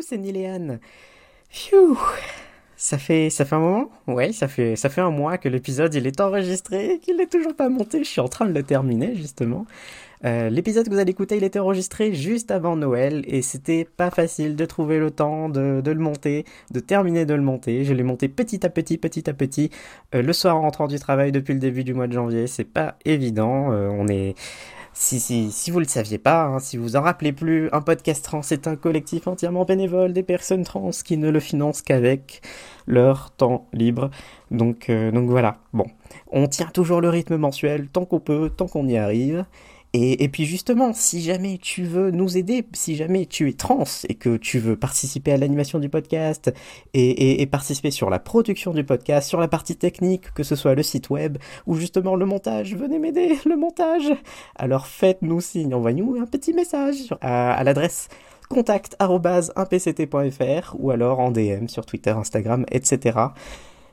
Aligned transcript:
c'est 0.00 0.18
Niléane. 0.18 0.80
Phew. 1.50 1.96
Ça 2.76 2.98
fait, 2.98 3.30
ça 3.30 3.44
fait 3.44 3.54
un 3.54 3.60
moment? 3.60 3.90
Ça 4.32 4.48
fait, 4.48 4.98
un 4.98 5.10
mois 5.10 5.38
que 5.38 5.48
l'épisode 5.48 5.94
il 5.94 6.06
est 6.06 6.20
enregistré 6.20 6.98
qu'il 7.00 7.16
n'est 7.16 7.26
toujours 7.26 7.54
pas 7.54 7.68
monté. 7.68 8.02
Je 8.02 8.08
suis 8.08 8.20
en 8.20 8.28
train 8.28 8.46
de 8.46 8.52
le 8.52 8.62
terminer 8.62 9.14
justement. 9.14 9.66
Euh, 10.24 10.50
l'épisode 10.50 10.86
que 10.86 10.92
vous 10.92 10.98
allez 10.98 11.10
écouter, 11.10 11.36
il 11.36 11.44
était 11.44 11.58
enregistré 11.58 12.12
juste 12.14 12.50
avant 12.50 12.74
Noël 12.76 13.22
et 13.26 13.42
c'était 13.42 13.84
pas 13.84 14.10
facile 14.10 14.56
de 14.56 14.64
trouver 14.64 14.98
le 14.98 15.10
temps 15.10 15.48
de, 15.48 15.80
de, 15.80 15.90
le 15.90 16.00
monter, 16.00 16.44
de 16.70 16.80
terminer 16.80 17.24
de 17.24 17.34
le 17.34 17.42
monter. 17.42 17.84
Je 17.84 17.92
l'ai 17.92 18.02
monté 18.02 18.28
petit 18.28 18.64
à 18.66 18.68
petit, 18.68 18.98
petit 18.98 19.28
à 19.28 19.32
petit, 19.32 19.70
euh, 20.14 20.22
le 20.22 20.32
soir 20.32 20.56
en 20.56 20.62
rentrant 20.62 20.88
du 20.88 20.98
travail 20.98 21.32
depuis 21.32 21.54
le 21.54 21.60
début 21.60 21.84
du 21.84 21.94
mois 21.94 22.06
de 22.06 22.12
janvier. 22.12 22.46
C'est 22.46 22.64
pas 22.64 22.96
évident. 23.04 23.72
Euh, 23.72 23.88
on 23.90 24.08
est 24.08 24.34
si, 24.94 25.50
si, 25.50 25.70
vous 25.70 25.78
le 25.78 25.86
saviez 25.86 26.18
pas, 26.18 26.44
hein, 26.44 26.58
si 26.58 26.76
vous 26.76 26.96
en 26.96 27.02
rappelez 27.02 27.32
plus, 27.32 27.68
un 27.72 27.80
podcast 27.80 28.24
trans 28.24 28.42
c'est 28.42 28.66
un 28.66 28.76
collectif 28.76 29.26
entièrement 29.26 29.64
bénévole 29.64 30.12
des 30.12 30.22
personnes 30.22 30.64
trans 30.64 30.90
qui 30.90 31.16
ne 31.16 31.30
le 31.30 31.40
financent 31.40 31.82
qu'avec 31.82 32.42
leur 32.86 33.30
temps 33.30 33.66
libre. 33.72 34.10
Donc, 34.50 34.90
euh, 34.90 35.10
donc 35.10 35.28
voilà. 35.30 35.56
Bon, 35.72 35.86
on 36.30 36.46
tient 36.46 36.66
toujours 36.66 37.00
le 37.00 37.08
rythme 37.08 37.36
mensuel 37.36 37.88
tant 37.88 38.04
qu'on 38.04 38.20
peut, 38.20 38.50
tant 38.54 38.68
qu'on 38.68 38.86
y 38.86 38.96
arrive. 38.96 39.44
Et, 39.94 40.28
puis 40.28 40.46
justement, 40.46 40.94
si 40.94 41.20
jamais 41.20 41.58
tu 41.58 41.84
veux 41.84 42.10
nous 42.10 42.38
aider, 42.38 42.64
si 42.72 42.96
jamais 42.96 43.26
tu 43.26 43.50
es 43.50 43.52
trans 43.52 43.84
et 44.08 44.14
que 44.14 44.38
tu 44.38 44.58
veux 44.58 44.74
participer 44.74 45.32
à 45.32 45.36
l'animation 45.36 45.78
du 45.78 45.90
podcast 45.90 46.50
et, 46.94 47.46
participer 47.46 47.90
sur 47.90 48.08
la 48.08 48.18
production 48.18 48.72
du 48.72 48.84
podcast, 48.84 49.28
sur 49.28 49.38
la 49.38 49.48
partie 49.48 49.76
technique, 49.76 50.32
que 50.32 50.44
ce 50.44 50.56
soit 50.56 50.74
le 50.74 50.82
site 50.82 51.10
web 51.10 51.36
ou 51.66 51.74
justement 51.74 52.16
le 52.16 52.24
montage, 52.24 52.74
venez 52.74 52.98
m'aider, 52.98 53.38
le 53.44 53.56
montage. 53.56 54.10
Alors 54.56 54.86
faites-nous 54.86 55.42
signe, 55.42 55.74
envoyez-nous 55.74 56.16
un 56.16 56.26
petit 56.26 56.54
message 56.54 57.14
à, 57.20 57.62
l'adresse 57.62 58.08
contact@1pct.fr 58.48 60.74
ou 60.78 60.90
alors 60.90 61.20
en 61.20 61.30
DM 61.30 61.66
sur 61.66 61.84
Twitter, 61.84 62.12
Instagram, 62.12 62.64
etc. 62.70 63.18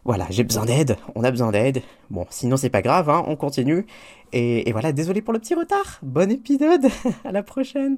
Voilà, 0.06 0.26
j'ai 0.30 0.44
besoin 0.44 0.66
d'aide, 0.66 0.98
on 1.16 1.24
a 1.24 1.32
besoin 1.32 1.52
d'aide. 1.52 1.82
Bon, 2.10 2.26
sinon 2.30 2.58
c'est 2.58 2.70
pas 2.70 2.82
grave, 2.82 3.10
hein, 3.10 3.24
on 3.28 3.36
continue. 3.36 3.86
Et, 4.32 4.68
et, 4.68 4.72
voilà, 4.72 4.92
désolé 4.92 5.22
pour 5.22 5.34
le 5.34 5.40
petit 5.40 5.56
retard. 5.56 6.00
Bon 6.02 6.32
épisode, 6.32 6.88
à 7.26 7.32
la 7.32 7.44
prochaine. 7.44 7.98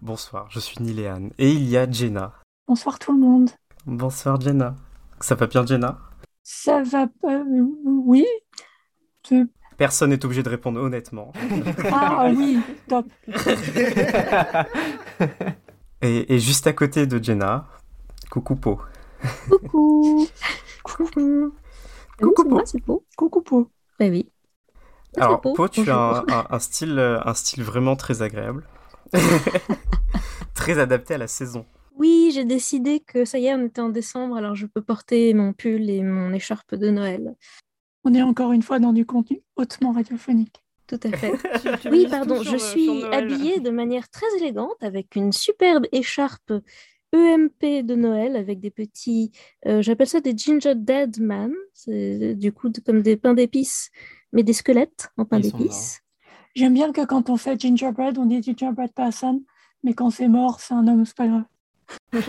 Bonsoir, 0.00 0.46
je 0.50 0.60
suis 0.60 0.82
Niléane 0.82 1.30
et 1.38 1.50
il 1.50 1.68
y 1.68 1.76
a 1.76 1.90
Jenna. 1.90 2.34
Bonsoir 2.68 2.98
tout 2.98 3.12
le 3.12 3.18
monde. 3.18 3.50
Bonsoir 3.86 4.40
Jenna. 4.40 4.74
Ça 5.20 5.34
va 5.34 5.46
bien 5.46 5.64
Jenna? 5.64 5.98
Ça 6.42 6.82
va 6.82 7.06
pas... 7.22 7.42
oui. 7.84 8.26
Je... 9.28 9.46
Personne 9.76 10.10
n'est 10.10 10.24
obligé 10.24 10.42
de 10.42 10.48
répondre 10.48 10.80
honnêtement. 10.80 11.32
ah 11.92 12.30
oui, 12.34 12.60
top. 12.88 13.06
et, 16.02 16.34
et, 16.34 16.38
juste 16.38 16.66
à 16.66 16.72
côté 16.72 17.06
de 17.06 17.22
Jenna, 17.22 17.66
coucou 18.30 18.56
Po. 18.56 18.80
Coucou. 19.48 20.26
Coucou. 20.86 21.54
Coucou 22.18 22.48
Po. 22.48 22.62
C'est 22.64 22.84
beau. 22.84 23.04
Coucou 23.16 23.42
Po. 23.42 23.70
Bah 23.98 24.06
oui. 24.08 24.28
Alors, 25.16 25.40
Po, 25.40 25.68
tu 25.68 25.90
as 25.90 25.96
un, 25.96 26.18
un, 26.28 26.46
un, 26.50 26.58
style, 26.58 26.98
un 26.98 27.34
style 27.34 27.62
vraiment 27.62 27.96
très 27.96 28.22
agréable. 28.22 28.66
très 30.54 30.78
adapté 30.78 31.14
à 31.14 31.18
la 31.18 31.26
saison. 31.26 31.64
Oui, 31.96 32.30
j'ai 32.34 32.44
décidé 32.44 33.00
que 33.00 33.24
ça 33.24 33.38
y 33.38 33.46
est, 33.46 33.54
on 33.54 33.64
était 33.64 33.80
en 33.80 33.88
décembre, 33.88 34.36
alors 34.36 34.54
je 34.54 34.66
peux 34.66 34.82
porter 34.82 35.32
mon 35.32 35.54
pull 35.54 35.88
et 35.88 36.02
mon 36.02 36.32
écharpe 36.32 36.74
de 36.74 36.90
Noël. 36.90 37.34
On 38.04 38.12
est 38.12 38.22
encore 38.22 38.52
une 38.52 38.62
fois 38.62 38.78
dans 38.78 38.92
du 38.92 39.06
contenu 39.06 39.40
hautement 39.56 39.92
radiophonique. 39.92 40.62
Tout 40.86 41.00
à 41.02 41.16
fait. 41.16 41.32
oui, 41.90 42.06
pardon, 42.08 42.42
je 42.42 42.56
suis 42.56 43.02
habillée 43.04 43.60
de 43.60 43.70
manière 43.70 44.08
très 44.10 44.26
élégante 44.38 44.76
avec 44.82 45.16
une 45.16 45.32
superbe 45.32 45.86
écharpe 45.90 46.52
EMP 47.12 47.84
de 47.84 47.94
Noël 47.94 48.36
avec 48.36 48.60
des 48.60 48.70
petits, 48.70 49.32
euh, 49.66 49.80
j'appelle 49.80 50.08
ça 50.08 50.20
des 50.20 50.36
ginger 50.36 50.74
dead 50.74 51.20
man, 51.20 51.52
c'est 51.72 52.34
du 52.34 52.52
coup 52.52 52.68
de, 52.68 52.80
comme 52.80 53.02
des 53.02 53.16
pains 53.16 53.34
d'épices 53.34 53.90
mais 54.32 54.42
des 54.42 54.52
squelettes 54.52 55.08
en 55.16 55.24
pain 55.24 55.40
d'épices. 55.40 56.02
J'aime 56.54 56.74
bien 56.74 56.92
que 56.92 57.04
quand 57.04 57.30
on 57.30 57.36
fait 57.36 57.58
gingerbread, 57.60 58.18
on 58.18 58.26
dit 58.26 58.42
gingerbread 58.42 58.92
person, 58.92 59.42
mais 59.82 59.94
quand 59.94 60.10
c'est 60.10 60.28
mort, 60.28 60.60
c'est 60.60 60.74
un 60.74 60.86
homme, 60.88 61.04
c'est 61.04 61.16
pas 61.16 61.26
grave. 61.26 61.44
mais 62.12 62.20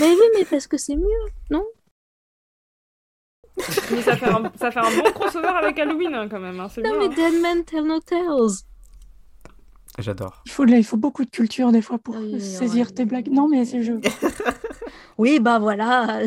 oui, 0.00 0.26
mais 0.34 0.44
parce 0.44 0.66
que 0.66 0.76
c'est 0.76 0.96
mieux, 0.96 1.24
non? 1.50 1.64
Mais 3.90 4.02
ça 4.02 4.16
fait, 4.16 4.28
un, 4.28 4.52
ça 4.58 4.70
fait 4.70 4.80
un 4.80 4.96
bon 4.96 5.12
crossover 5.12 5.46
avec 5.48 5.78
Halloween 5.78 6.14
hein, 6.14 6.28
quand 6.28 6.40
même. 6.40 6.58
Hein, 6.58 6.68
non, 6.78 6.82
bien, 6.82 6.98
mais 6.98 7.08
Dead 7.14 7.40
Man 7.40 7.64
Tell 7.64 7.84
No 7.84 8.00
Tales. 8.00 8.64
J'adore. 9.98 10.42
Il 10.46 10.50
faut, 10.50 10.66
il 10.66 10.84
faut 10.84 10.96
beaucoup 10.96 11.24
de 11.24 11.30
culture 11.30 11.70
des 11.70 11.82
fois 11.82 11.98
pour 11.98 12.16
oui, 12.16 12.40
saisir 12.40 12.86
ouais. 12.86 12.92
tes 12.92 13.04
blagues. 13.04 13.28
Non, 13.30 13.48
mais 13.48 13.64
c'est 13.64 13.82
jeu. 13.82 14.00
oui, 15.18 15.38
bah 15.38 15.60
voilà. 15.60 16.20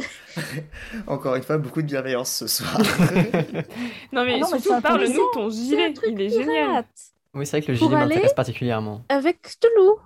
Encore 1.07 1.35
une 1.35 1.43
fois, 1.43 1.57
beaucoup 1.57 1.81
de 1.81 1.87
bienveillance 1.87 2.31
ce 2.31 2.47
soir. 2.47 2.77
non, 4.13 4.23
mais, 4.23 4.35
ah 4.35 4.39
non, 4.39 4.47
surtout, 4.47 4.81
parle-nous 4.81 5.11
de 5.11 5.33
ton 5.33 5.49
gilet. 5.49 5.93
Il 6.07 6.21
est 6.21 6.29
génial. 6.29 6.85
Oui, 7.33 7.45
c'est 7.45 7.57
vrai 7.57 7.65
que 7.65 7.71
le 7.73 7.77
gilet 7.77 7.95
m'intéresse 7.95 8.33
particulièrement. 8.33 9.03
Avec 9.09 9.41
Cthulhu. 9.41 9.97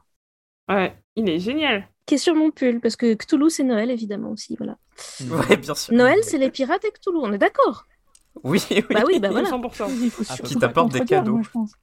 Ouais, 0.68 0.96
il 1.16 1.30
est 1.30 1.40
génial. 1.40 1.88
Qui 2.08 2.16
est 2.16 2.18
sur 2.18 2.34
mon 2.34 2.50
pull, 2.50 2.80
parce 2.80 2.96
que 2.96 3.14
Cthulhu, 3.14 3.52
c'est 3.52 3.64
Noël, 3.64 3.92
évidemment, 3.92 4.32
aussi. 4.32 4.56
Voilà. 4.58 4.78
Ouais, 5.30 5.56
bien 5.58 5.76
sûr. 5.76 5.94
Noël, 5.94 6.20
c'est 6.24 6.40
les 6.40 6.50
pirates 6.50 6.84
et 6.84 6.92
Cthulhu, 6.92 7.20
on 7.22 7.32
est 7.32 7.38
d'accord? 7.38 7.86
Oui, 8.44 8.64
oui. 8.72 8.84
Bah 8.90 9.04
oui, 9.06 9.20
bah 9.20 9.30
voilà. 9.30 9.50
100%. 9.50 9.92
Il 10.02 10.10
faut 10.10 10.24
ah, 10.30 10.38
qui 10.38 10.56
t'apporte 10.56 10.92
des 10.94 11.06
cadeaux. 11.06 11.34
Moi, 11.34 11.42
je 11.44 11.50
pense. 11.50 11.74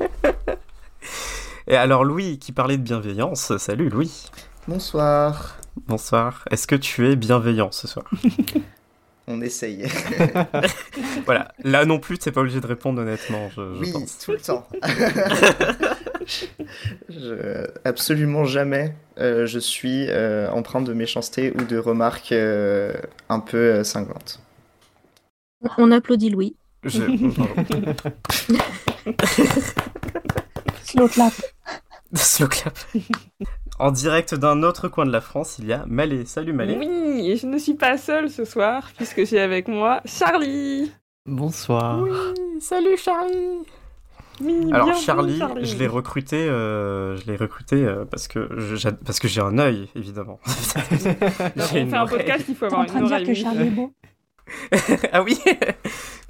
Et 1.66 1.76
alors 1.76 2.04
Louis, 2.04 2.38
qui 2.38 2.52
parlait 2.52 2.76
de 2.76 2.82
bienveillance, 2.82 3.56
salut 3.56 3.88
Louis. 3.88 4.30
Bonsoir. 4.68 5.56
Bonsoir. 5.86 6.44
Est-ce 6.50 6.66
que 6.66 6.76
tu 6.76 7.08
es 7.08 7.16
bienveillant 7.16 7.70
ce 7.72 7.86
soir? 7.86 8.10
On 9.28 9.40
essaye. 9.40 9.86
voilà. 11.26 11.52
Là 11.62 11.84
non 11.84 12.00
plus, 12.00 12.18
t'es 12.18 12.32
pas 12.32 12.40
obligé 12.40 12.60
de 12.60 12.66
répondre 12.66 13.00
honnêtement, 13.00 13.48
je, 13.50 13.74
je 13.74 13.80
oui, 13.80 13.92
pense. 13.92 14.18
tout 14.18 14.32
le 14.32 14.38
temps. 14.38 14.66
je... 17.08 17.66
Absolument 17.84 18.44
jamais 18.44 18.96
euh, 19.18 19.46
je 19.46 19.58
suis 19.58 20.06
euh, 20.08 20.50
empreint 20.50 20.80
de 20.80 20.92
méchanceté 20.92 21.52
ou 21.52 21.64
de 21.64 21.76
remarques 21.76 22.32
euh, 22.32 22.92
un 23.28 23.40
peu 23.40 23.84
cinglantes. 23.84 24.40
On 25.78 25.90
applaudit 25.92 26.30
Louis. 26.30 26.56
Je... 26.84 27.02
Slow 30.84 31.08
clap. 31.08 31.32
Slow 32.14 32.48
clap. 32.48 32.78
En 33.78 33.90
direct 33.90 34.34
d'un 34.34 34.62
autre 34.62 34.88
coin 34.88 35.06
de 35.06 35.12
la 35.12 35.20
France, 35.20 35.56
il 35.58 35.66
y 35.66 35.72
a 35.72 35.84
Malé. 35.86 36.24
Salut 36.26 36.52
Malé. 36.52 36.76
Oui, 36.78 37.30
et 37.30 37.36
je 37.36 37.46
ne 37.46 37.58
suis 37.58 37.74
pas 37.74 37.96
seule 37.98 38.30
ce 38.30 38.44
soir, 38.44 38.90
puisque 38.96 39.24
j'ai 39.24 39.40
avec 39.40 39.68
moi 39.68 40.00
Charlie. 40.04 40.92
Bonsoir. 41.26 42.00
Oui, 42.02 42.10
salut 42.60 42.96
Charlie. 42.96 43.58
Oui, 44.40 44.70
Alors 44.72 44.96
Charlie, 44.96 45.38
Charlie, 45.38 45.64
je 45.64 45.76
l'ai 45.76 45.86
recruté, 45.86 46.36
euh, 46.36 47.16
je 47.16 47.26
l'ai 47.26 47.36
recruté 47.36 47.76
euh, 47.84 48.04
parce 48.04 48.26
que 48.28 48.48
je, 48.58 48.88
parce 48.88 49.20
que 49.20 49.28
j'ai 49.28 49.40
un 49.40 49.58
œil 49.58 49.88
évidemment. 49.94 50.40
on 50.46 51.60
fait 51.60 51.94
un 51.94 52.06
podcast, 52.06 52.46
il 52.48 52.56
faut 52.56 52.64
avoir 52.64 52.80
en 52.80 52.86
train 52.86 52.98
une 52.98 53.04
de 53.04 53.10
oreille. 53.12 53.24
dire 53.24 53.34
que 53.34 53.40
Charlie 53.40 53.66
est 53.68 53.70
beau. 53.70 53.92
ah 55.12 55.22
oui, 55.22 55.38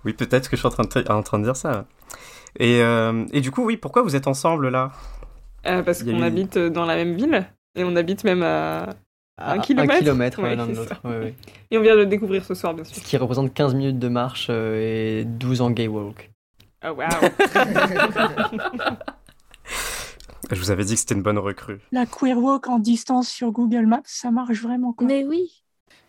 oui 0.05 0.13
peut-être 0.13 0.49
que 0.49 0.57
je 0.57 0.61
suis 0.61 0.67
en 0.67 0.71
train 0.71 0.85
de, 0.85 1.11
en 1.11 1.23
train 1.23 1.39
de 1.39 1.45
dire 1.45 1.57
ça. 1.57 1.87
Et, 2.59 2.83
euh, 2.83 3.25
et 3.33 3.41
du 3.41 3.51
coup, 3.51 3.65
oui, 3.65 3.77
pourquoi 3.77 4.03
vous 4.03 4.15
êtes 4.17 4.27
ensemble 4.27 4.69
là? 4.69 4.93
Euh, 5.67 5.83
Parce 5.83 6.03
qu'on 6.03 6.21
eu... 6.21 6.23
habite 6.23 6.59
dans 6.59 6.85
la 6.85 6.97
même 6.97 7.15
ville 7.15 7.47
et 7.75 7.85
on 7.85 7.97
habite 7.97 8.25
même 8.25 8.43
à, 8.43 8.91
à 9.39 9.53
un 9.53 9.59
kilomètre. 9.59 9.95
Un 9.95 9.99
kilomètre, 10.01 10.43
ouais, 10.43 10.57
l'un 10.57 10.67
de 10.67 10.75
l'autre. 10.75 11.01
Ouais, 11.05 11.19
ouais. 11.19 11.35
Et 11.71 11.79
on 11.79 11.83
vient 11.83 11.95
de 11.95 12.01
le 12.01 12.07
découvrir 12.07 12.45
ce 12.45 12.55
soir, 12.55 12.75
bien 12.75 12.85
sûr. 12.85 12.97
Ce 12.97 13.01
qui 13.01 13.17
représente 13.17 13.55
15 13.55 13.75
minutes 13.75 13.99
de 13.99 14.09
marche 14.09 14.49
euh, 14.51 15.21
et 15.21 15.25
12 15.25 15.63
ans 15.63 15.71
gay 15.71 15.89
walk. 15.89 16.31
Oh 16.85 16.91
waouh 16.91 17.09
Je 20.51 20.57
vous 20.57 20.71
avais 20.71 20.85
dit 20.85 20.95
que 20.95 21.01
c'était 21.01 21.15
une 21.15 21.23
bonne 21.23 21.39
recrue. 21.39 21.81
La 21.93 22.05
queer 22.05 22.37
walk 22.37 22.69
en 22.69 22.79
distance 22.79 23.29
sur 23.29 23.53
Google 23.53 23.87
Maps, 23.87 24.03
ça 24.05 24.31
marche 24.31 24.61
vraiment. 24.61 24.93
Quoi. 24.93 25.07
Mais 25.07 25.25
oui. 25.25 25.62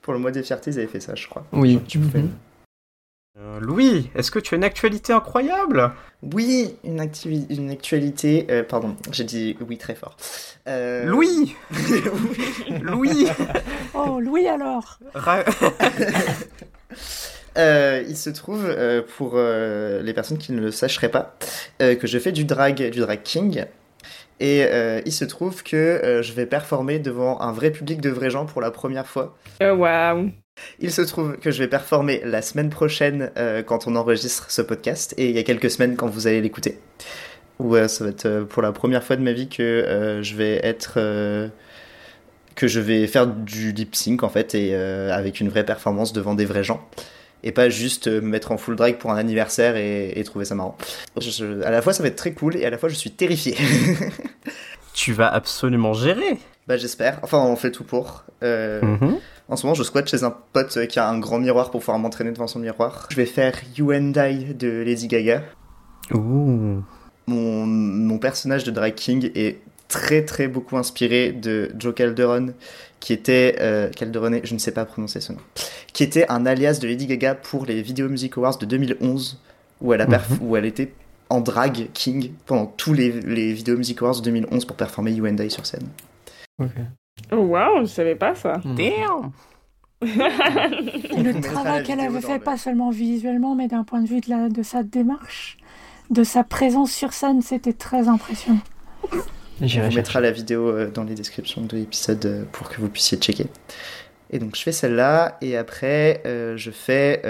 Pour 0.03 0.13
le 0.13 0.19
mois 0.19 0.31
des 0.31 0.43
fiertés, 0.43 0.69
ils 0.71 0.77
avaient 0.77 0.87
fait 0.87 0.99
ça, 0.99 1.15
je 1.15 1.27
crois. 1.27 1.45
Oui. 1.53 1.79
Tu. 1.87 1.99
Euh, 3.39 3.59
Louis, 3.59 4.11
est-ce 4.13 4.29
que 4.29 4.37
tu 4.37 4.53
as 4.53 4.57
une 4.57 4.63
actualité 4.63 5.11
incroyable? 5.11 5.91
Oui, 6.21 6.75
une, 6.83 6.99
actualité. 6.99 8.45
euh, 8.51 8.61
pardon, 8.63 8.95
j'ai 9.11 9.23
dit 9.23 9.57
oui 9.67 9.77
très 9.79 9.95
fort. 9.95 10.15
Euh, 10.67 11.05
Louis 11.05 11.55
oui. 11.71 12.03
Louis 12.81 13.27
Oh, 13.95 14.19
Louis 14.19 14.47
alors 14.47 14.99
Ra- 15.15 15.43
Euh, 17.57 18.03
il 18.07 18.17
se 18.17 18.31
trouve, 18.31 18.65
euh, 18.65 19.03
pour 19.17 19.33
euh, 19.35 20.01
les 20.01 20.13
personnes 20.13 20.39
qui 20.39 20.53
ne 20.53 20.59
le 20.59 20.71
sacheraient 20.71 21.11
pas, 21.11 21.35
euh, 21.83 21.93
que 21.95 22.07
je 22.07 22.17
fais 22.17 22.31
du 22.31 22.45
drag, 22.45 22.89
du 22.89 22.99
drag 22.99 23.21
king. 23.23 23.65
Et 24.43 24.65
euh, 24.65 24.99
il 25.05 25.13
se 25.13 25.23
trouve 25.23 25.63
que 25.63 25.77
euh, 25.77 26.21
je 26.21 26.33
vais 26.33 26.45
performer 26.45 26.99
devant 26.99 27.39
un 27.39 27.53
vrai 27.53 27.71
public 27.71 28.01
de 28.01 28.09
vrais 28.09 28.29
gens 28.29 28.45
pour 28.45 28.59
la 28.59 28.71
première 28.71 29.07
fois. 29.07 29.37
Oh 29.63 29.71
waouh 29.71 30.31
Il 30.79 30.91
se 30.91 31.01
trouve 31.01 31.37
que 31.37 31.49
je 31.49 31.59
vais 31.59 31.69
performer 31.69 32.21
la 32.25 32.41
semaine 32.41 32.69
prochaine 32.69 33.31
euh, 33.37 33.63
quand 33.63 33.87
on 33.87 33.95
enregistre 33.95 34.51
ce 34.51 34.61
podcast 34.61 35.15
et 35.17 35.29
il 35.29 35.35
y 35.37 35.39
a 35.39 35.43
quelques 35.43 35.71
semaines 35.71 35.95
quand 35.95 36.09
vous 36.09 36.27
allez 36.27 36.41
l'écouter. 36.41 36.77
Ouais, 37.57 37.87
ça 37.87 38.03
va 38.03 38.09
être 38.09 38.41
pour 38.49 38.61
la 38.61 38.73
première 38.73 39.05
fois 39.05 39.15
de 39.15 39.21
ma 39.21 39.31
vie 39.31 39.47
que 39.47 40.19
je 40.21 40.35
vais 40.35 40.59
être 40.61 40.99
que 42.55 42.67
je 42.67 42.79
vais 42.81 43.07
faire 43.07 43.27
du 43.27 43.71
lip 43.71 43.95
sync 43.95 44.23
en 44.23 44.29
fait 44.29 44.55
et 44.55 44.75
avec 44.75 45.39
une 45.39 45.47
vraie 45.47 45.63
performance 45.63 46.11
devant 46.11 46.33
des 46.33 46.45
vrais 46.45 46.63
gens 46.63 46.85
et 47.43 47.51
pas 47.51 47.69
juste 47.69 48.07
me 48.07 48.21
mettre 48.21 48.51
en 48.51 48.57
full 48.57 48.75
drag 48.75 48.97
pour 48.97 49.11
un 49.11 49.17
anniversaire 49.17 49.75
et, 49.75 50.21
trouver 50.25 50.45
ça 50.45 50.55
marrant. 50.55 50.77
à 51.17 51.71
la 51.71 51.81
fois 51.81 51.93
ça 51.93 52.03
va 52.03 52.09
être 52.09 52.15
très 52.15 52.33
cool 52.33 52.55
et 52.55 52.65
à 52.65 52.69
la 52.69 52.77
fois 52.77 52.89
je 52.89 52.95
suis 52.95 53.11
terrifié. 53.11 53.55
tu 54.93 55.13
vas 55.13 55.27
absolument 55.27 55.93
gérer. 55.93 56.37
Bah 56.67 56.77
j'espère. 56.77 57.19
Enfin 57.23 57.39
on 57.39 57.55
fait 57.55 57.71
tout 57.71 57.83
pour. 57.83 58.23
Euh, 58.41 58.81
mhm. 58.81 59.17
En 59.49 59.55
ce 59.55 59.65
moment 59.65 59.73
je 59.75 59.83
squatte 59.83 60.09
chez 60.09 60.23
un 60.23 60.35
pote 60.53 60.87
qui 60.87 60.99
a 60.99 61.09
un 61.09 61.19
grand 61.19 61.39
miroir 61.39 61.71
pour 61.71 61.81
pouvoir 61.81 61.99
m'entraîner 61.99 62.31
devant 62.31 62.47
son 62.47 62.59
miroir. 62.59 63.07
Je 63.09 63.17
vais 63.17 63.25
faire 63.25 63.53
You 63.77 63.91
and 63.91 64.13
I 64.15 64.53
de 64.53 64.83
Lady 64.85 65.07
Gaga. 65.07 65.43
Ouh. 66.13 66.83
Mon, 67.27 67.65
mon 67.65 68.17
personnage 68.17 68.63
de 68.63 68.71
drag 68.71 68.95
king 68.95 69.31
est 69.35 69.59
très 69.87 70.25
très 70.25 70.47
beaucoup 70.47 70.77
inspiré 70.77 71.31
de 71.31 71.71
Joe 71.77 71.93
Calderon 71.93 72.53
qui 73.03 73.11
était 73.11 73.57
euh, 73.59 73.89
Calderone, 73.89 74.39
je 74.45 74.53
ne 74.53 74.59
sais 74.59 74.71
pas 74.71 74.85
prononcer 74.85 75.19
ce 75.19 75.33
nom, 75.33 75.39
qui 75.91 76.03
était 76.03 76.25
un 76.29 76.45
alias 76.45 76.79
de 76.81 76.87
Lady 76.87 77.05
Gaga 77.05 77.35
pour 77.35 77.65
les 77.65 77.81
Video 77.81 78.07
Music 78.07 78.37
Awards 78.37 78.57
de 78.57 78.65
2011 78.65 79.41
où 79.81 79.91
elle 79.91 79.99
a 79.99 80.07
mhm. 80.07 80.21
où 80.39 80.55
elle 80.55 80.63
était 80.63 80.93
en 81.29 81.41
drag 81.41 81.89
king 81.93 82.31
pendant 82.45 82.65
tous 82.65 82.93
les, 82.93 83.11
les 83.11 83.51
Video 83.51 83.75
Music 83.75 84.01
Awards 84.01 84.21
de 84.21 84.21
2011 84.21 84.63
pour 84.63 84.77
performer 84.77 85.11
You 85.11 85.27
and 85.27 85.35
I 85.35 85.51
sur 85.51 85.65
scène. 85.65 85.89
Oh 87.29 87.35
wow, 87.35 87.81
je 87.81 87.87
savais 87.87 88.15
pas 88.15 88.35
ça. 88.35 88.61
Hmm. 88.63 88.75
Damn. 88.75 89.31
Et 90.01 91.23
le 91.23 91.41
travail 91.41 91.83
qu'elle 91.83 91.99
avait 91.99 92.21
fait, 92.21 92.39
pas 92.39 92.55
seulement 92.55 92.89
visuellement, 92.89 93.53
mais 93.53 93.67
d'un 93.67 93.83
point 93.83 93.99
de 93.99 94.07
vue 94.07 94.21
de, 94.21 94.29
la, 94.29 94.47
de 94.47 94.63
sa 94.63 94.81
démarche, 94.81 95.57
de 96.09 96.23
sa 96.23 96.45
présence 96.45 96.93
sur 96.93 97.11
scène, 97.11 97.41
c'était 97.41 97.73
très 97.73 98.07
impressionnant. 98.07 98.61
On 99.63 99.91
mettra 99.93 100.19
la 100.19 100.31
vidéo 100.31 100.67
euh, 100.69 100.91
dans 100.91 101.03
les 101.03 101.15
descriptions 101.15 101.61
de 101.61 101.77
l'épisode 101.77 102.25
euh, 102.25 102.43
pour 102.51 102.69
que 102.69 102.81
vous 102.81 102.89
puissiez 102.89 103.17
checker. 103.17 103.47
Et 104.29 104.39
donc 104.39 104.55
je 104.55 104.61
fais 104.63 104.71
celle-là, 104.71 105.37
et 105.41 105.57
après 105.57 106.21
euh, 106.25 106.57
je 106.57 106.71
fais 106.71 107.21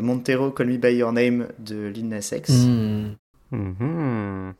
Montero 0.00 0.50
Call 0.50 0.68
Me 0.68 0.78
By 0.78 0.94
Your 0.94 1.12
Name 1.12 1.48
de 1.58 1.86
Lil 1.86 2.08
Nas 2.08 2.32
X. 2.34 2.50
Hmm. 2.50 3.12
Mhm. 3.50 4.52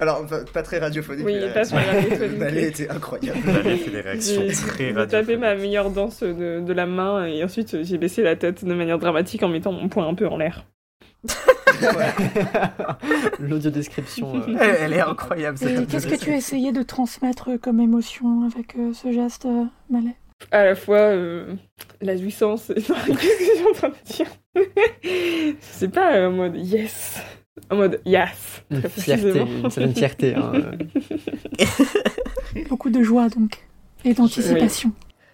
Alors, 0.00 0.24
pas 0.52 0.62
très 0.62 0.78
radiophonique. 0.78 1.26
Oui, 1.26 1.40
pas 1.52 1.64
très 1.64 1.82
radiophonique. 1.90 2.38
Ballet 2.38 2.68
était 2.68 2.88
incroyable. 2.88 3.40
Ballet 3.44 3.76
fait 3.76 3.90
des 3.90 4.00
réactions 4.00 4.46
très 4.68 4.94
J'ai 4.94 5.06
tapé 5.08 5.36
ma 5.36 5.56
meilleure 5.56 5.90
danse 5.90 6.22
de, 6.22 6.60
de, 6.60 6.72
la 6.72 6.86
main 6.86 7.26
et 7.26 7.42
ensuite 7.42 7.82
j'ai 7.82 7.98
baissé 7.98 8.22
la 8.22 8.36
tête 8.36 8.64
de 8.64 8.72
manière 8.72 9.00
dramatique 9.00 9.42
en 9.42 9.48
mettant 9.48 9.72
mon 9.72 9.88
poing 9.88 10.06
un 10.06 10.14
peu 10.14 10.28
en 10.28 10.36
l'air. 10.36 10.64
L'audio 13.40 13.70
description. 13.70 14.36
Euh. 14.36 14.56
Elle, 14.60 14.92
est 14.92 15.00
incroyable. 15.00 15.58
Qu'est-ce 15.58 16.06
que 16.06 16.16
tu 16.16 16.30
as 16.30 16.36
essayé 16.36 16.72
de 16.72 16.82
transmettre 16.82 17.60
comme 17.60 17.80
émotion 17.80 18.42
avec 18.44 18.76
euh, 18.76 18.92
ce 18.92 19.12
geste, 19.12 19.46
euh, 19.46 19.64
Malais 19.90 20.16
À 20.50 20.64
la 20.64 20.74
fois 20.74 21.12
la 22.00 22.16
jouissance. 22.16 22.66
Qu'est-ce 22.74 22.88
que 22.88 23.12
je 23.12 23.54
suis 23.56 23.66
en 23.68 23.72
train 23.72 23.88
de 23.88 24.12
dire? 24.12 24.26
C'est 25.60 25.92
pas 25.92 26.28
en 26.28 26.32
mode 26.32 26.56
yes. 26.56 27.20
En 27.70 27.76
mode 27.76 28.00
yes. 28.04 28.64
Une 28.70 28.82
fierté, 28.82 29.40
une 29.40 29.70
certaine 29.70 29.94
fierté. 29.94 30.34
Hein. 30.34 30.52
Beaucoup 32.68 32.90
de 32.90 33.02
joie 33.02 33.28
donc. 33.28 33.64
Et 34.04 34.12
d'anticipation. 34.14 34.92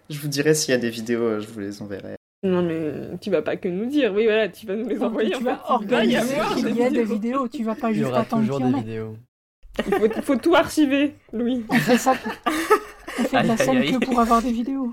Je 0.08 0.18
vous 0.18 0.28
dirai 0.28 0.54
s'il 0.54 0.72
y 0.72 0.74
a 0.74 0.78
des 0.78 0.90
vidéos, 0.90 1.40
je 1.40 1.46
vous 1.46 1.60
les 1.60 1.82
enverrai. 1.82 2.19
Non, 2.42 2.62
mais 2.62 3.18
tu 3.20 3.30
vas 3.30 3.42
pas 3.42 3.56
que 3.56 3.68
nous 3.68 3.86
dire. 3.86 4.12
Oui, 4.14 4.24
voilà, 4.24 4.48
tu 4.48 4.66
vas 4.66 4.74
nous 4.74 4.88
les 4.88 5.02
envoyer. 5.02 5.32
Tu 5.32 5.44
vas 5.44 5.62
organiser 5.68 6.36
qu'il 6.56 6.76
y 6.76 6.84
a 6.84 6.90
des 6.90 7.04
vidéos. 7.04 7.48
Tu 7.48 7.64
vas 7.64 7.74
pas 7.74 7.92
juste 7.92 8.12
attendre 8.14 8.44
qu'il 8.44 8.66
y 8.66 8.68
en 8.68 8.78
ait. 8.78 8.80
Vidéos. 8.80 9.16
Il 9.78 9.94
faut, 9.94 10.22
faut, 10.22 10.36
tout 10.36 10.54
archiver, 10.54 11.14
Louis. 11.32 11.64
On 11.68 11.74
fait 11.74 11.98
ça. 11.98 12.14
On 13.18 13.24
fait 13.24 13.42
de 13.42 13.48
la 13.48 13.56
scène 13.56 13.82
que 13.84 14.04
pour 14.04 14.20
avoir 14.20 14.42
des 14.42 14.52
vidéos. 14.52 14.92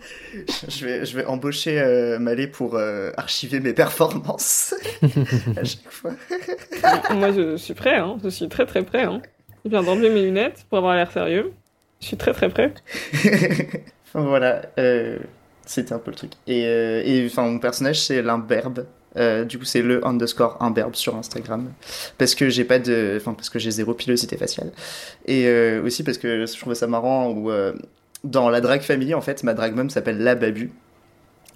Je 0.68 0.86
vais, 0.86 1.06
je 1.06 1.16
vais 1.16 1.26
embaucher 1.26 1.80
euh, 1.80 2.20
Malé 2.20 2.48
pour 2.48 2.76
euh, 2.76 3.12
archiver 3.18 3.60
mes 3.60 3.74
performances 3.74 4.76
à 5.56 5.64
chaque 5.64 5.90
fois. 5.90 6.12
Moi, 7.12 7.32
je 7.32 7.58
suis 7.58 7.74
prêt. 7.74 7.98
Hein. 7.98 8.18
Je 8.24 8.30
suis 8.30 8.50
très 8.50 8.66
très 8.66 8.84
prêt. 8.84 9.04
Hein. 9.04 9.22
Je 9.66 9.70
viens 9.70 9.84
d'enlever 9.84 10.10
mes 10.10 10.24
lunettes 10.24 10.66
pour 10.70 10.78
avoir 10.78 10.96
l'air 10.96 11.12
sérieux. 11.12 11.54
Je 12.02 12.08
suis 12.08 12.18
très 12.18 12.34
très 12.34 12.50
prêt. 12.50 12.74
voilà. 14.14 14.62
Euh, 14.78 15.18
c'était 15.68 15.94
un 15.94 16.00
peu 16.00 16.12
le 16.12 16.18
truc. 16.18 16.32
Et, 16.48 16.66
euh, 16.66 17.28
enfin, 17.28 17.44
mon 17.44 17.60
personnage, 17.60 18.02
c'est 18.02 18.22
l'imberbe. 18.22 18.86
Euh, 19.18 19.46
du 19.46 19.60
coup, 19.60 19.66
c'est 19.66 19.82
le 19.82 20.06
underscore 20.06 20.58
imberbe 20.62 20.96
sur 20.96 21.16
Instagram. 21.16 21.72
Parce 22.18 22.36
que 22.36 22.50
j'ai 22.50 22.64
pas 22.64 22.80
de. 22.80 23.18
Enfin, 23.20 23.34
parce 23.34 23.50
que 23.50 23.60
j'ai 23.60 23.72
zéro 23.72 23.94
pilosité 23.94 24.38
faciale. 24.38 24.72
Et 25.26 25.48
euh, 25.48 25.84
aussi 25.84 26.04
parce 26.04 26.18
que 26.18 26.46
je 26.46 26.58
trouvais 26.58 26.76
ça 26.76 26.88
marrant 26.88 27.32
où 27.32 27.52
dans 28.24 28.50
la 28.50 28.62
drag 28.62 28.82
family, 28.82 29.14
en 29.14 29.22
fait, 29.22 29.44
ma 29.44 29.54
drag 29.54 29.76
mom 29.76 29.90
s'appelle 29.90 30.20
La 30.20 30.36
Babu. 30.36 30.72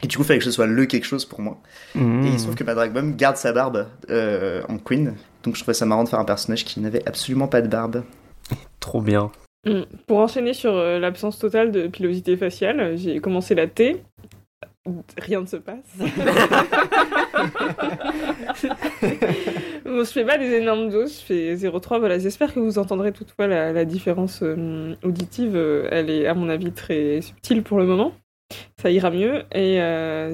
Et 0.03 0.07
du 0.07 0.17
coup, 0.17 0.23
il 0.23 0.25
fallait 0.25 0.39
que 0.39 0.45
ce 0.45 0.51
soit 0.51 0.67
le 0.67 0.85
quelque 0.87 1.05
chose 1.05 1.25
pour 1.25 1.41
moi. 1.41 1.57
Et 1.95 1.99
il 1.99 2.37
se 2.37 2.43
trouve 2.43 2.55
que 2.55 2.63
ma 2.63 2.73
drag 2.73 2.93
mom 2.93 3.15
garde 3.15 3.37
sa 3.37 3.53
barbe 3.53 3.87
en 4.09 4.77
queen. 4.77 5.15
Donc 5.43 5.55
je 5.55 5.61
trouvais 5.61 5.73
ça 5.73 5.85
marrant 5.85 6.03
de 6.03 6.09
faire 6.09 6.19
un 6.19 6.25
personnage 6.25 6.65
qui 6.65 6.79
n'avait 6.79 7.07
absolument 7.07 7.47
pas 7.47 7.61
de 7.61 7.67
barbe. 7.67 8.03
Trop 8.79 9.01
bien. 9.01 9.31
Mm. 9.65 9.81
Pour 10.07 10.17
enchaîner 10.19 10.53
sur 10.53 10.75
euh, 10.75 10.99
l'absence 10.99 11.37
totale 11.37 11.71
de 11.71 11.87
pilosité 11.87 12.35
faciale, 12.35 12.97
j'ai 12.97 13.19
commencé 13.19 13.53
la 13.55 13.67
T. 13.67 14.01
Rien 15.17 15.41
ne 15.41 15.45
se 15.45 15.57
passe. 15.57 15.77
bon, 19.85 20.03
je 20.03 20.11
fais 20.11 20.25
pas 20.25 20.39
des 20.39 20.53
énormes 20.53 20.89
doses, 20.89 21.19
je 21.19 21.25
fais 21.25 21.53
0,3. 21.53 21.99
Voilà, 21.99 22.17
j'espère 22.17 22.51
que 22.51 22.59
vous 22.59 22.79
entendrez 22.79 23.11
toutefois 23.11 23.45
la, 23.45 23.85
différence 23.85 24.39
euh, 24.41 24.95
auditive. 25.03 25.55
Euh, 25.55 25.87
elle 25.91 26.09
est, 26.09 26.25
à 26.25 26.33
mon 26.33 26.49
avis, 26.49 26.71
très 26.71 27.21
subtile 27.21 27.61
pour 27.61 27.77
le 27.77 27.85
moment. 27.85 28.13
Ça 28.81 28.89
ira 28.89 29.11
mieux. 29.11 29.43
Et 29.53 29.79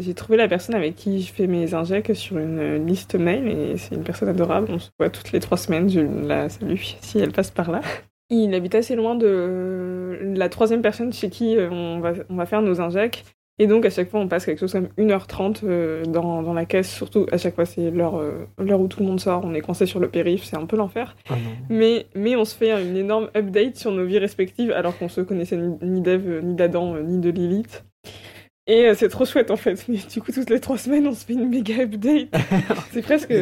j'ai 0.01 0.13
trouvé 0.13 0.37
la 0.37 0.47
personne 0.47 0.75
avec 0.75 0.95
qui 0.95 1.21
je 1.21 1.33
fais 1.33 1.47
mes 1.47 1.73
injects 1.73 2.15
sur 2.15 2.37
une 2.37 2.87
liste 2.87 3.15
mail. 3.15 3.49
Et 3.49 3.77
c'est 3.77 3.95
une 3.95 4.03
personne 4.05 4.29
adorable. 4.29 4.69
On 4.71 4.79
se 4.79 4.89
voit 4.97 5.09
toutes 5.09 5.33
les 5.33 5.41
trois 5.41 5.57
semaines. 5.57 5.89
Je 5.89 5.99
la 5.99 6.47
salue 6.47 6.77
si 7.01 7.19
elle 7.19 7.33
passe 7.33 7.51
par 7.51 7.69
là. 7.69 7.81
Il 8.29 8.53
habite 8.53 8.75
assez 8.75 8.95
loin 8.95 9.15
de 9.15 10.19
la 10.35 10.49
troisième 10.49 10.81
personne 10.81 11.13
chez 11.13 11.29
qui 11.29 11.55
euh, 11.55 11.69
on 11.69 11.99
va, 11.99 12.13
on 12.29 12.35
va 12.35 12.45
faire 12.45 12.61
nos 12.61 12.81
injects. 12.81 13.23
Et 13.59 13.65
donc, 13.65 13.85
à 13.85 13.89
chaque 13.89 14.09
fois, 14.09 14.19
on 14.19 14.27
passe 14.27 14.45
quelque 14.45 14.59
chose 14.59 14.73
comme 14.73 14.89
1h30 14.99 15.61
euh, 15.63 16.05
dans, 16.05 16.43
dans, 16.43 16.53
la 16.53 16.65
caisse. 16.65 16.93
Surtout, 16.93 17.25
à 17.31 17.37
chaque 17.37 17.55
fois, 17.55 17.65
c'est 17.65 17.89
l'heure 17.89 18.19
euh, 18.19 18.45
l'heure 18.59 18.81
où 18.81 18.87
tout 18.87 18.99
le 18.99 19.07
monde 19.07 19.19
sort. 19.19 19.41
On 19.45 19.53
est 19.55 19.61
coincé 19.61 19.87
sur 19.87 19.99
le 19.99 20.09
périph', 20.09 20.43
c'est 20.43 20.57
un 20.57 20.65
peu 20.65 20.75
l'enfer. 20.75 21.15
Ah 21.29 21.35
mais, 21.69 22.05
mais 22.13 22.35
on 22.35 22.45
se 22.45 22.55
fait 22.55 22.71
une 22.71 22.97
énorme 22.97 23.29
update 23.35 23.77
sur 23.77 23.91
nos 23.91 24.05
vies 24.05 24.19
respectives, 24.19 24.71
alors 24.71 24.95
qu'on 24.97 25.09
se 25.09 25.21
connaissait 25.21 25.57
ni, 25.57 25.75
ni 25.81 26.01
d'Eve, 26.01 26.43
ni 26.43 26.53
d'Adam, 26.53 26.97
ni 26.99 27.19
de 27.19 27.29
Lilith. 27.29 27.83
Et 28.67 28.93
c'est 28.93 29.07
trop 29.07 29.25
chouette, 29.25 29.49
en 29.49 29.55
fait. 29.55 29.87
Mais 29.87 29.97
du 29.97 30.21
coup, 30.21 30.31
toutes 30.31 30.49
les 30.49 30.59
trois 30.59 30.77
semaines, 30.77 31.07
on 31.07 31.13
se 31.13 31.25
fait 31.25 31.33
une 31.33 31.47
méga 31.49 31.83
update. 31.83 32.27
c'est 32.91 33.01
presque... 33.01 33.33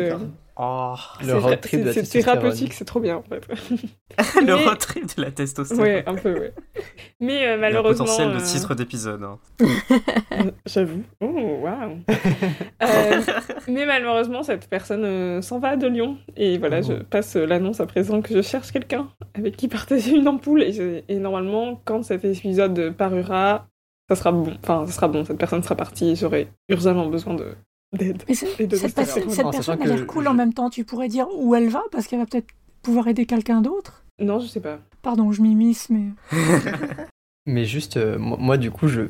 Oh, 0.58 0.96
le 1.22 1.38
road 1.38 1.60
trip 1.60 1.82
de 1.82 1.86
la 1.88 1.94
C'est 1.94 2.04
thérapeutique, 2.04 2.72
c'est 2.72 2.86
trop 2.86 3.02
bien 3.02 3.18
en 3.18 3.24
fait. 3.24 3.46
le 4.42 4.54
road 4.56 4.78
trip 4.78 5.18
de 5.18 5.22
la 5.22 5.32
testostérone. 5.32 5.84
Ouais, 5.84 6.04
un 6.08 6.16
peu, 6.16 6.34
ouais. 6.34 6.54
Mais 7.20 7.46
euh, 7.46 7.58
malheureusement. 7.58 8.06
Le 8.06 8.10
potentiel 8.10 8.32
de 8.32 8.42
euh, 8.42 8.46
titre 8.46 8.74
d'épisode. 8.74 9.24
Hein. 9.24 9.38
J'avoue. 10.66 11.04
Oh, 11.22 11.60
waouh. 11.62 12.00
Euh, 12.84 13.22
mais 13.68 13.86
malheureusement, 13.86 14.44
cette 14.44 14.70
personne 14.70 15.42
s'en 15.42 15.60
va 15.60 15.76
de 15.76 15.88
Lyon. 15.88 16.18
Et 16.36 16.58
voilà, 16.58 16.82
je 16.82 16.94
oh. 16.94 17.04
passe 17.10 17.36
l'annonce 17.36 17.80
à 17.80 17.86
présent 17.86 18.22
que 18.22 18.34
je 18.34 18.42
cherche 18.42 18.72
quelqu'un 18.72 19.10
avec 19.34 19.56
qui 19.56 19.68
partager 19.68 20.12
une 20.12 20.28
ampoule. 20.28 20.62
Et, 20.62 21.04
et 21.08 21.16
normalement, 21.18 21.82
quand 21.86 22.04
cet 22.04 22.26
épisode 22.26 22.94
parura, 22.96 23.68
ça 24.10 24.16
sera 24.16 24.32
bon. 24.32 24.54
Enfin, 24.62 24.86
ça 24.86 24.92
sera 24.92 25.08
bon. 25.08 25.26
Cette 25.26 25.38
personne 25.38 25.64
sera 25.64 25.76
partie. 25.76 26.16
J'aurai 26.16 26.48
urgemment 26.70 27.08
besoin 27.08 27.34
de 27.34 27.56
mais 28.28 28.34
cette, 28.34 28.96
personne, 28.96 29.30
cette 29.30 29.50
personne 29.52 29.82
a 29.82 29.86
l'air 29.86 30.08
cool 30.08 30.28
en 30.28 30.34
même 30.34 30.54
temps. 30.54 30.70
Tu 30.70 30.84
pourrais 30.84 31.08
dire 31.08 31.28
où 31.36 31.56
elle 31.56 31.70
va 31.70 31.84
parce 31.92 32.08
qu'elle 32.08 32.20
va 32.20 32.26
peut-être 32.26 32.48
pouvoir 32.82 33.08
aider 33.08 33.26
quelqu'un 33.26 33.62
d'autre. 33.62 34.06
Non, 34.20 34.40
je 34.40 34.48
sais 34.48 34.62
pas. 34.62 34.80
Pardon, 35.02 35.32
je 35.32 35.42
m'immisce, 35.42 35.90
mais. 35.90 36.10
mais 37.46 37.66
juste, 37.66 37.98
euh, 37.98 38.18
moi, 38.18 38.58
du 38.58 38.72
coup, 38.72 38.88
je, 38.88 39.04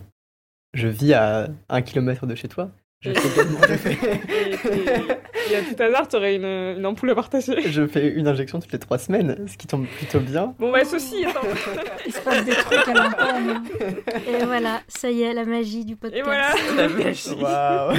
je 0.73 0.87
vis 0.87 1.13
à 1.13 1.47
un 1.69 1.81
kilomètre 1.81 2.25
de 2.25 2.35
chez 2.35 2.47
toi. 2.47 2.71
Je 3.01 3.11
fais 3.13 3.97
Et 5.51 5.55
à 5.55 5.61
tout 5.61 5.83
hasard, 5.83 6.07
tu 6.07 6.15
aurais 6.15 6.35
une, 6.35 6.45
une, 6.45 6.85
ampoule 6.85 7.11
à 7.11 7.15
partager. 7.15 7.61
Je 7.61 7.85
fais 7.85 8.09
une 8.09 8.27
injection 8.27 8.59
toutes 8.59 8.71
les 8.71 8.79
trois 8.79 8.97
semaines, 8.97 9.45
ce 9.47 9.57
qui 9.57 9.67
tombe 9.67 9.85
plutôt 9.85 10.19
bien. 10.19 10.55
Bon, 10.57 10.71
bah, 10.71 10.83
ceci, 10.85 11.23
attends. 11.25 11.47
Il 12.05 12.13
se 12.13 12.19
passe 12.21 12.43
des 12.45 12.53
trucs 12.53 12.87
à 12.87 12.93
l'interne. 12.93 13.63
Et 14.27 14.45
voilà, 14.45 14.81
ça 14.87 15.11
y 15.11 15.21
est, 15.21 15.33
la 15.33 15.45
magie 15.45 15.85
du 15.85 15.95
podcast. 15.95 16.19
Et 16.19 16.23
voilà, 16.23 16.49
la 16.75 16.89
magie. 16.89 17.35
Waouh. 17.39 17.97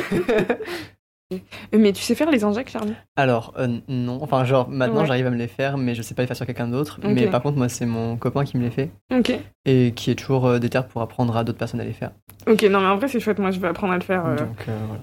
Mais 1.73 1.93
tu 1.93 2.03
sais 2.03 2.15
faire 2.15 2.31
les 2.31 2.45
injects, 2.45 2.71
Charlie? 2.71 2.95
Alors, 3.17 3.53
euh, 3.59 3.79
non. 3.89 4.23
Enfin, 4.23 4.45
genre, 4.45 4.69
maintenant 4.69 5.05
j'arrive 5.05 5.27
à 5.27 5.31
me 5.31 5.37
les 5.37 5.49
faire, 5.49 5.77
mais 5.77 5.95
je 5.95 6.03
sais 6.03 6.15
pas 6.15 6.23
les 6.23 6.29
faire 6.29 6.37
sur 6.37 6.47
quelqu'un 6.47 6.69
d'autre. 6.69 7.01
Mais 7.03 7.27
par 7.29 7.43
contre, 7.43 7.59
moi, 7.59 7.69
c'est 7.69 7.87
mon 7.87 8.17
copain 8.17 8.45
qui 8.45 8.57
me 8.57 8.63
les 8.63 8.71
fait. 8.71 8.91
Ok. 9.13 9.33
Et 9.65 9.93
qui 9.95 10.11
est 10.11 10.15
toujours 10.15 10.47
euh, 10.47 10.59
déter 10.59 10.81
pour 10.89 11.03
apprendre 11.03 11.37
à 11.37 11.45
d'autres 11.45 11.59
personnes 11.59 11.81
à 11.81 11.85
les 11.85 11.93
faire. 11.93 12.13
Ok, 12.47 12.63
non, 12.65 12.81
mais 12.81 12.87
en 12.87 12.97
vrai, 12.97 13.09
c'est 13.09 13.21
chouette. 13.21 13.39
Moi, 13.39 13.51
je 13.51 13.59
vais 13.59 13.69
apprendre 13.69 13.93
à 13.93 13.97
le 13.97 14.05
faire. 14.05 14.25
Euh. 14.27 14.37
Donc, 14.37 14.65
voilà. 14.67 15.01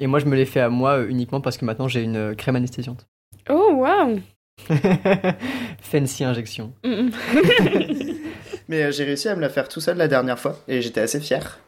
Et 0.00 0.06
moi, 0.06 0.18
je 0.18 0.26
me 0.26 0.36
les 0.36 0.46
fais 0.46 0.60
à 0.60 0.68
moi 0.68 1.02
uniquement 1.02 1.40
parce 1.40 1.56
que 1.56 1.64
maintenant 1.64 1.86
j'ai 1.86 2.02
une 2.02 2.34
crème 2.34 2.56
anesthésiante. 2.56 3.06
Oh, 3.48 3.70
waouh 3.74 4.20
Fancy 5.80 6.24
injection. 6.24 6.72
Mm, 6.84 6.90
mm. 6.90 7.10
Mais 8.68 8.84
euh, 8.84 8.90
j'ai 8.90 9.04
réussi 9.04 9.28
à 9.28 9.36
me 9.36 9.40
la 9.40 9.48
faire 9.48 9.68
tout 9.68 9.80
seul 9.80 9.96
la 9.96 10.08
dernière 10.08 10.38
fois 10.38 10.56
et 10.68 10.80
j'étais 10.82 11.00
assez 11.00 11.20
fier. 11.20 11.58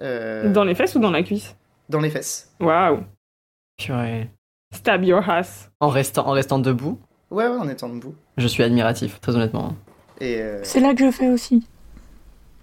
Euh, 0.00 0.52
dans 0.52 0.64
les 0.64 0.74
fesses 0.74 0.94
ou 0.94 0.98
dans 0.98 1.10
la 1.10 1.22
cuisse? 1.22 1.56
Dans 1.88 2.00
les 2.00 2.10
fesses. 2.10 2.52
Waouh 2.60 3.04
Purée. 3.76 4.30
Stab 4.72 5.04
your 5.04 5.28
ass. 5.28 5.70
En 5.80 5.88
restant, 5.88 6.26
en 6.26 6.32
restant 6.32 6.58
debout 6.58 6.98
Ouais, 7.30 7.48
ouais, 7.48 7.56
en 7.56 7.68
étant 7.68 7.88
debout. 7.88 8.14
Je 8.36 8.46
suis 8.46 8.62
admiratif, 8.62 9.20
très 9.20 9.34
honnêtement. 9.34 9.74
Et 10.20 10.40
euh, 10.40 10.60
C'est 10.62 10.80
là 10.80 10.94
que 10.94 11.04
je 11.04 11.10
fais 11.10 11.28
aussi. 11.28 11.66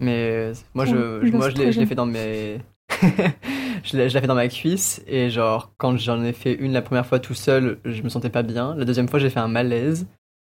Mais 0.00 0.52
moi, 0.74 0.84
je, 0.84 1.30
moi, 1.36 1.50
je 1.50 1.56
l'ai 1.56 1.86
fait 1.86 1.94
dans 1.94 2.06
mes. 2.06 2.58
je 3.84 3.96
l'ai 3.96 4.08
je 4.08 4.14
l'ai 4.14 4.20
fait 4.20 4.26
dans 4.26 4.34
ma 4.34 4.48
cuisse 4.48 5.02
et 5.06 5.30
genre 5.30 5.72
quand 5.78 5.96
j'en 5.96 6.22
ai 6.22 6.32
fait 6.32 6.52
une 6.54 6.72
la 6.72 6.82
première 6.82 7.06
fois 7.06 7.18
tout 7.18 7.34
seul, 7.34 7.78
je 7.84 8.02
me 8.02 8.08
sentais 8.08 8.30
pas 8.30 8.42
bien. 8.42 8.74
La 8.76 8.84
deuxième 8.84 9.08
fois, 9.08 9.18
j'ai 9.18 9.30
fait 9.30 9.40
un 9.40 9.48
malaise. 9.48 10.06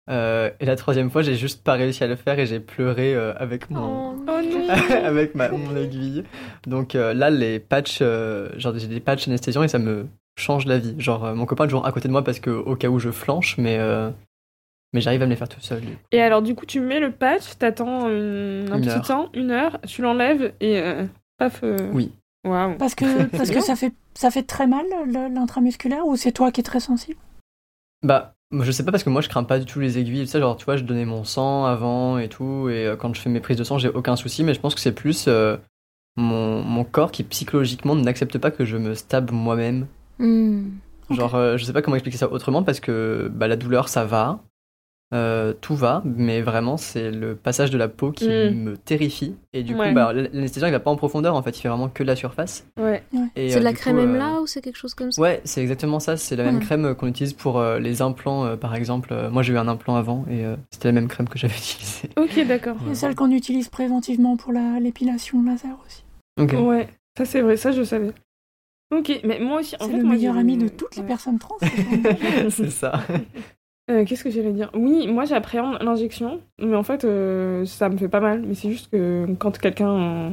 Euh, 0.08 0.50
et 0.60 0.64
la 0.64 0.76
troisième 0.76 1.10
fois, 1.10 1.22
j'ai 1.22 1.34
juste 1.34 1.62
pas 1.62 1.74
réussi 1.74 2.02
à 2.02 2.06
le 2.06 2.16
faire 2.16 2.38
et 2.38 2.46
j'ai 2.46 2.60
pleuré 2.60 3.14
euh, 3.14 3.34
avec 3.36 3.68
mon 3.70 4.14
Oh, 4.16 4.24
Oh 4.28 4.40
non 4.42 4.68
avec 5.04 5.34
ma 5.34 5.50
mon 5.50 5.76
aiguille. 5.76 6.24
Donc 6.66 6.94
euh, 6.94 7.12
là, 7.14 7.30
les 7.30 7.58
patchs, 7.60 7.98
euh, 8.00 8.48
genre 8.58 8.72
j'ai 8.76 8.86
des 8.86 9.00
patchs 9.00 9.28
anesthésiants 9.28 9.62
et 9.62 9.68
ça 9.68 9.78
me 9.78 10.06
change 10.38 10.66
la 10.66 10.78
vie. 10.78 10.94
Genre 10.98 11.24
euh, 11.26 11.34
mon 11.34 11.44
copain 11.46 11.64
est 11.64 11.68
toujours 11.68 11.86
à 11.86 11.92
côté 11.92 12.08
de 12.08 12.12
moi 12.12 12.24
parce 12.24 12.40
que 12.40 12.50
au 12.50 12.74
cas 12.76 12.88
où 12.88 12.98
je 12.98 13.10
flanche, 13.10 13.56
mais 13.58 13.76
euh, 13.78 14.10
mais 14.94 15.02
j'arrive 15.02 15.20
à 15.22 15.26
me 15.26 15.30
les 15.30 15.36
faire 15.36 15.48
tout 15.48 15.60
seul. 15.60 15.82
du 15.82 15.88
coup. 15.88 15.98
Et 16.12 16.22
alors, 16.22 16.40
du 16.40 16.54
coup, 16.54 16.64
tu 16.64 16.80
mets 16.80 17.00
le 17.00 17.10
patch, 17.12 17.58
t'attends 17.58 18.08
une- 18.08 18.68
un 18.72 18.76
Une 18.76 18.80
petit 18.80 18.88
heure. 18.88 19.06
temps, 19.06 19.28
une 19.34 19.50
heure, 19.50 19.78
tu 19.86 20.00
l'enlèves 20.00 20.54
et 20.60 20.78
euh, 20.80 21.04
paf. 21.36 21.60
euh, 21.62 21.76
Oui. 21.92 22.12
Waouh. 22.46 22.76
Parce 22.78 22.94
que, 22.94 23.24
parce 23.36 23.50
que 23.50 23.60
ça, 23.60 23.76
fait, 23.76 23.92
ça 24.14 24.30
fait 24.30 24.44
très 24.44 24.66
mal 24.66 24.86
l'intramusculaire 25.34 26.06
ou 26.06 26.16
c'est 26.16 26.32
toi 26.32 26.50
qui 26.50 26.60
es 26.60 26.64
très 26.64 26.80
sensible? 26.80 27.18
Bah, 28.02 28.34
moi, 28.50 28.64
je 28.64 28.70
sais 28.70 28.84
pas 28.84 28.90
parce 28.90 29.04
que 29.04 29.10
moi 29.10 29.20
je 29.20 29.28
crains 29.28 29.44
pas 29.44 29.58
du 29.58 29.66
tout 29.66 29.80
les 29.80 29.98
aiguilles. 29.98 30.26
Ça, 30.26 30.40
genre, 30.40 30.56
tu 30.56 30.64
vois, 30.64 30.76
je 30.76 30.84
donnais 30.84 31.04
mon 31.04 31.24
sang 31.24 31.66
avant 31.66 32.18
et 32.18 32.28
tout, 32.28 32.68
et 32.70 32.86
euh, 32.86 32.96
quand 32.96 33.14
je 33.14 33.20
fais 33.20 33.30
mes 33.30 33.40
prises 33.40 33.58
de 33.58 33.64
sang, 33.64 33.78
j'ai 33.78 33.88
aucun 33.88 34.16
souci, 34.16 34.44
mais 34.44 34.54
je 34.54 34.60
pense 34.60 34.74
que 34.74 34.80
c'est 34.80 34.92
plus 34.92 35.26
euh, 35.28 35.56
mon, 36.16 36.62
mon 36.62 36.84
corps 36.84 37.12
qui 37.12 37.24
psychologiquement 37.24 37.94
n'accepte 37.94 38.38
pas 38.38 38.50
que 38.50 38.64
je 38.64 38.76
me 38.76 38.94
stab 38.94 39.30
moi-même. 39.30 39.86
Hmm. 40.18 40.70
Genre, 41.10 41.34
euh, 41.34 41.56
je 41.56 41.64
sais 41.64 41.72
pas 41.72 41.82
comment 41.82 41.96
expliquer 41.96 42.18
ça 42.18 42.30
autrement 42.30 42.62
parce 42.62 42.80
que 42.80 43.30
bah, 43.32 43.48
la 43.48 43.56
douleur 43.56 43.88
ça 43.88 44.04
va, 44.04 44.40
euh, 45.14 45.54
tout 45.60 45.74
va, 45.74 46.02
mais 46.04 46.42
vraiment 46.42 46.76
c'est 46.76 47.10
le 47.10 47.34
passage 47.34 47.70
de 47.70 47.78
la 47.78 47.88
peau 47.88 48.12
qui 48.12 48.28
Mm. 48.28 48.50
me 48.62 48.76
terrifie. 48.76 49.34
Et 49.54 49.62
du 49.62 49.74
Ouais. 49.74 49.88
coup, 49.88 49.94
bah, 49.94 50.12
l'anesthésiant 50.12 50.68
il 50.68 50.72
va 50.72 50.80
pas 50.80 50.90
en 50.90 50.96
profondeur 50.96 51.34
en 51.34 51.42
fait, 51.42 51.56
il 51.56 51.62
fait 51.62 51.68
vraiment 51.68 51.88
que 51.88 52.02
la 52.02 52.14
surface. 52.14 52.66
Ouais. 52.78 53.02
C'est 53.34 53.54
euh, 53.54 53.58
de 53.58 53.64
la 53.64 53.72
crème 53.72 53.98
euh, 53.98 54.02
Emla 54.04 54.40
ou 54.42 54.46
c'est 54.46 54.60
quelque 54.60 54.76
chose 54.76 54.94
comme 54.94 55.10
ça? 55.10 55.20
Ouais, 55.22 55.40
c'est 55.44 55.62
exactement 55.62 55.98
ça. 56.00 56.16
C'est 56.16 56.36
la 56.36 56.44
même 56.44 56.60
crème 56.60 56.84
euh, 56.84 56.94
qu'on 56.94 57.06
utilise 57.06 57.32
pour 57.32 57.58
euh, 57.58 57.78
les 57.78 58.02
implants, 58.02 58.44
euh, 58.44 58.56
par 58.56 58.74
exemple. 58.74 59.14
Moi, 59.30 59.42
j'ai 59.42 59.54
eu 59.54 59.58
un 59.58 59.68
implant 59.68 59.96
avant 59.96 60.24
et 60.30 60.44
euh, 60.44 60.56
c'était 60.70 60.88
la 60.88 60.92
même 60.92 61.08
crème 61.08 61.28
que 61.28 61.38
j'avais 61.38 61.54
utilisée. 61.56 62.10
Ok, 62.18 62.46
d'accord. 62.46 62.76
Et 62.90 62.94
celle 62.94 63.14
qu'on 63.14 63.30
utilise 63.30 63.68
préventivement 63.68 64.36
pour 64.36 64.52
la- 64.52 64.78
l'épilation 64.80 65.42
laser 65.42 65.76
aussi. 65.86 66.04
Ok. 66.38 66.52
Ouais, 66.66 66.88
ça 67.16 67.24
c'est 67.24 67.40
vrai, 67.40 67.56
ça 67.56 67.72
je 67.72 67.82
savais. 67.82 68.12
Ok, 68.94 69.20
mais 69.24 69.38
moi 69.40 69.60
aussi, 69.60 69.76
en 69.80 69.84
C'est 69.86 69.92
fait, 69.92 69.98
le 69.98 70.04
moi, 70.04 70.14
meilleur 70.14 70.34
j'ai- 70.34 70.40
ami 70.40 70.56
de 70.56 70.68
toutes 70.68 70.96
les 70.96 71.02
personnes 71.02 71.38
trans. 71.38 71.56
c'est 72.50 72.70
ça. 72.70 73.00
Euh, 73.90 74.04
Qu'est-ce 74.04 74.24
que 74.24 74.30
j'allais 74.30 74.52
dire? 74.52 74.70
Oui, 74.74 75.06
moi 75.08 75.24
j'appréhende 75.24 75.78
l'injection, 75.82 76.40
mais 76.60 76.76
en 76.76 76.82
fait 76.82 77.04
euh, 77.04 77.64
ça 77.64 77.88
me 77.88 77.96
fait 77.96 78.08
pas 78.08 78.20
mal. 78.20 78.42
Mais 78.46 78.54
c'est 78.54 78.70
juste 78.70 78.90
que 78.90 79.26
quand 79.38 79.58
quelqu'un. 79.58 79.90
euh, 79.90 80.30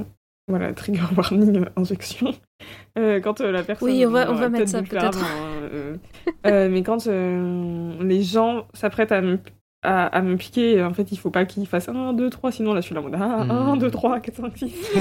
Voilà, 0.47 0.74
trigger 0.74 1.01
warning, 1.17 1.65
injection. 1.77 2.31
Euh, 3.00 3.19
quand 3.19 3.41
euh, 3.41 3.51
la 3.51 3.63
personne. 3.63 3.89
Oui, 3.89 4.05
on 4.05 4.12
va- 4.12 4.29
on 4.29 4.33
va 4.35 4.50
mettre 4.50 4.69
ça, 4.69 4.81
peut-être. 4.83 5.24
hein, 5.24 5.69
euh, 5.74 5.95
euh, 6.47 6.69
mais 6.69 6.83
quand 6.83 7.07
euh, 7.07 7.93
les 8.01 8.21
gens 8.24 8.65
s'apprêtent 8.74 9.12
à 9.12 9.21
me, 9.21 9.39
à, 9.83 10.05
à 10.07 10.21
me 10.21 10.35
piquer, 10.35 10.83
en 10.83 10.93
fait 10.93 11.12
il 11.12 11.17
faut 11.17 11.29
pas 11.31 11.45
qu'ils 11.45 11.65
fassent 11.67 11.89
1, 11.89 12.13
2, 12.13 12.29
3, 12.29 12.51
sinon 12.51 12.74
là 12.74 12.81
je 12.81 12.85
suis 12.88 12.95
là 12.95 13.01
en 13.01 13.03
mode 13.05 13.15
ah, 13.19 13.43
Hmm. 13.45 13.51
1, 13.51 13.77
2, 13.77 13.89
3, 13.91 14.19
4, 14.19 14.35
5, 14.35 14.57
6. 14.57 14.91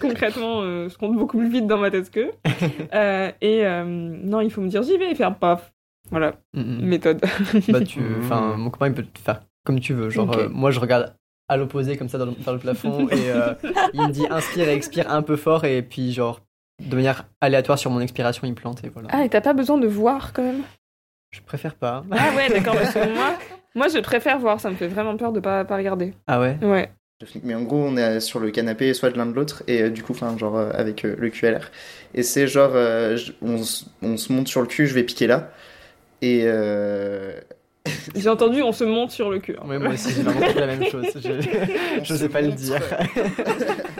Concrètement, 0.00 0.60
euh, 0.62 0.88
je 0.88 0.96
compte 0.98 1.16
beaucoup 1.16 1.38
plus 1.38 1.48
vite 1.48 1.66
dans 1.66 1.78
ma 1.78 1.90
tête 1.90 2.10
qu'eux. 2.10 2.30
Euh, 2.94 3.30
et 3.40 3.66
euh, 3.66 3.84
non, 3.84 4.40
il 4.40 4.50
faut 4.50 4.60
me 4.60 4.68
dire 4.68 4.82
j'y 4.82 4.96
vais 4.98 5.10
et 5.10 5.14
faire 5.14 5.34
paf. 5.36 5.72
Voilà, 6.10 6.34
Mm, 6.52 6.60
mm. 6.60 6.84
méthode. 6.84 7.20
bah, 7.68 7.80
tu... 7.80 8.00
enfin, 8.20 8.56
mon 8.56 8.70
copain, 8.70 8.88
il 8.88 8.94
peut 8.94 9.04
te 9.04 9.18
faire 9.18 9.40
comme 9.64 9.80
tu 9.80 9.94
veux. 9.94 10.10
Genre, 10.10 10.30
euh, 10.36 10.48
moi, 10.50 10.70
je 10.70 10.78
regarde 10.80 11.14
à 11.48 11.56
l'opposé, 11.56 11.96
comme 11.96 12.08
ça, 12.08 12.18
dans 12.18 12.26
le, 12.26 12.32
dans 12.44 12.52
le 12.52 12.58
plafond, 12.58 13.08
et 13.08 13.30
euh, 13.30 13.54
il 13.94 14.00
me 14.02 14.10
dit 14.12 14.26
inspire 14.30 14.68
et 14.68 14.74
expire 14.74 15.10
un 15.10 15.22
peu 15.22 15.36
fort, 15.36 15.64
et 15.64 15.82
puis, 15.82 16.12
genre, 16.12 16.40
de 16.82 16.94
manière 16.96 17.26
aléatoire 17.40 17.78
sur 17.78 17.90
mon 17.90 18.00
expiration, 18.00 18.46
il 18.46 18.54
plante, 18.54 18.84
et 18.84 18.88
voilà. 18.90 19.08
Ah, 19.12 19.24
et 19.24 19.28
t'as 19.30 19.40
pas 19.40 19.54
besoin 19.54 19.78
de 19.78 19.86
voir 19.86 20.32
quand 20.34 20.42
même? 20.42 20.62
Je 21.30 21.40
préfère 21.40 21.74
pas. 21.74 22.04
Ah 22.10 22.30
ouais, 22.36 22.48
d'accord, 22.50 22.74
parce 22.74 22.92
que 22.94 23.14
moi, 23.14 23.34
moi 23.74 23.88
je 23.88 23.98
préfère 23.98 24.38
voir, 24.38 24.60
ça 24.60 24.70
me 24.70 24.76
fait 24.76 24.86
vraiment 24.88 25.16
peur 25.16 25.32
de 25.32 25.40
pas, 25.40 25.64
pas 25.64 25.76
regarder. 25.76 26.14
Ah 26.26 26.40
ouais? 26.40 26.56
Ouais. 26.62 26.90
Mais 27.42 27.54
en 27.54 27.62
gros, 27.62 27.78
on 27.82 27.96
est 27.96 28.20
sur 28.20 28.38
le 28.40 28.50
canapé, 28.50 28.92
soit 28.94 29.10
de 29.10 29.16
l'un 29.16 29.26
de 29.26 29.32
l'autre, 29.32 29.62
et 29.66 29.82
euh, 29.82 29.90
du 29.90 30.02
coup, 30.02 30.12
enfin, 30.12 30.36
genre 30.38 30.56
euh, 30.56 30.70
avec 30.74 31.04
euh, 31.04 31.14
le 31.18 31.30
QLR. 31.30 31.70
Et 32.14 32.22
c'est 32.22 32.46
genre, 32.46 32.72
euh, 32.74 33.16
on, 33.42 33.56
on 34.02 34.16
se 34.16 34.32
monte 34.32 34.48
sur 34.48 34.60
le 34.60 34.66
cul, 34.66 34.86
je 34.86 34.94
vais 34.94 35.04
piquer 35.04 35.26
là. 35.26 35.50
Et 36.24 36.42
euh, 36.44 37.32
J'ai 38.14 38.28
entendu, 38.30 38.62
on 38.62 38.72
se 38.72 38.84
monte 38.84 39.10
sur 39.10 39.28
le 39.30 39.40
cul. 39.40 39.56
hein. 39.60 39.66
Ouais, 39.68 39.78
moi 39.78 39.92
aussi, 39.92 40.10
j'ai 40.14 40.22
vraiment 40.22 40.40
fait 40.40 40.60
la 40.60 40.66
même 40.66 40.84
chose. 40.86 41.06
Je, 41.14 41.32
on 42.00 42.04
je 42.04 42.14
se 42.14 42.16
sais 42.16 42.28
pas 42.30 42.40
le 42.40 42.52
dire. 42.52 42.80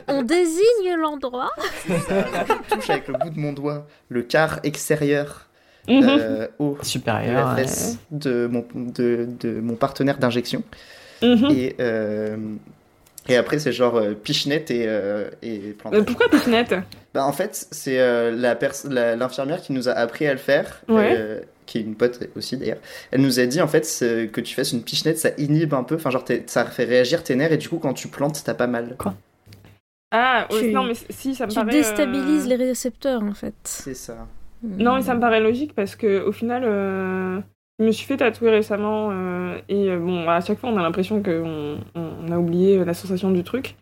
On 0.09 0.23
désigne 0.23 0.95
l'endroit. 0.99 1.50
je 1.87 2.75
touche 2.75 2.90
avec 2.90 3.09
le 3.09 3.14
bout 3.19 3.31
de 3.31 3.38
mon 3.38 3.52
doigt 3.52 3.87
le 4.09 4.23
quart 4.23 4.61
extérieur 4.64 5.49
Mhm. 5.87 6.02
euh, 6.09 6.47
haut 6.59 6.78
de 6.81 6.85
Supérieur. 6.87 7.54
ouais. 7.57 7.66
de, 8.11 8.47
mon, 8.50 8.64
de, 8.75 9.28
de 9.38 9.61
mon 9.61 9.75
partenaire 9.75 10.16
d'injection. 10.16 10.62
Mhm. 11.23 11.50
Et, 11.50 11.76
euh, 11.78 12.37
et 13.28 13.37
après, 13.37 13.59
c'est 13.59 13.73
genre 13.73 13.97
euh, 13.97 14.14
pichenette 14.14 14.71
et, 14.71 14.85
euh, 14.87 15.28
et. 15.43 15.76
Euh, 15.93 16.02
pourquoi 16.02 16.31
Pichenette? 16.31 16.75
Bah, 17.14 17.25
en 17.25 17.33
fait, 17.33 17.68
c'est 17.71 18.00
euh, 18.00 18.30
l'infirmière 19.16 19.62
qui 19.62 19.73
nous 19.73 19.88
a 19.88 19.92
appris 19.92 20.26
à 20.26 20.33
le 20.33 20.38
faire, 20.38 20.83
Ouais. 20.88 21.14
euh, 21.16 21.40
qui 21.64 21.78
est 21.78 21.83
une 21.83 21.94
pote 21.94 22.18
aussi 22.37 22.56
d'ailleurs. 22.56 22.78
Elle 23.12 23.21
nous 23.23 23.38
a 23.40 23.47
dit 23.47 23.62
en 23.62 23.68
fait 23.68 23.83
que 24.33 24.40
tu 24.40 24.54
fasses 24.54 24.73
une 24.73 24.83
pichenette, 24.83 25.18
ça 25.18 25.30
inhibe 25.38 25.73
un 25.75 25.85
peu, 25.85 25.94
enfin 25.94 26.11
genre 26.11 26.25
ça 26.47 26.64
fait 26.66 26.85
réagir 26.85 27.23
tes 27.23 27.37
nerfs 27.37 27.52
et 27.52 27.56
du 27.56 27.68
coup 27.68 27.78
quand 27.78 27.94
tu 27.94 28.09
plantes 28.09 28.42
t'as 28.44 28.54
pas 28.54 28.66
mal. 28.66 28.97
Ah, 30.11 30.47
ouais, 30.52 30.61
Tu- 30.61 30.73
non, 30.73 30.85
mais 30.85 30.94
si, 31.11 31.35
ça 31.35 31.47
me 31.47 31.50
Tu 31.50 31.56
paraît. 31.56 31.71
déstabilises 31.71 32.47
euh, 32.47 32.49
les 32.50 32.56
récepteurs 32.56 33.23
en 33.23 33.33
fait. 33.35 33.54
C'est 33.64 33.94
ça. 33.94 34.26
Non, 34.62 34.97
mais 34.97 35.02
ça 35.02 35.14
me 35.14 35.21
paraît 35.21 35.40
logique 35.40 35.75
parce 35.75 35.97
que 35.97 36.23
au 36.25 36.33
final, 36.33 36.62
euh, 36.64 37.40
je 37.78 37.85
me 37.85 37.90
suis 37.92 38.06
fait 38.06 38.16
tatouer 38.16 38.50
récemment 38.50 39.11
euh, 39.12 39.59
et 39.68 39.90
euh, 39.90 39.99
bon, 39.99 40.28
à 40.28 40.40
chaque 40.40 40.59
fois, 40.59 40.71
on 40.71 40.76
a 40.78 40.83
l'impression 40.83 41.23
qu'on 41.23 41.78
on 41.94 42.33
a 42.33 42.38
oublié 42.38 42.85
la 42.85 42.94
sensation 42.94 43.30
du 43.30 43.42
truc. 43.44 43.76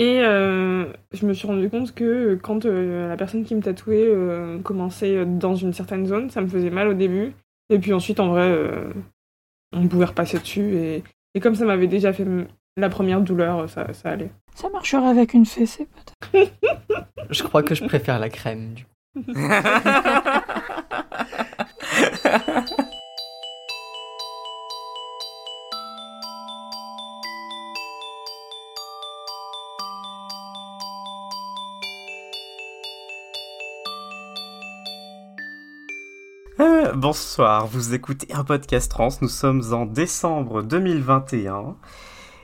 Et 0.00 0.20
euh, 0.22 0.86
je 1.12 1.26
me 1.26 1.34
suis 1.34 1.46
rendu 1.46 1.68
compte 1.68 1.94
que 1.94 2.38
quand 2.42 2.64
euh, 2.64 3.06
la 3.06 3.18
personne 3.18 3.44
qui 3.44 3.54
me 3.54 3.60
tatouait 3.60 4.08
euh, 4.08 4.58
commençait 4.60 5.26
dans 5.26 5.54
une 5.54 5.74
certaine 5.74 6.06
zone, 6.06 6.30
ça 6.30 6.40
me 6.40 6.46
faisait 6.46 6.70
mal 6.70 6.88
au 6.88 6.94
début. 6.94 7.34
Et 7.68 7.78
puis 7.78 7.92
ensuite, 7.92 8.18
en 8.18 8.28
vrai, 8.28 8.48
euh, 8.48 8.90
on 9.74 9.86
pouvait 9.88 10.06
repasser 10.06 10.38
dessus. 10.38 10.74
Et, 10.74 11.04
et 11.34 11.40
comme 11.40 11.54
ça 11.54 11.66
m'avait 11.66 11.86
déjà 11.86 12.14
fait 12.14 12.24
la 12.78 12.88
première 12.88 13.20
douleur, 13.20 13.68
ça, 13.68 13.92
ça 13.92 14.12
allait. 14.12 14.30
Ça 14.54 14.70
marcherait 14.70 15.06
avec 15.06 15.34
une 15.34 15.44
fessée 15.44 15.86
peut-être. 16.32 16.50
Je 17.28 17.42
crois 17.42 17.62
que 17.62 17.74
je 17.74 17.84
préfère 17.84 18.18
la 18.18 18.30
crème, 18.30 18.72
du 18.72 18.84
coup. 18.84 18.90
bonsoir, 36.94 37.66
vous 37.66 37.94
écoutez 37.94 38.32
un 38.32 38.44
podcast 38.44 38.90
trans, 38.90 39.10
nous 39.20 39.28
sommes 39.28 39.62
en 39.72 39.86
décembre 39.86 40.62
2021 40.62 41.76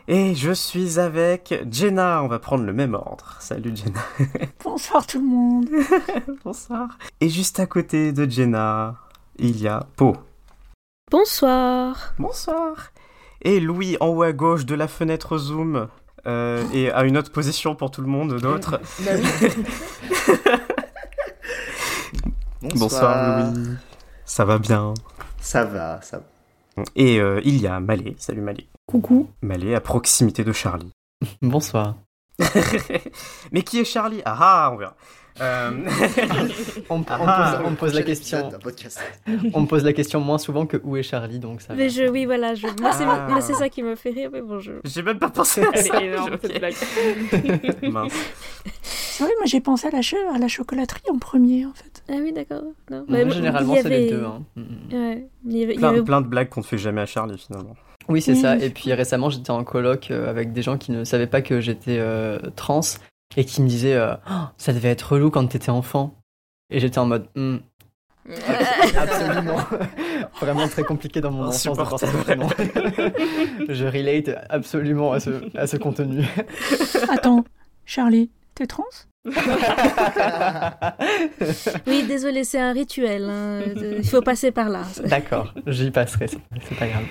et 0.09 0.35
je 0.35 0.53
suis 0.53 0.99
avec 0.99 1.55
Jenna, 1.71 2.23
on 2.23 2.29
va 2.29 2.39
prendre 2.39 2.65
le 2.65 2.73
même 2.73 2.95
ordre. 2.95 3.37
Salut 3.41 3.75
Jenna. 3.75 4.01
Bonsoir 4.65 5.07
tout 5.07 5.19
le 5.19 5.27
monde. 5.27 5.69
Bonsoir. 6.45 6.97
Et 7.21 7.29
juste 7.29 7.59
à 7.61 7.67
côté 7.67 8.13
de 8.13 8.31
Jenna, 8.31 8.97
il 9.39 9.61
y 9.61 9.69
a 9.69 9.87
Po. 9.97 10.17
Bonsoir. 11.11 12.15
Bonsoir. 12.19 12.93
Et 13.43 13.61
Louis 13.61 13.97
en 14.01 14.09
haut 14.09 14.23
à 14.23 14.33
gauche 14.33 14.65
de 14.65 14.75
la 14.75 14.89
fenêtre 14.89 15.39
Zoom 15.39 15.89
euh, 16.27 16.65
et 16.73 16.91
à 16.91 17.05
une 17.05 17.17
autre 17.17 17.33
position 17.33 17.75
pour 17.75 17.91
tout 17.91 18.01
le 18.01 18.09
monde 18.09 18.39
d'autres. 18.41 18.81
Bah 19.01 19.13
Bonsoir 22.75 23.53
Louis. 23.53 23.77
Ça 24.27 24.45
va 24.45 24.59
bien. 24.59 24.93
Ça 25.41 25.65
va, 25.65 26.03
ça 26.03 26.19
va. 26.19 26.83
Et 26.97 27.21
euh, 27.21 27.41
il 27.45 27.59
y 27.59 27.69
a 27.69 27.79
Malé. 27.79 28.17
Salut 28.19 28.41
Malé. 28.41 28.69
Coucou. 28.85 29.31
Malé 29.41 29.75
à 29.75 29.81
proximité 29.81 30.43
de 30.43 30.53
Charlie. 30.53 30.91
Bonsoir. 31.43 31.95
Mais 33.53 33.63
qui 33.63 33.79
est 33.79 33.85
Charlie? 33.85 34.23
Ah 34.25 34.37
ah, 34.39 34.71
on 34.73 34.77
verra. 34.77 34.97
Euh, 35.41 35.71
on, 36.89 36.99
me 36.99 37.75
pose 37.77 37.95
la 37.95 38.03
question. 38.03 38.51
on 39.53 39.61
me 39.61 39.67
pose 39.67 39.85
la 39.85 39.93
question 39.93 40.21
moins 40.21 40.39
souvent 40.39 40.67
que 40.67 40.79
où 40.83 40.97
est 40.97 41.03
Charlie, 41.03 41.39
donc 41.39 41.61
ça. 41.61 41.75
Mais 41.75 41.89
je, 41.89 42.05
oui, 42.05 42.25
voilà, 42.25 42.55
je, 42.55 42.67
moi 42.81 42.93
c'est 42.93 43.05
ah. 43.07 43.41
ça 43.59 43.69
qui 43.69 43.83
me 43.83 43.97
fait 43.97 44.11
rire, 44.11 44.31
mais 44.33 44.41
bon, 44.41 44.59
je. 44.59 44.73
J'ai 44.85 45.03
même 45.03 45.19
pas 45.19 45.29
pensé 45.29 45.63
à 45.63 45.77
ça. 45.77 46.01
Mince. 47.83 48.13
C'est 48.73 49.25
vrai, 49.25 49.33
moi 49.37 49.47
j'ai 49.47 49.61
pensé 49.61 49.89
à 49.89 49.91
la, 49.91 50.01
à 50.35 50.39
la 50.39 50.49
chocolaterie 50.49 51.03
en 51.11 51.19
premier 51.19 51.67
en 51.67 51.73
fait. 51.73 52.03
Ah 52.09 52.17
oui, 52.21 52.33
d'accord. 52.33 52.63
généralement, 53.31 53.75
c'est 53.75 53.89
les 53.89 54.11
deux. 54.11 54.25
Hein. 54.25 54.43
Ouais, 54.93 55.27
il 55.47 55.57
y 55.59 55.65
avait, 55.65 55.75
plein, 55.75 56.03
plein 56.03 56.21
de 56.21 56.29
blagues 56.29 56.49
qu'on 56.49 56.61
ne 56.61 56.67
fait 56.67 56.79
jamais 56.79 57.01
à 57.03 57.07
Charlie 57.07 57.39
finalement. 57.39 57.77
Oui, 58.09 58.23
c'est 58.23 58.35
ça. 58.37 58.57
Et 58.57 58.71
puis 58.71 58.93
récemment, 58.93 59.31
j'étais 59.31 59.51
en 59.51 59.65
colloque 59.65 60.11
euh, 60.11 60.31
avec 60.31 60.53
des 60.53 60.63
gens 60.63 60.79
qui 60.79 60.93
ne 60.93 61.05
savaient 61.05 61.27
pas 61.27 61.43
que 61.43 61.61
j'étais 61.61 61.99
euh, 61.99 62.39
trans 62.55 62.81
et 63.37 63.45
qui 63.45 63.63
me 63.63 63.69
disaient 63.69 63.95
euh, 63.95 64.15
oh, 64.31 64.45
ça 64.57 64.73
devait 64.73 64.91
être 64.91 65.13
relou 65.13 65.31
quand 65.31 65.47
t'étais 65.47 65.71
enfant. 65.71 66.15
Et 66.71 66.81
j'étais 66.81 66.99
en 66.99 67.07
mode 67.07 67.29
hmm. 67.37 67.59
absolument 68.97 69.59
vraiment 70.41 70.67
très 70.67 70.83
compliqué 70.83 71.21
dans 71.21 71.31
mon 71.31 71.45
enfance 71.45 71.65
je 73.69 73.85
relate 73.85 74.37
absolument 74.51 75.13
à 75.13 75.21
ce, 75.21 75.31
à 75.57 75.69
ce 75.69 75.77
contenu. 75.77 76.25
Attends, 77.09 77.45
Charlie, 77.85 78.31
t'es 78.55 78.67
trans? 78.67 78.83
Oui, 81.87 82.05
désolé, 82.07 82.45
c'est 82.45 82.61
un 82.61 82.73
rituel. 82.73 83.25
Hein. 83.25 83.61
Il 83.99 84.07
faut 84.07 84.23
passer 84.23 84.51
par 84.51 84.69
là. 84.69 84.83
D'accord, 85.05 85.55
j'y 85.67 85.91
passerai, 85.93 86.27
c'est 86.29 86.79
pas 86.79 86.89
grave. 86.89 87.07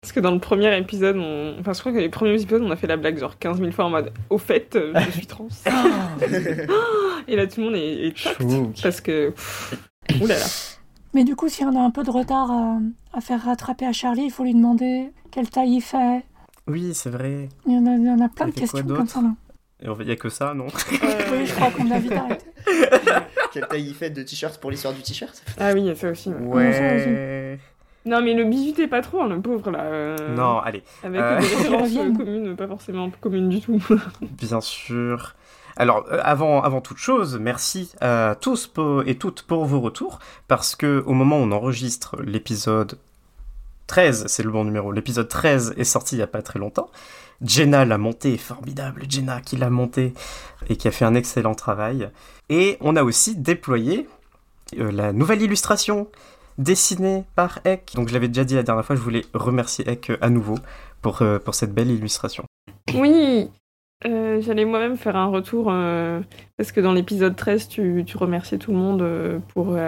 Parce 0.00 0.12
que 0.12 0.20
dans 0.20 0.30
le 0.30 0.38
premier 0.38 0.76
épisode, 0.78 1.16
enfin 1.58 1.72
je 1.72 1.80
crois 1.80 1.92
que 1.92 1.98
les 1.98 2.08
premiers 2.08 2.40
épisodes, 2.40 2.62
on 2.62 2.70
a 2.70 2.76
fait 2.76 2.86
la 2.86 2.96
blague 2.96 3.18
genre 3.18 3.38
15 3.38 3.58
000 3.58 3.72
fois 3.72 3.86
en 3.86 3.90
mode 3.90 4.12
au 4.30 4.38
fait, 4.38 4.76
euh, 4.76 4.92
je 5.06 5.10
suis 5.10 5.26
trans. 5.26 5.48
Et 7.28 7.34
là 7.34 7.46
tout 7.46 7.60
le 7.60 7.66
monde 7.66 7.74
est, 7.74 8.08
est 8.08 8.82
parce 8.82 9.00
que 9.00 9.34
oulala. 10.20 10.46
Mais 11.14 11.24
du 11.24 11.34
coup, 11.34 11.48
si 11.48 11.64
on 11.64 11.74
a 11.74 11.80
un 11.80 11.90
peu 11.90 12.04
de 12.04 12.10
retard 12.10 12.50
à, 13.12 13.20
faire 13.20 13.42
rattraper 13.42 13.86
à 13.86 13.92
Charlie, 13.92 14.24
il 14.24 14.30
faut 14.30 14.44
lui 14.44 14.54
demander 14.54 15.10
quelle 15.30 15.48
taille 15.48 15.76
il 15.76 15.80
fait. 15.80 16.22
Oui, 16.66 16.92
c'est 16.94 17.10
vrai. 17.10 17.48
Il 17.66 17.72
y 17.72 17.76
en 17.76 17.86
a, 17.86 17.96
il 17.96 18.04
y 18.04 18.10
en 18.10 18.20
a 18.20 18.28
plein 18.28 18.46
de 18.46 18.52
questions 18.52 18.86
comme 18.86 19.08
ça. 19.08 19.20
Et 19.80 19.86
il 19.86 20.06
n'y 20.06 20.12
a 20.12 20.16
que 20.16 20.28
ça, 20.28 20.54
non 20.54 20.66
Oui, 20.92 21.46
je 21.46 21.54
crois 21.54 21.70
qu'on 21.70 21.90
a 21.90 21.98
vite 21.98 22.12
arrêté. 22.12 22.46
quelle 23.52 23.66
taille 23.68 23.88
il 23.88 23.94
fait 23.94 24.10
de 24.10 24.22
t-shirt 24.22 24.60
pour 24.60 24.70
l'histoire 24.70 24.92
du 24.92 25.02
t-shirt 25.02 25.42
Ah 25.58 25.72
oui, 25.72 25.80
il 25.80 25.86
y 25.86 25.90
a 25.90 25.94
ça 25.94 26.10
aussi. 26.10 26.30
Ouais. 26.30 27.58
Non, 28.08 28.22
mais 28.22 28.32
le 28.32 28.44
bijutez 28.44 28.86
pas 28.86 29.02
trop, 29.02 29.20
hein, 29.20 29.28
le 29.28 29.40
pauvre 29.42 29.70
là. 29.70 29.80
Euh, 29.82 30.34
non, 30.34 30.60
allez. 30.60 30.82
Avec 31.02 31.20
euh, 31.20 31.40
des 31.40 31.46
références 31.56 32.16
communes, 32.16 32.56
pas 32.56 32.66
forcément 32.66 33.10
communes 33.20 33.50
du 33.50 33.60
tout. 33.60 33.82
Bien 34.22 34.62
sûr. 34.62 35.34
Alors, 35.76 36.06
euh, 36.10 36.18
avant, 36.22 36.62
avant 36.62 36.80
toute 36.80 36.96
chose, 36.96 37.38
merci 37.38 37.92
à 38.00 38.34
tous 38.40 38.72
et 39.04 39.16
toutes 39.16 39.42
pour 39.42 39.66
vos 39.66 39.80
retours, 39.80 40.20
parce 40.48 40.74
que 40.74 41.04
au 41.04 41.12
moment 41.12 41.38
où 41.38 41.42
on 41.42 41.52
enregistre 41.52 42.16
l'épisode 42.22 42.98
13, 43.88 44.24
c'est 44.26 44.42
le 44.42 44.50
bon 44.50 44.64
numéro, 44.64 44.90
l'épisode 44.90 45.28
13 45.28 45.74
est 45.76 45.84
sorti 45.84 46.16
il 46.16 46.20
y 46.20 46.22
a 46.22 46.26
pas 46.26 46.40
très 46.40 46.58
longtemps. 46.58 46.90
Jenna 47.42 47.84
l'a 47.84 47.98
monté, 47.98 48.38
formidable 48.38 49.04
Jenna 49.06 49.42
qui 49.42 49.56
l'a 49.56 49.70
monté 49.70 50.14
et 50.70 50.76
qui 50.76 50.88
a 50.88 50.90
fait 50.90 51.04
un 51.04 51.14
excellent 51.14 51.54
travail. 51.54 52.08
Et 52.48 52.78
on 52.80 52.96
a 52.96 53.02
aussi 53.02 53.36
déployé 53.36 54.08
la 54.72 55.12
nouvelle 55.12 55.42
illustration 55.42 56.08
dessiné 56.58 57.24
par 57.34 57.60
Eck. 57.64 57.92
Donc 57.94 58.08
je 58.08 58.14
l'avais 58.14 58.28
déjà 58.28 58.44
dit 58.44 58.54
la 58.54 58.62
dernière 58.62 58.84
fois, 58.84 58.96
je 58.96 59.00
voulais 59.00 59.24
remercier 59.32 59.88
Eck 59.88 60.10
euh, 60.10 60.18
à 60.20 60.28
nouveau 60.28 60.56
pour, 61.00 61.22
euh, 61.22 61.38
pour 61.38 61.54
cette 61.54 61.72
belle 61.72 61.90
illustration. 61.90 62.44
Oui, 62.94 63.48
euh, 64.04 64.40
j'allais 64.40 64.64
moi-même 64.64 64.96
faire 64.96 65.16
un 65.16 65.26
retour 65.26 65.72
parce 66.56 66.72
que 66.72 66.80
dans 66.80 66.92
l'épisode 66.92 67.36
13, 67.36 67.68
tu, 67.68 68.04
tu, 68.06 68.16
remerciais 68.16 68.58
tout 68.58 68.72
le 68.72 68.78
monde 68.78 69.40
pour, 69.54 69.78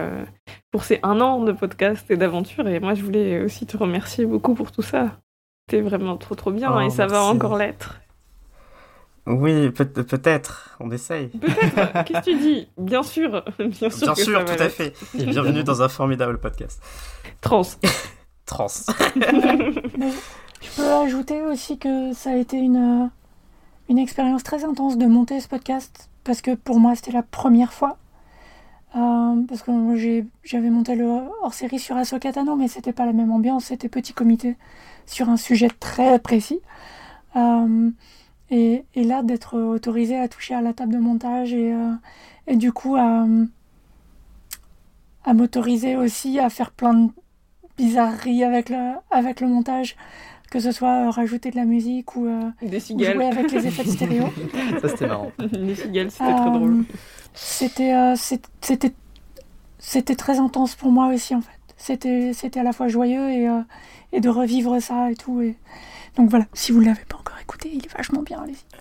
pour 0.71 0.85
ces 0.85 1.01
un 1.03 1.21
an 1.21 1.43
de 1.43 1.53
podcast 1.53 2.11
et 2.11 2.17
d'aventure. 2.17 2.69
Et 2.69 2.81
moi, 2.81 2.95
je 2.95 3.03
voulais 3.03 3.43
aussi 3.43 3.67
te 3.67 3.77
remercier 3.77 4.27
beaucoup 4.27 4.55
pour 4.55 4.73
tout 4.73 4.83
ça. 4.83 5.19
C'était 5.69 5.83
vraiment 5.83 6.17
trop 6.17 6.35
trop 6.35 6.51
bien 6.51 6.73
oh, 6.75 6.81
et 6.81 6.91
ça 6.91 7.07
va 7.07 7.23
encore 7.23 7.57
l'être. 7.57 8.01
Oui, 9.27 9.71
peut-être, 9.71 10.77
on 10.81 10.91
essaye. 10.91 11.29
Peut-être, 11.29 12.05
qu'est-ce 12.05 12.21
que 12.21 12.25
tu 12.25 12.39
dis? 12.39 12.69
Bien 12.79 13.03
sûr, 13.03 13.45
bien 13.59 13.91
sûr. 13.91 14.15
Bien 14.15 14.15
sûr, 14.15 14.45
tout 14.45 14.63
à 14.63 14.69
fait. 14.69 14.95
Et 15.19 15.25
bienvenue 15.25 15.63
dans 15.63 15.83
un 15.83 15.89
formidable 15.89 16.39
podcast. 16.39 16.83
Trans. 17.41 17.63
Trans. 18.47 18.67
je 19.17 20.77
peux 20.77 20.93
ajouter 20.93 21.43
aussi 21.43 21.79
que 21.79 22.13
ça 22.15 22.31
a 22.31 22.37
été 22.37 22.57
une, 22.57 23.11
une 23.89 23.99
expérience 23.99 24.43
très 24.43 24.65
intense 24.65 24.97
de 24.97 25.07
monter 25.07 25.39
ce 25.41 25.49
podcast, 25.49 26.09
parce 26.25 26.41
que 26.41 26.55
pour 26.55 26.81
moi 26.81 26.95
c'était 26.97 27.13
la 27.13 27.23
première 27.23 27.73
fois. 27.73 27.99
Euh, 28.97 29.43
parce 29.49 29.63
que 29.63 29.71
j'avais 30.43 30.71
monté 30.71 30.97
le 30.97 31.07
hors-série 31.43 31.79
sur 31.79 31.97
Ahsoka 31.97 32.33
Tano, 32.33 32.57
mais 32.57 32.67
c'était 32.67 32.93
pas 32.93 33.07
la 33.07 33.13
même 33.13 33.31
ambiance, 33.31 33.67
c'était 33.67 33.89
petit 33.89 34.13
comité 34.13 34.57
sur 35.07 35.29
un 35.29 35.37
sujet 35.37 35.69
très 35.79 36.19
précis. 36.19 36.61
Euh, 37.37 37.91
et, 38.51 38.85
là, 38.97 39.23
d'être 39.23 39.59
autorisé 39.59 40.17
à 40.19 40.29
toucher 40.29 40.55
à 40.55 40.61
la 40.61 40.73
table 40.73 40.93
de 40.93 40.99
montage 40.99 41.53
et, 41.53 41.73
euh, 41.73 41.93
et 42.47 42.57
du 42.57 42.73
coup 42.73 42.97
à, 42.97 43.27
à 45.25 45.35
m'autoriser 45.35 45.97
aussi 45.97 46.39
à 46.41 46.51
faire 46.51 46.73
plein 46.73 46.95
de 46.95 47.11
bizarreries 47.77 48.43
avec 48.43 48.69
le, 48.69 48.95
avec 49.11 49.41
le 49.41 49.47
montage, 49.47 49.97
que 50.51 50.59
ce 50.59 50.73
soit 50.73 51.07
euh, 51.07 51.11
rajouter 51.11 51.51
de 51.51 51.57
la 51.57 51.65
musique 51.65 52.17
ou, 52.17 52.27
euh, 52.27 52.51
jouer 52.61 53.25
avec 53.25 53.53
les 53.53 53.67
effets 53.69 53.85
de 53.85 53.91
stéréo. 53.91 54.25
Ça, 54.81 54.89
c'était 54.89 55.07
marrant. 55.07 55.31
Les 55.53 55.77
cigales, 55.77 56.11
c'était 56.11 56.35
très 56.35 56.51
drôle. 56.51 56.85
C'était, 57.35 58.15
c'était, 58.17 58.93
c'était 59.79 60.17
très 60.17 60.41
intense 60.41 60.75
pour 60.75 60.91
moi 60.91 61.07
aussi, 61.15 61.37
en 61.37 61.41
fait. 61.41 61.53
C'était, 61.77 62.33
c'était 62.35 62.61
à 62.61 62.65
la 62.65 62.73
fois 62.73 62.89
joyeux 62.89 63.31
et, 63.31 63.49
et 64.13 64.21
de 64.21 64.29
revivre 64.29 64.83
ça 64.83 65.11
et 65.11 65.15
tout. 65.15 65.41
Et... 65.41 65.57
Donc 66.17 66.31
voilà, 66.31 66.47
si 66.53 66.73
vous 66.73 66.81
ne 66.81 66.87
l'avez 66.87 67.05
pas 67.09 67.17
encore 67.17 67.31
écoutez, 67.51 67.71
il 67.73 67.85
est 67.85 67.93
vachement 67.93 68.23
bien, 68.23 68.43
allez-y. 68.43 68.65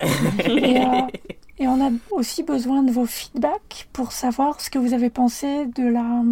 Euh, 0.50 1.06
et, 1.58 1.68
on 1.68 1.84
a 1.84 1.90
aussi 2.12 2.42
besoin 2.42 2.82
de 2.82 2.90
vos 2.90 3.04
feedbacks 3.04 3.88
pour 3.92 4.12
savoir 4.12 4.60
ce 4.60 4.70
que 4.70 4.78
vous 4.78 4.94
avez 4.94 5.10
pensé 5.10 5.66
de 5.66 5.86
la, 5.86 6.22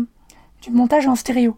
du 0.63 0.71
montage 0.71 1.07
en 1.07 1.17
stéréo. 1.17 1.57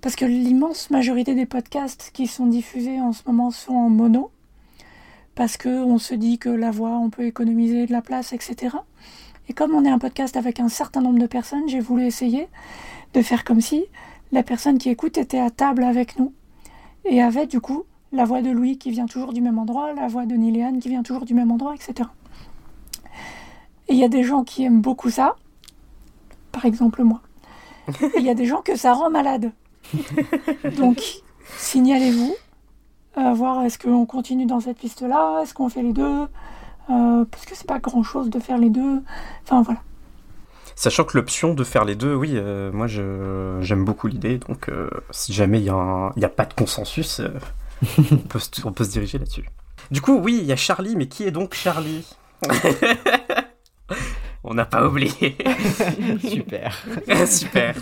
Parce 0.00 0.14
que 0.14 0.24
l'immense 0.24 0.90
majorité 0.90 1.34
des 1.34 1.46
podcasts 1.46 2.10
qui 2.12 2.28
sont 2.28 2.46
diffusés 2.46 3.00
en 3.00 3.12
ce 3.12 3.22
moment 3.26 3.50
sont 3.50 3.74
en 3.74 3.90
mono, 3.90 4.30
parce 5.34 5.56
qu'on 5.56 5.98
se 5.98 6.14
dit 6.14 6.38
que 6.38 6.48
la 6.48 6.70
voix, 6.70 6.98
on 6.98 7.10
peut 7.10 7.24
économiser 7.24 7.86
de 7.86 7.92
la 7.92 8.02
place, 8.02 8.32
etc. 8.32 8.76
Et 9.48 9.52
comme 9.52 9.74
on 9.74 9.84
est 9.84 9.90
un 9.90 9.98
podcast 9.98 10.36
avec 10.36 10.60
un 10.60 10.68
certain 10.68 11.00
nombre 11.00 11.18
de 11.18 11.26
personnes, 11.26 11.68
j'ai 11.68 11.80
voulu 11.80 12.04
essayer 12.04 12.48
de 13.14 13.22
faire 13.22 13.42
comme 13.44 13.60
si 13.60 13.86
la 14.30 14.42
personne 14.42 14.78
qui 14.78 14.90
écoute 14.90 15.18
était 15.18 15.40
à 15.40 15.50
table 15.50 15.82
avec 15.82 16.18
nous 16.18 16.32
et 17.04 17.22
avait 17.22 17.46
du 17.46 17.60
coup 17.60 17.84
la 18.16 18.24
voix 18.24 18.42
de 18.42 18.50
Louis 18.50 18.78
qui 18.78 18.90
vient 18.90 19.06
toujours 19.06 19.32
du 19.32 19.40
même 19.40 19.58
endroit, 19.58 19.92
la 19.92 20.08
voix 20.08 20.26
de 20.26 20.34
Niléane 20.34 20.80
qui 20.80 20.88
vient 20.88 21.02
toujours 21.02 21.24
du 21.24 21.34
même 21.34 21.50
endroit, 21.52 21.74
etc. 21.74 22.08
Et 23.88 23.92
il 23.92 23.98
y 23.98 24.04
a 24.04 24.08
des 24.08 24.24
gens 24.24 24.42
qui 24.42 24.64
aiment 24.64 24.80
beaucoup 24.80 25.10
ça, 25.10 25.36
par 26.50 26.64
exemple 26.64 27.04
moi. 27.04 27.20
Et 28.02 28.18
il 28.18 28.24
y 28.24 28.30
a 28.30 28.34
des 28.34 28.46
gens 28.46 28.62
que 28.62 28.74
ça 28.74 28.94
rend 28.94 29.10
malade. 29.10 29.52
Donc, 30.78 31.00
signalez-vous, 31.56 32.34
euh, 33.18 33.32
voir 33.32 33.64
est-ce 33.64 33.78
qu'on 33.78 34.06
continue 34.06 34.46
dans 34.46 34.60
cette 34.60 34.78
piste-là, 34.78 35.42
est-ce 35.42 35.54
qu'on 35.54 35.68
fait 35.68 35.82
les 35.82 35.92
deux, 35.92 36.26
euh, 36.90 37.24
parce 37.30 37.44
que 37.46 37.54
c'est 37.54 37.66
pas 37.66 37.78
grand-chose 37.78 38.30
de 38.30 38.40
faire 38.40 38.58
les 38.58 38.70
deux. 38.70 39.02
Enfin 39.44 39.62
voilà. 39.62 39.80
Sachant 40.74 41.04
que 41.04 41.16
l'option 41.16 41.54
de 41.54 41.64
faire 41.64 41.84
les 41.84 41.94
deux, 41.94 42.14
oui, 42.14 42.32
euh, 42.34 42.72
moi 42.72 42.86
j'aime 42.86 43.84
beaucoup 43.84 44.08
l'idée, 44.08 44.38
donc 44.38 44.70
si 45.10 45.32
jamais 45.32 45.60
il 45.60 45.64
n'y 45.64 45.70
a, 45.70 46.12
a, 46.22 46.28
pas 46.28 46.44
de 46.44 46.52
consensus, 46.52 47.22
on, 47.98 48.72
peut, 48.72 48.84
se 48.84 48.90
diriger 48.90 49.18
là-dessus. 49.18 49.48
Du 49.90 50.00
coup, 50.00 50.18
oui, 50.18 50.38
il 50.40 50.46
y 50.46 50.52
a 50.52 50.56
Charlie, 50.56 50.96
mais 50.96 51.08
qui 51.08 51.24
est 51.24 51.30
donc 51.30 51.54
Charlie? 51.54 52.06
On 54.44 54.54
n'a 54.54 54.64
pas 54.64 54.86
oublié. 54.86 55.36
Super. 56.22 56.82
Super. 57.26 57.74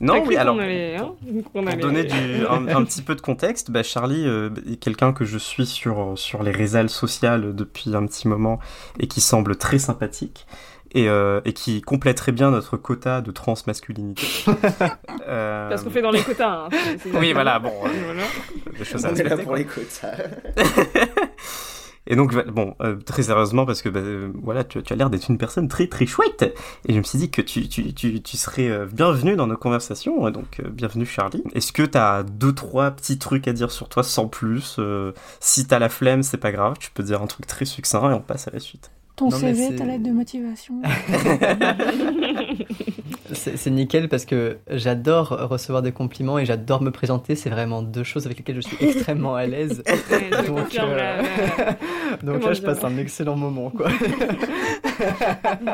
Non, 0.00 0.24
oui, 0.26 0.36
alors, 0.36 0.58
hein, 0.58 1.14
pour, 1.52 1.62
donner 1.62 2.08
un, 2.48 2.84
petit 2.84 3.02
peu 3.02 3.14
de 3.14 3.20
contexte, 3.20 3.70
bah, 3.70 3.82
Charlie 3.82 4.26
euh, 4.26 4.48
est 4.66 4.76
quelqu'un 4.76 5.12
que 5.12 5.26
je 5.26 5.36
suis 5.36 5.66
sur, 5.66 6.14
sur 6.16 6.42
les 6.42 6.52
réseaux 6.52 6.88
sociales 6.88 7.54
depuis 7.54 7.94
un 7.94 8.06
petit 8.06 8.26
moment 8.26 8.60
et 8.98 9.08
qui 9.08 9.20
semble 9.20 9.56
très 9.56 9.78
sympathique 9.78 10.46
et, 10.92 11.08
euh, 11.08 11.40
et, 11.44 11.52
qui 11.52 11.82
très 11.82 12.32
bien 12.32 12.50
notre 12.50 12.76
quota 12.76 13.20
de 13.20 13.30
transmasculinité. 13.30 14.26
euh... 15.28 15.68
Parce 15.68 15.84
qu'on 15.84 15.90
fait 15.90 16.02
dans 16.02 16.10
les 16.10 16.22
quotas. 16.22 16.66
Hein. 16.66 16.68
oui, 17.14 17.32
voilà, 17.32 17.58
bon. 17.58 17.72
Euh, 17.84 17.88
voilà. 18.04 18.22
Des 18.78 18.84
choses 18.84 19.04
à 19.04 19.10
On 19.10 19.14
est 19.14 19.22
là 19.22 19.36
pour 19.36 19.54
les 19.54 19.64
quotas. 19.64 20.16
Et 22.06 22.16
donc, 22.16 22.34
bon, 22.48 22.74
euh, 22.80 22.96
très 22.96 23.22
sérieusement, 23.22 23.66
parce 23.66 23.82
que 23.82 23.88
bah, 23.88 24.00
euh, 24.00 24.32
voilà, 24.42 24.64
tu, 24.64 24.82
tu 24.82 24.92
as 24.92 24.96
l'air 24.96 25.10
d'être 25.10 25.28
une 25.28 25.38
personne 25.38 25.68
très 25.68 25.86
très 25.86 26.06
chouette. 26.06 26.42
Et 26.88 26.92
je 26.92 26.98
me 26.98 27.04
suis 27.04 27.18
dit 27.18 27.30
que 27.30 27.40
tu, 27.40 27.68
tu, 27.68 27.92
tu, 27.94 28.20
tu 28.20 28.36
serais 28.36 28.68
euh, 28.68 28.86
bienvenue 28.86 29.36
dans 29.36 29.46
nos 29.46 29.56
conversations. 29.56 30.28
Donc, 30.30 30.60
bienvenue 30.72 31.06
Charlie. 31.06 31.44
Est-ce 31.54 31.72
que 31.72 31.82
tu 31.82 31.98
as 31.98 32.24
deux, 32.24 32.52
trois 32.52 32.90
petits 32.90 33.18
trucs 33.18 33.46
à 33.46 33.52
dire 33.52 33.70
sur 33.70 33.88
toi 33.88 34.02
sans 34.02 34.26
plus 34.26 34.80
Si 35.38 35.66
tu 35.66 35.74
as 35.74 35.78
la 35.78 35.88
flemme, 35.88 36.22
c'est 36.22 36.38
pas 36.38 36.52
grave. 36.52 36.76
Tu 36.80 36.90
peux 36.90 37.02
dire 37.02 37.22
un 37.22 37.26
truc 37.26 37.46
très 37.46 37.64
succinct 37.64 38.10
et 38.10 38.14
on 38.14 38.20
passe 38.20 38.48
à 38.48 38.50
la 38.50 38.60
suite. 38.60 38.90
Ton 39.20 39.28
CV, 39.28 39.76
ta 39.76 39.84
lettre 39.84 40.02
de 40.02 40.12
motivation. 40.12 40.80
c'est 43.34 43.70
nickel 43.70 44.08
parce 44.08 44.24
que 44.24 44.56
j'adore 44.70 45.28
recevoir 45.28 45.82
des 45.82 45.92
compliments 45.92 46.38
et 46.38 46.46
j'adore 46.46 46.80
me 46.80 46.90
présenter. 46.90 47.34
C'est 47.34 47.50
vraiment 47.50 47.82
deux 47.82 48.02
choses 48.02 48.24
avec 48.24 48.38
lesquelles 48.38 48.62
je 48.62 48.68
suis 48.68 48.78
extrêmement 48.80 49.34
à 49.34 49.44
l'aise. 49.44 49.82
donc, 50.46 50.74
euh, 50.74 51.22
donc 52.22 52.42
là, 52.42 52.54
je 52.54 52.62
passe 52.62 52.82
un 52.82 52.96
excellent 52.96 53.36
moment, 53.36 53.68
quoi. 53.68 53.88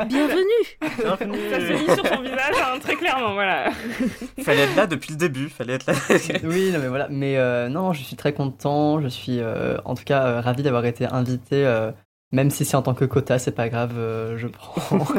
Bienvenue. 0.09 0.43
Bienvenue. 0.99 1.39
Ça 1.49 1.59
se 1.61 1.71
lit 1.71 1.85
sur 1.85 2.05
son 2.05 2.21
visage, 2.21 2.55
hein, 2.61 2.79
très 2.81 2.95
clairement, 2.95 3.33
voilà. 3.33 3.71
Fallait 4.41 4.63
être 4.63 4.75
là 4.75 4.87
depuis 4.87 5.11
le 5.11 5.17
début, 5.17 5.47
fallait 5.47 5.75
être 5.75 5.87
là. 5.87 5.93
oui, 6.43 6.71
non, 6.73 6.79
mais 6.79 6.89
voilà. 6.89 7.07
Mais 7.09 7.37
euh, 7.37 7.69
non, 7.69 7.93
je 7.93 8.03
suis 8.03 8.17
très 8.17 8.33
content. 8.33 8.99
Je 8.99 9.07
suis, 9.07 9.39
euh, 9.39 9.77
en 9.85 9.95
tout 9.95 10.03
cas, 10.03 10.41
ravi 10.41 10.63
d'avoir 10.63 10.83
été 10.83 11.05
invité 11.05 11.65
même 12.31 12.49
si 12.49 12.65
c'est 12.65 12.75
en 12.75 12.81
tant 12.81 12.93
que 12.93 13.05
quota, 13.05 13.39
c'est 13.39 13.51
pas 13.51 13.69
grave, 13.69 13.93
euh, 13.97 14.37
je 14.37 14.47
prends. 14.47 14.99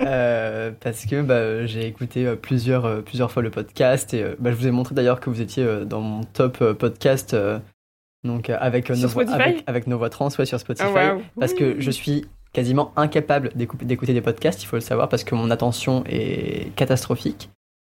Euh, 0.00 0.70
parce 0.80 1.04
que 1.04 1.20
bah, 1.20 1.66
j'ai 1.66 1.86
écouté 1.86 2.24
euh, 2.24 2.34
plusieurs, 2.34 3.02
plusieurs 3.02 3.30
fois 3.30 3.42
le 3.42 3.50
podcast 3.50 4.14
et 4.14 4.24
bah, 4.38 4.52
je 4.52 4.56
vous 4.56 4.66
ai 4.66 4.70
montré 4.70 4.94
d'ailleurs 4.94 5.20
que 5.20 5.28
vous 5.28 5.42
étiez 5.42 5.66
dans 5.84 6.00
mon 6.00 6.22
top 6.22 6.64
podcast 6.74 7.36
donc 8.24 8.48
avec, 8.48 8.88
nos 8.88 9.08
voix, 9.08 9.24
avec, 9.66 9.86
nos 9.86 9.98
voix 9.98 10.08
trans 10.08 10.30
sur 10.30 10.46
Spotify 10.46 10.88
ah, 10.96 11.16
parce 11.38 11.52
que 11.52 11.80
je 11.80 11.90
suis 11.90 12.26
quasiment 12.54 12.92
incapable 12.96 13.50
d'écouter 13.54 14.14
des 14.14 14.22
podcasts, 14.22 14.62
il 14.62 14.66
faut 14.66 14.76
le 14.76 14.80
savoir, 14.80 15.10
parce 15.10 15.24
que 15.24 15.34
mon 15.34 15.50
attention 15.50 16.04
est 16.06 16.74
catastrophique. 16.76 17.50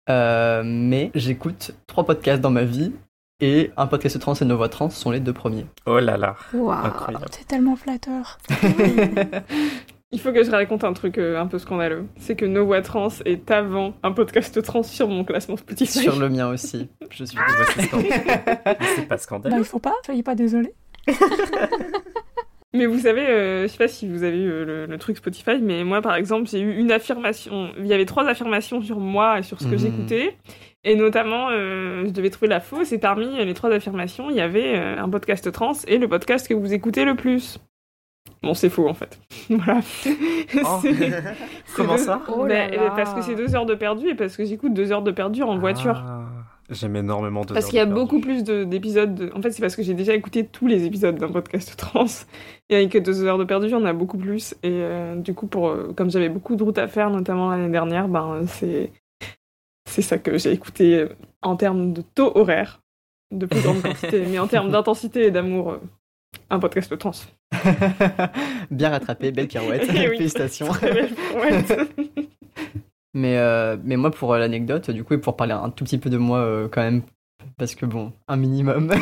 mais 0.09 1.11
j'écoute 1.15 1.73
trois 1.89 2.07
podcasts 2.07 2.41
dans 2.41 2.51
ma 2.51 2.65
vie 2.65 2.93
et 3.41 3.71
un 3.77 3.87
podcast 3.87 4.19
trans 4.19 4.35
et 4.35 4.45
nos 4.45 4.57
voix 4.57 4.69
trans 4.69 4.91
sont 4.91 5.11
les 5.11 5.21
deux 5.21 5.33
premiers. 5.33 5.67
Oh 5.87 5.99
là 5.99 6.17
là, 6.17 6.37
incroyable. 6.53 7.27
C'est 7.31 7.47
tellement 7.47 7.77
flatteur. 7.77 8.39
Il 10.11 10.21
faut 10.21 10.33
que 10.33 10.43
je 10.43 10.51
raconte 10.51 10.85
un 10.85 10.95
truc 10.95 11.19
euh, 11.19 11.39
un 11.39 11.47
peu 11.47 11.59
scandaleux. 11.59 12.07
C'est 12.17 12.35
que 12.35 12.47
Nos 12.47 12.65
Voix 12.65 12.81
Trans 12.81 13.11
est 13.27 13.51
avant 13.51 13.93
un 14.03 14.13
podcast 14.13 14.63
trans 14.63 14.83
sur 14.83 15.07
mon 15.07 15.23
classement 15.23 15.59
Spotify. 15.59 15.99
Sur 15.99 16.19
le 16.19 16.31
mien 16.31 16.49
aussi. 16.49 16.89
Je 17.11 17.25
suis 17.25 17.37
C'est 17.77 19.07
pas 19.07 19.19
scandaleux. 19.19 19.57
Bah, 19.57 19.61
il 19.61 19.67
faut 19.67 19.79
pas, 19.79 19.95
soyez 20.07 20.23
pas 20.23 20.35
désolé. 20.35 20.73
mais 22.73 22.87
vous 22.87 23.01
savez, 23.01 23.21
euh, 23.21 23.63
je 23.65 23.67
sais 23.69 23.77
pas 23.77 23.89
si 23.89 24.09
vous 24.09 24.23
avez 24.23 24.39
eu 24.39 24.51
euh, 24.51 24.87
le, 24.87 24.99
truc 24.99 25.19
Spotify, 25.19 25.59
mais 25.61 25.85
moi 25.85 26.01
par 26.01 26.15
exemple, 26.15 26.49
j'ai 26.49 26.61
eu 26.61 26.79
une 26.79 26.91
affirmation. 26.91 27.71
Il 27.79 27.87
y 27.87 27.93
avait 27.93 28.07
trois 28.07 28.27
affirmations 28.27 28.81
sur 28.81 29.01
moi 29.01 29.41
et 29.41 29.43
sur 29.43 29.61
ce 29.61 29.67
que 29.67 29.73
mhm. 29.73 29.79
j'écoutais. 29.79 30.39
Et 30.89 30.97
notamment, 30.97 31.51
euh, 31.51 32.07
je 32.07 32.11
devais 32.13 32.31
trouver 32.31 32.49
la 32.49 32.61
fausse, 32.61 32.93
et 32.93 32.99
parmi 32.99 33.45
les 33.45 33.53
trois 33.53 33.71
affirmations, 33.71 34.31
il 34.31 34.37
y 34.37 34.41
avait 34.41 34.75
euh, 34.75 34.99
un 34.99 35.11
podcast 35.11 35.53
trans 35.53 35.75
et 35.87 35.99
le 35.99 36.09
podcast 36.09 36.49
que 36.49 36.55
vous 36.55 36.73
écoutez 36.73 37.05
le 37.05 37.15
plus. 37.15 37.59
Bon, 38.43 38.55
c'est 38.55 38.71
faux 38.71 38.89
en 38.89 38.95
fait. 38.95 39.21
voilà. 39.51 39.81
Oh. 40.65 40.81
Comment 41.77 41.99
ça 41.99 42.23
oh 42.29 42.47
bah, 42.47 42.69
Parce 42.97 43.13
que 43.13 43.21
c'est 43.21 43.35
deux 43.35 43.55
heures 43.55 43.67
de 43.67 43.75
perdu 43.75 44.09
et 44.09 44.15
parce 44.15 44.35
que 44.35 44.47
j'écoute 44.47 44.73
deux 44.73 44.91
heures 44.91 45.03
de 45.03 45.11
perdu 45.11 45.43
en 45.43 45.59
voiture. 45.59 46.03
Ah, 46.07 46.25
j'aime 46.71 46.97
énormément 46.97 47.43
de 47.43 47.53
Parce 47.53 47.67
qu'il 47.67 47.77
y 47.77 47.81
a 47.81 47.87
beaucoup 47.87 48.23
plus 48.23 48.43
d'épisodes. 48.43 49.31
En 49.37 49.43
fait, 49.43 49.51
c'est 49.51 49.61
parce 49.61 49.77
que 49.77 49.83
j'ai 49.83 49.95
déjà 49.95 50.15
écouté 50.15 50.47
tous 50.47 50.69
les 50.69 50.87
épisodes 50.87 51.17
d'un 51.17 51.31
podcast 51.31 51.77
trans. 51.77 52.07
Et 52.71 52.77
avec 52.77 52.97
deux 53.03 53.25
heures 53.25 53.39
de 53.39 53.45
perdu, 53.45 53.75
on 53.75 53.85
a 53.85 53.93
beaucoup 53.93 54.17
plus. 54.17 54.55
Et 54.63 54.71
euh, 54.73 55.17
du 55.17 55.35
coup, 55.35 55.49
pour, 55.49 55.77
comme 55.95 56.11
j'avais 56.11 56.31
beaucoup 56.31 56.57
de 56.57 56.63
routes 56.63 56.79
à 56.79 56.89
faire, 56.89 57.11
notamment 57.11 57.51
l'année 57.51 57.69
dernière, 57.69 58.09
ben, 58.09 58.41
c'est 58.47 58.91
c'est 59.89 60.03
ça 60.03 60.19
que 60.19 60.39
j'ai 60.39 60.53
écouté 60.53 60.99
euh, 60.99 61.09
en 61.43 61.57
termes 61.57 61.93
de 61.93 62.03
taux 62.03 62.37
horaire, 62.37 62.81
de 63.31 63.47
plus 63.47 63.61
grande 63.61 63.83
quantité, 63.83 64.25
mais 64.31 64.39
en 64.39 64.47
termes 64.47 64.71
d'intensité 64.71 65.27
et 65.27 65.31
d'amour, 65.31 65.73
euh, 65.73 65.79
un 66.51 66.59
podcast 66.59 66.97
trans. 66.99 67.13
Bien 68.71 68.91
rattrapé, 68.91 69.33
belle 69.33 69.49
carouette, 69.49 69.85
félicitations. 69.85 70.69
mais, 73.15 73.39
euh, 73.39 73.77
mais 73.83 73.97
moi, 73.97 74.11
pour 74.11 74.35
l'anecdote, 74.37 74.91
du 74.91 75.05
coup, 75.05 75.15
et 75.15 75.19
pour 75.19 75.37
parler 75.37 75.55
un 75.55 75.71
tout 75.71 75.85
petit 75.85 75.99
peu 75.99 76.11
de 76.11 76.19
moi 76.19 76.69
quand 76.71 76.83
même, 76.83 77.03
parce 77.57 77.75
que 77.75 77.87
bon, 77.87 78.13
un 78.29 78.37
minimum, 78.37 78.93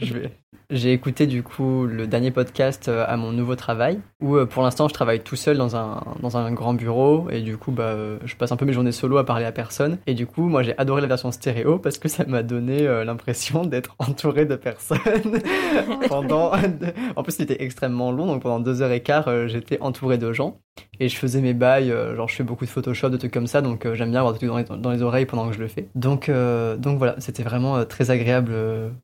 je 0.00 0.14
vais, 0.14 0.30
j'ai 0.70 0.92
écouté 0.92 1.26
du 1.26 1.42
coup 1.42 1.86
le 1.86 2.06
dernier 2.06 2.30
podcast 2.30 2.88
euh, 2.88 3.04
à 3.08 3.16
mon 3.16 3.32
nouveau 3.32 3.56
travail, 3.56 4.00
où 4.20 4.36
euh, 4.36 4.46
pour 4.46 4.62
l'instant 4.62 4.88
je 4.88 4.94
travaille 4.94 5.20
tout 5.20 5.36
seul 5.36 5.56
dans 5.56 5.76
un, 5.76 6.02
dans 6.20 6.36
un 6.36 6.52
grand 6.52 6.74
bureau, 6.74 7.28
et 7.30 7.40
du 7.40 7.56
coup 7.56 7.72
bah, 7.72 7.84
euh, 7.84 8.18
je 8.24 8.36
passe 8.36 8.52
un 8.52 8.56
peu 8.56 8.64
mes 8.64 8.72
journées 8.72 8.92
solo 8.92 9.18
à 9.18 9.26
parler 9.26 9.44
à 9.44 9.52
personne. 9.52 9.98
Et 10.06 10.14
du 10.14 10.26
coup, 10.26 10.42
moi 10.42 10.62
j'ai 10.62 10.78
adoré 10.78 11.00
la 11.00 11.08
version 11.08 11.32
stéréo 11.32 11.78
parce 11.78 11.98
que 11.98 12.08
ça 12.08 12.24
m'a 12.24 12.42
donné 12.42 12.82
l'impression 13.04 13.64
d'être 13.66 13.96
entouré 13.98 14.44
de 14.44 14.56
personnes 14.56 15.40
pendant. 16.08 16.52
en 17.16 17.22
plus, 17.22 17.32
c'était 17.32 17.62
extrêmement 17.62 18.12
long, 18.12 18.26
donc 18.26 18.42
pendant 18.42 18.60
deux 18.60 18.82
heures 18.82 18.92
et 18.92 19.02
quart, 19.02 19.48
j'étais 19.48 19.80
entouré 19.80 20.18
de 20.18 20.32
gens 20.32 20.60
et 20.98 21.08
je 21.08 21.16
faisais 21.16 21.40
mes 21.40 21.54
bails, 21.54 21.94
genre 22.16 22.28
je 22.28 22.36
fais 22.36 22.44
beaucoup 22.44 22.64
de 22.64 22.70
Photoshop, 22.70 23.10
de 23.10 23.16
trucs 23.16 23.32
comme 23.32 23.46
ça, 23.46 23.62
donc 23.62 23.86
j'aime 23.94 24.10
bien 24.10 24.20
avoir 24.20 24.32
des 24.32 24.38
trucs 24.38 24.50
dans 24.50 24.58
les, 24.58 24.64
dans 24.64 24.90
les, 24.90 25.02
oreilles 25.02 25.26
pendant 25.26 25.48
que 25.48 25.54
je 25.54 25.60
le 25.60 25.68
fais. 25.68 25.88
Donc, 25.94 26.30
donc 26.30 26.98
voilà, 26.98 27.16
c'était 27.18 27.42
vraiment 27.42 27.84
très 27.84 28.10
agréable 28.10 28.52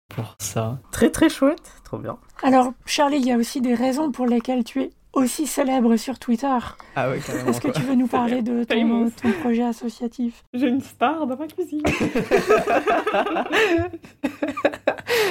pour 0.08 0.36
ça. 0.38 0.78
Très 0.90 1.10
très 1.10 1.28
chouette 1.28 1.76
trop 1.86 1.98
bien. 1.98 2.18
Alors, 2.42 2.72
Charlie, 2.84 3.18
il 3.18 3.26
y 3.26 3.32
a 3.32 3.36
aussi 3.36 3.60
des 3.60 3.74
raisons 3.74 4.10
pour 4.10 4.26
lesquelles 4.26 4.64
tu 4.64 4.82
es 4.82 4.90
aussi 5.12 5.46
célèbre 5.46 5.94
sur 5.96 6.18
Twitter. 6.18 6.58
Ah 6.94 7.08
ouais, 7.08 7.20
carrément. 7.20 7.50
Est-ce 7.50 7.60
que 7.60 7.68
tu 7.68 7.80
veux 7.80 7.94
nous 7.94 8.08
parler 8.08 8.42
de 8.42 8.64
ton, 8.64 9.10
projet 9.40 9.62
associatif? 9.62 10.44
J'ai 10.52 10.68
une 10.68 10.82
star 10.82 11.26
dans 11.26 11.36
ma 11.36 11.46
cuisine. 11.46 11.82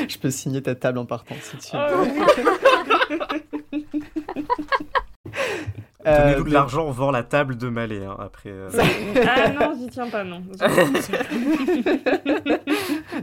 Je 0.07 0.17
peux 0.17 0.31
signer 0.31 0.63
ta 0.63 0.75
table 0.75 0.97
en 0.97 1.05
partant, 1.05 1.35
si 1.41 1.57
tu 1.57 1.77
veux. 1.77 1.83
Donnez-nous 6.05 6.43
de 6.43 6.53
l'argent, 6.53 6.85
on 6.85 6.91
vend 6.91 7.11
la 7.11 7.23
table 7.23 7.57
de 7.57 7.67
Malais 7.67 8.05
hein, 8.05 8.15
après. 8.19 8.51
Euh. 8.51 8.69
ah 9.27 9.49
non, 9.49 9.75
j'y 9.79 9.87
tiens 9.87 10.07
pas, 10.07 10.23
non. 10.23 10.41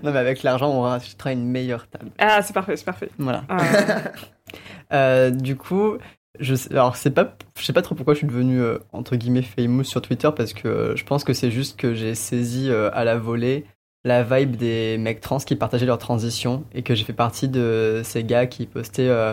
non, 0.02 0.12
mais 0.12 0.18
avec 0.18 0.42
l'argent, 0.42 0.70
on 0.70 0.82
rachètera 0.82 1.32
une 1.32 1.44
meilleure 1.44 1.86
table. 1.88 2.10
Ah, 2.18 2.42
c'est 2.42 2.52
parfait, 2.52 2.76
c'est 2.76 2.84
parfait. 2.84 3.10
Voilà. 3.18 3.44
Ah. 3.48 3.58
Euh, 4.92 5.30
du 5.30 5.56
coup, 5.56 5.96
je 6.38 6.54
sais, 6.54 6.70
alors 6.72 6.96
c'est 6.96 7.12
pas, 7.12 7.34
je 7.58 7.64
sais 7.64 7.72
pas 7.72 7.80
trop 7.80 7.94
pourquoi 7.94 8.12
je 8.12 8.18
suis 8.18 8.26
devenu 8.26 8.60
euh, 8.60 8.76
entre 8.92 9.16
guillemets 9.16 9.40
famous 9.40 9.84
sur 9.84 10.02
Twitter 10.02 10.28
parce 10.36 10.52
que 10.52 10.92
je 10.94 11.04
pense 11.04 11.24
que 11.24 11.32
c'est 11.32 11.50
juste 11.50 11.80
que 11.80 11.94
j'ai 11.94 12.14
saisi 12.14 12.70
à 12.70 13.04
la 13.04 13.16
volée 13.16 13.64
la 14.04 14.22
vibe 14.22 14.56
des 14.56 14.98
mecs 14.98 15.20
trans 15.20 15.38
qui 15.38 15.54
partageaient 15.54 15.86
leur 15.86 15.98
transition 15.98 16.64
et 16.74 16.82
que 16.82 16.94
j'ai 16.94 17.04
fait 17.04 17.12
partie 17.12 17.48
de 17.48 18.00
ces 18.04 18.24
gars 18.24 18.46
qui 18.46 18.66
postaient 18.66 19.08
euh, 19.08 19.32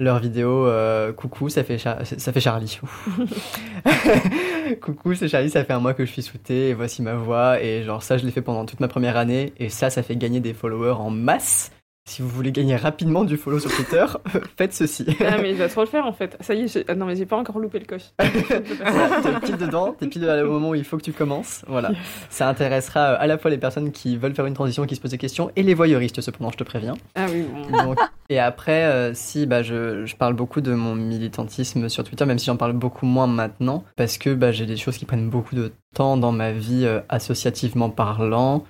leurs 0.00 0.18
vidéos 0.18 0.66
euh, 0.66 1.12
coucou 1.12 1.48
ça 1.48 1.62
fait 1.62 1.78
ça 1.78 2.04
fait 2.04 2.40
Charlie. 2.40 2.80
Coucou 4.82 5.14
c'est 5.14 5.28
Charlie 5.28 5.50
ça 5.50 5.64
fait 5.64 5.72
un 5.72 5.78
mois 5.78 5.94
que 5.94 6.04
je 6.04 6.10
suis 6.10 6.22
sous 6.22 6.36
et 6.50 6.74
voici 6.74 7.00
ma 7.00 7.14
voix. 7.14 7.62
Et 7.62 7.84
genre 7.84 8.02
ça 8.02 8.18
je 8.18 8.26
l'ai 8.26 8.32
fait 8.32 8.42
pendant 8.42 8.64
toute 8.66 8.80
ma 8.80 8.88
première 8.88 9.16
année 9.16 9.52
et 9.58 9.68
ça 9.68 9.88
ça 9.88 10.02
fait 10.02 10.16
gagner 10.16 10.40
des 10.40 10.52
followers 10.52 10.96
en 10.98 11.10
masse 11.10 11.70
si 12.08 12.22
vous 12.22 12.28
voulez 12.28 12.52
gagner 12.52 12.74
rapidement 12.74 13.24
du 13.24 13.36
follow 13.36 13.58
sur 13.58 13.70
Twitter, 13.70 14.04
faites 14.56 14.72
ceci. 14.72 15.06
Ah 15.20 15.36
mais 15.40 15.50
il 15.50 15.56
va 15.56 15.68
trop 15.68 15.82
le 15.82 15.86
faire 15.86 16.06
en 16.06 16.12
fait. 16.12 16.36
Ça 16.40 16.54
y 16.54 16.62
est, 16.62 16.84
ah, 16.88 16.94
non 16.94 17.06
mais 17.06 17.16
j'ai 17.16 17.26
pas 17.26 17.36
encore 17.36 17.58
loupé 17.58 17.78
le 17.78 17.84
coche. 17.84 18.04
t'es 18.18 19.46
pile 19.46 19.58
dedans, 19.58 19.94
t'es 19.98 20.06
pile 20.06 20.24
au 20.24 20.50
moment 20.52 20.70
où 20.70 20.74
il 20.74 20.84
faut 20.84 20.96
que 20.96 21.02
tu 21.02 21.12
commences. 21.12 21.62
Voilà. 21.68 21.90
Ça 22.30 22.48
intéressera 22.48 23.00
euh, 23.00 23.16
à 23.18 23.26
la 23.26 23.36
fois 23.36 23.50
les 23.50 23.58
personnes 23.58 23.92
qui 23.92 24.16
veulent 24.16 24.34
faire 24.34 24.46
une 24.46 24.54
transition, 24.54 24.86
qui 24.86 24.96
se 24.96 25.00
posent 25.00 25.10
des 25.10 25.18
questions, 25.18 25.50
et 25.54 25.62
les 25.62 25.74
voyeuristes 25.74 26.20
cependant, 26.22 26.50
je 26.50 26.56
te 26.56 26.64
préviens. 26.64 26.94
Ah 27.14 27.26
oui. 27.30 27.44
Bon. 27.70 27.94
et 28.30 28.38
après, 28.38 28.84
euh, 28.84 29.12
si 29.12 29.44
bah 29.44 29.62
je, 29.62 30.06
je, 30.06 30.16
parle 30.16 30.34
beaucoup 30.34 30.62
de 30.62 30.72
mon 30.72 30.94
militantisme 30.94 31.90
sur 31.90 32.04
Twitter, 32.04 32.24
même 32.24 32.38
si 32.38 32.46
j'en 32.46 32.56
parle 32.56 32.72
beaucoup 32.72 33.06
moins 33.06 33.26
maintenant, 33.26 33.84
parce 33.96 34.16
que 34.16 34.32
bah, 34.32 34.50
j'ai 34.50 34.66
des 34.66 34.76
choses 34.76 34.96
qui 34.96 35.04
prennent 35.04 35.28
beaucoup 35.28 35.54
de 35.54 35.72
temps 35.94 36.16
dans 36.16 36.32
ma 36.32 36.52
vie 36.52 36.86
euh, 36.86 37.00
associativement 37.10 37.90
parlant. 37.90 38.64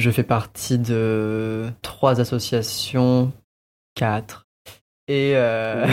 Je 0.00 0.10
fais 0.10 0.22
partie 0.22 0.78
de 0.78 1.68
trois 1.82 2.22
associations, 2.22 3.32
quatre, 3.94 4.46
et, 5.08 5.32
euh, 5.34 5.86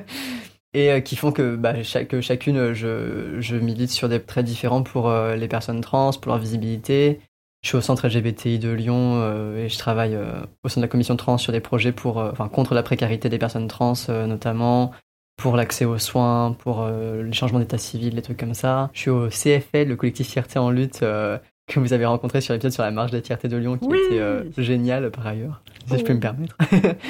et 0.72 0.90
euh, 0.90 1.00
qui 1.00 1.14
font 1.14 1.30
que, 1.30 1.54
bah, 1.54 1.82
chaque, 1.82 2.18
chacune, 2.22 2.72
je, 2.72 3.36
je, 3.40 3.56
milite 3.56 3.90
sur 3.90 4.08
des 4.08 4.18
traits 4.18 4.46
différents 4.46 4.82
pour 4.82 5.10
euh, 5.10 5.36
les 5.36 5.46
personnes 5.46 5.82
trans, 5.82 6.12
pour 6.12 6.30
leur 6.32 6.38
visibilité. 6.38 7.20
Je 7.62 7.68
suis 7.68 7.76
au 7.76 7.82
centre 7.82 8.08
LGBTI 8.08 8.58
de 8.58 8.70
Lyon 8.70 9.56
et 9.56 9.70
je 9.70 9.78
travaille 9.78 10.18
au 10.64 10.68
sein 10.68 10.82
de 10.82 10.84
la 10.84 10.88
commission 10.88 11.16
trans 11.16 11.38
sur 11.38 11.50
des 11.50 11.60
projets 11.60 11.92
pour, 11.92 12.18
enfin, 12.18 12.48
contre 12.48 12.74
la 12.74 12.82
précarité 12.82 13.30
des 13.30 13.38
personnes 13.38 13.68
trans 13.68 13.94
notamment, 14.08 14.90
pour 15.38 15.56
l'accès 15.56 15.86
aux 15.86 15.96
soins, 15.96 16.52
pour 16.58 16.86
les 16.86 17.32
changements 17.32 17.60
d'état 17.60 17.78
civil, 17.78 18.14
des 18.14 18.20
trucs 18.20 18.38
comme 18.38 18.52
ça. 18.52 18.90
Je 18.92 19.00
suis 19.00 19.10
au 19.10 19.30
CFL, 19.30 19.88
le 19.88 19.96
collectif 19.96 20.28
Fierté 20.28 20.58
en 20.58 20.68
lutte, 20.68 21.02
que 21.66 21.80
vous 21.80 21.92
avez 21.92 22.04
rencontré 22.04 22.40
sur 22.40 22.52
l'épisode 22.52 22.72
sur 22.72 22.82
la 22.82 22.90
marche 22.90 23.10
de 23.10 23.16
la 23.16 23.22
fierté 23.22 23.48
de 23.48 23.56
Lyon, 23.56 23.78
qui 23.78 23.86
était 23.86 24.20
euh, 24.20 24.44
génial 24.58 25.10
par 25.10 25.26
ailleurs, 25.26 25.62
si 25.86 25.98
je 25.98 26.04
peux 26.04 26.14
me 26.14 26.20
permettre. 26.20 26.56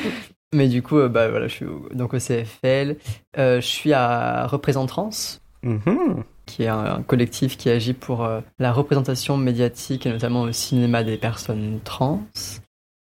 Mais 0.55 0.69
du 0.69 0.83
coup, 0.83 0.99
euh, 0.99 1.09
bah 1.09 1.29
voilà, 1.29 1.49
je 1.49 1.55
suis 1.55 1.67
donc 1.93 2.15
au 2.15 2.19
CFL. 2.19 2.97
Euh, 3.39 3.61
je 3.61 3.67
suis 3.67 3.93
à 3.93 4.47
Représentrance, 4.47 5.43
mm-hmm. 5.65 6.23
qui 6.47 6.63
est 6.63 6.69
un, 6.69 7.03
collectif 7.03 7.57
qui 7.57 7.69
agit 7.69 7.95
pour 7.95 8.29
la 8.59 8.73
représentation 8.73 9.37
médiatique 9.37 10.07
et 10.07 10.11
notamment 10.11 10.43
au 10.43 10.53
cinéma 10.53 11.03
des 11.03 11.17
personnes 11.17 11.81
trans. 11.83 12.23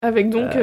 Avec 0.03 0.29
donc 0.31 0.55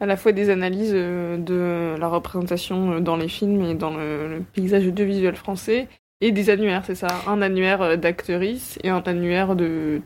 à 0.00 0.06
la 0.06 0.16
fois 0.16 0.32
des 0.32 0.50
analyses 0.50 0.92
de 0.92 1.94
la 1.98 2.08
représentation 2.08 3.00
dans 3.00 3.16
les 3.16 3.28
films 3.28 3.62
et 3.62 3.74
dans 3.74 3.96
le, 3.96 4.42
paysage 4.52 4.86
audiovisuel 4.86 5.34
français, 5.34 5.88
et 6.24 6.32
des 6.32 6.48
annuaires, 6.48 6.82
c'est 6.86 6.94
ça 6.94 7.08
Un 7.26 7.42
annuaire 7.42 7.98
d'actrices 7.98 8.78
et 8.82 8.88
un 8.88 9.02
annuaire 9.04 9.54
de 9.54 10.00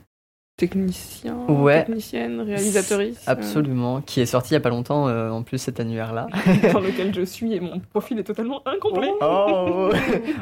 technicien, 0.57 1.37
ouais. 1.49 1.85
technicienne, 1.85 2.41
réalisatrice. 2.41 3.23
Absolument, 3.29 4.01
qui 4.01 4.21
est 4.21 4.27
sorti 4.27 4.51
il 4.51 4.55
n'y 4.55 4.57
a 4.57 4.61
pas 4.61 4.71
longtemps 4.71 5.05
en 5.07 5.45
plus 5.45 5.59
cet 5.59 5.79
annuaire-là. 5.79 6.27
Dans 6.73 6.81
lequel 6.81 7.15
je 7.15 7.23
suis 7.25 7.55
et 7.55 7.61
mon 7.61 7.79
profil 7.79 8.19
est 8.19 8.25
totalement 8.25 8.67
incomplet. 8.67 9.13
Oh. 9.21 9.91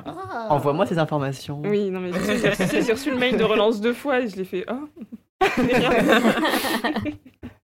Envoie-moi 0.48 0.86
ces 0.86 0.98
informations. 0.98 1.60
Oui, 1.66 1.90
non 1.90 2.00
mais 2.00 2.10
j'ai 2.82 2.92
reçu 2.92 3.10
le 3.10 3.18
mail 3.18 3.36
de 3.36 3.44
relance 3.44 3.82
deux 3.82 3.92
fois 3.92 4.20
et 4.20 4.28
je 4.28 4.36
l'ai 4.36 4.44
fait. 4.44 4.64
Oh. 4.70 4.88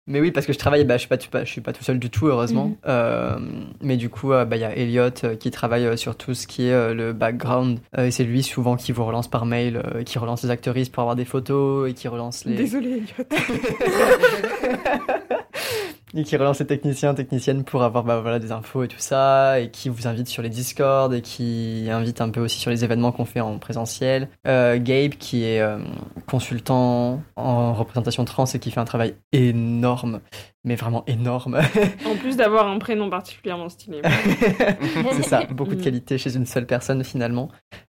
Mais 0.06 0.20
oui, 0.20 0.32
parce 0.32 0.46
que 0.46 0.52
je 0.52 0.58
travaille, 0.58 0.84
bah, 0.84 0.96
je 0.96 1.06
suis 1.06 1.08
pas, 1.08 1.44
je 1.44 1.50
suis 1.50 1.60
pas 1.60 1.72
tout 1.72 1.84
seul 1.84 1.98
du 1.98 2.10
tout, 2.10 2.26
heureusement. 2.26 2.66
Mhm. 2.66 2.76
Euh, 2.86 3.38
mais 3.80 3.96
du 3.96 4.08
coup, 4.08 4.32
euh, 4.32 4.44
bah, 4.44 4.56
il 4.56 4.60
y 4.60 4.64
a 4.64 4.74
Elliot 4.74 5.24
euh, 5.24 5.36
qui 5.36 5.50
travaille 5.50 5.96
sur 5.96 6.16
tout 6.16 6.34
ce 6.34 6.46
qui 6.46 6.66
est 6.66 6.94
le 6.94 7.12
background. 7.12 7.78
et 7.96 8.10
c'est 8.10 8.24
lui 8.24 8.42
souvent 8.42 8.76
qui 8.76 8.92
vous 8.92 9.04
relance 9.04 9.28
par 9.28 9.46
mail, 9.46 9.82
qui 10.06 10.18
relance 10.18 10.42
les 10.42 10.50
actrices 10.50 10.88
pour 10.88 11.02
avoir 11.02 11.16
des 11.16 11.24
photos 11.24 11.90
et 11.90 11.94
qui 11.94 12.08
relance 12.08 12.44
les. 12.44 12.56
Désolé, 12.56 12.90
Elliot. 12.90 13.26
et 16.14 16.24
qui 16.24 16.36
relance 16.36 16.60
les 16.60 16.66
techniciens, 16.66 17.14
techniciennes 17.14 17.64
pour 17.64 17.82
avoir 17.82 18.04
bah, 18.04 18.20
voilà, 18.20 18.38
des 18.38 18.52
infos 18.52 18.82
et 18.82 18.88
tout 18.88 18.98
ça, 18.98 19.60
et 19.60 19.70
qui 19.70 19.88
vous 19.88 20.06
invite 20.06 20.28
sur 20.28 20.42
les 20.42 20.48
Discord, 20.48 21.12
et 21.14 21.22
qui 21.22 21.88
invite 21.90 22.20
un 22.20 22.30
peu 22.30 22.40
aussi 22.40 22.58
sur 22.58 22.70
les 22.70 22.84
événements 22.84 23.12
qu'on 23.12 23.24
fait 23.24 23.40
en 23.40 23.58
présentiel. 23.58 24.28
Euh, 24.46 24.78
Gabe, 24.80 25.12
qui 25.12 25.44
est 25.44 25.60
euh, 25.60 25.78
consultant 26.26 27.22
en 27.36 27.72
représentation 27.74 28.24
trans 28.24 28.46
et 28.46 28.58
qui 28.58 28.70
fait 28.70 28.80
un 28.80 28.84
travail 28.84 29.14
énorme, 29.32 30.20
mais 30.64 30.74
vraiment 30.74 31.04
énorme. 31.06 31.60
en 32.06 32.16
plus 32.16 32.36
d'avoir 32.36 32.68
un 32.68 32.78
prénom 32.78 33.08
particulièrement 33.08 33.68
stylé. 33.68 34.02
C'est 35.12 35.24
ça, 35.24 35.44
beaucoup 35.50 35.74
de 35.74 35.82
qualité 35.82 36.18
chez 36.18 36.34
une 36.36 36.46
seule 36.46 36.66
personne 36.66 37.04
finalement. 37.04 37.50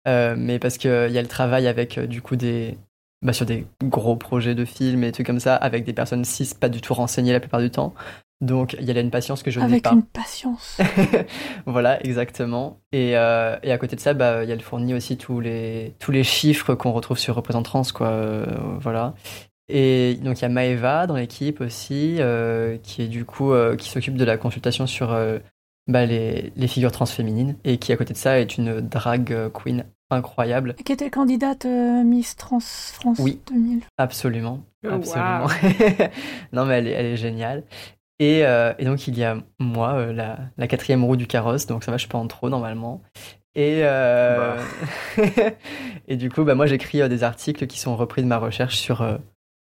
Euh, 0.08 0.36
mais 0.38 0.58
parce 0.58 0.78
qu'il 0.78 0.90
y 0.90 1.18
a 1.18 1.22
le 1.22 1.28
travail 1.28 1.66
avec 1.66 1.98
du 1.98 2.22
coup 2.22 2.36
des, 2.36 2.78
bah, 3.22 3.32
sur 3.32 3.46
des 3.46 3.66
gros 3.82 4.16
projets 4.16 4.54
de 4.54 4.64
films 4.64 5.04
et 5.04 5.12
trucs 5.12 5.26
comme 5.26 5.40
ça, 5.40 5.56
avec 5.56 5.84
des 5.84 5.92
personnes 5.92 6.24
cis 6.24 6.52
pas 6.58 6.68
du 6.68 6.80
tout 6.80 6.94
renseignées 6.94 7.32
la 7.32 7.40
plupart 7.40 7.60
du 7.60 7.70
temps. 7.70 7.94
Donc 8.42 8.76
il 8.78 8.84
y 8.84 8.90
a 8.90 8.94
là 8.94 9.00
une 9.00 9.10
patience 9.10 9.42
que 9.42 9.50
je 9.50 9.60
n'ai 9.60 9.80
pas. 9.80 9.90
Avec 9.90 10.00
une 10.00 10.02
patience. 10.02 10.78
voilà, 11.66 12.04
exactement. 12.04 12.80
Et, 12.92 13.16
euh, 13.16 13.56
et, 13.62 13.72
à 13.72 13.78
côté 13.78 13.96
de 13.96 14.00
ça, 14.00 14.12
bah, 14.12 14.44
il 14.44 14.48
y 14.50 14.52
a 14.52 14.56
le 14.56 14.60
fourni 14.60 14.92
aussi 14.92 15.16
tous 15.16 15.40
les, 15.40 15.94
tous 15.98 16.12
les 16.12 16.22
chiffres 16.22 16.74
qu'on 16.74 16.92
retrouve 16.92 17.18
sur 17.18 17.34
Représentrance, 17.34 17.92
quoi. 17.92 18.08
Euh, 18.08 18.44
voilà. 18.78 19.14
Et 19.68 20.18
donc 20.22 20.38
il 20.38 20.42
y 20.42 20.44
a 20.44 20.48
Maeva 20.48 21.06
dans 21.06 21.16
l'équipe 21.16 21.60
aussi, 21.60 22.16
euh, 22.20 22.76
qui 22.82 23.02
est 23.02 23.08
du 23.08 23.24
coup 23.24 23.52
qui 23.78 23.88
s'occupe 23.88 24.16
de 24.16 24.24
la 24.24 24.36
consultation 24.36 24.86
sur 24.86 25.16
bah, 25.88 26.06
les, 26.06 26.52
les, 26.54 26.68
figures 26.68 26.92
transféminines 26.92 27.56
et 27.64 27.78
qui 27.78 27.92
à 27.92 27.96
côté 27.96 28.12
de 28.12 28.18
ça 28.18 28.38
est 28.38 28.58
une 28.58 28.80
drag 28.80 29.50
queen 29.52 29.84
incroyable. 30.10 30.74
Qui 30.84 30.92
était 30.92 31.10
candidate 31.10 31.64
euh, 31.66 32.02
Miss 32.02 32.36
Trans 32.36 32.60
France 32.60 33.18
oui, 33.20 33.40
2000. 33.48 33.82
Absolument, 33.98 34.64
oh, 34.84 34.90
absolument. 34.90 35.46
non 36.52 36.64
mais 36.64 36.78
elle 36.78 36.88
est, 36.88 36.92
elle 36.92 37.06
est 37.06 37.16
géniale. 37.16 37.64
Et, 38.18 38.46
euh, 38.46 38.72
et, 38.78 38.84
donc 38.86 39.08
il 39.08 39.18
y 39.18 39.24
a 39.24 39.36
moi, 39.58 39.94
euh, 39.94 40.12
la, 40.12 40.38
la, 40.56 40.66
quatrième 40.68 41.04
roue 41.04 41.16
du 41.16 41.26
carrosse, 41.26 41.66
donc 41.66 41.84
ça 41.84 41.90
va, 41.90 41.98
je 41.98 42.02
suis 42.02 42.08
pas 42.08 42.18
en 42.18 42.26
trop 42.26 42.48
normalement. 42.48 43.02
Et, 43.54 43.82
bah. 43.82 44.56
et 46.08 46.16
du 46.16 46.30
coup, 46.30 46.44
bah, 46.44 46.54
moi 46.54 46.66
j'écris 46.66 47.06
des 47.08 47.22
articles 47.24 47.66
qui 47.66 47.78
sont 47.78 47.96
repris 47.96 48.22
de 48.22 48.26
ma 48.26 48.38
recherche 48.38 48.76
sur 48.76 49.18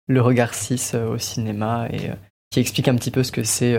le 0.07 0.21
regard 0.21 0.53
cis 0.53 0.95
au 0.95 1.17
cinéma 1.17 1.87
et 1.91 2.09
qui 2.49 2.59
expliquent 2.59 2.87
un 2.87 2.95
petit 2.95 3.11
peu 3.11 3.23
ce 3.23 3.31
que 3.31 3.43
c'est 3.43 3.77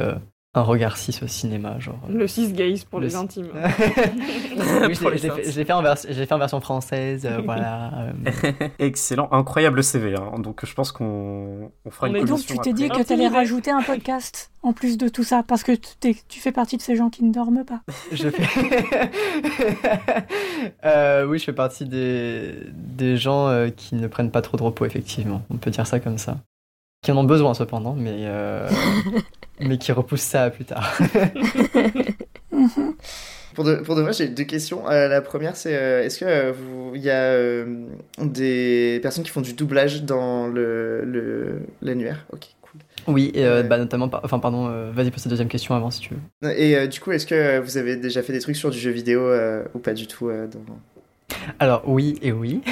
un 0.57 0.63
regard 0.63 0.97
6 0.97 1.23
au 1.23 1.27
cinéma, 1.27 1.81
genre. 1.81 1.99
Euh, 2.09 2.13
le 2.13 2.29
6 2.29 2.53
gaze 2.53 2.85
pour 2.85 3.01
les 3.01 3.17
intimes. 3.17 3.49
oui, 3.55 4.95
j'ai 4.95 5.65
fait, 5.65 5.73
en 5.73 5.83
fait 5.83 6.33
en 6.33 6.39
version 6.39 6.61
française, 6.61 7.27
euh, 7.27 7.41
voilà. 7.45 7.91
Euh. 8.05 8.69
Excellent, 8.79 9.29
incroyable 9.33 9.83
CV. 9.83 10.15
Hein. 10.15 10.39
Donc 10.39 10.65
je 10.65 10.75
pense 10.75 10.93
qu'on 10.93 11.71
fera 11.91 12.09
une 12.09 12.17
Et 12.17 12.25
donc 12.25 12.41
tu 12.45 12.59
t'es 12.59 12.73
dit 12.73 12.89
que 12.89 13.03
tu 13.03 13.13
allais 13.13 13.29
rajouter 13.29 13.71
un 13.71 13.83
podcast 13.83 14.51
en 14.63 14.73
plus 14.73 14.97
de 14.97 15.09
tout 15.09 15.25
ça, 15.25 15.43
parce 15.43 15.63
que 15.63 15.73
tu 15.73 16.41
fais 16.41 16.53
partie 16.53 16.77
de 16.77 16.83
ces 16.83 16.97
gens 16.97 17.11
qui 17.11 17.25
ne 17.25 17.33
dorment 17.33 17.65
pas. 17.65 17.81
Je 18.13 18.31
fais... 18.31 18.43
oui, 21.27 21.39
je 21.39 21.45
fais 21.45 21.53
partie 21.53 21.85
des, 21.85 22.55
des 22.73 23.17
gens 23.17 23.69
qui 23.77 23.95
ne 23.95 24.07
prennent 24.07 24.31
pas 24.31 24.43
trop 24.43 24.57
de 24.57 24.63
repos, 24.63 24.85
effectivement. 24.85 25.43
On 25.51 25.57
peut 25.57 25.71
dire 25.71 25.87
ça 25.87 26.01
comme 26.01 26.19
ça 26.19 26.39
qui 27.05 27.13
en 27.13 27.19
ont 27.19 27.25
besoin 27.25 27.55
cependant, 27.55 27.95
mais, 27.95 28.17
euh, 28.23 28.67
mais 29.61 29.77
qui 29.77 29.93
repoussent 29.93 30.23
ça 30.23 30.49
plus 30.49 30.65
tard. 30.65 30.99
pour, 33.55 33.65
de, 33.65 33.75
pour 33.77 33.95
de 33.95 34.01
vrai, 34.01 34.15
j'ai 34.15 34.29
deux 34.29 34.45
questions. 34.45 34.89
Euh, 34.89 35.07
la 35.09 35.21
première, 35.21 35.55
c'est 35.55 35.77
euh, 35.77 36.03
est-ce 36.03 36.21
que 36.21 36.51
vous 36.53 36.93
il 36.95 37.03
y 37.03 37.11
a 37.11 37.65
des 38.19 39.01
personnes 39.03 39.23
qui 39.23 39.31
font 39.31 39.43
du 39.43 39.53
doublage 39.53 40.05
dans 40.05 40.47
le 40.49 41.61
l'annuaire? 41.83 42.25
Ok, 42.33 42.47
cool. 42.63 42.81
Oui, 43.07 43.31
et, 43.35 43.45
bah, 43.65 43.77
notamment, 43.77 44.11
enfin 44.23 44.39
pardon, 44.39 44.91
vas-y 44.93 45.11
pose 45.11 45.25
ta 45.25 45.29
deuxième 45.29 45.49
question 45.49 45.75
avant 45.75 45.91
si 45.91 46.01
tu 46.01 46.15
veux. 46.15 46.59
Et 46.59 46.89
du 46.89 47.01
coup, 47.01 47.13
est-ce 47.13 47.27
que 47.27 47.59
vous 47.59 47.77
avez 47.77 47.97
déjà 47.97 48.23
fait 48.23 48.33
des 48.33 48.41
trucs 48.41 48.57
sur 48.57 48.71
du 48.71 48.79
jeu 48.79 48.91
vidéo 48.91 49.31
ou 49.75 49.79
pas 49.79 49.93
du 49.93 50.07
tout 50.07 50.31
dans... 50.31 50.79
Alors 51.59 51.83
oui 51.87 52.19
et 52.23 52.33
oui. 52.33 52.61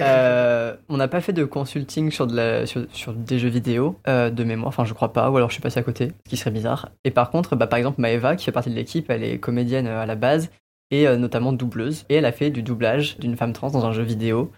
Euh, 0.00 0.74
on 0.88 0.96
n'a 0.96 1.06
pas 1.06 1.20
fait 1.20 1.32
de 1.32 1.44
consulting 1.44 2.10
sur, 2.10 2.26
de 2.26 2.34
la, 2.34 2.66
sur, 2.66 3.12
des 3.12 3.38
jeux 3.38 3.48
vidéo 3.48 3.96
euh, 4.08 4.28
de 4.28 4.42
mémoire, 4.42 4.66
enfin 4.66 4.84
je 4.84 4.92
crois 4.92 5.12
pas, 5.12 5.30
ou 5.30 5.36
alors 5.36 5.50
je 5.50 5.54
suis 5.54 5.62
passé 5.62 5.78
à 5.78 5.84
côté, 5.84 6.10
ce 6.24 6.30
qui 6.30 6.36
serait 6.36 6.50
bizarre. 6.50 6.90
Et 7.04 7.12
par 7.12 7.30
contre, 7.30 7.54
bah, 7.54 7.68
par 7.68 7.78
exemple 7.78 8.00
Maeva, 8.00 8.34
qui 8.34 8.44
fait 8.44 8.50
partie 8.50 8.70
de 8.70 8.74
l'équipe, 8.74 9.08
elle 9.08 9.22
est 9.22 9.38
comédienne 9.38 9.86
euh, 9.86 10.02
à 10.02 10.06
la 10.06 10.16
base, 10.16 10.50
et 10.90 11.06
notamment 11.16 11.52
doubleuse, 11.52 12.06
et 12.08 12.16
elle 12.16 12.24
a 12.24 12.32
fait 12.32 12.50
du 12.50 12.64
doublage 12.64 13.18
d'une 13.18 13.36
femme 13.36 13.52
trans 13.52 13.70
dans 13.70 13.86
un 13.86 13.92
jeu 13.92 14.02
vidéo 14.02 14.50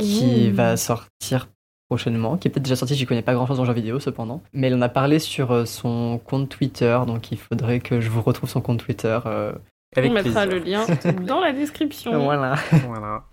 qui 0.00 0.50
va 0.50 0.76
sortir 0.76 1.48
prochainement, 1.88 2.36
qui 2.36 2.48
est 2.48 2.50
peut-être 2.50 2.64
déjà 2.64 2.74
sorti, 2.74 2.96
j'y 2.96 3.06
connais 3.06 3.22
pas 3.22 3.34
grand 3.34 3.46
chose 3.46 3.60
en 3.60 3.64
jeu 3.64 3.72
vidéo 3.72 4.00
cependant, 4.00 4.42
mais 4.52 4.66
elle 4.66 4.74
en 4.74 4.82
a 4.82 4.88
parlé 4.88 5.20
sur 5.20 5.64
son 5.68 6.20
compte 6.24 6.48
Twitter, 6.48 6.98
donc 7.06 7.30
il 7.30 7.38
faudrait 7.38 7.78
que 7.78 8.00
je 8.00 8.10
vous 8.10 8.20
retrouve 8.20 8.50
son 8.50 8.60
compte 8.60 8.80
Twitter 8.80 9.20
on 9.96 10.10
mettra 10.10 10.46
le 10.46 10.58
lien 10.58 10.84
dans 11.26 11.40
la 11.40 11.52
description. 11.52 12.24
Voilà. 12.24 12.56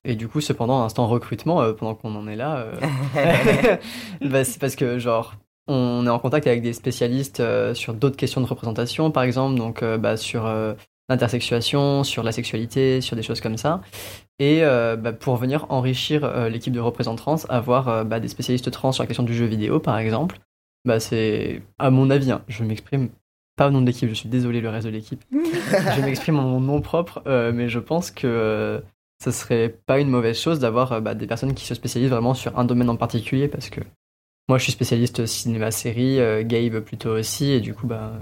Et 0.03 0.15
du 0.15 0.27
coup, 0.27 0.41
cependant, 0.41 0.81
instant 0.83 1.07
recrutement, 1.07 1.61
euh, 1.61 1.73
pendant 1.73 1.95
qu'on 1.95 2.15
en 2.15 2.27
est 2.27 2.35
là, 2.35 2.57
euh, 2.57 3.77
bah, 4.21 4.43
c'est 4.43 4.59
parce 4.59 4.75
que, 4.75 4.99
genre, 4.99 5.35
on 5.67 6.05
est 6.05 6.09
en 6.09 6.19
contact 6.19 6.47
avec 6.47 6.61
des 6.61 6.73
spécialistes 6.73 7.39
euh, 7.39 7.73
sur 7.73 7.93
d'autres 7.93 8.17
questions 8.17 8.41
de 8.41 8.45
représentation, 8.45 9.11
par 9.11 9.23
exemple, 9.23 9.57
donc 9.57 9.83
bah, 9.83 10.17
sur 10.17 10.51
l'intersexuation, 11.09 12.03
sur 12.03 12.23
la 12.23 12.31
sexualité, 12.31 13.01
sur 13.01 13.15
des 13.15 13.23
choses 13.23 13.41
comme 13.41 13.57
ça. 13.57 13.81
Et 14.39 14.61
bah, 14.61 15.13
pour 15.13 15.37
venir 15.37 15.65
enrichir 15.69 16.49
l'équipe 16.49 16.73
de 16.73 16.79
représentants, 16.79 17.35
avoir 17.49 18.05
des 18.05 18.27
spécialistes 18.27 18.71
trans 18.71 18.91
sur 18.91 19.03
la 19.03 19.07
question 19.07 19.23
du 19.23 19.33
jeu 19.33 19.45
vidéo, 19.45 19.79
par 19.79 19.97
exemple, 19.97 20.39
bah, 20.85 20.99
c'est, 20.99 21.61
à 21.79 21.89
mon 21.89 22.09
avis, 22.09 22.31
hein, 22.31 22.41
je 22.47 22.63
m'exprime 22.63 23.09
pas 23.55 23.67
au 23.67 23.71
nom 23.71 23.81
de 23.81 23.85
l'équipe, 23.85 24.09
je 24.09 24.13
suis 24.13 24.29
désolé 24.29 24.61
le 24.61 24.69
reste 24.69 24.87
de 24.87 24.91
l'équipe. 24.91 25.23
je 25.31 26.01
m'exprime 26.01 26.39
en 26.39 26.43
mon 26.43 26.59
nom 26.59 26.81
propre, 26.81 27.21
euh, 27.27 27.51
mais 27.53 27.69
je 27.69 27.79
pense 27.79 28.11
que 28.11 28.27
euh, 28.27 28.79
ce 29.23 29.31
serait 29.31 29.69
pas 29.85 29.99
une 29.99 30.09
mauvaise 30.09 30.39
chose 30.39 30.59
d'avoir 30.59 30.93
euh, 30.93 30.99
bah, 31.01 31.15
des 31.15 31.27
personnes 31.27 31.53
qui 31.53 31.65
se 31.65 31.75
spécialisent 31.75 32.09
vraiment 32.09 32.33
sur 32.33 32.57
un 32.57 32.65
domaine 32.65 32.89
en 32.89 32.95
particulier, 32.95 33.47
parce 33.47 33.69
que 33.69 33.81
moi 34.49 34.57
je 34.57 34.63
suis 34.63 34.71
spécialiste 34.71 35.25
cinéma-série, 35.25 36.17
Gabe 36.45 36.79
plutôt 36.79 37.11
aussi, 37.11 37.51
et 37.51 37.61
du 37.61 37.73
coup 37.73 37.87
bah 37.87 38.13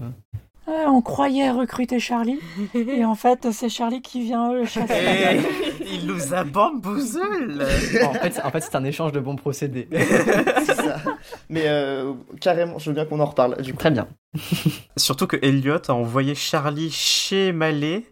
on 0.87 1.01
croyait 1.01 1.51
recruter 1.51 1.99
Charlie, 1.99 2.39
et 2.75 3.05
en 3.05 3.15
fait, 3.15 3.51
c'est 3.51 3.69
Charlie 3.69 4.01
qui 4.01 4.23
vient 4.23 4.53
le 4.53 4.65
chasser. 4.65 4.93
Eh, 4.93 5.83
il 5.93 6.05
nous 6.07 6.33
a 6.33 6.43
bamboozle 6.43 7.65
En 8.03 8.13
fait, 8.13 8.41
en 8.43 8.51
fait 8.51 8.61
c'est 8.61 8.75
un 8.75 8.83
échange 8.83 9.11
de 9.11 9.19
bons 9.19 9.35
procédés. 9.35 9.87
c'est 10.65 10.75
ça. 10.75 10.97
Mais 11.49 11.63
euh, 11.65 12.13
carrément, 12.39 12.79
je 12.79 12.89
veux 12.89 12.95
bien 12.95 13.05
qu'on 13.05 13.19
en 13.19 13.25
reparle. 13.25 13.61
Du 13.61 13.73
coup. 13.73 13.79
Très 13.79 13.91
bien. 13.91 14.07
Surtout 14.97 15.27
que 15.27 15.37
Elliot 15.41 15.81
a 15.87 15.93
envoyé 15.93 16.35
Charlie 16.35 16.91
chez 16.91 17.51
Malé 17.51 18.05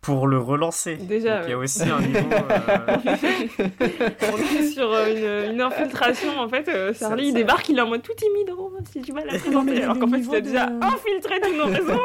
pour 0.00 0.26
le 0.26 0.38
relancer. 0.38 0.96
Déjà. 0.96 1.42
Il 1.44 1.50
y 1.50 1.52
a 1.52 1.58
aussi 1.58 1.82
un 1.82 2.00
niveau. 2.00 2.18
Euh, 2.18 2.96
on 4.32 4.38
est 4.38 4.66
sur 4.68 4.90
euh, 4.90 5.52
une, 5.52 5.60
infiltration 5.60 6.38
en 6.38 6.48
fait. 6.48 6.68
Euh, 6.68 6.94
Charlie 6.94 7.28
il 7.28 7.34
débarque, 7.34 7.68
il 7.68 7.78
est 7.78 7.82
en 7.82 7.88
mode 7.88 8.02
tout 8.02 8.14
timide. 8.14 8.54
Oh, 8.56 8.72
si 8.90 9.02
tu 9.02 9.12
vas 9.12 9.24
la 9.24 9.38
présenter. 9.38 9.82
Alors 9.82 9.98
qu'en 9.98 10.08
fait, 10.08 10.20
il 10.20 10.34
a 10.34 10.40
déjà 10.40 10.70
infiltré 10.80 11.40
tous 11.40 11.54
nos 11.54 11.66
réseaux. 11.66 12.00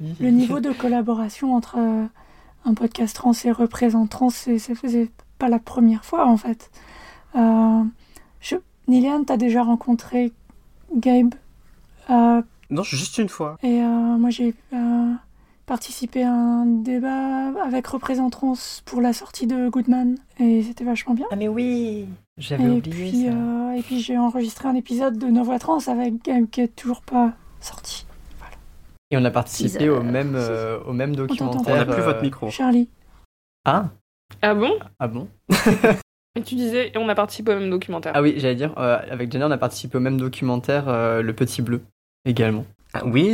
le 0.20 0.30
niveau 0.30 0.60
de 0.60 0.72
collaboration 0.72 1.54
entre 1.54 1.78
un 1.78 2.74
podcast 2.74 3.16
trans 3.16 3.32
et 3.44 3.50
représente 3.50 4.10
trans, 4.10 4.30
ça 4.30 4.74
faisait 4.74 5.10
pas 5.38 5.48
la 5.48 5.58
première 5.58 6.04
fois 6.04 6.26
en 6.26 6.36
fait. 6.36 6.70
Je... 7.34 8.56
Niliane, 8.86 9.24
t'as 9.24 9.36
déjà 9.36 9.62
rencontré 9.62 10.32
Gabe 10.94 11.34
Non, 12.08 12.82
juste 12.84 13.18
une 13.18 13.28
fois. 13.28 13.58
Et 13.64 13.80
moi 13.80 14.30
j'ai 14.30 14.54
participé 15.70 16.24
à 16.24 16.32
un 16.32 16.66
débat 16.66 17.52
avec 17.64 17.86
Représentrance 17.86 18.82
pour 18.86 19.00
la 19.00 19.12
sortie 19.12 19.46
de 19.46 19.68
Goodman 19.68 20.16
et 20.40 20.64
c'était 20.64 20.82
vachement 20.82 21.14
bien. 21.14 21.26
Ah 21.30 21.36
mais 21.36 21.46
oui, 21.46 22.08
j'avais 22.38 22.66
oublié 22.66 23.10
puis, 23.10 23.24
ça. 23.26 23.32
Euh, 23.32 23.70
et 23.76 23.82
puis 23.82 24.00
j'ai 24.00 24.18
enregistré 24.18 24.68
un 24.68 24.74
épisode 24.74 25.16
de 25.16 25.28
Nos 25.28 25.44
Voix 25.44 25.60
Trans 25.60 25.78
avec 25.86 26.24
Gabe 26.24 26.50
qui 26.50 26.62
est 26.62 26.74
toujours 26.74 27.02
pas 27.02 27.34
sorti. 27.60 28.04
Et 29.12 29.16
on 29.16 29.24
a 29.24 29.30
participé 29.30 29.88
au 29.88 30.02
même, 30.02 30.36
au 30.86 30.92
même 30.92 31.14
documentaire. 31.14 31.62
On 31.72 31.76
n'a 31.76 31.84
plus 31.84 32.02
votre 32.02 32.22
micro. 32.22 32.50
Charlie. 32.50 32.88
Ah 33.64 33.90
Ah 34.42 34.54
bon? 34.56 34.72
Ah 34.98 35.06
bon? 35.06 35.28
Et 36.36 36.42
tu 36.42 36.56
disais, 36.56 36.90
on 36.96 37.08
a 37.08 37.14
participé 37.14 37.52
au 37.52 37.60
même 37.60 37.70
documentaire. 37.70 38.10
Ah 38.16 38.22
oui, 38.22 38.34
j'allais 38.38 38.56
dire, 38.56 38.76
avec 38.76 39.30
Jenna, 39.30 39.46
on 39.46 39.52
a 39.52 39.58
participé 39.58 39.98
au 39.98 40.00
même 40.00 40.18
documentaire, 40.18 40.86
Le 41.22 41.32
Petit 41.32 41.62
Bleu, 41.62 41.80
également. 42.24 42.66
Ah, 42.92 43.02
oui 43.06 43.28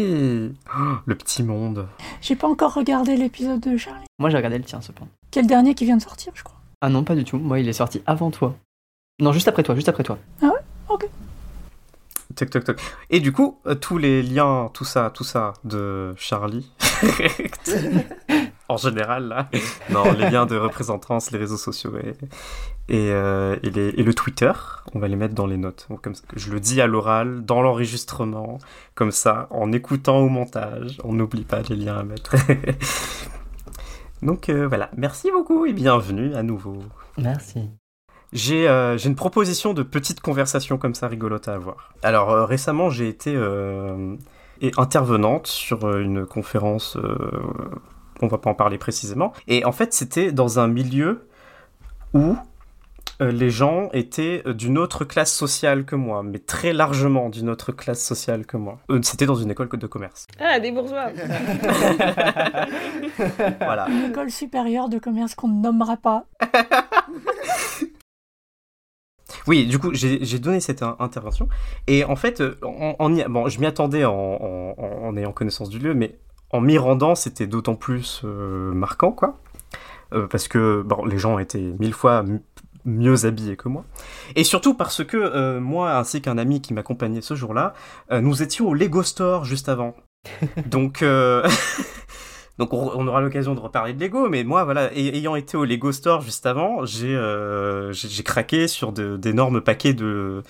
Le 1.07 1.14
petit 1.14 1.42
monde. 1.42 1.87
J'ai 2.21 2.37
pas 2.37 2.47
encore 2.49 2.75
regardé 2.75 3.16
l'épisode 3.16 3.61
de 3.61 3.77
Charlie. 3.77 4.05
Moi 4.19 4.29
j'ai 4.31 4.37
regardé 4.37 4.59
le 4.59 4.64
tien 4.64 4.81
cependant. 4.81 5.11
Quel 5.31 5.47
dernier 5.47 5.75
qui 5.75 5.85
vient 5.85 5.97
de 5.97 6.03
sortir, 6.03 6.33
je 6.35 6.42
crois. 6.42 6.59
Ah 6.83 6.88
non, 6.90 7.05
pas 7.05 7.14
du 7.14 7.25
tout. 7.25 7.38
Moi 7.38 7.61
il 7.61 7.69
est 7.69 7.73
sorti 7.73 8.03
avant 8.07 8.31
toi. 8.31 8.55
Non, 9.19 9.33
juste 9.33 9.49
après 9.49 9.62
toi, 9.62 9.75
juste 9.75 9.88
après 9.88 10.03
toi. 10.03 10.19
Ah 10.42 10.47
ouais? 10.47 10.61
Ok. 10.90 11.09
Toc, 12.37 12.51
toc, 12.51 12.64
toc. 12.64 12.81
Et 13.11 13.20
du 13.20 13.33
coup, 13.33 13.59
euh, 13.66 13.75
tous 13.75 13.99
les 13.99 14.22
liens, 14.22 14.70
tout 14.72 14.85
ça, 14.85 15.11
tout 15.11 15.25
ça 15.25 15.55
de 15.64 16.14
Charlie. 16.16 16.70
en 18.68 18.77
général, 18.77 19.29
là. 19.29 19.49
Non, 19.90 20.12
les 20.12 20.31
liens 20.31 20.46
de 20.46 20.57
représentance, 20.57 21.31
les 21.31 21.38
réseaux 21.38 21.57
sociaux 21.57 21.94
et, 21.96 22.14
et, 22.88 23.11
euh, 23.11 23.57
et, 23.62 23.70
le 24.03 24.14
Twitter, 24.14 24.53
on 24.94 24.99
va 24.99 25.09
les 25.09 25.16
mettre 25.16 25.35
dans 25.35 25.46
les 25.46 25.57
notes. 25.57 25.88
comme 26.03 26.14
ça, 26.14 26.22
je 26.35 26.51
le 26.51 26.61
dis 26.61 26.81
à 26.81 26.87
l'oral, 26.87 27.44
dans 27.44 27.62
l'enregistrement, 27.62 28.59
comme 28.94 29.12
ça, 29.12 29.46
en 29.51 29.72
écoutant 29.72 30.18
au 30.18 30.29
montage, 30.29 30.99
on 31.05 31.12
n'oublie 31.12 31.44
pas 31.44 31.62
les 31.68 31.77
liens 31.77 31.99
à 31.99 32.03
mettre. 32.03 32.35
Donc 34.22 34.49
euh, 34.49 34.66
voilà, 34.66 34.90
merci 34.96 35.31
beaucoup 35.31 35.66
et 35.66 35.72
bienvenue 35.72 36.35
à 36.35 36.42
nouveau. 36.42 36.79
Merci. 37.18 37.68
J'ai 38.33 38.69
euh, 38.69 38.99
une 38.99 39.15
proposition 39.15 39.73
de 39.73 39.83
petite 39.83 40.21
conversation 40.21 40.79
comme 40.79 40.95
ça 40.95 41.09
rigolote 41.09 41.49
à 41.49 41.55
avoir. 41.55 41.95
Alors 42.03 42.31
euh, 42.31 42.45
récemment, 42.45 42.91
j'ai 42.91 43.09
été 43.09 43.37
intervenante 44.77 45.47
sur 45.47 45.97
une 45.97 46.27
conférence, 46.27 46.99
on 48.23 48.27
va 48.27 48.39
pas 48.39 48.51
en 48.51 48.55
parler 48.55 48.79
précisément, 48.79 49.33
et 49.49 49.65
en 49.65 49.73
fait 49.73 49.93
c'était 49.93 50.33
dans 50.33 50.59
un 50.59 50.69
milieu 50.69 51.27
où 52.15 52.37
euh, 53.23 53.33
les 53.33 53.49
gens 53.49 53.89
étaient 53.95 54.43
euh, 54.47 54.53
d'une 54.53 54.77
autre 54.77 55.05
classe 55.05 55.33
sociale 55.33 55.87
que 55.87 55.97
moi, 55.97 56.23
mais 56.23 56.39
très 56.39 56.75
largement 56.75 57.31
d'une 57.31 57.49
autre 57.49 57.73
classe 57.73 58.05
sociale 58.05 58.45
que 58.45 58.59
moi. 58.59 58.79
Euh, 58.91 59.01
c'était 59.03 59.25
dans 59.25 59.37
une 59.37 59.51
école 59.51 59.69
de 59.69 59.87
commerce. 59.87 60.27
Ah, 60.39 60.61
des 60.61 60.71
bourgeois 60.71 61.07
Voilà. 63.61 63.89
Une 63.89 64.11
école 64.11 64.31
supérieure 64.31 64.91
de 64.91 64.99
commerce 64.99 65.35
qu'on 65.35 65.49
ne 65.49 65.62
nommera 65.62 65.97
pas. 65.97 66.27
Oui, 69.46 69.66
du 69.66 69.78
coup, 69.78 69.90
j'ai 69.92 70.38
donné 70.38 70.61
cette 70.61 70.82
intervention. 70.82 71.48
Et 71.87 72.04
en 72.04 72.16
fait, 72.16 72.42
en, 72.62 73.11
bon, 73.28 73.48
je 73.48 73.61
m'y 73.61 73.66
attendais 73.66 74.04
en, 74.04 75.14
ayant 75.16 75.32
connaissance 75.32 75.68
du 75.68 75.78
lieu, 75.78 75.94
mais 75.94 76.18
en 76.50 76.61
m'y 76.61 76.78
rendant, 76.78 77.14
c'était 77.14 77.46
d'autant 77.46 77.76
plus 77.76 78.22
marquant, 78.24 79.12
quoi. 79.12 79.38
parce 80.30 80.48
que 80.48 80.82
bon, 80.82 81.04
les 81.04 81.18
gens 81.18 81.38
étaient 81.38 81.74
mille 81.78 81.94
fois 81.94 82.24
mieux 82.87 83.26
habillé 83.26 83.56
que 83.56 83.68
moi. 83.68 83.85
Et 84.35 84.44
surtout 84.44 84.74
parce 84.74 85.04
que 85.04 85.16
euh, 85.16 85.61
moi, 85.61 85.96
ainsi 85.96 86.22
qu'un 86.22 86.38
ami 86.38 86.62
qui 86.62 86.72
m'accompagnait 86.72 87.20
ce 87.20 87.35
jour-là, 87.35 87.74
euh, 88.12 88.20
nous 88.20 88.42
étions 88.42 88.68
au 88.68 88.74
Lego 88.74 89.02
Store 89.02 89.44
juste 89.44 89.68
avant. 89.68 89.94
Donc, 90.66 91.02
euh, 91.02 91.46
donc 92.59 92.73
on, 92.73 93.07
aura 93.07 93.21
l'occasion 93.21 93.55
de 93.55 93.61
reparler 93.61 93.92
de 93.92 94.01
Lego, 94.03 94.29
mais 94.29 94.45
moi, 94.45 94.64
voilà, 94.64 94.92
ayant 94.95 95.37
été 95.37 95.57
au 95.57 95.64
Lego 95.64 95.92
Store 95.92 96.23
juste 96.23 96.47
avant, 96.47 96.85
j'ai 96.87 97.19
j'ai 97.92 98.23
craqué 98.23 98.66
sur 98.66 98.92
d'énormes 98.92 99.61
paquets 99.61 99.95
de, 99.95 100.42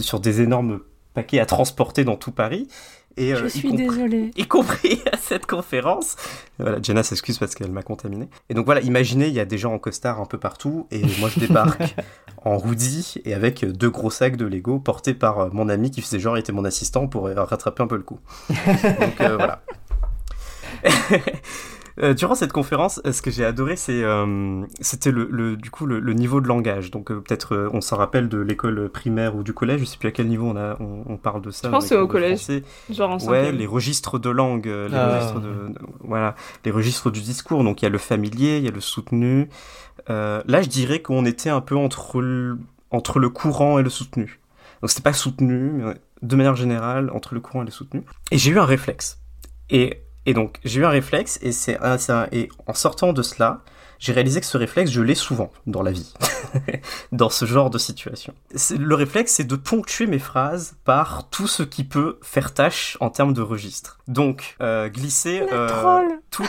sur 0.00 0.20
des 0.20 0.42
énormes 0.42 0.80
paquets 1.14 1.40
à 1.40 1.46
transporter 1.46 2.04
dans 2.04 2.16
tout 2.16 2.32
Paris. 2.32 2.68
Et, 3.16 3.34
je 3.34 3.46
suis 3.46 3.72
désolée. 3.72 4.30
Y 4.36 4.46
compris 4.46 5.00
à 5.12 5.16
cette 5.16 5.44
conférence. 5.44 6.16
Voilà, 6.58 6.78
Jenna 6.80 7.02
s'excuse 7.02 7.38
parce 7.38 7.54
qu'elle 7.54 7.70
m'a 7.70 7.82
contaminé. 7.82 8.28
Et 8.48 8.54
donc 8.54 8.66
voilà, 8.66 8.80
imaginez, 8.82 9.26
il 9.26 9.34
y 9.34 9.40
a 9.40 9.44
des 9.44 9.58
gens 9.58 9.74
en 9.74 9.78
costard 9.78 10.20
un 10.20 10.26
peu 10.26 10.38
partout, 10.38 10.86
et 10.90 11.02
moi 11.18 11.28
je 11.28 11.40
débarque 11.40 11.96
en 12.44 12.56
hoodie 12.56 13.16
et 13.24 13.34
avec 13.34 13.64
deux 13.64 13.90
gros 13.90 14.10
sacs 14.10 14.36
de 14.36 14.46
Lego 14.46 14.78
portés 14.78 15.14
par 15.14 15.52
mon 15.52 15.68
ami 15.68 15.90
qui 15.90 16.00
faisait 16.00 16.20
genre 16.20 16.38
était 16.38 16.52
mon 16.52 16.64
assistant 16.64 17.08
pour 17.08 17.28
rattraper 17.28 17.82
un 17.82 17.88
peu 17.88 17.96
le 17.96 18.02
coup. 18.02 18.20
donc 18.48 19.20
euh, 19.20 19.36
voilà. 19.36 19.62
Euh, 22.02 22.14
durant 22.14 22.34
cette 22.34 22.52
conférence, 22.52 23.00
euh, 23.04 23.12
ce 23.12 23.20
que 23.20 23.30
j'ai 23.30 23.44
adoré, 23.44 23.76
c'est 23.76 24.02
euh, 24.02 24.64
c'était 24.80 25.10
le, 25.10 25.56
du 25.56 25.70
coup 25.70 25.86
le, 25.86 26.12
niveau 26.14 26.40
de 26.40 26.48
langage. 26.48 26.90
Donc 26.90 27.08
peut-être 27.08 27.68
on 27.72 27.80
s'en 27.80 27.96
rappelle 27.96 28.28
de 28.28 28.38
l'école 28.38 28.88
primaire 28.88 29.36
ou 29.36 29.42
du 29.42 29.52
collège. 29.52 29.80
Je 29.80 29.84
sais 29.84 29.98
plus 29.98 30.08
à 30.08 30.12
quel 30.12 30.28
niveau 30.28 30.46
on 30.46 30.56
a 30.56 30.76
on, 30.80 31.16
parle 31.16 31.42
de 31.42 31.50
ça. 31.50 31.68
Je 31.68 31.72
pense 31.72 31.86
c'est 31.86 31.96
au 31.96 32.06
collège. 32.06 32.40
Genre 32.90 33.10
en 33.10 33.18
ouais, 33.26 33.52
les 33.52 33.66
registres 33.66 34.18
de 34.18 34.30
langue, 34.30 34.66
les 34.66 34.94
ah. 34.94 35.16
registres 35.16 35.40
de, 35.40 35.74
voilà, 36.00 36.34
les 36.64 36.70
registres 36.70 37.10
du 37.10 37.20
discours. 37.20 37.64
Donc 37.64 37.82
il 37.82 37.84
y 37.84 37.86
a 37.86 37.90
le 37.90 37.98
familier, 37.98 38.58
il 38.58 38.64
y 38.64 38.68
a 38.68 38.72
le 38.72 38.80
soutenu. 38.80 39.48
là, 40.08 40.62
je 40.62 40.68
dirais 40.68 41.02
qu'on 41.02 41.24
était 41.26 41.50
un 41.50 41.60
peu 41.60 41.76
entre 41.76 42.20
le, 42.20 42.58
entre 42.90 43.18
le 43.18 43.28
courant 43.28 43.78
et 43.78 43.82
le 43.82 43.90
soutenu. 43.90 44.40
Donc 44.80 44.90
c'était 44.90 45.02
pas 45.02 45.12
soutenu, 45.12 45.72
mais 45.72 45.94
de 46.22 46.36
manière 46.36 46.56
générale 46.56 47.10
entre 47.12 47.34
le 47.34 47.40
courant 47.40 47.62
et 47.62 47.66
le 47.66 47.70
soutenu. 47.70 48.02
Et 48.30 48.38
j'ai 48.38 48.50
eu 48.50 48.58
un 48.58 48.64
réflexe. 48.64 49.18
Et 49.68 50.02
et 50.26 50.34
donc, 50.34 50.58
j'ai 50.64 50.80
eu 50.80 50.84
un 50.84 50.90
réflexe, 50.90 51.38
et, 51.42 51.52
c'est 51.52 51.78
et 52.32 52.48
en 52.66 52.74
sortant 52.74 53.12
de 53.12 53.22
cela, 53.22 53.62
j'ai 54.00 54.12
réalisé 54.12 54.40
que 54.40 54.46
ce 54.46 54.56
réflexe, 54.56 54.90
je 54.90 55.02
l'ai 55.02 55.14
souvent 55.14 55.52
dans 55.66 55.82
la 55.82 55.92
vie, 55.92 56.14
dans 57.12 57.28
ce 57.28 57.44
genre 57.44 57.68
de 57.68 57.76
situation. 57.76 58.34
Le 58.78 58.94
réflexe, 58.94 59.34
c'est 59.34 59.44
de 59.44 59.56
ponctuer 59.56 60.06
mes 60.06 60.18
phrases 60.18 60.74
par 60.84 61.28
tout 61.28 61.46
ce 61.46 61.62
qui 61.62 61.84
peut 61.84 62.18
faire 62.22 62.54
tâche 62.54 62.96
en 63.00 63.10
termes 63.10 63.34
de 63.34 63.42
registre. 63.42 63.98
Donc, 64.08 64.56
euh, 64.62 64.88
glisser... 64.88 65.42
Euh, 65.52 66.02
tout... 66.30 66.48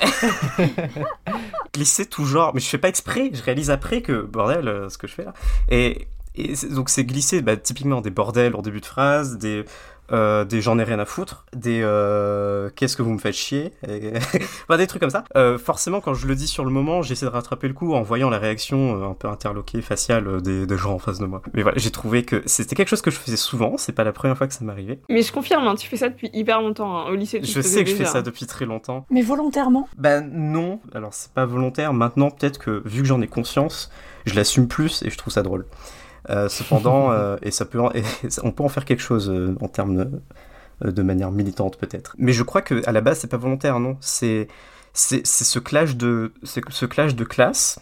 glisser 1.72 2.04
tout 2.04 2.24
genre... 2.24 2.52
Mais 2.52 2.60
je 2.60 2.68
fais 2.68 2.78
pas 2.78 2.88
exprès, 2.88 3.30
je 3.32 3.42
réalise 3.44 3.70
après 3.70 4.02
que, 4.02 4.22
bordel, 4.22 4.66
euh, 4.66 4.88
ce 4.88 4.98
que 4.98 5.06
je 5.06 5.14
fais 5.14 5.24
là. 5.24 5.34
Et, 5.68 6.08
et 6.34 6.54
donc 6.70 6.88
c'est 6.88 7.04
glisser 7.04 7.42
bah, 7.42 7.56
typiquement 7.56 8.00
des 8.00 8.10
bordels 8.10 8.56
en 8.56 8.62
début 8.62 8.80
de 8.80 8.86
phrase, 8.86 9.38
des 9.38 9.64
euh, 10.12 10.44
des 10.44 10.60
j'en 10.60 10.78
ai 10.78 10.84
rien 10.84 10.98
à 10.98 11.04
foutre, 11.04 11.44
des 11.54 11.80
euh, 11.82 12.70
qu'est-ce 12.74 12.96
que 12.96 13.02
vous 13.02 13.12
me 13.12 13.18
faites 13.18 13.34
chier, 13.34 13.72
des 13.82 14.86
trucs 14.86 15.00
comme 15.00 15.10
ça. 15.10 15.24
Euh, 15.36 15.58
forcément, 15.58 16.00
quand 16.00 16.14
je 16.14 16.26
le 16.26 16.34
dis 16.34 16.46
sur 16.46 16.64
le 16.64 16.70
moment, 16.70 17.02
j'essaie 17.02 17.26
de 17.26 17.30
rattraper 17.30 17.68
le 17.68 17.74
coup 17.74 17.94
en 17.94 18.02
voyant 18.02 18.30
la 18.30 18.38
réaction 18.38 19.10
un 19.10 19.14
peu 19.14 19.28
interloquée, 19.28 19.82
faciale 19.82 20.40
des, 20.42 20.76
gens 20.76 20.94
en 20.94 20.98
face 20.98 21.18
de 21.18 21.26
moi. 21.26 21.42
Mais 21.54 21.62
voilà, 21.62 21.76
j'ai 21.78 21.90
trouvé 21.90 22.24
que 22.24 22.42
c'était 22.46 22.76
quelque 22.76 22.88
chose 22.88 23.02
que 23.02 23.10
je 23.10 23.18
faisais 23.18 23.36
souvent, 23.36 23.76
c'est 23.76 23.92
pas 23.92 24.04
la 24.04 24.12
première 24.12 24.38
fois 24.38 24.46
que 24.46 24.54
ça 24.54 24.64
m'arrivait. 24.64 25.00
Mais 25.08 25.22
je 25.22 25.32
confirme, 25.32 25.66
hein, 25.66 25.74
tu 25.74 25.88
fais 25.88 25.96
ça 25.96 26.08
depuis 26.08 26.30
hyper 26.32 26.60
longtemps 26.60 26.98
hein, 26.98 27.10
au 27.10 27.14
lycée. 27.14 27.40
je 27.42 27.60
sais 27.60 27.84
que 27.84 27.90
je 27.90 27.96
fais 27.96 28.04
ça 28.04 28.22
depuis 28.22 28.46
très 28.46 28.64
longtemps. 28.64 29.06
Mais 29.10 29.22
volontairement 29.22 29.88
Ben 29.96 30.30
non, 30.32 30.80
alors 30.94 31.12
c'est 31.12 31.32
pas 31.32 31.44
volontaire. 31.44 31.92
Maintenant, 31.92 32.30
peut-être 32.30 32.58
que 32.58 32.82
vu 32.84 33.02
que 33.02 33.08
j'en 33.08 33.20
ai 33.20 33.26
conscience, 33.26 33.90
je 34.24 34.34
l'assume 34.34 34.68
plus 34.68 35.02
et 35.02 35.10
je 35.10 35.18
trouve 35.18 35.32
ça 35.32 35.42
drôle. 35.42 35.66
Euh, 36.30 36.48
cependant, 36.48 37.10
euh, 37.10 37.36
et 37.42 37.50
on 38.42 38.52
peut 38.52 38.62
en 38.62 38.68
faire 38.68 38.84
quelque 38.84 39.00
chose 39.00 39.30
euh, 39.30 39.56
en 39.62 39.68
termes 39.68 40.20
de, 40.82 41.02
manière 41.02 41.30
militante 41.30 41.78
peut-être. 41.78 42.14
Mais 42.18 42.32
je 42.32 42.42
crois 42.42 42.60
que 42.60 42.86
à 42.86 42.92
la 42.92 43.00
base 43.00 43.20
c'est 43.20 43.28
pas 43.28 43.38
volontaire, 43.38 43.80
non. 43.80 43.96
C'est 44.00 44.48
ce 44.92 45.58
clash 45.58 45.96
de 45.96 47.24
classe 47.24 47.78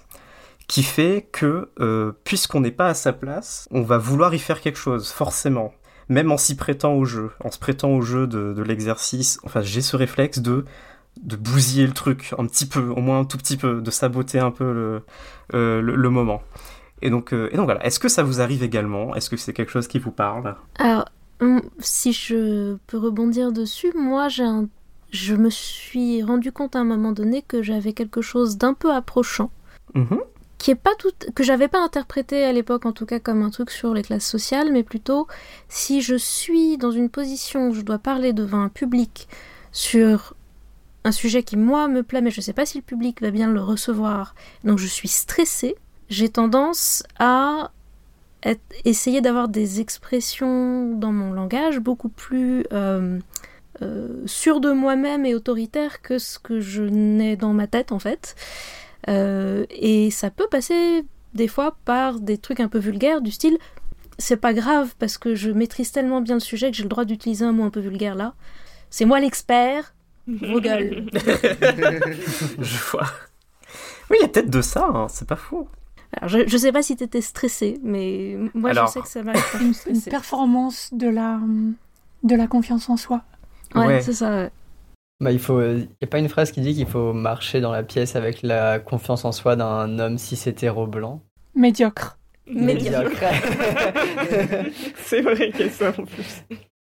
qui 0.69 0.83
fait 0.83 1.29
que 1.33 1.71
puisqu'on 2.25 2.61
n'est 2.61 2.71
pas 2.71 2.89
à 2.89 2.95
sa 2.95 3.13
place, 3.13 3.69
on 3.73 3.83
va 3.83 3.99
vouloir 3.99 4.35
y 4.35 4.39
faire 4.39 4.61
quelque 4.61 4.79
chose 4.79 5.11
forcément. 5.11 5.73
Même 6.09 6.31
en 6.31 6.37
s'y 6.37 6.55
prêtant 6.55 6.95
au 6.95 7.05
jeu, 7.05 7.33
en 7.43 7.51
se 7.51 7.59
prêtant 7.59 7.91
au 7.91 8.01
jeu 8.01 8.29
de, 8.29 8.63
l'exercice, 8.63 9.41
enfin 9.43 9.61
j'ai 9.61 9.81
ce 9.81 9.97
réflexe 9.97 10.39
de 10.39 10.65
bousiller 11.37 11.87
le 11.87 11.93
truc 11.93 12.33
un 12.39 12.47
petit 12.47 12.67
peu, 12.67 12.89
au 12.91 13.01
moins 13.01 13.21
un 13.21 13.25
tout 13.25 13.39
petit 13.39 13.57
peu, 13.57 13.81
de 13.81 13.91
saboter 13.91 14.39
un 14.39 14.53
peu 14.53 15.03
le 15.53 16.11
moment. 16.11 16.43
Et 17.03 17.11
donc, 17.11 17.33
euh, 17.33 17.49
et 17.53 17.57
donc 17.57 17.67
voilà, 17.67 17.85
est-ce 17.85 17.99
que 17.99 18.09
ça 18.09 18.23
vous 18.23 18.41
arrive 18.41 18.63
également? 18.63 19.15
Est-ce 19.15 19.29
que 19.31 19.37
c'est 19.37 19.53
quelque 19.53 19.71
chose 19.71 19.89
qui 19.89 19.99
vous 19.99 20.11
parle? 20.11 20.57
Alors, 20.79 21.07
hum, 21.41 21.63
si 21.79 22.13
je 22.13 22.77
peux 22.87 22.99
rebondir 22.99 23.53
dessus, 23.53 23.93
moi 23.95 24.29
j'ai 24.29 24.45
un... 24.45 24.69
je 25.11 25.35
me 25.35 25.51
suis 25.51 26.23
rendu 26.23 26.53
compte 26.53 26.75
à 26.75 26.81
un 26.81 26.85
moment 26.85 27.13
donné 27.13 27.43
que 27.43 27.63
j'avais 27.63 27.93
quelque 27.93 28.23
chose 28.23 28.57
d'un 28.57 28.75
peu 28.75 28.93
approchant. 28.93 29.51
Mm-hmm. 29.95 30.21
Qui 30.59 30.71
est 30.71 30.75
pas 30.75 30.95
tout, 30.99 31.13
que 31.35 31.45
j'avais 31.45 31.69
pas 31.69 31.85
interprété 31.85 32.43
à 32.43 32.53
l'époque 32.53 32.87
en 32.87 32.93
tout 32.93 33.05
cas 33.05 33.21
comme 33.21 33.43
un 33.43 33.51
truc 33.51 33.71
sur 33.71 33.93
les 33.93 34.03
classes 34.03 34.27
sociales, 34.27 34.73
mais 34.73 34.83
plutôt 34.83 35.27
si 35.69 36.01
je 36.01 36.17
suis 36.17 36.79
dans 36.79 36.93
une 36.93 37.11
position 37.11 37.69
où 37.69 37.75
je 37.75 37.83
dois 37.83 37.99
parler 37.99 38.33
devant 38.33 38.63
un 38.63 38.71
public 38.71 39.29
sur 39.71 40.35
un 41.05 41.13
sujet 41.13 41.43
qui 41.43 41.59
moi 41.59 41.89
me 41.89 42.03
plaît, 42.03 42.23
mais 42.23 42.31
je 42.31 42.41
sais 42.41 42.55
pas 42.55 42.65
si 42.65 42.79
le 42.79 42.83
public 42.83 43.21
va 43.21 43.31
bien 43.31 43.53
le 43.53 43.61
recevoir, 43.61 44.35
donc 44.65 44.79
je 44.79 44.87
suis 44.87 45.09
stressée 45.09 45.77
j'ai 46.09 46.29
tendance 46.29 47.03
à 47.19 47.71
essayer 48.85 49.21
d'avoir 49.21 49.49
des 49.49 49.81
expressions 49.81 50.95
dans 50.97 51.11
mon 51.11 51.33
langage 51.33 51.81
beaucoup 51.81 52.09
plus 52.09 52.65
euh, 52.73 53.19
euh 53.83 54.23
sûres 54.27 54.61
de 54.61 54.71
moi-même 54.71 55.27
et 55.27 55.35
autoritaires 55.35 56.01
que 56.01 56.19
ce 56.19 56.39
que 56.39 56.61
je 56.61 56.83
n'ai 56.83 57.37
dans 57.37 57.53
ma 57.53 57.67
tête 57.67 57.91
en 57.91 57.99
fait. 57.99 58.37
Euh, 59.09 59.67
et 59.71 60.11
ça 60.11 60.31
peut 60.31 60.47
passer 60.49 61.05
des 61.35 61.49
fois 61.49 61.77
par 61.85 62.21
des 62.21 62.39
trucs 62.39 62.61
un 62.61 62.69
peu 62.69 62.79
vulgaires 62.79 63.21
du 63.21 63.31
style 63.31 63.59
c'est 64.19 64.37
pas 64.37 64.55
grave 64.55 64.95
parce 64.99 65.19
que 65.19 65.35
je 65.35 65.51
maîtrise 65.51 65.93
tellement 65.93 66.21
bien 66.21 66.35
le 66.35 66.41
sujet 66.41 66.71
que 66.71 66.77
j'ai 66.77 66.83
le 66.83 66.89
droit 66.89 67.05
d'utiliser 67.05 67.45
un 67.45 67.53
mot 67.53 67.65
un 67.65 67.71
peu 67.71 67.81
vulgaire 67.81 68.15
là. 68.15 68.35
C'est 68.91 69.05
moi 69.05 69.21
l'expert, 69.21 69.95
vos 70.27 70.61
gueules. 70.61 71.07
je 72.59 72.79
vois. 72.91 73.07
Oui, 74.11 74.19
il 74.21 74.23
y 74.23 74.25
a 74.25 74.29
peut-être 74.29 74.51
de 74.51 74.63
ça, 74.63 74.87
hein, 74.87 75.09
c'est 75.09 75.29
pas 75.29 75.37
fou. 75.37 75.69
Alors, 76.13 76.29
je, 76.29 76.47
je 76.47 76.57
sais 76.57 76.73
pas 76.73 76.83
si 76.83 76.97
tu 76.97 77.05
étais 77.05 77.21
stressé, 77.21 77.79
mais 77.83 78.37
moi 78.55 78.73
je 78.73 78.87
sais 78.87 79.01
que 79.01 79.09
ça 79.09 79.23
m'a 79.23 79.33
une, 79.61 79.75
une 79.87 80.03
performance 80.03 80.91
de 80.93 81.09
la, 81.09 81.39
de 82.23 82.35
la 82.35 82.47
confiance 82.47 82.89
en 82.89 82.97
soi. 82.97 83.23
Ouais, 83.75 84.01
c'est 84.01 84.13
ça. 84.13 84.51
Bah, 85.21 85.33
il 85.33 85.39
faut. 85.39 85.63
Il 85.63 85.89
y 86.01 86.05
a 86.05 86.07
pas 86.07 86.19
une 86.19 86.29
phrase 86.29 86.53
qui 86.53 86.61
dit 86.61 86.75
qu'il 86.75 86.87
faut 86.87 87.13
marcher 87.13 87.61
dans 87.61 87.73
la 87.73 87.83
pièce 87.83 88.17
avec 88.17 88.43
la 88.43 88.79
confiance 88.79 89.25
en 89.25 89.33
soi 89.33 89.57
d'un 89.57 89.99
homme 89.99 90.19
cis 90.19 90.49
hétéro 90.49 90.87
blanc. 90.87 91.23
Médiocre. 91.55 92.19
Médiocre. 92.47 93.25
c'est 94.97 95.23
vrai 95.23 95.51
qu'il 95.51 95.67
y 95.67 95.69
a 95.69 95.73
ça 95.73 95.89
en 95.89 96.05
plus. 96.05 96.45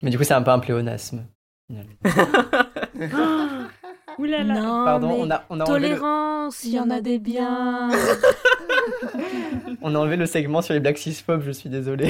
Mais 0.01 0.09
du 0.09 0.18
coup, 0.18 0.24
c'est 0.24 0.34
un 0.34 0.41
peu 0.41 0.51
un 0.51 0.59
pléonasme. 0.59 1.26
Oulala. 4.18 4.53
Non, 4.53 4.86
Pardon, 4.86 5.07
mais 5.07 5.16
on 5.20 5.32
a, 5.32 5.43
on 5.49 5.59
a 5.59 5.64
tolérance, 5.66 6.64
il 6.64 6.74
y 6.74 6.80
en 6.80 6.89
a 6.89 7.01
des 7.01 7.20
biens. 7.20 7.89
on 9.82 9.95
a 9.95 9.97
enlevé 9.97 10.16
le 10.16 10.26
segment 10.26 10.61
sur 10.61 10.74
les 10.74 10.80
Black 10.80 10.97
Cisphobes, 10.97 11.43
je 11.45 11.51
suis 11.51 11.70
désolé. 11.70 12.09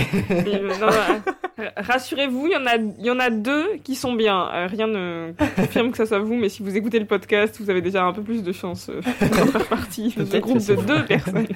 Rassurez-vous, 1.77 2.47
il 2.47 2.53
y, 2.53 2.55
en 2.55 2.65
a, 2.65 2.77
y 2.99 3.09
en 3.09 3.19
a 3.19 3.29
deux 3.29 3.77
qui 3.83 3.95
sont 3.95 4.13
bien. 4.13 4.49
Euh, 4.53 4.67
rien 4.67 4.87
ne 4.87 5.33
confirme 5.55 5.91
que 5.91 5.97
ça 5.97 6.05
soit 6.05 6.19
vous, 6.19 6.35
mais 6.35 6.49
si 6.49 6.63
vous 6.63 6.75
écoutez 6.75 6.99
le 6.99 7.05
podcast, 7.05 7.57
vous 7.59 7.69
avez 7.69 7.81
déjà 7.81 8.03
un 8.03 8.13
peu 8.13 8.21
plus 8.21 8.43
de 8.43 8.51
chance 8.51 8.89
euh, 8.89 8.97
de 9.01 9.27
faire 9.51 9.67
partie 9.67 10.13
de 10.15 10.25
ce 10.25 10.37
groupe 10.37 10.57
de 10.65 10.75
deux 10.75 11.05
personnes. 11.05 11.47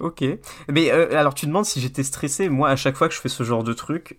ok. 0.00 0.24
Mais 0.70 0.90
euh, 0.90 1.18
alors, 1.18 1.34
tu 1.34 1.46
demandes 1.46 1.66
si 1.66 1.80
j'étais 1.80 2.02
stressé. 2.02 2.48
Moi, 2.48 2.70
à 2.70 2.76
chaque 2.76 2.96
fois 2.96 3.08
que 3.08 3.14
je 3.14 3.20
fais 3.20 3.28
ce 3.28 3.42
genre 3.42 3.64
de 3.64 3.72
truc, 3.72 4.16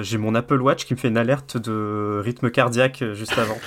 j'ai 0.00 0.18
mon 0.18 0.34
Apple 0.34 0.60
Watch 0.60 0.84
qui 0.84 0.94
me 0.94 0.98
fait 0.98 1.08
une 1.08 1.18
alerte 1.18 1.56
de 1.56 2.20
rythme 2.24 2.50
cardiaque 2.50 3.04
juste 3.12 3.38
avant. 3.38 3.58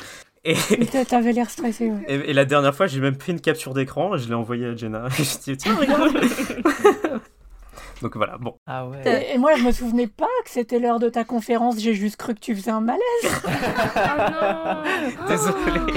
Et 0.45 0.55
t'avais 1.09 1.33
l'air 1.33 1.49
stressé. 1.49 1.89
Ouais. 1.89 2.05
Et, 2.07 2.33
la 2.33 2.45
dernière 2.45 2.75
fois, 2.75 2.85
j'ai 2.85 2.99
même 2.99 3.17
pris 3.17 3.31
une 3.31 3.41
capture 3.41 3.73
d'écran 3.73 4.15
et 4.15 4.19
je 4.19 4.27
l'ai 4.27 4.35
envoyée 4.35 4.67
à 4.67 4.75
Jenna. 4.75 5.09
je 5.17 5.23
dit, 5.43 5.57
tiens, 5.57 5.75
regarde. 5.75 6.13
Donc 8.01 8.15
voilà, 8.17 8.37
bon. 8.37 8.59
Ah 8.67 8.87
ouais. 8.87 9.33
Et, 9.33 9.37
moi, 9.39 9.55
je 9.55 9.63
me 9.63 9.71
souvenais 9.71 10.07
pas 10.07 10.27
que 10.43 10.51
c'était 10.51 10.79
l'heure 10.79 10.99
de 10.99 11.09
ta 11.09 11.23
conférence. 11.23 11.79
J'ai 11.79 11.95
juste 11.95 12.17
cru 12.17 12.35
que 12.35 12.39
tu 12.39 12.55
faisais 12.55 12.69
un 12.69 12.81
malaise. 12.81 13.01
oh 13.23 13.49
non 14.31 15.27
Désolé. 15.27 15.93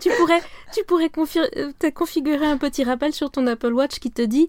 tu 0.00 0.10
pourrais, 0.18 0.40
tu 0.72 0.82
pourrais 0.84 1.08
te 1.08 1.90
configurer 1.90 2.46
un 2.46 2.56
petit 2.56 2.82
rappel 2.82 3.12
sur 3.12 3.30
ton 3.30 3.46
Apple 3.46 3.72
Watch 3.72 4.00
qui 4.00 4.10
te 4.10 4.22
dit 4.22 4.48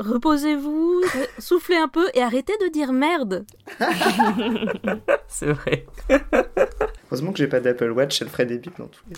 reposez-vous, 0.00 1.02
soufflez 1.38 1.76
un 1.76 1.88
peu 1.88 2.06
et 2.14 2.22
arrêtez 2.22 2.54
de 2.60 2.68
dire 2.68 2.92
merde. 2.92 3.44
C'est 5.28 5.52
vrai. 5.52 5.86
Heureusement 7.06 7.32
que 7.32 7.38
j'ai 7.38 7.46
pas 7.46 7.60
d'Apple 7.60 7.90
Watch, 7.90 8.20
elle 8.22 8.28
ferait 8.28 8.46
des 8.46 8.58
bips 8.58 8.78
dans 8.78 8.88
tous 8.88 9.04
les 9.08 9.14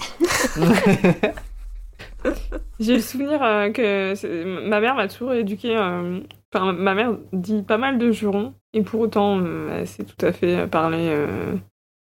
J'ai 2.80 2.95
le 2.95 3.01
souvenir 3.01 3.43
euh, 3.43 3.70
que 3.70 4.66
ma 4.66 4.80
mère 4.80 4.95
m'a 4.95 5.09
toujours 5.09 5.33
éduqué. 5.33 5.76
Euh, 5.76 6.20
enfin, 6.53 6.72
ma 6.72 6.95
mère 6.95 7.16
dit 7.33 7.62
pas 7.62 7.78
mal 7.78 7.99
de 7.99 8.11
jurons, 8.11 8.55
et 8.72 8.83
pour 8.83 9.01
autant, 9.01 9.41
euh, 9.41 9.78
elle 9.78 9.87
sait 9.87 10.05
tout 10.05 10.24
à 10.24 10.33
fait 10.33 10.66
parler 10.66 11.14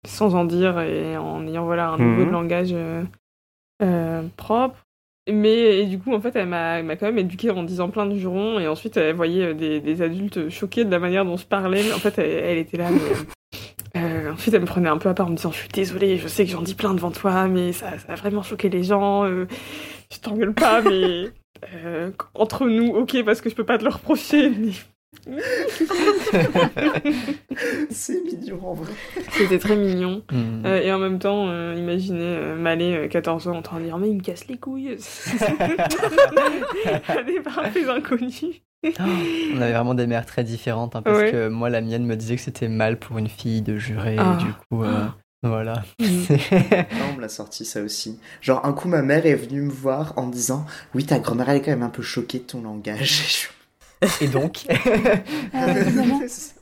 sans 0.07 0.35
en 0.35 0.45
dire 0.45 0.81
et 0.81 1.17
en 1.17 1.47
ayant 1.47 1.65
voilà, 1.65 1.91
un 1.91 1.99
niveau 1.99 2.23
de 2.23 2.27
mhm. 2.27 2.33
langage 2.33 2.75
propre. 4.37 4.79
Mais 5.33 5.85
du 5.85 5.99
coup, 5.99 6.15
en 6.15 6.21
fait, 6.21 6.35
elle 6.37 6.49
m'a 6.49 6.83
quand 6.97 7.07
même 7.07 7.19
éduquée 7.19 7.51
en 7.51 7.63
disant 7.63 7.89
plein 7.89 8.07
de 8.07 8.17
jurons, 8.17 8.59
et 8.59 8.69
ensuite, 8.69 8.97
elle 8.97 9.15
voyait 9.15 9.55
des, 9.55 9.81
des 9.81 10.03
adultes 10.03 10.49
choqués 10.49 10.85
de 10.85 10.91
la 10.91 10.99
manière 10.99 11.25
dont 11.25 11.37
je 11.37 11.47
parlais. 11.47 11.93
En 11.93 11.99
fait, 11.99 12.19
elle, 12.19 12.59
était 12.59 12.77
là, 12.77 12.91
mais, 12.91 13.01
euh, 13.97 14.33
ensuite, 14.33 14.55
elle 14.55 14.61
me 14.61 14.67
prenait 14.67 14.89
un 14.89 14.99
peu 14.99 15.09
à 15.09 15.15
part 15.15 15.27
en 15.27 15.31
me 15.31 15.37
disant 15.37 15.51
Je 15.51 15.59
suis 15.59 15.69
désolée, 15.69 16.17
je 16.19 16.29
sais 16.29 16.45
que 16.45 16.51
j'en 16.51 16.63
dis 16.63 16.75
plein 16.75 16.95
devant 16.95 17.11
toi, 17.11 17.49
mais 17.49 17.73
ça, 17.73 17.91
a 18.09 18.15
vraiment 18.15 18.43
choqué 18.43 18.69
les 18.69 18.85
gens. 18.85 19.25
Euh, 19.25 19.47
je 20.13 20.19
t'engueule 20.19 20.55
pas, 20.55 20.81
mais 20.83 21.31
euh, 21.75 22.11
entre 22.35 22.67
nous, 22.67 22.89
ok, 22.89 23.25
parce 23.25 23.41
que 23.41 23.51
je 23.51 23.55
peux 23.55 23.65
pas 23.65 23.79
te 23.79 23.85
le 23.85 23.91
reprocher. 23.91 24.53
c'est 27.91 28.25
mignon 28.25 28.61
en 28.65 28.75
vrai. 28.75 28.93
C'était 29.33 29.59
très 29.59 29.77
mignon. 29.77 30.23
Hmm. 30.31 30.65
Euh, 30.65 30.81
et 30.81 30.93
en 30.93 30.99
même 30.99 31.19
temps, 31.19 31.49
euh, 31.49 31.75
imaginez 31.77 32.21
euh, 32.23 32.57
Malé, 32.57 33.09
14 33.11 33.49
ans, 33.49 33.57
en 33.57 33.63
train 33.63 33.81
de 33.81 33.85
dire 33.85 33.99
Mais 33.99 34.09
il 34.11 34.17
me 34.17 34.23
casse 34.23 34.47
les 34.49 34.57
couilles. 34.57 34.97
à 37.09 37.23
des 37.23 37.41
parfaits 37.41 37.89
inconnus. 37.89 38.45
on 38.85 39.61
avait 39.61 39.73
vraiment 39.73 39.95
des 39.95 40.07
mères 40.07 40.27
très 40.27 40.45
différentes 40.45 40.97
hein, 40.97 41.03
parce 41.03 41.31
que 41.31 41.49
moi, 41.49 41.71
la 41.71 41.81
mienne 41.81 42.07
me 42.07 42.17
disait 42.17 42.37
que 42.37 42.43
c'était 42.43 42.69
mal 42.69 42.99
pour 42.99 43.19
une 43.19 43.29
fille 43.29 43.63
de 43.63 43.77
jurer. 43.77 44.15
Et 44.15 44.19
ah. 44.19 44.39
du 44.41 44.53
coup. 44.53 44.85
Voilà. 45.43 45.83
Hmm. 46.01 46.25
on 47.11 47.17
me 47.17 47.21
l'a 47.23 47.29
sorti 47.29 47.65
ça 47.65 47.83
aussi. 47.83 48.21
Genre 48.41 48.65
un 48.65 48.73
coup 48.73 48.89
ma 48.89 49.03
mère 49.03 49.27
est 49.27 49.35
venue 49.35 49.63
me 49.63 49.71
voir 49.71 50.13
en 50.17 50.27
disant 50.27 50.67
oui 50.95 51.05
ta 51.05 51.19
grand-mère 51.19 51.49
elle 51.49 51.57
est 51.59 51.63
quand 51.63 51.71
même 51.71 51.83
un 51.83 51.89
peu 51.89 52.03
choquée 52.03 52.39
de 52.41 52.45
ton 52.45 52.63
langage. 52.63 53.49
Et 54.21 54.29
donc 54.29 54.67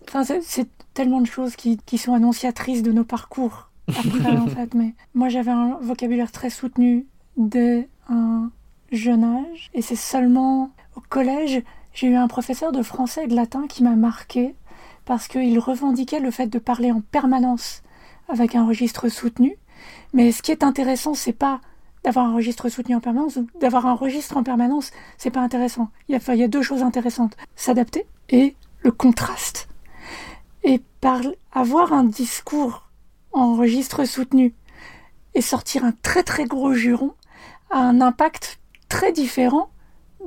enfin, 0.08 0.24
C'est 0.42 0.68
tellement 0.94 1.20
de 1.20 1.26
choses 1.26 1.56
qui, 1.56 1.78
qui, 1.86 1.98
sont 1.98 2.14
annonciatrices 2.14 2.82
de 2.82 2.92
nos 2.92 3.04
parcours 3.04 3.70
après, 3.88 4.36
en 4.36 4.46
fait. 4.48 4.74
Mais 4.74 4.94
moi, 5.14 5.28
j'avais 5.28 5.50
un 5.50 5.78
vocabulaire 5.80 6.32
très 6.32 6.50
soutenu 6.50 7.06
dès 7.36 7.88
un 8.08 8.50
jeune 8.90 9.24
âge. 9.24 9.70
Et 9.74 9.82
c'est 9.82 9.96
seulement 9.96 10.70
au 10.96 11.00
collège, 11.00 11.62
j'ai 11.92 12.08
eu 12.08 12.16
un 12.16 12.28
professeur 12.28 12.72
de 12.72 12.82
français 12.82 13.24
et 13.24 13.28
de 13.28 13.36
latin 13.36 13.66
qui 13.68 13.82
m'a 13.82 13.96
marqué 13.96 14.54
parce 15.04 15.28
qu'il 15.28 15.58
revendiquait 15.58 16.20
le 16.20 16.30
fait 16.30 16.48
de 16.48 16.58
parler 16.58 16.92
en 16.92 17.00
permanence 17.00 17.82
avec 18.28 18.54
un 18.54 18.66
registre 18.66 19.08
soutenu. 19.08 19.56
Mais 20.12 20.32
ce 20.32 20.42
qui 20.42 20.50
est 20.50 20.64
intéressant, 20.64 21.14
c'est 21.14 21.32
pas 21.32 21.60
d'avoir 22.04 22.26
un 22.26 22.34
registre 22.34 22.68
soutenu 22.68 22.94
en 22.94 23.00
permanence 23.00 23.36
ou 23.36 23.48
d'avoir 23.60 23.86
un 23.86 23.94
registre 23.94 24.36
en 24.36 24.42
permanence, 24.42 24.90
c'est 25.16 25.30
pas 25.30 25.40
intéressant. 25.40 25.90
Il 26.08 26.14
y, 26.14 26.18
a, 26.18 26.34
il 26.34 26.40
y 26.40 26.44
a 26.44 26.48
deux 26.48 26.62
choses 26.62 26.82
intéressantes 26.82 27.36
s'adapter 27.56 28.06
et 28.28 28.54
le 28.82 28.92
contraste. 28.92 29.68
Et 30.62 30.80
par 31.00 31.20
avoir 31.52 31.92
un 31.92 32.04
discours 32.04 32.88
en 33.32 33.56
registre 33.56 34.04
soutenu 34.04 34.54
et 35.34 35.40
sortir 35.40 35.84
un 35.84 35.92
très 36.02 36.22
très 36.22 36.44
gros 36.44 36.72
juron 36.72 37.14
a 37.70 37.78
un 37.78 38.00
impact 38.00 38.60
très 38.88 39.12
différent 39.12 39.70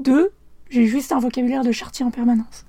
de 0.03 0.31
j'ai 0.69 0.85
juste 0.85 1.11
un 1.11 1.19
vocabulaire 1.19 1.63
de 1.63 1.71
chartier 1.71 2.05
en 2.05 2.11
permanence. 2.11 2.65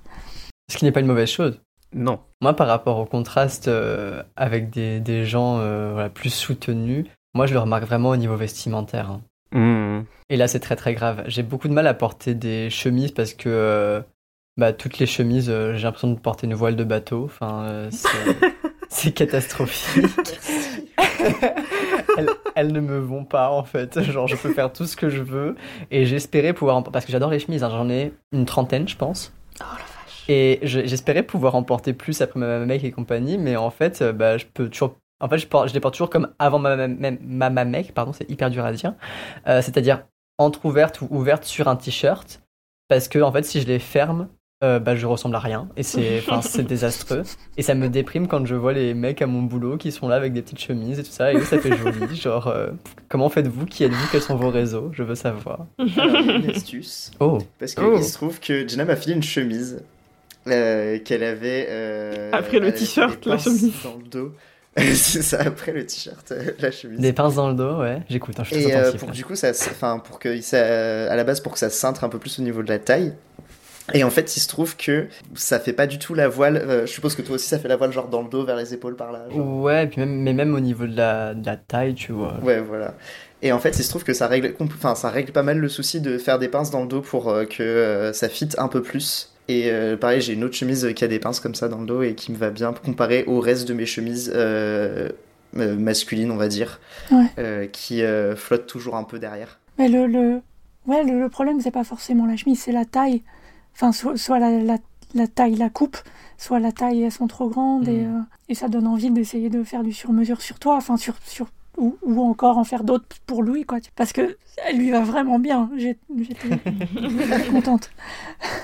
Ce 0.70 0.76
qui 0.76 0.84
n'est 0.84 0.92
pas 0.92 1.00
une 1.00 1.06
mauvaise 1.06 1.30
chose. 1.30 1.60
Non. 1.94 2.20
Moi, 2.40 2.54
par 2.56 2.66
rapport 2.66 2.98
au 2.98 3.04
contraste 3.04 3.68
euh, 3.68 4.22
avec 4.34 4.70
des, 4.70 4.98
des 5.00 5.24
gens 5.24 5.58
euh, 5.58 5.92
voilà, 5.92 6.08
plus 6.08 6.30
soutenus, 6.30 7.06
moi, 7.34 7.46
je 7.46 7.54
le 7.54 7.60
remarque 7.60 7.84
vraiment 7.84 8.10
au 8.10 8.16
niveau 8.16 8.36
vestimentaire. 8.36 9.10
Hein. 9.10 9.22
Mmh. 9.52 10.04
Et 10.30 10.36
là, 10.36 10.48
c'est 10.48 10.60
très 10.60 10.76
très 10.76 10.94
grave. 10.94 11.24
J'ai 11.26 11.42
beaucoup 11.42 11.68
de 11.68 11.72
mal 11.72 11.86
à 11.86 11.94
porter 11.94 12.34
des 12.34 12.70
chemises 12.70 13.12
parce 13.12 13.34
que 13.34 13.48
euh, 13.48 14.00
bah, 14.56 14.72
toutes 14.72 14.98
les 14.98 15.06
chemises, 15.06 15.50
euh, 15.50 15.74
j'ai 15.76 15.84
l'impression 15.84 16.10
de 16.10 16.18
porter 16.18 16.46
une 16.46 16.54
voile 16.54 16.76
de 16.76 16.84
bateau. 16.84 17.24
Enfin, 17.24 17.64
euh, 17.64 17.90
c'est 18.88 19.12
catastrophique. 19.14 20.06
elles, 22.54 22.72
ne 22.72 22.80
me 22.80 22.98
vont 22.98 23.24
pas 23.24 23.50
en 23.50 23.64
fait. 23.64 24.00
Genre, 24.02 24.26
je 24.26 24.36
peux 24.36 24.52
faire 24.52 24.72
tout 24.72 24.86
ce 24.86 24.96
que 24.96 25.08
je 25.08 25.22
veux. 25.22 25.56
Et 25.90 26.04
j'espérais 26.06 26.52
pouvoir. 26.52 26.76
En... 26.76 26.82
Parce 26.82 27.04
que 27.04 27.12
j'adore 27.12 27.30
les 27.30 27.38
chemises, 27.38 27.62
hein. 27.64 27.70
j'en 27.70 27.88
ai 27.88 28.12
une 28.32 28.44
trentaine, 28.44 28.88
je 28.88 28.96
pense. 28.96 29.32
Oh 29.60 29.64
la 29.64 29.78
vache. 29.78 30.24
Et 30.28 30.60
j'espérais 30.62 31.22
pouvoir 31.22 31.54
en 31.54 31.62
porter 31.62 31.92
plus 31.94 32.20
après 32.20 32.40
ma 32.40 32.58
mec 32.60 32.84
et 32.84 32.92
compagnie, 32.92 33.38
mais 33.38 33.56
en 33.56 33.70
fait, 33.70 34.02
bah, 34.02 34.38
je 34.38 34.46
peux 34.46 34.68
toujours 34.68 34.96
en 35.22 35.28
fait, 35.28 35.38
je, 35.38 35.46
je 35.46 35.72
les 35.72 35.80
porte 35.80 35.94
toujours 35.94 36.10
comme 36.10 36.28
avant 36.38 36.58
ma, 36.58 36.88
ma, 36.88 37.50
ma, 37.50 37.64
mec, 37.64 37.94
pardon, 37.94 38.12
c'est 38.12 38.28
hyper 38.28 38.50
dur 38.50 38.64
à 38.64 38.72
dire. 38.72 38.94
Euh, 39.46 39.62
c'est-à-dire 39.62 40.04
entre-ouverte 40.36 41.00
ou 41.00 41.08
ouverte 41.10 41.44
sur 41.44 41.68
un 41.68 41.76
t-shirt. 41.76 42.42
Parce 42.88 43.08
que, 43.08 43.20
en 43.20 43.30
fait, 43.30 43.44
si 43.44 43.60
je 43.60 43.68
les 43.68 43.78
ferme, 43.78 44.28
euh, 44.64 44.80
bah, 44.80 44.96
je 44.96 45.06
ressemble 45.06 45.36
à 45.36 45.38
rien. 45.38 45.68
Et 45.76 45.84
c'est, 45.84 46.24
c'est 46.42 46.64
désastreux. 46.64 47.22
Et 47.56 47.62
ça 47.62 47.76
me 47.76 47.88
déprime 47.88 48.26
quand 48.26 48.44
je 48.44 48.56
vois 48.56 48.72
les 48.72 48.94
mecs 48.94 49.22
à 49.22 49.28
mon 49.28 49.42
boulot 49.42 49.76
qui 49.76 49.92
sont 49.92 50.08
là 50.08 50.16
avec 50.16 50.32
des 50.32 50.42
petites 50.42 50.60
chemises 50.60 50.98
et 50.98 51.04
tout 51.04 51.12
ça. 51.12 51.32
Et 51.32 51.40
ça 51.42 51.58
fait 51.60 51.76
joli. 51.76 52.16
Genre, 52.20 52.48
euh, 52.48 52.70
comment 53.08 53.28
faites-vous? 53.28 53.66
Qui 53.66 53.84
êtes-vous? 53.84 54.08
Quels 54.10 54.22
sont 54.22 54.36
vos 54.36 54.50
réseaux? 54.50 54.90
Je 54.92 55.04
veux 55.04 55.14
savoir. 55.14 55.66
une 55.78 56.50
astuce. 56.50 57.12
Oh. 57.20 57.38
Parce 57.60 57.76
qu'il 57.76 57.84
oh. 57.84 58.02
se 58.02 58.14
trouve 58.14 58.40
que 58.40 58.66
Jenna 58.66 58.84
m'a 58.84 58.96
filé 58.96 59.14
une 59.14 59.22
chemise. 59.22 59.84
qu'elle 60.44 61.22
avait. 61.22 62.30
Après 62.32 62.58
le 62.58 62.74
t-shirt, 62.74 63.24
la 63.24 63.38
chemise. 63.38 63.84
Dans 63.84 63.98
le 63.98 64.08
dos. 64.08 64.34
c'est 64.94 65.22
ça, 65.22 65.38
après 65.40 65.72
le 65.72 65.84
t-shirt, 65.84 66.32
euh, 66.32 66.52
la 66.58 66.70
chemise. 66.70 66.98
Des 66.98 67.12
pinces 67.12 67.34
dans 67.34 67.48
le 67.48 67.54
dos, 67.54 67.80
ouais, 67.80 68.00
j'écoute, 68.08 68.40
hein, 68.40 68.44
je 68.44 68.54
suis 68.54 68.64
Et 68.64 68.74
euh, 68.74 68.92
pour, 68.92 69.10
du 69.10 69.22
coup, 69.22 69.34
ça, 69.34 69.50
enfin, 69.50 69.98
pour 69.98 70.18
que 70.18 70.40
ça, 70.40 71.10
à 71.10 71.14
la 71.14 71.24
base, 71.24 71.40
pour 71.40 71.52
que 71.52 71.58
ça 71.58 71.68
cintre 71.68 72.04
un 72.04 72.08
peu 72.08 72.18
plus 72.18 72.38
au 72.38 72.42
niveau 72.42 72.62
de 72.62 72.70
la 72.70 72.78
taille. 72.78 73.12
Et 73.92 74.02
en 74.04 74.10
fait, 74.10 74.34
il 74.36 74.40
se 74.40 74.48
trouve 74.48 74.76
que 74.76 75.08
ça 75.34 75.60
fait 75.60 75.74
pas 75.74 75.86
du 75.86 75.98
tout 75.98 76.14
la 76.14 76.28
voile. 76.28 76.56
Euh, 76.56 76.86
je 76.86 76.92
suppose 76.92 77.14
que 77.14 77.20
toi 77.20 77.34
aussi, 77.34 77.48
ça 77.48 77.58
fait 77.58 77.68
la 77.68 77.76
voile 77.76 77.92
genre 77.92 78.08
dans 78.08 78.22
le 78.22 78.30
dos, 78.30 78.46
vers 78.46 78.56
les 78.56 78.72
épaules, 78.72 78.96
par 78.96 79.12
là. 79.12 79.26
Ouais, 79.34 79.86
puis 79.88 80.00
même, 80.00 80.22
mais 80.22 80.32
même 80.32 80.54
au 80.54 80.60
niveau 80.60 80.86
de 80.86 80.96
la, 80.96 81.34
de 81.34 81.44
la 81.44 81.56
taille, 81.56 81.94
tu 81.94 82.12
vois. 82.12 82.38
Ouais, 82.42 82.60
voilà. 82.60 82.94
Et 83.42 83.52
en 83.52 83.58
fait, 83.58 83.76
il 83.78 83.82
se 83.82 83.90
trouve 83.90 84.04
que 84.04 84.14
ça 84.14 84.28
règle, 84.28 84.54
enfin, 84.60 84.94
ça 84.94 85.10
règle 85.10 85.32
pas 85.32 85.42
mal 85.42 85.58
le 85.58 85.68
souci 85.68 86.00
de 86.00 86.16
faire 86.16 86.38
des 86.38 86.48
pinces 86.48 86.70
dans 86.70 86.82
le 86.82 86.88
dos 86.88 87.02
pour 87.02 87.34
que 87.50 88.12
ça 88.14 88.28
fitte 88.28 88.58
un 88.58 88.68
peu 88.68 88.80
plus. 88.80 89.31
Et 89.48 89.70
euh, 89.70 89.96
pareil, 89.96 90.20
j'ai 90.20 90.34
une 90.34 90.44
autre 90.44 90.54
chemise 90.54 90.92
qui 90.94 91.04
a 91.04 91.08
des 91.08 91.18
pinces 91.18 91.40
comme 91.40 91.54
ça 91.54 91.68
dans 91.68 91.78
le 91.78 91.86
dos 91.86 92.02
et 92.02 92.14
qui 92.14 92.32
me 92.32 92.36
va 92.36 92.50
bien 92.50 92.72
comparée 92.72 93.24
au 93.26 93.40
reste 93.40 93.66
de 93.66 93.74
mes 93.74 93.86
chemises 93.86 94.30
euh, 94.34 95.08
euh, 95.56 95.76
masculines, 95.76 96.30
on 96.30 96.36
va 96.36 96.48
dire, 96.48 96.80
qui 97.72 98.02
flottent 98.36 98.66
toujours 98.66 98.96
un 98.96 99.04
peu 99.04 99.18
derrière. 99.18 99.58
Mais 99.78 99.88
le, 99.88 100.06
le... 100.06 100.40
Ouais, 100.86 101.04
le, 101.04 101.28
problème, 101.28 101.60
c'est 101.60 101.70
pas 101.70 101.84
forcément 101.84 102.26
la 102.26 102.36
chemise, 102.36 102.60
c'est 102.60 102.72
la 102.72 102.84
taille. 102.84 103.22
Enfin, 103.74 103.92
soit, 103.92 104.38
la, 104.38 104.78
la, 105.14 105.26
taille 105.28 105.54
la 105.54 105.70
coupe, 105.70 105.96
soit 106.36 106.58
la 106.58 106.72
taille, 106.72 107.02
elles 107.02 107.12
sont 107.12 107.28
trop 107.28 107.48
grandes 107.48 107.88
et, 107.88 108.02
mm. 108.02 108.26
et 108.48 108.54
ça 108.54 108.68
donne 108.68 108.86
envie 108.86 109.10
d'essayer 109.10 109.48
de 109.48 109.62
faire 109.62 109.84
du 109.84 109.92
sur-mesure 109.92 110.42
sur 110.42 110.58
toi, 110.58 110.76
enfin, 110.76 110.96
sur, 110.96 111.14
sur 111.24 111.46
ou, 111.76 111.96
ou, 112.02 112.20
encore 112.22 112.58
en 112.58 112.64
faire 112.64 112.84
d'autres 112.84 113.06
pour 113.26 113.42
Louis, 113.42 113.64
quoi. 113.64 113.78
Parce 113.96 114.12
que 114.12 114.36
elle 114.66 114.78
lui 114.78 114.90
va 114.90 115.00
vraiment 115.00 115.38
bien. 115.38 115.70
J'étais 115.76 117.50
contente. 117.50 117.90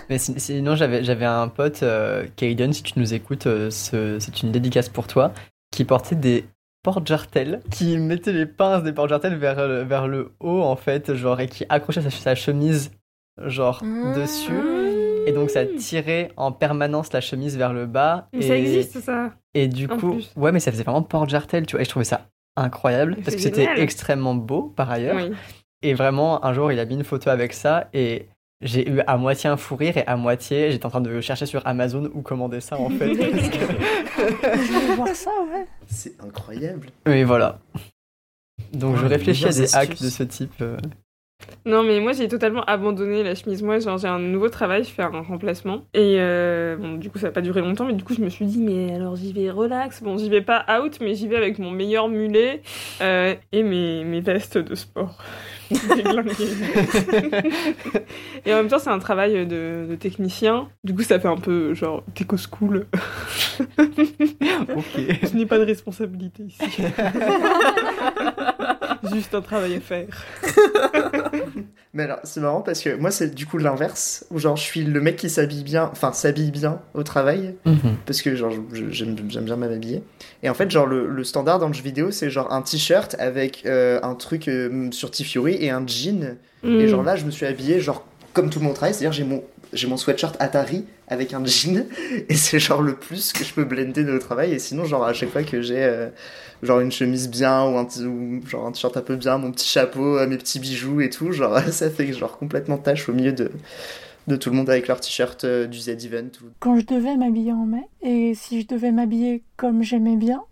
Mais 0.09 0.19
sinon, 0.19 0.77
j'avais 0.77 1.25
un 1.25 1.49
pote, 1.49 1.83
euh, 1.83 2.27
Kaiden, 2.37 2.73
si 2.73 2.83
tu 2.83 2.99
nous 2.99 3.15
écoutes, 3.15 3.47
euh, 3.47 3.71
c'est 3.71 4.43
une 4.43 4.53
dédicace 4.53 4.89
pour 4.89 5.07
toi, 5.07 5.33
qui 5.71 5.85
portait 5.85 6.17
des 6.17 6.45
porte-jartelles, 6.83 7.61
qui 7.71 7.99
mettait 7.99 8.33
les 8.33 8.47
pinces 8.47 8.83
des 8.83 8.93
porte-jartelles 8.93 9.37
vers, 9.37 9.59
euh, 9.59 9.85
vers 9.85 10.07
le 10.07 10.33
haut, 10.41 10.63
en 10.63 10.77
fait, 10.77 11.15
genre, 11.15 11.41
et 11.41 11.49
qui 11.49 11.65
accrochait 11.69 12.03
sa, 12.03 12.11
sa 12.11 12.35
chemise, 12.35 12.91
genre, 13.47 13.83
ah. 13.83 14.13
dessus. 14.15 14.53
Et 15.27 15.33
donc 15.33 15.51
ça 15.51 15.67
tirait 15.67 16.31
en 16.39 16.53
permanence 16.53 17.13
la 17.13 17.21
chemise 17.21 17.59
vers 17.59 17.75
le 17.75 17.85
bas. 17.85 18.29
Mais 18.33 18.39
et... 18.39 18.49
ça 18.49 18.57
existe 18.57 19.01
ça. 19.01 19.35
Et 19.53 19.69
du 19.69 19.87
coup, 19.87 20.17
ouais, 20.37 20.53
mais 20.53 20.61
ça 20.61 20.73
faisait 20.73 20.85
vraiment 20.85 21.03
porte-jartel, 21.03 21.67
tu 21.67 21.73
vois. 21.73 21.83
Et 21.83 21.85
je 21.85 21.91
trouvais 21.91 22.07
ça 22.07 22.29
incroyable 22.59 23.17
parce 23.25 23.37
que 23.37 23.43
c'était 23.43 23.69
extrêmement 23.81 24.35
beau 24.35 24.73
par 24.77 24.91
ailleurs. 24.91 25.19
Et 25.83 25.95
vraiment, 25.95 26.45
un 26.45 26.53
jour, 26.53 26.73
il 26.73 26.81
a 26.81 26.85
mis 26.85 26.95
une 26.95 27.05
photo 27.05 27.31
avec 27.31 27.53
ça 27.53 27.89
et 27.93 28.27
j'ai 28.61 28.89
eu 28.89 29.01
à 29.07 29.17
moitié 29.17 29.49
un 29.49 29.57
fou 29.57 29.77
rire 29.77 29.97
et 29.97 30.05
à 30.07 30.17
moitié, 30.17 30.73
j'étais 30.73 30.87
en 30.87 30.91
train 30.91 31.01
de 31.01 31.21
chercher 31.21 31.47
sur 31.47 31.65
Amazon 31.67 32.11
où 32.13 32.23
commander 32.23 32.61
ça 32.61 32.79
en 32.79 32.91
fait. 32.91 33.15
Je 33.15 34.89
veux 34.89 34.95
voir 34.97 35.09
ça, 35.09 35.31
ouais. 35.53 35.67
C'est 35.87 36.21
incroyable. 36.21 36.89
Oui, 37.07 37.23
voilà. 37.23 37.61
Donc 38.73 38.97
je 38.97 39.07
réfléchis 39.07 39.47
à 39.47 39.51
des 39.51 39.75
hacks 39.75 40.03
de 40.03 40.09
ce 40.09 40.25
type. 40.25 40.61
Euh. 40.61 40.77
Non, 41.65 41.83
mais 41.83 42.01
moi 42.01 42.13
j'ai 42.13 42.29
totalement 42.29 42.65
abandonné 42.65 43.23
la 43.23 43.35
chemise. 43.35 43.63
Moi, 43.63 43.79
j'ai 43.79 44.09
un 44.09 44.19
nouveau 44.19 44.49
travail, 44.49 44.85
je 44.85 44.91
fais 44.91 45.03
un 45.03 45.21
remplacement. 45.21 45.85
Et 45.95 46.17
euh, 46.19 46.97
du 46.97 47.11
coup, 47.11 47.19
ça 47.19 47.27
n'a 47.27 47.33
pas 47.33 47.43
duré 47.43 47.61
longtemps, 47.61 47.85
mais 47.85 47.93
du 47.93 48.05
coup, 48.05 48.15
je 48.15 48.23
me 48.23 48.29
suis 48.29 48.47
dit, 48.47 48.59
mais 48.59 48.95
alors 48.95 49.17
j'y 49.17 49.33
vais 49.33 49.51
relax. 49.51 50.03
Bon, 50.03 50.17
j'y 50.17 50.31
vais 50.31 50.41
pas 50.41 50.65
out, 50.81 50.99
mais 51.01 51.15
j'y 51.15 51.29
vais 51.29 51.37
avec 51.37 51.59
mon 51.59 51.71
meilleur 51.71 52.09
mulet 52.09 52.63
euh, 53.03 53.35
et 53.53 53.63
mes, 53.63 54.05
mes 54.05 54.21
vestes 54.21 54.59
de 54.59 54.75
sport. 54.75 55.19
et 58.47 58.55
en 58.55 58.57
même 58.57 58.69
temps, 58.69 58.79
c'est 58.79 58.91
un 58.91 58.99
travail 58.99 59.47
de, 59.47 59.87
de, 59.89 59.95
technicien. 59.97 60.69
Du 60.85 60.95
coup, 60.95 61.03
ça 61.03 61.21
fait 61.21 61.29
un 61.29 61.37
peu 61.37 61.75
genre 61.75 62.03
Teco 62.15 62.37
School. 62.37 62.87
ok. 63.79 64.97
Je 64.97 65.37
n'ai 65.37 65.47
pas 65.47 65.59
de 65.59 65.65
responsabilité 65.65 66.45
ici. 66.45 66.63
Juste 69.13 69.35
un 69.35 69.43
travail 69.43 69.75
à 69.75 69.81
faire. 69.81 70.25
Mais 71.99 72.05
alors, 72.05 72.21
c'est 72.23 72.39
marrant 72.39 72.61
parce 72.61 72.81
que 72.81 72.95
moi, 72.95 73.11
c'est 73.11 73.35
du 73.35 73.45
coup 73.45 73.59
l'inverse. 73.59 74.25
Où 74.31 74.39
genre, 74.39 74.57
je 74.57 74.63
suis 74.63 74.85
le 74.85 75.01
mec 75.01 75.17
qui 75.17 75.29
s'habille 75.29 75.65
bien, 75.65 75.89
enfin, 75.91 76.13
s'habille 76.13 76.53
bien 76.53 76.81
au 76.95 77.03
travail. 77.03 77.57
Mhm. 77.65 77.97
Parce 78.07 78.23
que 78.23 78.37
genre, 78.37 78.53
j'aime 78.93 79.17
bien 79.17 79.57
m'habiller. 79.57 80.05
Et 80.45 80.49
en 80.49 80.55
fait, 80.55 80.71
genre, 80.71 80.87
le, 80.87 81.25
standard 81.25 81.59
dans 81.59 81.67
le 81.67 81.73
jeu 81.73 81.83
vidéo, 81.83 82.13
c'est 82.13 82.31
genre 82.31 82.53
un 82.53 82.63
t-shirt 82.63 83.17
avec 83.19 83.67
euh, 83.67 83.99
un 84.05 84.15
truc 84.15 84.47
euh, 84.47 84.93
sur 84.93 85.11
T-Fury 85.11 85.57
et 85.61 85.71
un 85.71 85.85
jean. 85.85 86.37
Et 86.63 86.69
mm. 86.69 86.87
genre 86.87 87.03
là, 87.03 87.17
je 87.17 87.25
me 87.25 87.33
suis 87.33 87.47
habillé, 87.47 87.81
genre, 87.81 88.07
comme 88.33 88.49
tout 88.49 88.61
le 88.61 88.67
monde 88.67 88.75
travaille. 88.75 88.95
C'est-à-dire, 88.95 89.11
j'ai 89.11 89.25
mon 89.25 89.43
j'ai 89.73 89.87
mon 89.87 89.97
sweatshirt 89.97 90.37
Atari 90.39 90.85
avec 91.09 91.35
un 91.35 91.45
jean 91.45 91.87
et 92.29 92.35
c'est 92.35 92.59
genre 92.59 92.83
le 92.83 92.95
plus 92.95 93.33
que 93.33 93.45
je 93.45 93.53
peux 93.53 93.65
blender 93.65 94.05
de 94.05 94.19
travail 94.19 94.53
et 94.53 94.59
sinon 94.59 94.85
genre 94.85 95.05
à 95.05 95.13
chaque 95.13 95.31
fois 95.31 95.43
que 95.43 95.63
j'ai 95.63 95.83
euh, 95.83 96.09
genre 96.63 96.81
une 96.81 96.93
chemise 96.93 97.29
bien 97.29 97.65
ou 97.65 97.77
un 97.79 97.87
genre 98.47 98.67
un 98.67 98.73
t-shirt 98.73 98.97
un 98.97 99.03
peu 99.03 99.17
bien 99.17 99.39
mon 99.39 99.51
petit 99.53 99.69
chapeau 99.69 100.19
euh, 100.19 100.27
mes 100.27 100.39
petits 100.39 100.61
bijoux 100.61 101.01
et 101.01 101.11
tout 101.11 101.33
genre 101.33 101.59
ça 101.71 101.91
fait 101.91 102.13
genre 102.13 102.39
complètement 102.39 102.79
tâche 102.79 103.09
au 103.09 103.13
milieu 103.13 103.33
de 103.33 103.51
de 104.27 104.37
tout 104.37 104.51
le 104.51 104.57
monde 104.57 104.69
avec 104.69 104.89
leur 104.89 105.01
t-shirt 105.01 105.45
euh, 105.45 105.67
du 105.67 105.79
Z-Event. 105.79 106.29
Quand 106.61 106.79
je 106.79 106.85
devais 106.85 107.17
m'habiller 107.17 107.53
en 107.53 107.65
mai, 107.65 107.89
et 108.03 108.35
si 108.35 108.61
je 108.61 108.67
devais 108.67 108.93
m'habiller 108.93 109.43
comme 109.57 109.83
j'aimais 109.83 110.17
bien, 110.17 110.43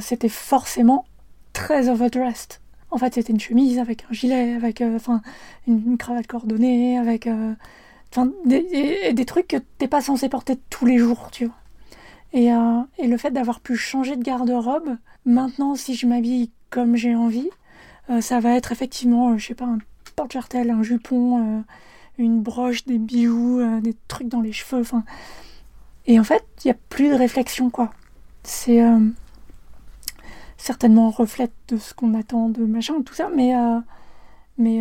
c'était 0.00 0.28
forcément 0.28 1.06
très 1.52 1.88
overdressed. 1.88 2.60
En 2.92 2.98
fait, 2.98 3.14
c'était 3.14 3.32
une 3.32 3.40
chemise 3.40 3.80
avec 3.80 4.04
un 4.08 4.12
gilet, 4.12 4.52
avec 4.54 4.80
enfin 4.80 5.22
une, 5.66 5.96
cravate 5.96 6.28
coordonnée, 6.28 6.98
avec 6.98 7.26
Enfin, 8.12 8.30
des, 8.44 9.12
des, 9.12 9.24
trucs 9.24 9.46
que 9.46 9.58
t'es 9.78 9.86
pas 9.86 10.00
censé 10.00 10.28
porter 10.28 10.56
tous 10.68 10.84
les 10.84 10.98
jours, 10.98 11.28
tu 11.30 11.46
vois. 11.46 11.54
Et, 12.32 12.52
euh, 12.52 12.80
et 12.98 13.06
le 13.06 13.16
fait 13.16 13.30
d'avoir 13.30 13.60
pu 13.60 13.76
changer 13.76 14.16
de 14.16 14.22
garde-robe, 14.22 14.96
maintenant, 15.24 15.74
si 15.76 15.94
je 15.94 16.06
m'habille 16.06 16.50
comme 16.70 16.96
j'ai 16.96 17.14
envie, 17.14 17.50
euh, 18.08 18.20
ça 18.20 18.40
va 18.40 18.56
être 18.56 18.72
effectivement, 18.72 19.30
euh, 19.30 19.38
je 19.38 19.46
sais 19.48 19.54
pas, 19.54 19.66
un 19.66 19.78
porte-jartel, 20.16 20.70
un 20.70 20.82
jupon, 20.82 21.64
une 22.18 22.42
broche, 22.42 22.84
des 22.84 22.98
bijoux, 22.98 23.62
des 23.80 23.94
trucs 24.08 24.28
dans 24.28 24.40
les 24.40 24.52
cheveux, 24.52 24.80
enfin. 24.80 25.04
Et 26.06 26.18
en 26.18 26.24
fait, 26.24 26.44
il 26.64 26.68
n'y 26.68 26.72
a 26.72 26.76
plus 26.88 27.08
de 27.08 27.14
réflexion, 27.14 27.70
quoi. 27.70 27.92
C'est 28.42 28.82
certainement 30.58 31.08
un 31.08 31.10
reflet 31.10 31.48
de 31.68 31.78
ce 31.78 31.94
qu'on 31.94 32.14
attend 32.14 32.48
de 32.48 32.64
machin, 32.64 33.00
tout 33.02 33.14
ça, 33.14 33.30
mais, 33.34 33.54
mais 34.60 34.80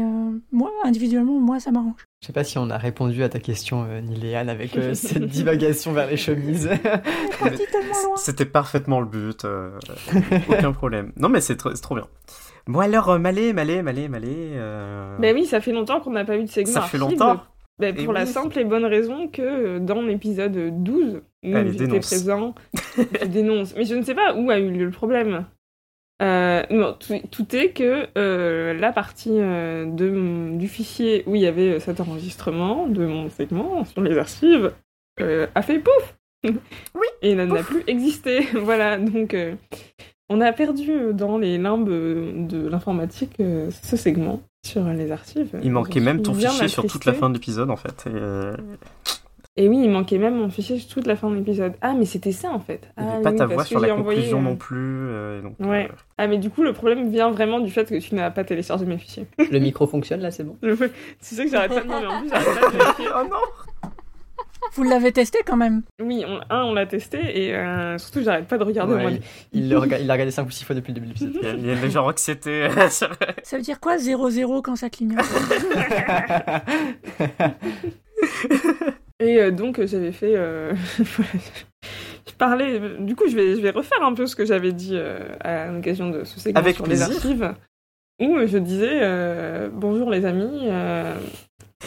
moi, 0.52 0.72
individuellement, 0.84 1.40
moi, 1.40 1.60
ça 1.60 1.72
m'arrange. 1.72 2.10
Je 2.22 2.28
sais 2.28 2.34
pas 2.34 2.44
si 2.44 2.58
on 2.58 2.70
a 2.70 2.78
répondu 2.78 3.24
à 3.24 3.30
ta 3.30 3.40
question, 3.40 3.86
euh, 3.90 4.02
Niléane, 4.02 4.50
avec 4.50 4.76
euh, 4.76 4.94
cette 4.94 5.26
divagation 5.26 5.94
vers 5.94 6.08
les 6.08 6.18
chemises. 6.18 6.70
C'était 8.18 8.46
parfaitement 8.46 9.00
le 9.00 9.06
but, 9.06 9.46
euh, 9.46 9.72
aucun 10.50 10.74
problème. 10.74 11.14
Non 11.16 11.30
mais 11.30 11.40
c'est 11.40 11.56
trop 11.56 11.96
bien. 11.96 12.08
Bon 12.68 12.80
alors, 12.80 13.18
Malé, 13.18 13.54
Malé, 13.54 13.82
Malé, 13.82 14.10
Malé... 14.10 14.52
Ben 15.20 15.34
oui, 15.34 15.46
ça 15.46 15.62
fait 15.62 15.72
longtemps 15.72 16.02
qu'on 16.02 16.12
n'a 16.12 16.26
pas 16.26 16.36
eu 16.38 16.44
de 16.44 16.50
segment 16.50 16.74
Ça 16.74 16.82
fait 16.82 16.98
longtemps 16.98 17.42
ben, 17.80 17.96
Pour 17.96 18.12
la 18.12 18.26
simple 18.26 18.60
et 18.60 18.66
bonne 18.66 18.86
raison 18.86 19.30
que 19.30 19.80
dans 19.80 20.02
l'épisode 20.02 20.84
12, 20.84 21.22
où 21.44 21.56
j'étais 21.72 22.00
présent, 22.00 22.54
je 22.98 23.26
dénonce. 23.28 23.74
Mais 23.76 23.86
je 23.86 23.96
ne 23.96 24.04
sais 24.04 24.14
pas 24.14 24.36
où 24.36 24.52
a 24.52 24.60
eu 24.60 24.70
lieu 24.70 24.86
le 24.86 24.92
problème. 24.92 25.46
Euh, 26.22 26.64
non, 26.70 26.98
tout, 27.00 27.56
est 27.56 27.70
que 27.70 28.08
euh, 28.18 28.74
la 28.74 28.92
partie 28.92 29.32
euh, 29.32 29.86
de, 29.86 30.58
du 30.58 30.68
fichier 30.68 31.24
où 31.28 31.36
il 31.36 31.42
y 31.42 31.48
avait 31.48 31.80
cet 31.80 32.02
enregistrement 32.02 32.88
de 32.88 33.06
mon 33.06 33.30
segment 33.30 33.86
sur 33.86 34.02
les 34.02 34.18
archives 34.18 34.74
a 35.20 35.62
fait 35.62 35.80
pouf 35.80 36.18
Oui 36.44 37.08
Et 37.22 37.36
n'a 37.36 37.64
plus 37.64 37.84
existé. 37.88 38.42
voilà, 38.54 38.98
donc 38.98 39.36
on 40.30 40.42
a 40.42 40.52
perdu 40.52 41.14
dans 41.14 41.38
les 41.38 41.58
limbes 41.58 41.90
de 41.90 42.68
l'informatique 42.68 43.38
ce 43.38 43.98
segment 43.98 44.42
sur 44.66 44.84
les 44.86 45.12
archives. 45.12 45.58
Il 45.64 45.72
manquait 45.72 46.02
même 46.02 46.22
ton 46.22 46.34
fichier 46.34 46.68
sur 46.68 46.86
toute 46.86 47.06
la 47.06 47.14
fin 47.14 47.30
de 47.30 47.36
l'épisode 47.36 47.72
en 47.72 47.78
fait. 47.78 48.08
Et 48.08 48.20
oui, 49.68 49.82
il 49.84 49.90
manquait 49.90 50.18
même 50.18 50.36
mon 50.36 50.50
fichier 50.50 50.80
toute 50.80 51.06
la 51.06 51.16
fin 51.16 51.30
de 51.30 51.36
l'épisode. 51.36 51.74
Ah, 51.82 51.94
mais 51.94 52.06
c'était 52.06 52.32
ça 52.32 52.52
en 52.52 52.60
fait. 52.60 52.90
Il 52.98 53.04
n'y 53.04 53.10
avait 53.10 53.24
pas 53.24 53.34
ta 53.34 53.46
voix 53.46 53.66
sur 53.66 53.80
la 53.80 53.90
conclusion 53.90 54.40
euh, 54.40 54.42
non 54.42 54.56
plus. 54.56 54.78
Euh, 54.78 55.42
donc, 55.42 55.56
ouais. 55.60 55.90
Euh, 55.92 55.96
ah, 56.18 56.28
mais 56.28 56.38
du 56.38 56.50
coup, 56.50 56.64
le 56.64 56.72
problème 56.72 57.10
vient 57.10 57.30
vraiment 57.30 57.60
du 57.60 57.70
fait 57.70 57.90
que 57.90 58.00
tu 58.00 58.16
n'as 58.16 58.32
pas 58.32 58.44
téléchargé 58.44 58.86
mes 58.86 58.98
fichiers. 58.98 59.28
Le 59.52 59.60
micro 59.60 59.88
fonctionne 59.88 60.22
là, 60.22 60.32
c'est 60.32 60.44
bon? 60.44 60.58
C'est 61.20 61.36
ça 61.36 61.44
que 61.44 61.50
j'arrête 61.50 61.74
pas 61.74 61.82
de 61.82 61.88
mais 61.88 62.06
en 62.06 62.22
plus, 62.22 62.30
j'arrête 62.30 62.62
pas 62.62 62.72
de 62.72 62.78
vérifier. 62.78 63.06
Oh 63.14 63.28
non 63.30 63.38
vous 64.74 64.84
l'avez 64.84 65.12
testé 65.12 65.40
quand 65.46 65.56
même? 65.56 65.82
Oui, 66.00 66.24
on, 66.28 66.40
un, 66.54 66.64
on 66.66 66.74
l'a 66.74 66.86
testé 66.86 67.18
et 67.18 67.98
surtout, 67.98 68.22
j'arrête 68.22 68.46
pas 68.46 68.58
de 68.58 68.64
regarder. 68.64 68.96
moi. 68.96 69.12
il, 69.12 69.22
il, 69.54 69.70
l'a 69.70 69.80
regardé 69.80 70.32
5 70.32 70.46
ou 70.46 70.52
6 70.52 70.64
fois 70.64 70.76
depuis 70.76 70.94
le 70.94 71.00
début 71.00 71.08
de 71.08 71.14
l'épisode. 71.14 71.58
Il 71.58 71.66
y 71.66 71.72
a, 71.72 71.74
il 71.74 71.90
gens 71.90 72.12
que 72.14 72.20
c'était. 72.20 72.70
ça 72.90 73.10
veut 73.54 73.62
dire 73.62 73.80
quoi 73.80 73.98
0-0 73.98 74.62
quand 74.62 74.76
ça 74.76 74.90
clignote? 74.90 75.26
Et 79.20 79.40
euh, 79.40 79.52
donc 79.52 79.84
j'avais 79.86 80.12
fait. 80.12 80.36
Euh, 80.36 80.74
je 80.98 82.34
parlais. 82.38 82.80
Du 83.00 83.16
coup, 83.16 83.28
je 83.28 83.36
vais, 83.36 83.56
je 83.56 83.62
vais 83.62 83.72
refaire 83.72 84.02
un 84.04 84.14
peu 84.14 84.28
ce 84.28 84.36
que 84.36 84.46
j'avais 84.46 84.72
dit 84.72 84.92
euh, 84.94 85.20
à 85.42 85.68
l'occasion 85.68 86.10
de 86.10 86.24
ce 86.24 86.40
segment 86.40 86.64
sur 86.74 86.88
les 86.88 87.02
archives. 87.02 87.54
Où 88.22 88.38
je 88.46 88.58
disais 88.58 89.70
Bonjour 89.74 90.10
les 90.10 90.26
amis. 90.26 90.68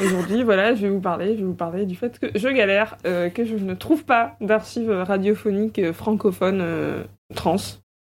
Aujourd'hui, 0.02 0.42
voilà, 0.42 0.74
je 0.74 0.80
vais 0.80 0.88
vous 0.88 1.00
parler, 1.00 1.34
je 1.34 1.40
vais 1.40 1.46
vous 1.46 1.54
parler 1.54 1.84
du 1.84 1.94
fait 1.94 2.18
que 2.18 2.26
je 2.34 2.48
galère, 2.48 2.96
que 3.02 3.44
je 3.44 3.56
ne 3.56 3.74
trouve 3.74 4.04
pas 4.04 4.36
d'archives 4.40 4.90
radiophoniques 4.90 5.92
francophones 5.92 7.04
trans, 7.34 7.56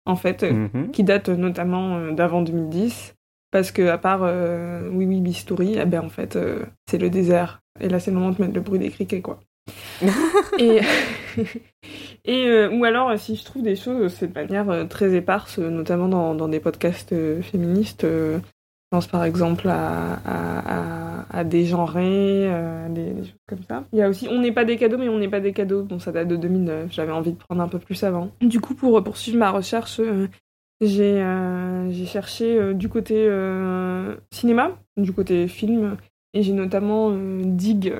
en 0.06 0.16
fait, 0.16 0.42
mhm. 0.42 0.90
qui 0.90 1.04
datent 1.04 1.28
notamment 1.28 2.12
d'avant 2.12 2.40
2010 2.40 3.14
parce 3.50 3.70
que 3.70 3.88
à 3.88 3.98
part 3.98 4.22
Oui 4.90 5.04
Oui 5.04 5.20
Bistouri, 5.20 5.76
eh 5.78 5.84
ben 5.84 6.00
en 6.00 6.08
fait 6.08 6.38
c'est 6.88 6.98
le 6.98 7.10
désert 7.10 7.60
et 7.80 7.88
là, 7.88 7.98
c'est 7.98 8.10
le 8.10 8.18
moment 8.18 8.30
de 8.30 8.40
mettre 8.40 8.54
le 8.54 8.60
bruit 8.60 8.78
des 8.78 8.90
criquets, 8.90 9.20
quoi. 9.20 9.40
et, 10.58 10.80
et 12.24 12.46
euh, 12.46 12.70
ou 12.70 12.84
alors, 12.84 13.10
euh, 13.10 13.16
si 13.16 13.36
je 13.36 13.44
trouve 13.44 13.62
des 13.62 13.76
choses, 13.76 14.12
c'est 14.12 14.28
de 14.28 14.34
manière 14.34 14.68
euh, 14.70 14.84
très 14.84 15.14
éparse, 15.14 15.58
notamment 15.58 16.08
dans, 16.08 16.34
dans 16.34 16.48
des 16.48 16.60
podcasts 16.60 17.14
féministes. 17.42 18.06
pense 18.90 19.06
par 19.06 19.24
exemple 19.24 19.68
à, 19.68 20.14
à, 20.24 21.38
à, 21.38 21.44
des 21.44 21.64
genrés, 21.64 22.48
euh, 22.52 22.88
des, 22.88 23.16
choses 23.16 23.34
comme 23.48 23.62
ça. 23.68 23.84
Il 23.92 23.98
y 23.98 24.02
a 24.02 24.08
aussi 24.08 24.28
On 24.28 24.40
n'est 24.40 24.52
pas 24.52 24.64
des 24.64 24.76
cadeaux, 24.76 24.98
mais 24.98 25.08
On 25.08 25.18
n'est 25.18 25.28
pas 25.28 25.40
des 25.40 25.52
cadeaux. 25.52 25.82
Bon, 25.82 25.98
ça 25.98 26.12
date 26.12 26.28
de 26.28 26.36
2009. 26.36 26.92
J'avais 26.92 27.12
envie 27.12 27.32
de 27.32 27.38
prendre 27.38 27.62
un 27.62 27.68
peu 27.68 27.78
plus 27.78 28.02
avant. 28.04 28.30
Du 28.40 28.60
coup, 28.60 28.74
pour 28.74 29.02
poursuivre 29.02 29.38
ma 29.38 29.50
recherche, 29.50 30.00
euh, 30.00 30.28
j'ai 30.80 31.24
j'ai 31.90 32.06
cherché 32.06 32.74
du 32.74 32.88
côté 32.88 33.28
cinéma, 34.30 34.72
du 34.96 35.12
côté 35.12 35.48
film, 35.48 35.96
et 36.34 36.42
j'ai 36.42 36.52
notamment 36.52 37.10
Dig 37.42 37.94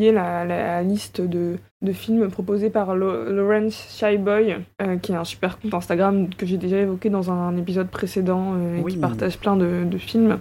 la, 0.00 0.82
liste 0.82 1.20
de, 1.20 1.58
films 1.92 2.30
proposés 2.30 2.70
par 2.70 2.96
Lawrence 2.96 3.98
Shyboy, 3.98 4.56
euh, 4.80 4.96
qui 4.96 5.12
est 5.12 5.16
un 5.16 5.24
super 5.24 5.58
compte 5.58 5.74
Instagram 5.74 6.28
que 6.34 6.46
j'ai 6.46 6.56
déjà 6.56 6.78
évoqué 6.78 7.10
dans 7.10 7.30
un, 7.30 7.56
épisode 7.56 7.88
précédent 7.88 8.54
euh, 8.54 8.78
et 8.78 8.84
qui 8.84 8.96
partage 8.96 9.38
plein 9.38 9.56
de, 9.56 9.98
films 9.98 10.40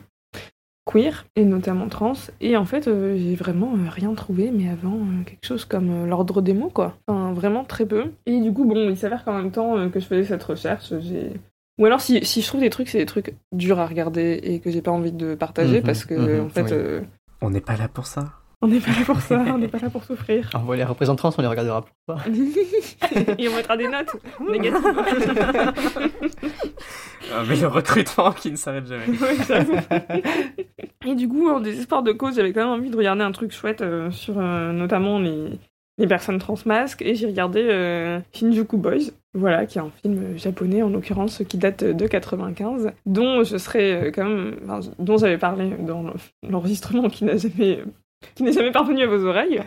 queer 0.86 1.25
et 1.36 1.45
notamment 1.45 1.88
trans. 1.89 2.13
Et 2.39 2.57
en 2.57 2.65
fait, 2.65 2.88
euh, 2.88 3.15
j'ai 3.17 3.36
vraiment 3.36 3.73
rien 3.89 4.13
trouvé, 4.13 4.51
mais 4.51 4.69
avant 4.69 4.99
quelque 5.25 5.45
chose 5.45 5.65
comme 5.65 6.07
l'ordre 6.07 6.41
des 6.41 6.53
mots, 6.53 6.71
quoi. 6.73 6.95
Enfin, 7.07 7.34
vraiment 7.34 7.63
très 7.63 7.86
peu. 7.86 8.05
Et 8.25 8.39
du 8.39 8.51
coup, 8.51 8.65
bon, 8.65 8.89
il 8.89 8.97
s'avère 8.97 9.23
qu'en 9.23 9.38
même 9.38 9.51
temps 9.51 9.89
que 9.89 9.99
je 9.99 10.05
faisais 10.05 10.23
cette 10.23 10.43
recherche, 10.43 10.93
j'ai 10.99 11.34
ou 11.77 11.86
alors 11.86 12.01
si, 12.01 12.21
je 12.21 12.45
trouve 12.45 12.61
des 12.61 12.69
trucs, 12.69 12.89
c'est 12.89 12.99
des 12.99 13.07
trucs 13.07 13.34
durs 13.53 13.79
à 13.79 13.88
regarder 13.88 14.39
et 14.43 14.59
que 14.59 14.69
j'ai 14.69 14.84
pas 14.84 14.91
envie 14.91 15.13
de 15.13 15.34
partager 15.34 15.79
mhm, 15.79 15.84
parce 15.84 16.05
que 16.05 16.13
mhm, 16.13 16.45
en 16.45 16.49
fait. 16.49 16.71
On 17.41 17.49
n'est 17.49 17.61
pas 17.61 17.75
là 17.75 17.87
pour 17.87 18.05
ça. 18.05 18.33
On 18.63 18.67
n'est 18.67 18.79
pas 18.79 18.91
là 18.91 19.03
pour 19.05 19.19
ça, 19.19 19.43
on 19.47 19.57
n'est 19.57 19.67
pas 19.67 19.79
là 19.79 19.89
pour 19.89 20.03
souffrir. 20.03 20.47
On 20.55 20.59
voit 20.59 20.75
les 20.75 20.83
représentants, 20.83 21.31
on 21.35 21.41
les 21.41 21.47
regardera 21.47 21.81
pour 21.81 21.91
ça. 22.19 22.23
Et 23.39 23.47
on 23.49 23.55
mettra 23.55 23.75
des 23.75 23.87
notes 23.87 24.15
négatives. 24.39 24.83
ah, 27.33 27.43
mais 27.49 27.55
le 27.55 27.67
recrutement 27.67 28.31
qui 28.33 28.51
ne 28.51 28.55
s'arrête 28.55 28.85
jamais. 28.85 29.05
Et 31.07 31.15
du 31.15 31.27
coup, 31.27 31.49
en 31.49 31.59
désespoir 31.59 32.03
de 32.03 32.11
cause, 32.11 32.35
j'avais 32.35 32.53
quand 32.53 32.61
même 32.61 32.79
envie 32.79 32.91
de 32.91 32.97
regarder 32.97 33.23
un 33.23 33.31
truc 33.31 33.51
chouette 33.51 33.81
euh, 33.81 34.11
sur 34.11 34.37
euh, 34.37 34.71
notamment 34.71 35.17
les, 35.17 35.57
les 35.97 36.07
personnes 36.07 36.37
transmasques 36.37 37.01
et 37.01 37.15
j'ai 37.15 37.25
regardé 37.25 37.61
euh, 37.63 38.19
Shinjuku 38.33 38.77
Boys, 38.77 39.09
voilà, 39.34 39.65
qui 39.65 39.77
est 39.77 39.82
un 39.82 39.91
film 40.01 40.38
japonais 40.38 40.82
en 40.84 40.89
l'occurrence 40.89 41.41
qui 41.47 41.57
date 41.57 41.84
de 41.84 42.07
95, 42.07 42.91
dont 43.05 43.43
je 43.43 43.57
serais 43.57 44.11
quand 44.13 44.25
même, 44.25 44.55
dont 44.99 45.17
j'avais 45.17 45.38
parlé 45.38 45.71
dans 45.79 46.13
l'enregistrement 46.47 47.09
qui 47.09 47.23
n'a 47.23 47.38
jamais 47.38 47.84
qui 48.36 48.43
n'est 48.43 48.51
jamais 48.51 48.71
parvenu 48.71 49.01
à 49.03 49.07
vos 49.07 49.25
oreilles. 49.25 49.61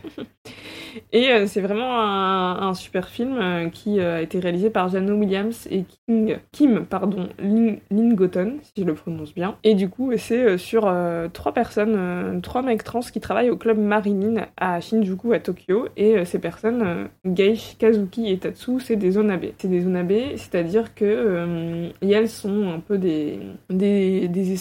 Et 1.13 1.31
euh, 1.31 1.47
c'est 1.47 1.61
vraiment 1.61 2.01
un, 2.01 2.75
super 2.75 3.09
film 3.09 3.37
euh, 3.39 3.69
qui 3.69 4.01
euh, 4.01 4.19
a 4.19 4.21
été 4.21 4.41
réalisé 4.41 4.71
par 4.71 4.89
Jano 4.89 5.15
Williams 5.15 5.69
et 5.71 5.85
King, 5.85 6.37
Kim 6.53 6.85
pardon, 6.87 7.29
Lin, 7.39 7.77
Lingoton, 7.91 8.59
si 8.63 8.83
je 8.83 8.85
le 8.85 8.95
prononce 8.95 9.35
bien. 9.35 9.57
Et 9.63 9.75
du 9.75 9.89
coup, 9.89 10.13
c'est 10.17 10.59
sur 10.59 10.93
trois 11.33 11.53
personnes, 11.53 12.41
trois 12.43 12.63
mecs 12.63 12.85
trans 12.85 13.01
qui 13.01 13.21
travaillent 13.21 13.51
au 13.51 13.57
club 13.57 13.79
Marilyn 13.79 14.47
à 14.57 14.81
Shinjuku 14.81 15.33
à 15.33 15.41
Tokyo. 15.41 15.89
Et 15.97 16.25
ces 16.25 16.39
personnes, 16.39 17.09
Geish, 17.27 17.77
Kazuki 17.79 18.31
et 18.31 18.39
Tatsu, 18.39 18.81
c'est 18.81 18.97
des 18.97 19.19
Onabe. 19.19 19.47
C'est 19.59 19.69
des 19.69 19.87
Onabe, 19.87 20.13
c'est-à-dire 20.37 20.95
que 20.95 21.91
elles 22.03 22.29
sont 22.29 22.71
un 22.71 22.81
peu 22.81 22.99
des, 22.99 23.39
des, 23.71 24.29
des 24.29 24.55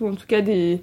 ou 0.00 0.08
en 0.08 0.14
tout 0.14 0.26
cas 0.26 0.40
des 0.40 0.82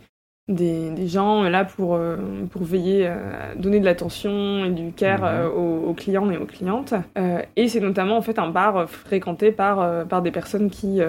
des, 0.49 1.07
gens 1.07 1.43
là 1.43 1.63
pour, 1.63 1.95
euh, 1.95 2.17
pour 2.51 2.63
veiller 2.63 3.07
à 3.07 3.55
donner 3.55 3.79
de 3.79 3.85
l'attention 3.85 4.65
et 4.65 4.71
du 4.71 4.91
care 4.91 5.21
mhm. 5.21 5.27
euh, 5.27 5.49
aux, 5.49 5.93
clients 5.93 6.29
et 6.31 6.37
aux 6.37 6.45
clientes. 6.45 6.93
Euh, 7.17 7.41
et 7.55 7.69
c'est 7.69 7.79
notamment 7.79 8.17
en 8.17 8.21
fait 8.21 8.39
un 8.39 8.49
bar 8.49 8.89
fréquenté 8.89 9.51
par, 9.51 10.07
par 10.07 10.21
des 10.21 10.31
personnes 10.31 10.69
qui, 10.69 10.99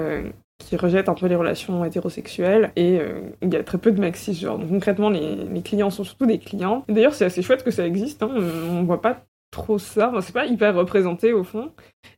qui 0.59 0.77
rejettent 0.77 1.09
un 1.09 1.15
peu 1.15 1.27
les 1.27 1.37
relations 1.37 1.85
hétérosexuelles 1.85 2.71
et 2.77 3.01
il 3.43 3.53
y 3.53 3.57
a 3.57 3.65
très 3.65 3.79
peu 3.79 3.91
de 3.93 4.01
mecs 4.01 4.17
cisgenres. 4.17 4.59
Donc 4.59 4.69
concrètement, 4.69 5.11
les, 5.11 5.37
les, 5.37 5.63
clients 5.63 5.91
sont 5.91 6.05
surtout 6.05 6.27
des 6.27 6.39
clients. 6.39 6.85
D'ailleurs, 6.89 7.15
c'est 7.15 7.25
assez 7.25 7.43
chouette 7.43 7.65
que 7.65 7.71
ça 7.71 7.87
existe. 7.87 8.23
Hein. 8.23 8.31
On 8.71 8.83
voit 8.85 9.01
pas 9.01 9.23
trop 9.51 9.79
ça. 9.79 10.13
c'est 10.21 10.33
pas 10.33 10.47
hyper 10.47 10.75
représenté 10.75 11.33
au 11.33 11.43
fond. 11.43 11.71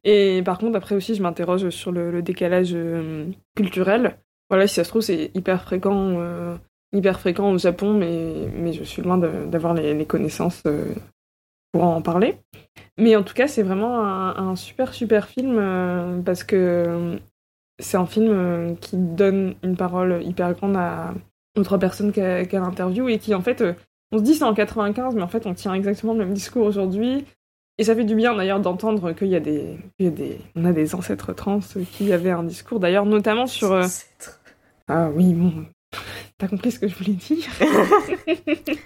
Et 0.05 0.43
par 0.45 0.59
contre, 0.59 0.77
après 0.77 0.95
aussi, 0.95 1.15
je 1.15 1.23
m'interroge 1.23 1.71
sur 1.71 1.93
le, 1.93 2.11
le 2.11 2.23
décalage 2.23 2.77
culturel. 3.57 4.19
Voilà, 4.51 4.67
si 4.67 4.75
ça 4.75 4.85
se 4.85 4.91
trouve, 4.91 5.03
c'est 5.03 5.31
hyper 5.35 5.63
fréquent 5.63 6.19
hyper 6.93 7.19
fréquent 7.19 7.51
au 7.53 7.59
Japon, 7.59 7.95
mais, 7.95 8.49
mais 8.55 8.73
je 8.73 8.85
suis 8.85 9.03
loin 9.03 9.19
d'avoir 9.19 9.75
les, 9.75 10.05
connaissances 10.07 10.63
euh, 10.67 10.93
pour 11.73 11.85
en 11.85 12.03
parler. 12.03 12.37
Mais 12.99 13.17
en 13.17 13.23
tout 13.23 13.35
cas, 13.35 13.49
c'est 13.49 13.63
vraiment 13.63 14.05
un, 14.05 14.57
super, 14.57 14.93
super 14.93 15.27
film 15.27 15.57
euh, 15.59 16.21
parce 16.23 16.45
que 16.45 16.57
euh, 16.57 17.19
c'est 17.79 17.97
un 17.97 18.07
film 18.07 18.77
qui 18.81 18.97
donne 18.97 19.55
une 19.63 19.77
parole 19.77 20.23
hyper 20.23 20.53
grande 20.55 20.77
à, 20.77 21.15
aux 21.59 21.63
trois 21.63 21.79
personnes 21.79 22.13
qu'elle 22.13 22.55
interview 22.55 23.09
et 23.09 23.19
qui, 23.19 23.35
en 23.35 23.41
fait, 23.41 23.65
on 24.13 24.19
se 24.19 24.23
dit 24.23 24.35
c'est 24.35 24.45
en 24.45 24.55
95, 24.55 25.15
mais 25.15 25.23
en 25.23 25.29
fait, 25.29 25.47
on 25.47 25.55
tient 25.55 25.73
exactement 25.73 26.13
le 26.13 26.21
même 26.21 26.35
discours 26.35 26.67
aujourd'hui. 26.67 27.25
Et 27.79 27.85
ça 27.85 27.97
fait 27.97 28.05
du 28.05 28.15
bien 28.15 28.37
d'ailleurs 28.37 28.61
d'entendre 28.61 29.13
qu'il 29.13 29.29
y, 29.29 29.35
a 29.35 29.41
des, 29.41 29.79
y 29.99 30.07
a 30.07 30.11
des, 30.11 30.39
on 30.55 30.67
a 30.67 30.73
des 30.73 30.95
ancêtres 30.95 31.33
trans 31.33 31.61
qui 31.93 32.13
avaient 32.13 32.31
un 32.31 32.45
discours, 32.45 32.79
d'ailleurs, 32.79 33.07
notamment 33.07 33.47
sur. 33.47 33.75
Ah 34.89 35.09
oui, 35.15 35.33
bon, 35.33 35.65
T'as 36.39 36.49
compris 36.49 36.73
ce 36.73 36.79
que 36.79 36.89
je 36.89 36.97
voulais 36.97 37.13
dire 37.13 37.47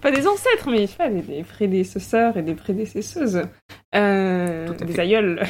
Pas 0.00 0.10
des 0.10 0.26
ancêtres, 0.26 0.70
mais 0.70 0.82
je 0.82 0.86
sais 0.86 0.96
pas, 0.96 1.10
des, 1.10 1.42
prédécesseurs 1.42 2.36
et 2.36 2.42
des 2.42 2.54
prédécesseuses. 2.54 3.42
Euh, 3.94 4.72
des 4.74 4.98
aïeuls. 4.98 5.42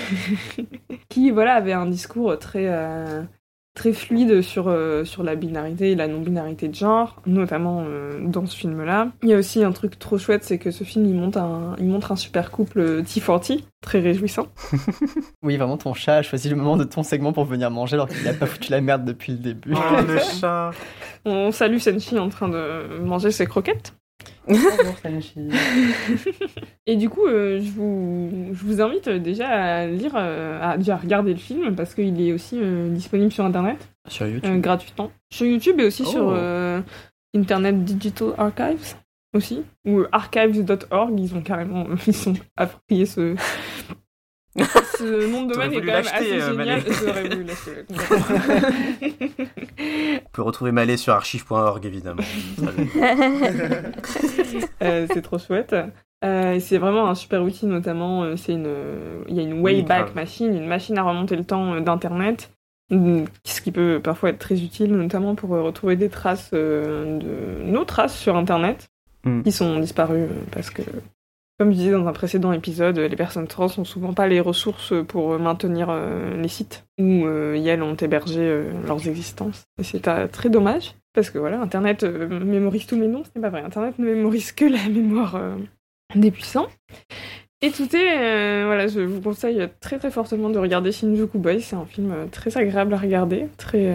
qui, 1.08 1.30
voilà, 1.30 1.54
avaient 1.54 1.72
un 1.72 1.86
discours 1.86 2.38
très, 2.38 2.66
euh, 2.66 3.22
très 3.74 3.92
fluide 3.92 4.42
sur, 4.42 4.68
euh, 4.68 5.04
sur 5.04 5.22
la 5.22 5.34
binarité 5.34 5.92
et 5.92 5.94
la 5.94 6.06
non-binarité 6.06 6.68
de 6.68 6.74
genre, 6.74 7.22
notamment 7.26 7.84
euh, 7.86 8.20
dans 8.22 8.44
ce 8.44 8.56
film-là. 8.56 9.08
Il 9.22 9.30
y 9.30 9.34
a 9.34 9.38
aussi 9.38 9.64
un 9.64 9.72
truc 9.72 9.98
trop 9.98 10.18
chouette, 10.18 10.44
c'est 10.44 10.58
que 10.58 10.70
ce 10.70 10.84
film, 10.84 11.06
il 11.06 11.14
montre 11.14 11.38
un, 11.38 11.74
il 11.78 11.86
montre 11.86 12.12
un 12.12 12.16
super 12.16 12.50
couple 12.50 13.02
T40, 13.02 13.64
très 13.80 14.00
réjouissant. 14.00 14.48
oui, 15.42 15.56
vraiment, 15.56 15.78
ton 15.78 15.94
chat 15.94 16.16
a 16.16 16.22
choisi 16.22 16.48
le 16.50 16.56
moment 16.56 16.76
de 16.76 16.84
ton 16.84 17.02
segment 17.02 17.32
pour 17.32 17.44
venir 17.44 17.70
manger 17.70 17.94
alors 17.94 18.08
qu'il 18.08 18.22
n'a 18.24 18.34
pas 18.34 18.46
foutu 18.46 18.70
la 18.70 18.80
merde 18.80 19.04
depuis 19.04 19.32
le 19.32 19.38
début. 19.38 19.74
Oh, 19.74 20.02
le 20.06 20.18
chat 20.40 20.72
On 21.24 21.50
salue 21.50 21.78
Senshi 21.78 22.18
en 22.18 22.28
train 22.28 22.48
de 22.48 22.98
manger 23.00 23.30
ses 23.30 23.46
croquettes. 23.46 23.94
Et 26.86 26.96
du 26.96 27.08
coup, 27.08 27.26
euh, 27.26 27.60
je, 27.60 27.70
vous, 27.70 28.50
je 28.52 28.64
vous 28.64 28.80
invite 28.80 29.08
déjà 29.08 29.48
à 29.48 29.86
lire, 29.86 30.12
euh, 30.16 30.58
à, 30.60 30.76
déjà 30.76 30.96
regarder 30.96 31.32
le 31.32 31.38
film 31.38 31.76
parce 31.76 31.94
qu'il 31.94 32.20
est 32.20 32.32
aussi 32.32 32.58
euh, 32.60 32.88
disponible 32.88 33.30
sur 33.32 33.44
internet. 33.44 33.88
Sur 34.08 34.26
YouTube 34.26 34.60
Gratuitement. 34.60 35.12
Sur 35.30 35.46
YouTube 35.46 35.78
et 35.80 35.84
aussi 35.84 36.04
sur 36.04 36.26
oh. 36.26 36.82
Internet 37.34 37.84
Digital 37.84 38.34
Archives 38.36 38.96
aussi. 39.34 39.62
Ou 39.86 40.02
archives.org, 40.10 41.18
ils 41.18 41.34
ont 41.34 41.42
carrément 41.42 41.86
ils 42.06 42.14
sont 42.14 42.34
appropriés 42.56 43.06
ce, 43.06 43.36
ce 44.58 45.30
nom 45.30 45.44
de 45.44 45.54
domaine 45.54 45.72
est 45.72 45.80
quand 45.80 45.86
même 45.86 46.04
assez 46.12 46.32
euh, 46.32 46.50
génial. 46.50 46.82
J'aurais 46.86 47.28
voulu 47.28 47.44
l'acheter. 47.44 47.84
On 50.26 50.30
peut 50.32 50.42
retrouver 50.42 50.72
Malé 50.72 50.96
sur 50.96 51.14
archive.org 51.14 51.84
évidemment. 51.86 52.22
euh, 54.82 55.06
c'est 55.12 55.22
trop 55.22 55.38
chouette. 55.38 55.74
Euh, 56.24 56.60
c'est 56.60 56.78
vraiment 56.78 57.08
un 57.08 57.14
super 57.14 57.42
outil, 57.42 57.66
notamment, 57.66 58.22
euh, 58.22 58.36
c'est 58.36 58.52
une, 58.52 58.72
il 59.28 59.34
y 59.34 59.40
a 59.40 59.42
une 59.42 59.60
Wayback 59.60 60.14
Machine, 60.14 60.54
une 60.54 60.68
machine 60.68 60.96
à 60.96 61.02
remonter 61.02 61.34
le 61.34 61.44
temps 61.44 61.80
d'Internet, 61.80 62.52
mm, 62.90 63.24
ce 63.44 63.60
qui 63.60 63.72
peut 63.72 64.00
parfois 64.02 64.30
être 64.30 64.38
très 64.38 64.62
utile, 64.62 64.92
notamment 64.94 65.34
pour 65.34 65.50
retrouver 65.50 65.96
des 65.96 66.10
traces 66.10 66.52
de 66.52 67.62
nos 67.64 67.84
traces 67.84 68.16
sur 68.16 68.36
Internet, 68.36 68.88
mm. 69.24 69.42
qui 69.42 69.50
sont 69.50 69.80
disparues 69.80 70.28
parce 70.52 70.70
que 70.70 70.82
comme 71.62 71.70
je 71.70 71.76
disais 71.76 71.92
dans 71.92 72.08
un 72.08 72.12
précédent 72.12 72.50
épisode, 72.50 72.98
les 72.98 73.14
personnes 73.14 73.46
trans 73.46 73.68
n'ont 73.78 73.84
souvent 73.84 74.12
pas 74.12 74.26
les 74.26 74.40
ressources 74.40 74.92
pour 75.06 75.38
maintenir 75.38 75.90
euh, 75.90 76.36
les 76.36 76.48
sites 76.48 76.84
où 76.98 77.24
euh, 77.24 77.54
elles 77.54 77.84
ont 77.84 77.94
hébergé 77.94 78.40
euh, 78.40 78.72
leurs 78.84 79.06
existences. 79.06 79.62
Et 79.78 79.84
c'est 79.84 80.00
très 80.00 80.50
dommage, 80.50 80.96
parce 81.14 81.30
que 81.30 81.38
voilà, 81.38 81.60
Internet 81.60 82.02
mémorise 82.02 82.86
tous 82.86 82.96
mes 82.96 83.06
noms, 83.06 83.22
ce 83.22 83.30
n'est 83.36 83.42
pas 83.42 83.50
vrai. 83.50 83.62
Internet 83.62 83.96
ne 84.00 84.06
mémorise 84.06 84.50
que 84.50 84.64
la 84.64 84.88
mémoire 84.88 85.40
des 86.16 86.32
puissants. 86.32 86.66
Et 87.60 87.70
tout 87.70 87.94
est, 87.94 88.64
voilà, 88.64 88.88
je 88.88 88.98
vous 88.98 89.20
conseille 89.20 89.68
très 89.78 90.00
très 90.00 90.10
fortement 90.10 90.50
de 90.50 90.58
regarder 90.58 90.90
Shinjuku 90.90 91.38
Boy. 91.38 91.60
C'est 91.60 91.76
un 91.76 91.86
film 91.86 92.12
très 92.32 92.58
agréable 92.58 92.92
à 92.92 92.98
regarder, 92.98 93.46
très 93.56 93.94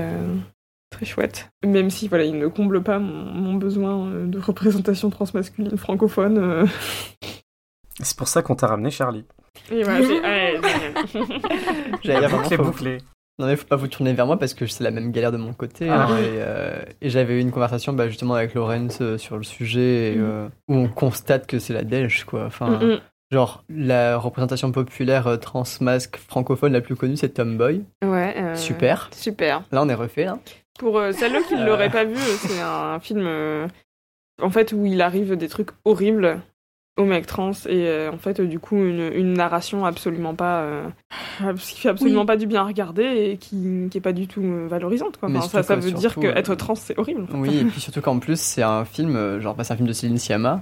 très 0.89 1.05
chouette. 1.05 1.49
Même 1.65 1.89
si 1.89 2.07
voilà, 2.07 2.23
il 2.23 2.37
ne 2.37 2.47
comble 2.47 2.81
pas 2.81 2.97
mon 2.97 3.55
besoin 3.55 4.09
de 4.25 4.39
représentation 4.39 5.09
transmasculine 5.09 5.75
francophone. 5.75 6.65
C'est 8.01 8.17
pour 8.17 8.27
ça 8.27 8.41
qu'on 8.41 8.55
t'a 8.55 8.67
ramené 8.67 8.91
Charlie. 8.91 9.25
Et 9.71 9.83
voilà, 9.83 10.01
J'allais 12.03 12.27
boucler, 12.27 12.57
boucler. 12.57 12.97
Non 13.39 13.45
mais 13.45 13.55
faut 13.55 13.67
pas 13.67 13.75
vous 13.75 13.87
tourner 13.87 14.13
vers 14.13 14.25
moi 14.25 14.39
parce 14.39 14.55
que 14.55 14.65
c'est 14.65 14.83
la 14.83 14.89
même 14.89 15.11
galère 15.11 15.31
de 15.31 15.37
mon 15.37 15.53
côté. 15.53 15.87
Ah. 15.89 16.07
Hein, 16.07 16.17
euh, 16.17 16.81
et, 17.01 17.09
j'avais 17.09 17.35
eu 17.35 17.39
une 17.39 17.51
conversation 17.51 17.93
bah, 17.93 18.07
justement 18.07 18.33
avec 18.33 18.55
Laurence 18.55 18.97
euh, 19.01 19.19
sur 19.19 19.37
le 19.37 19.43
sujet 19.43 20.15
mm. 20.17 20.21
euh, 20.21 20.47
où 20.67 20.75
on 20.75 20.87
constate 20.87 21.45
que 21.45 21.59
c'est 21.59 21.73
la 21.73 21.83
dèche 21.83 22.23
quoi. 22.23 22.45
Enfin, 22.45 22.69
mm, 22.69 22.93
mm. 22.93 22.99
genre 23.31 23.63
la 23.69 24.17
représentation 24.17 24.71
populaire 24.71 25.39
transmasque 25.39 26.17
francophone 26.17 26.73
la 26.73 26.81
plus 26.81 26.95
connue 26.95 27.15
c'est 27.15 27.29
Tomboy. 27.29 27.83
Ouais. 28.03 28.55
Super. 28.55 29.09
Super. 29.11 29.63
Là 29.71 29.83
on 29.83 29.89
est 29.89 29.93
refait 29.93 30.25
là. 30.25 30.39
Pour 30.79 30.99
celles 31.11 31.43
qui 31.43 31.55
ne 31.55 31.65
l'auraient 31.65 31.91
pas 31.91 32.05
vu, 32.05 32.15
c'est 32.15 32.61
un 32.61 32.99
film 32.99 33.29
en 34.41 34.49
fait 34.49 34.73
où 34.73 34.85
il 34.85 35.01
arrive 35.01 35.35
des 35.35 35.47
trucs 35.47 35.69
horribles 35.85 36.41
au 36.97 37.05
mec 37.05 37.27
trans 37.27 37.51
et 37.67 37.87
euh, 37.87 38.11
en 38.11 38.17
fait 38.17 38.41
du 38.41 38.59
coup 38.59 38.75
une, 38.75 39.11
une 39.13 39.33
narration 39.33 39.85
absolument 39.85 40.35
pas 40.35 40.61
euh, 40.61 40.83
qui 41.59 41.79
fait 41.79 41.89
absolument 41.89 42.25
pas 42.25 42.37
du 42.37 42.47
bien 42.47 42.61
à 42.61 42.65
regarder 42.65 43.03
et 43.03 43.37
qui, 43.37 43.87
qui 43.89 43.97
est 43.97 44.01
pas 44.01 44.13
du 44.13 44.27
tout 44.27 44.41
euh, 44.41 44.67
valorisante 44.67 45.17
quoi. 45.17 45.29
ça, 45.41 45.63
ça 45.63 45.75
veut 45.75 45.91
dire 45.91 46.15
que 46.15 46.27
être 46.27 46.55
trans 46.55 46.75
c'est 46.75 46.97
horrible. 46.97 47.27
Oui 47.33 47.57
et 47.57 47.65
puis 47.65 47.79
surtout 47.81 48.01
qu'en 48.01 48.19
plus 48.19 48.39
c'est 48.39 48.63
un 48.63 48.83
film 48.83 49.39
genre 49.39 49.55
c'est 49.61 49.73
un 49.73 49.77
film 49.77 49.87
de 49.87 49.93
Céline 49.93 50.17
Sciamma 50.17 50.61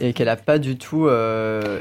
et 0.00 0.12
qu'elle 0.12 0.28
a 0.28 0.36
pas 0.36 0.58
du 0.58 0.78
tout 0.78 1.08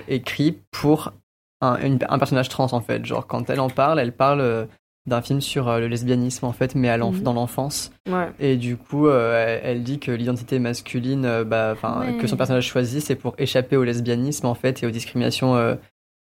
écrit 0.08 0.58
pour 0.72 1.14
un, 1.62 1.78
un, 2.10 2.18
personnage 2.20 2.50
trans 2.50 2.74
en 2.74 2.82
fait 2.82 3.06
genre 3.06 3.28
quand 3.28 3.50
elle 3.50 3.60
en 3.60 3.70
parle 3.70 4.00
elle 4.00 4.12
parle 4.12 4.68
d'un 5.08 5.22
film 5.22 5.40
sur 5.40 5.68
euh, 5.68 5.80
le 5.80 5.88
lesbianisme 5.88 6.46
en 6.46 6.52
fait, 6.52 6.76
mais 6.76 6.90
à 6.90 6.98
mhm. 6.98 7.22
dans 7.22 7.34
l'enfance. 7.34 7.92
Et 8.40 8.58
du 8.58 8.78
coup, 8.78 9.08
euh, 9.08 9.60
elle, 9.64 9.84
dit 9.84 10.00
que 10.00 10.12
l'identité 10.12 10.60
masculine, 10.60 11.26
euh, 11.26 11.44
bah, 11.44 11.76
que 12.20 12.28
son 12.28 12.38
personnage 12.38 12.68
choisit, 12.68 13.02
c'est 13.02 13.16
pour 13.16 13.36
échapper 13.38 13.78
au 13.78 13.84
lesbianisme 13.84 14.48
en 14.48 14.56
fait 14.56 14.82
et 14.84 14.88
aux 14.88 14.92
discriminations 14.92 15.78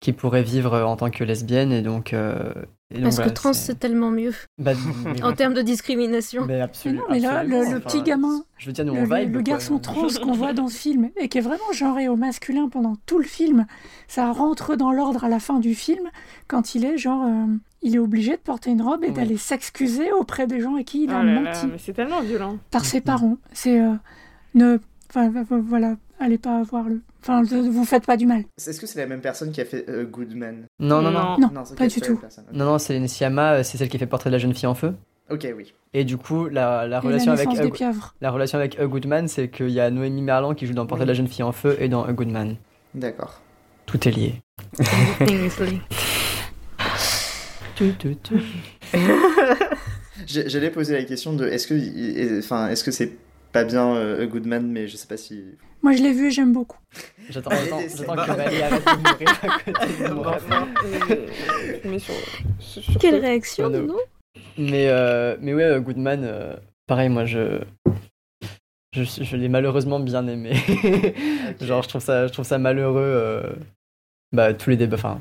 qu'il 0.00 0.14
pourrait 0.14 0.42
vivre 0.42 0.82
en 0.82 0.96
tant 0.96 1.10
que 1.10 1.24
lesbienne. 1.24 1.72
Et 1.72 1.80
donc, 1.80 2.14
parce 3.02 3.18
que 3.18 3.28
trans, 3.30 3.52
c'est 3.52 3.78
tellement 3.78 4.10
mieux. 4.10 4.32
Bah, 4.58 4.72
en 5.22 5.32
termes 5.32 5.54
de 5.54 5.62
discrimination. 5.62 6.44
Mais 6.44 6.60
absolument. 6.60 7.04
mais 7.10 7.18
là, 7.18 7.44
le, 7.44 7.80
petit 7.80 8.02
gamin, 8.02 8.44
je 8.58 8.66
veux 8.66 8.72
dire, 8.72 8.84
le, 8.84 9.40
garçon 9.40 9.78
trans 9.78 10.06
qu'on 10.22 10.32
voit 10.32 10.52
dans 10.52 10.68
ce 10.68 10.76
film, 10.76 11.10
et 11.16 11.28
qui 11.28 11.38
est 11.38 11.42
vraiment 11.42 11.72
genré 11.72 12.08
au 12.08 12.16
masculin 12.16 12.68
pendant 12.68 12.96
tout 13.06 13.18
le 13.18 13.24
film, 13.24 13.66
ça 14.06 14.30
rentre 14.30 14.76
dans 14.76 14.92
l'ordre 14.92 15.24
à 15.24 15.28
la 15.28 15.40
fin 15.40 15.58
du 15.60 15.74
film, 15.74 16.10
quand 16.46 16.74
il 16.74 16.84
est 16.84 16.98
genre. 16.98 17.26
Il 17.86 17.94
est 17.94 18.00
obligé 18.00 18.32
de 18.32 18.40
porter 18.40 18.70
une 18.70 18.82
robe 18.82 19.04
et 19.04 19.12
d'aller 19.12 19.36
s'excuser 19.36 20.10
auprès 20.10 20.48
des 20.48 20.60
gens 20.60 20.74
à 20.74 20.82
qui 20.82 21.04
il 21.04 21.10
a 21.12 21.20
oh 21.20 21.22
menti. 21.22 21.68
mais 21.70 21.78
c'est 21.78 21.92
tellement 21.92 22.20
violent. 22.20 22.58
Par 22.72 22.84
ses 22.84 23.00
parents. 23.00 23.36
C'est. 23.52 23.80
Euh, 23.80 23.92
ne. 24.54 24.78
Enfin, 25.08 25.30
voilà, 25.48 25.94
allez 26.18 26.36
pas 26.36 26.64
voir 26.64 26.88
le. 26.88 27.00
Enfin, 27.22 27.44
vous 27.44 27.84
faites 27.84 28.04
pas 28.04 28.16
du 28.16 28.26
mal. 28.26 28.42
Est-ce 28.56 28.80
que 28.80 28.88
c'est 28.88 28.98
la 28.98 29.06
même 29.06 29.20
personne 29.20 29.52
qui 29.52 29.60
a 29.60 29.64
fait 29.64 29.88
euh, 29.88 30.04
Goodman? 30.04 30.66
Non, 30.80 31.00
non, 31.00 31.12
non. 31.12 31.36
Non, 31.38 31.62
pas 31.76 31.86
du 31.86 32.00
tout. 32.00 32.20
Non, 32.52 32.64
non, 32.64 32.78
c'est 32.78 33.06
Siama, 33.06 33.52
euh, 33.52 33.62
c'est 33.62 33.78
celle 33.78 33.88
qui 33.88 33.98
fait 33.98 34.06
Portrait 34.06 34.30
de 34.30 34.34
la 34.34 34.38
jeune 34.40 34.52
fille 34.52 34.66
en 34.66 34.74
feu. 34.74 34.92
Ok, 35.30 35.46
oui. 35.56 35.72
Et 35.94 36.02
du 36.02 36.16
coup, 36.16 36.48
la, 36.48 36.88
la 36.88 36.98
relation, 36.98 37.30
avec 37.30 37.48
la 38.20 38.30
relation 38.32 38.58
avec 38.58 38.80
A 38.80 38.86
Goodman, 38.86 39.28
c'est 39.28 39.48
qu'il 39.48 39.70
y 39.70 39.78
a 39.78 39.92
Noémie 39.92 40.22
Merlan 40.22 40.54
qui 40.54 40.66
joue 40.66 40.74
dans 40.74 40.86
Portrait 40.86 41.04
de 41.04 41.10
la 41.10 41.14
jeune 41.14 41.28
fille 41.28 41.44
en 41.44 41.52
feu 41.52 41.76
et 41.78 41.88
dans 41.88 42.02
A 42.02 42.12
Goodman. 42.12 42.56
D'accord. 42.94 43.40
Tout 43.86 44.08
est 44.08 44.10
lié. 44.10 44.42
J'allais 50.26 50.70
poser 50.70 50.94
la 50.94 51.04
question 51.04 51.34
de 51.34 51.46
est-ce 51.46 51.66
que, 51.66 52.38
enfin, 52.38 52.68
est-ce 52.68 52.82
que 52.82 52.90
c'est 52.90 53.12
pas 53.52 53.64
bien 53.64 53.94
euh, 53.94 54.26
Goodman, 54.26 54.70
mais 54.70 54.86
je 54.88 54.96
sais 54.96 55.06
pas 55.06 55.16
si. 55.16 55.42
Moi, 55.82 55.92
je 55.92 56.02
l'ai 56.02 56.12
vu 56.12 56.26
et 56.28 56.30
j'aime 56.30 56.52
beaucoup. 56.52 56.78
J'attends 57.30 57.50
que 57.50 58.26
Valérie 58.34 58.62
arrête 58.62 58.84
de 58.84 60.12
mourir 60.12 60.38
mais 61.84 61.98
sur, 62.58 62.98
Quelle 63.00 63.16
réaction, 63.16 63.70
non, 63.70 63.96
Mais, 64.58 64.88
euh, 64.88 65.36
mais 65.40 65.54
ouais, 65.54 65.80
Goodman, 65.80 66.24
euh, 66.24 66.56
pareil, 66.86 67.08
moi, 67.08 67.24
je. 67.24 67.60
Je, 68.92 69.04
je 69.04 69.36
l'ai 69.36 69.48
malheureusement 69.48 70.00
bien 70.00 70.26
aimé. 70.26 70.54
Genre, 71.60 71.82
je 71.82 71.88
trouve 71.88 72.02
ça, 72.02 72.26
je 72.26 72.32
trouve 72.32 72.46
ça 72.46 72.56
malheureux. 72.56 73.42
bah, 74.32 74.54
tous 74.54 74.70
les 74.70 74.76
débats. 74.76 74.96
Enfin, 74.96 75.20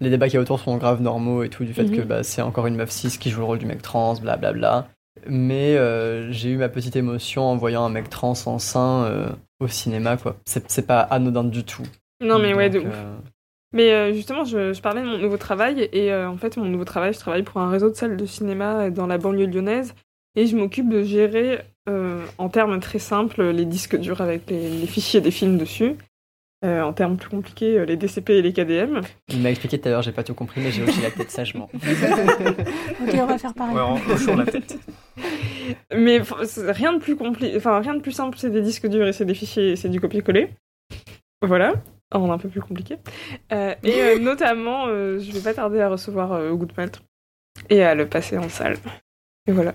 les 0.00 0.10
débats 0.10 0.26
qu'il 0.26 0.34
y 0.34 0.38
a 0.38 0.40
autour 0.40 0.60
sont 0.60 0.76
grave 0.76 1.02
normaux 1.02 1.42
et 1.42 1.48
tout, 1.48 1.64
du 1.64 1.74
fait 1.74 1.84
que 1.84 2.00
mhm. 2.00 2.06
bah, 2.06 2.22
c'est 2.22 2.42
encore 2.42 2.66
une 2.66 2.76
meuf 2.76 2.90
cis 2.90 3.18
qui 3.18 3.30
joue 3.30 3.40
le 3.40 3.46
rôle 3.46 3.58
du 3.58 3.66
mec 3.66 3.82
trans, 3.82 4.14
blablabla. 4.14 4.52
Bla, 4.52 4.80
bla. 4.80 4.88
Mais 5.26 5.76
euh, 5.76 6.30
j'ai 6.32 6.50
eu 6.50 6.56
ma 6.56 6.68
petite 6.68 6.96
émotion 6.96 7.42
en 7.42 7.56
voyant 7.56 7.84
un 7.84 7.90
mec 7.90 8.08
trans 8.08 8.34
en 8.46 8.58
sein 8.58 9.04
euh, 9.04 9.28
au 9.58 9.68
cinéma, 9.68 10.16
quoi. 10.16 10.36
C'est 10.46 10.86
pas 10.86 11.00
anodin 11.00 11.44
du 11.44 11.64
tout. 11.64 11.86
Non, 12.22 12.38
mais 12.38 12.54
ouais, 12.54 12.70
de 12.70 12.78
ouf. 12.78 12.86
Euh, 12.86 13.16
mais 13.72 14.14
justement, 14.14 14.44
je, 14.44 14.72
je, 14.72 14.80
parlais 14.80 15.02
de 15.02 15.06
mon 15.06 15.18
nouveau 15.18 15.36
travail, 15.36 15.88
et 15.92 16.12
en 16.12 16.36
fait, 16.36 16.56
mon 16.56 16.64
nouveau 16.64 16.84
travail, 16.84 17.12
je 17.12 17.18
travaille 17.18 17.42
pour 17.42 17.60
un 17.60 17.70
réseau 17.70 17.88
de 17.88 17.94
salles 17.94 18.16
de 18.16 18.26
cinéma 18.26 18.90
dans 18.90 19.06
la 19.06 19.16
banlieue 19.16 19.46
lyonnaise, 19.46 19.94
et 20.34 20.46
je 20.46 20.56
m'occupe 20.56 20.88
de 20.88 21.02
gérer, 21.04 21.60
en 21.86 22.48
termes 22.48 22.80
très 22.80 22.98
simples, 22.98 23.50
les 23.50 23.66
disques 23.66 23.96
durs 23.96 24.20
avec 24.20 24.50
les 24.50 24.86
fichiers 24.86 25.20
des 25.20 25.30
films 25.30 25.56
dessus. 25.56 25.96
Euh, 26.62 26.82
en 26.82 26.92
termes 26.92 27.16
plus 27.16 27.30
compliqués, 27.30 27.78
euh, 27.78 27.86
les 27.86 27.96
DCP 27.96 28.34
et 28.34 28.42
les 28.42 28.52
KDM. 28.52 29.00
Il 29.28 29.40
m'a 29.40 29.48
expliqué 29.48 29.78
tout 29.78 29.88
à 29.88 29.92
l'heure, 29.92 30.02
j'ai 30.02 30.12
pas 30.12 30.22
tout 30.22 30.34
compris, 30.34 30.60
mais 30.60 30.70
j'ai 30.70 30.82
hoché 30.82 31.00
la 31.00 31.10
tête 31.10 31.30
sagement. 31.30 31.70
ok, 31.74 33.14
on 33.14 33.26
va 33.26 33.38
faire 33.38 33.54
pareil. 33.54 33.74
Ouais, 33.74 34.36
la 34.36 34.44
tête. 34.44 34.78
Mais 35.94 36.20
rien 36.68 36.92
de 36.92 36.98
plus 36.98 37.16
compli... 37.16 37.56
enfin 37.56 37.78
rien 37.80 37.94
de 37.94 38.00
plus 38.00 38.12
simple, 38.12 38.36
c'est 38.38 38.50
des 38.50 38.60
disques 38.60 38.88
durs 38.88 39.06
et 39.06 39.12
c'est 39.12 39.24
des 39.24 39.34
fichiers, 39.34 39.76
c'est 39.76 39.88
du 39.88 40.00
copier-coller. 40.00 40.50
Voilà, 41.42 41.74
en 42.12 42.30
un 42.30 42.38
peu 42.38 42.48
plus 42.48 42.60
compliqué. 42.60 42.96
Euh, 43.52 43.74
et 43.82 44.18
notamment, 44.20 44.86
je 44.86 45.32
vais 45.32 45.40
pas 45.40 45.54
tarder 45.54 45.80
à 45.80 45.88
recevoir 45.88 46.54
Goodmalt 46.54 47.00
et 47.70 47.84
à 47.84 47.94
le 47.94 48.06
passer 48.06 48.36
en 48.36 48.48
salle. 48.48 48.76
Et 49.46 49.52
voilà. 49.52 49.74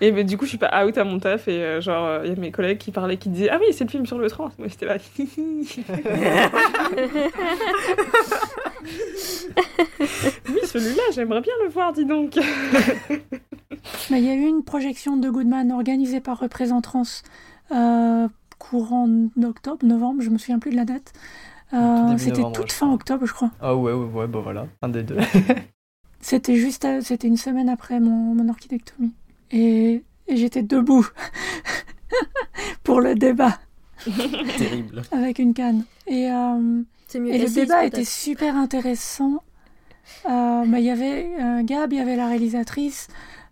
Et 0.00 0.10
mais, 0.10 0.24
du 0.24 0.38
coup, 0.38 0.44
je 0.44 0.50
suis 0.50 0.58
pas 0.58 0.84
out 0.84 0.96
à 0.96 1.04
mon 1.04 1.18
taf 1.18 1.48
et 1.48 1.62
euh, 1.62 1.80
genre, 1.80 2.24
il 2.24 2.30
y 2.30 2.32
a 2.32 2.36
mes 2.36 2.50
collègues 2.50 2.78
qui 2.78 2.92
parlaient, 2.92 3.18
qui 3.18 3.28
disaient 3.28 3.50
Ah 3.50 3.58
oui, 3.60 3.66
c'est 3.72 3.84
le 3.84 3.90
film 3.90 4.06
sur 4.06 4.18
le 4.18 4.30
trans. 4.30 4.50
Moi, 4.58 4.68
j'étais 4.68 4.86
là. 4.86 4.96
oui, 5.18 5.68
celui-là, 10.64 11.02
j'aimerais 11.14 11.42
bien 11.42 11.52
le 11.62 11.68
voir, 11.68 11.92
dis 11.92 12.06
donc. 12.06 12.34
Mais 14.10 14.18
il 14.18 14.24
y 14.24 14.30
a 14.30 14.34
eu 14.34 14.46
une 14.46 14.64
projection 14.64 15.16
de 15.16 15.28
Goodman 15.28 15.70
organisée 15.70 16.20
par 16.20 16.40
Représentrans 16.40 17.02
euh, 17.70 18.28
courant 18.58 19.08
octobre, 19.42 19.84
novembre, 19.84 20.22
je 20.22 20.30
me 20.30 20.38
souviens 20.38 20.58
plus 20.58 20.70
de 20.70 20.76
la 20.76 20.84
date. 20.84 21.12
Euh, 21.72 22.16
c'était 22.18 22.42
toute 22.52 22.72
fin 22.72 22.92
octobre, 22.92 23.26
je 23.26 23.32
crois. 23.32 23.50
Ah 23.60 23.74
ouais, 23.74 23.92
ouais, 23.92 24.06
ouais, 24.06 24.26
bah 24.26 24.40
voilà, 24.42 24.66
un 24.82 24.88
des 24.88 25.02
deux. 25.02 25.18
C'était 26.24 26.56
juste, 26.56 26.86
c'était 27.02 27.28
une 27.28 27.36
semaine 27.36 27.68
après 27.68 28.00
mon, 28.00 28.34
mon 28.34 28.48
orchidectomie. 28.48 29.12
Et, 29.50 30.02
j'étais 30.26 30.62
debout 30.62 31.06
pour 32.82 33.02
le 33.02 33.14
débat. 33.14 33.58
Terrible. 34.56 35.02
Avec 35.12 35.38
une 35.38 35.52
canne. 35.52 35.84
Et, 36.06 36.30
euh, 36.30 36.82
et 37.14 37.38
le 37.38 37.54
débat 37.54 37.84
était 37.84 38.06
super 38.06 38.56
intéressant. 38.56 39.42
Euh, 40.24 40.64
bah, 40.64 40.78
il 40.78 40.84
y 40.86 40.90
avait 40.90 41.30
euh, 41.42 41.62
Gab, 41.62 41.92
il 41.92 41.98
y 41.98 42.00
avait 42.00 42.16
la 42.16 42.28
réalisatrice. 42.28 43.08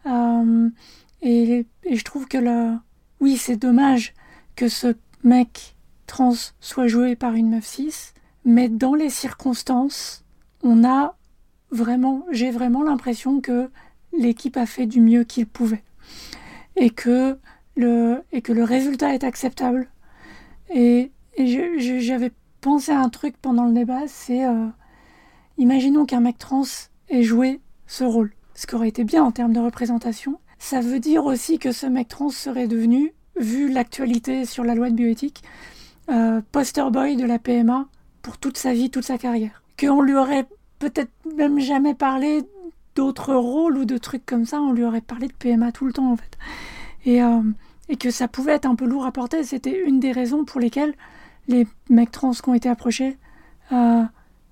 Et, 0.06 1.66
et, 1.84 1.96
je 1.96 2.04
trouve 2.04 2.26
que 2.26 2.38
le... 2.38 2.72
oui, 3.20 3.36
c'est 3.36 3.58
dommage 3.58 4.14
que 4.56 4.68
ce 4.68 4.96
mec 5.24 5.76
trans 6.06 6.32
soit 6.60 6.86
joué 6.86 7.16
par 7.16 7.34
une 7.34 7.50
meuf 7.50 7.66
cis. 7.66 8.14
Mais 8.46 8.70
dans 8.70 8.94
les 8.94 9.10
circonstances, 9.10 10.24
on 10.62 10.84
a 10.84 11.16
vraiment, 11.72 12.24
j'ai 12.30 12.50
vraiment 12.50 12.82
l'impression 12.82 13.40
que 13.40 13.68
l'équipe 14.12 14.56
a 14.56 14.66
fait 14.66 14.86
du 14.86 15.00
mieux 15.00 15.24
qu'il 15.24 15.46
pouvait 15.46 15.82
et 16.76 16.90
que 16.90 17.38
le, 17.76 18.22
et 18.30 18.42
que 18.42 18.52
le 18.52 18.62
résultat 18.62 19.14
est 19.14 19.24
acceptable. 19.24 19.88
Et, 20.74 21.10
j'avais 21.38 22.30
pensé 22.60 22.92
à 22.92 23.00
un 23.00 23.08
truc 23.08 23.36
pendant 23.40 23.64
le 23.64 23.72
débat, 23.72 24.02
c'est 24.06 24.44
euh, 24.44 24.66
imaginons 25.56 26.04
qu'un 26.04 26.20
mec 26.20 26.36
trans 26.36 26.62
ait 27.08 27.22
joué 27.22 27.60
ce 27.86 28.04
rôle, 28.04 28.32
ce 28.54 28.66
qui 28.66 28.74
aurait 28.74 28.88
été 28.88 29.02
bien 29.02 29.24
en 29.24 29.32
termes 29.32 29.54
de 29.54 29.60
représentation. 29.60 30.38
Ça 30.58 30.80
veut 30.80 31.00
dire 31.00 31.24
aussi 31.24 31.58
que 31.58 31.72
ce 31.72 31.86
mec 31.86 32.08
trans 32.08 32.28
serait 32.28 32.68
devenu, 32.68 33.14
vu 33.36 33.72
l'actualité 33.72 34.44
sur 34.44 34.62
la 34.62 34.74
loi 34.74 34.90
de 34.90 34.94
bioéthique, 34.94 35.42
euh, 36.10 36.42
poster 36.52 36.90
boy 36.90 37.16
de 37.16 37.24
la 37.24 37.38
PMA 37.38 37.88
pour 38.20 38.36
toute 38.36 38.58
sa 38.58 38.74
vie, 38.74 38.90
toute 38.90 39.04
sa 39.04 39.16
carrière. 39.16 39.62
Qu'on 39.80 40.02
lui 40.02 40.14
aurait 40.14 40.46
peut-être 40.82 41.12
même 41.36 41.60
jamais 41.60 41.94
parlé 41.94 42.42
d'autres 42.96 43.34
rôles 43.34 43.78
ou 43.78 43.84
de 43.84 43.98
trucs 43.98 44.26
comme 44.26 44.44
ça. 44.44 44.60
On 44.60 44.72
lui 44.72 44.84
aurait 44.84 45.00
parlé 45.00 45.28
de 45.28 45.32
PMA 45.32 45.70
tout 45.70 45.86
le 45.86 45.92
temps, 45.92 46.10
en 46.10 46.16
fait. 46.16 46.36
Et, 47.06 47.22
euh, 47.22 47.40
et 47.88 47.96
que 47.96 48.10
ça 48.10 48.26
pouvait 48.26 48.52
être 48.52 48.66
un 48.66 48.74
peu 48.74 48.84
lourd 48.84 49.06
à 49.06 49.12
porter. 49.12 49.44
C'était 49.44 49.80
une 49.86 50.00
des 50.00 50.10
raisons 50.10 50.44
pour 50.44 50.60
lesquelles 50.60 50.94
les 51.46 51.66
mecs 51.88 52.10
trans 52.10 52.32
qui 52.32 52.48
ont 52.48 52.54
été 52.54 52.68
approchés 52.68 53.16
euh, 53.70 54.02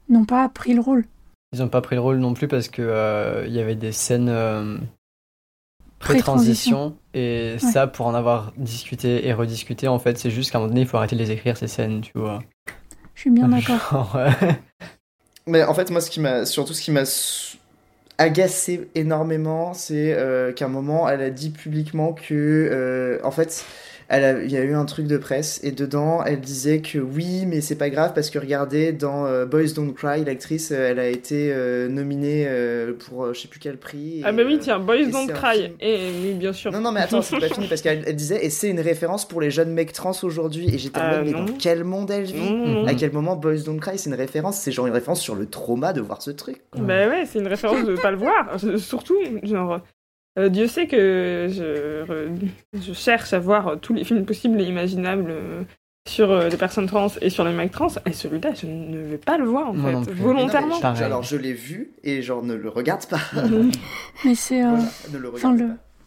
n'ont 0.08 0.24
pas 0.24 0.48
pris 0.48 0.72
le 0.72 0.80
rôle. 0.80 1.04
Ils 1.52 1.58
n'ont 1.58 1.68
pas 1.68 1.80
pris 1.80 1.96
le 1.96 2.00
rôle 2.00 2.18
non 2.18 2.32
plus 2.32 2.46
parce 2.46 2.68
que 2.68 2.82
euh, 2.82 3.46
y 3.48 3.58
avait 3.58 3.74
des 3.74 3.92
scènes 3.92 4.30
pré-transition. 5.98 6.96
Et 7.12 7.56
ça, 7.58 7.88
pour 7.88 8.06
en 8.06 8.14
avoir 8.14 8.52
discuté 8.56 9.26
et 9.26 9.32
rediscuté, 9.32 9.88
en 9.88 9.98
fait, 9.98 10.16
c'est 10.16 10.30
juste 10.30 10.52
qu'à 10.52 10.58
un 10.58 10.60
moment 10.60 10.70
donné, 10.70 10.82
il 10.82 10.86
faut 10.86 10.96
arrêter 10.96 11.16
de 11.16 11.20
les 11.20 11.32
écrire, 11.32 11.56
ces 11.56 11.66
scènes, 11.66 12.02
tu 12.02 12.12
vois. 12.14 12.40
Je 13.14 13.22
suis 13.22 13.30
bien 13.30 13.48
d'accord. 13.48 14.16
Mais 15.50 15.64
en 15.64 15.74
fait, 15.74 15.90
moi, 15.90 16.00
ce 16.00 16.10
qui 16.10 16.20
m'a, 16.20 16.46
surtout 16.46 16.72
ce 16.74 16.80
qui 16.80 16.92
m'a 16.92 17.02
agacé 18.18 18.88
énormément, 18.94 19.74
c'est 19.74 20.14
euh, 20.14 20.52
qu'à 20.52 20.66
un 20.66 20.68
moment, 20.68 21.08
elle 21.08 21.22
a 21.22 21.30
dit 21.30 21.50
publiquement 21.50 22.12
que, 22.12 22.34
euh, 22.70 23.18
en 23.24 23.30
fait, 23.30 23.64
elle 24.10 24.44
il 24.44 24.50
y 24.50 24.56
a 24.56 24.62
eu 24.62 24.74
un 24.74 24.84
truc 24.84 25.06
de 25.06 25.16
presse 25.16 25.60
et 25.62 25.70
dedans 25.70 26.22
elle 26.24 26.40
disait 26.40 26.80
que 26.80 26.98
oui 26.98 27.44
mais 27.46 27.60
c'est 27.60 27.76
pas 27.76 27.90
grave 27.90 28.12
parce 28.12 28.28
que 28.28 28.38
regardez 28.38 28.92
dans 28.92 29.24
euh, 29.24 29.46
Boys 29.46 29.72
Don't 29.74 29.94
Cry 29.94 30.24
l'actrice 30.24 30.72
euh, 30.72 30.90
elle 30.90 30.98
a 30.98 31.08
été 31.08 31.52
euh, 31.52 31.88
nominée 31.88 32.48
pour 33.06 33.32
je 33.32 33.40
sais 33.40 33.48
plus 33.48 33.60
quel 33.60 33.76
prix. 33.76 34.22
ah 34.24 34.32
bah 34.32 34.42
oui 34.44 34.58
tiens 34.60 34.80
Boys 34.80 35.06
Don't 35.06 35.28
Cry 35.28 35.72
et 35.80 35.98
oui 36.22 36.32
bien 36.32 36.52
sûr. 36.52 36.72
Non 36.72 36.80
non 36.80 36.92
mais 36.92 37.00
attends 37.00 37.22
c'est 37.22 37.38
pas 37.38 37.48
fini 37.54 37.68
parce 37.68 37.82
qu'elle 37.82 38.02
disait 38.16 38.44
et 38.44 38.50
c'est 38.50 38.68
une 38.68 38.80
référence 38.80 39.26
pour 39.28 39.40
les 39.40 39.50
jeunes 39.50 39.72
mecs 39.72 39.92
trans 39.92 40.12
aujourd'hui 40.22 40.74
et 40.74 40.78
j'étais 40.78 41.00
en 41.00 41.10
mode 41.10 41.24
mais 41.24 41.32
dans 41.32 41.46
quel 41.58 41.84
monde 41.84 42.10
elle 42.10 42.24
vit? 42.24 42.86
À 42.86 42.94
quel 42.94 43.12
moment 43.12 43.36
Boys 43.36 43.60
Don't 43.64 43.78
Cry 43.78 43.96
c'est 43.96 44.10
une 44.10 44.16
référence? 44.16 44.58
C'est 44.58 44.72
genre 44.72 44.86
une 44.86 44.92
référence 44.92 45.20
sur 45.20 45.36
le 45.36 45.46
trauma 45.46 45.92
de 45.92 46.00
voir 46.00 46.20
ce 46.20 46.32
truc. 46.32 46.60
Bah 46.76 47.08
ouais 47.08 47.26
c'est 47.26 47.38
une 47.38 47.46
référence 47.46 47.84
de 47.84 47.94
pas 47.94 48.10
le 48.10 48.16
voir 48.16 48.58
surtout 48.78 49.16
genre 49.44 49.80
euh, 50.38 50.48
Dieu 50.48 50.68
sait 50.68 50.86
que 50.86 51.48
je, 51.50 52.92
cherche 52.92 53.32
à 53.32 53.38
voir 53.38 53.78
tous 53.80 53.92
les 53.92 54.04
films 54.04 54.24
possibles 54.24 54.60
et 54.60 54.64
imaginables 54.64 55.30
euh, 55.30 55.62
sur 56.08 56.30
euh, 56.30 56.48
les 56.48 56.56
personnes 56.56 56.86
trans 56.86 57.08
et 57.20 57.30
sur 57.30 57.44
les 57.44 57.52
mecs 57.52 57.72
trans, 57.72 57.88
et 58.06 58.12
celui-là, 58.12 58.54
je 58.54 58.66
ne 58.66 58.98
vais 58.98 59.18
pas 59.18 59.38
le 59.38 59.44
voir 59.44 59.70
en 59.70 59.74
fait, 59.74 60.12
volontairement. 60.12 60.78
alors 60.80 61.22
je 61.22 61.36
l'ai 61.36 61.52
vu 61.52 61.90
et 62.04 62.22
genre 62.22 62.44
ne 62.44 62.54
le 62.54 62.68
regarde 62.68 63.06
pas. 63.06 63.20
Mais 64.24 64.34
c'est 64.34 64.62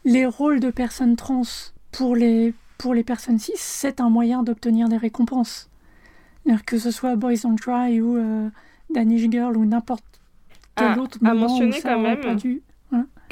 les 0.06 0.26
rôles 0.26 0.60
de 0.60 0.70
personnes 0.70 1.16
trans 1.16 1.44
pour 1.92 2.16
les 2.16 2.54
pour 2.78 2.94
les 2.94 3.04
personnes 3.04 3.40
cis, 3.40 3.54
c'est 3.56 4.02
un 4.02 4.10
moyen 4.10 4.44
d'obtenir 4.44 4.90
des 4.90 4.98
récompenses. 4.98 5.70
Que 6.66 6.78
ce 6.78 6.92
soit 6.92 7.16
Boys 7.16 7.46
on 7.46 7.56
Try 7.56 8.02
ou 8.02 8.20
Danish 8.90 9.30
Girl 9.30 9.56
ou 9.56 9.66
n'importe 9.66 10.04
quel 10.76 10.88
ah, 10.88 11.00
autre 11.00 11.18
moment 11.22 11.46
à 11.46 11.48
mentionner 11.48 11.82
quand 11.82 12.00
même 12.00 12.38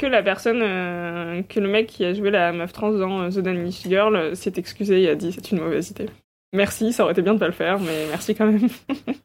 que 0.01 0.07
la 0.07 0.23
personne, 0.23 0.61
euh, 0.63 1.43
que 1.43 1.59
le 1.59 1.67
mec 1.67 1.85
qui 1.85 2.03
a 2.03 2.13
joué 2.15 2.31
la 2.31 2.51
meuf 2.51 2.73
trans 2.73 2.91
dans 2.91 3.21
euh, 3.21 3.29
The 3.29 3.37
Danish 3.37 3.83
Girl 3.83 4.15
euh, 4.15 4.33
s'est 4.33 4.53
excusé 4.55 5.03
et 5.03 5.09
a 5.09 5.15
dit 5.15 5.31
c'est 5.31 5.51
une 5.51 5.59
mauvaise 5.59 5.91
idée. 5.91 6.07
Merci, 6.53 6.91
ça 6.91 7.03
aurait 7.03 7.11
été 7.11 7.21
bien 7.21 7.35
de 7.35 7.39
pas 7.39 7.45
le 7.45 7.53
faire, 7.53 7.79
mais 7.79 8.07
merci 8.09 8.33
quand 8.33 8.47
même. 8.47 8.67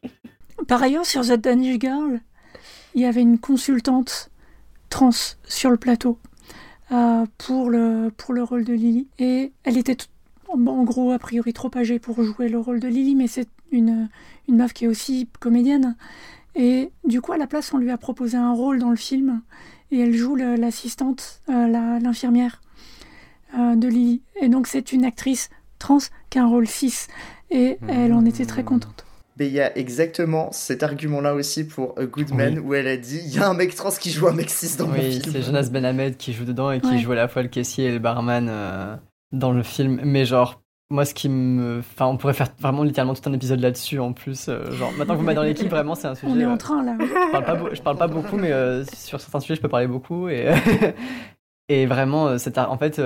Par 0.67 0.83
ailleurs, 0.83 1.05
sur 1.05 1.23
The 1.23 1.33
Danish 1.33 1.79
Girl, 1.79 2.19
il 2.93 3.01
y 3.01 3.05
avait 3.05 3.21
une 3.21 3.39
consultante 3.39 4.29
trans 4.89 5.09
sur 5.45 5.71
le 5.71 5.77
plateau 5.77 6.19
pour, 7.37 7.69
le, 7.71 8.11
pour 8.15 8.33
le 8.33 8.43
rôle 8.43 8.63
de 8.63 8.73
Lily. 8.73 9.07
Et 9.17 9.51
elle 9.63 9.77
était 9.77 9.97
en 10.47 10.83
gros, 10.83 11.11
a 11.11 11.19
priori, 11.19 11.53
trop 11.53 11.71
âgée 11.75 11.99
pour 11.99 12.23
jouer 12.23 12.49
le 12.49 12.59
rôle 12.59 12.79
de 12.79 12.87
Lily, 12.87 13.15
mais 13.15 13.27
c'est 13.27 13.49
une, 13.71 14.09
une 14.47 14.57
meuf 14.57 14.73
qui 14.73 14.85
est 14.85 14.87
aussi 14.87 15.27
comédienne. 15.39 15.97
Et 16.55 16.91
du 17.03 17.19
coup, 17.19 17.33
à 17.33 17.37
la 17.37 17.47
place, 17.47 17.73
on 17.73 17.77
lui 17.77 17.91
a 17.91 17.97
proposé 17.97 18.37
un 18.37 18.53
rôle 18.53 18.79
dans 18.79 18.89
le 18.89 18.95
film 18.95 19.41
et 19.91 19.99
elle 19.99 20.13
joue 20.13 20.35
l'assistante, 20.35 21.41
euh, 21.49 21.99
l'infirmière 21.99 22.61
euh, 23.57 23.75
de 23.75 23.87
Lily. 23.87 24.21
Et 24.41 24.49
donc 24.49 24.67
c'est 24.67 24.91
une 24.91 25.05
actrice 25.05 25.49
trans 25.79 25.99
qui 26.29 26.39
a 26.39 26.43
un 26.43 26.47
rôle 26.47 26.67
6 26.67 27.07
et 27.51 27.77
elle 27.87 28.13
en 28.13 28.25
était 28.25 28.45
très 28.45 28.63
contente. 28.63 29.05
Mais 29.39 29.47
il 29.47 29.53
y 29.53 29.61
a 29.61 29.77
exactement 29.77 30.51
cet 30.51 30.81
argument-là 30.81 31.35
aussi 31.35 31.63
pour 31.63 31.93
A 31.99 32.05
Good 32.05 32.33
Man 32.33 32.59
où 32.59 32.73
elle 32.73 32.87
a 32.87 32.97
dit 32.97 33.21
il 33.23 33.35
y 33.35 33.39
a 33.39 33.47
un 33.47 33.53
mec 33.53 33.75
trans 33.75 33.91
qui 33.91 34.09
joue 34.09 34.27
un 34.27 34.33
mec 34.33 34.49
6 34.49 34.77
dans 34.77 34.87
mon 34.87 34.95
film. 34.95 35.21
c'est 35.31 35.43
Jonas 35.43 35.69
Ben 35.71 36.15
qui 36.15 36.33
joue 36.33 36.45
dedans 36.45 36.71
et 36.71 36.81
qui 36.81 36.99
joue 36.99 37.11
à 37.11 37.15
la 37.15 37.27
fois 37.27 37.43
le 37.43 37.47
caissier 37.47 37.85
et 37.85 37.91
le 37.91 37.99
barman 37.99 38.47
euh, 38.49 38.95
dans 39.31 39.51
le 39.51 39.61
film. 39.61 40.01
Mais 40.03 40.25
genre, 40.25 40.63
moi, 40.89 41.03
ce 41.03 41.13
qui 41.13 41.27
me. 41.27 41.79
Enfin, 41.79 42.05
on 42.05 42.17
pourrait 42.17 42.33
faire 42.33 42.47
vraiment 42.59 42.83
littéralement 42.83 43.13
tout 43.13 43.27
un 43.29 43.33
épisode 43.33 43.59
là-dessus 43.59 43.99
en 43.99 44.13
plus. 44.13 44.47
Euh, 44.47 44.71
genre, 44.71 44.91
maintenant 44.93 45.15
que 45.15 45.19
vous 45.19 45.25
m'avez 45.25 45.35
dans 45.35 45.43
l'équipe, 45.43 45.67
vraiment, 45.67 45.95
c'est 45.95 46.07
un 46.07 46.15
sujet. 46.15 46.31
On 46.31 46.39
est 46.39 46.45
en 46.45 46.53
euh, 46.53 46.57
train 46.57 46.83
là. 46.83 46.95
je, 46.99 47.31
parle 47.31 47.45
pas, 47.45 47.73
je 47.73 47.81
parle 47.81 47.97
pas 47.97 48.07
beaucoup, 48.07 48.37
mais 48.37 48.51
euh, 48.51 48.85
sur 48.85 49.19
certains 49.19 49.39
sujets, 49.41 49.55
je 49.55 49.61
peux 49.61 49.67
parler 49.67 49.87
beaucoup. 49.87 50.29
Et, 50.29 50.49
et 51.69 51.85
vraiment, 51.85 52.37
c'est 52.37 52.57
en 52.57 52.77
fait, 52.77 53.01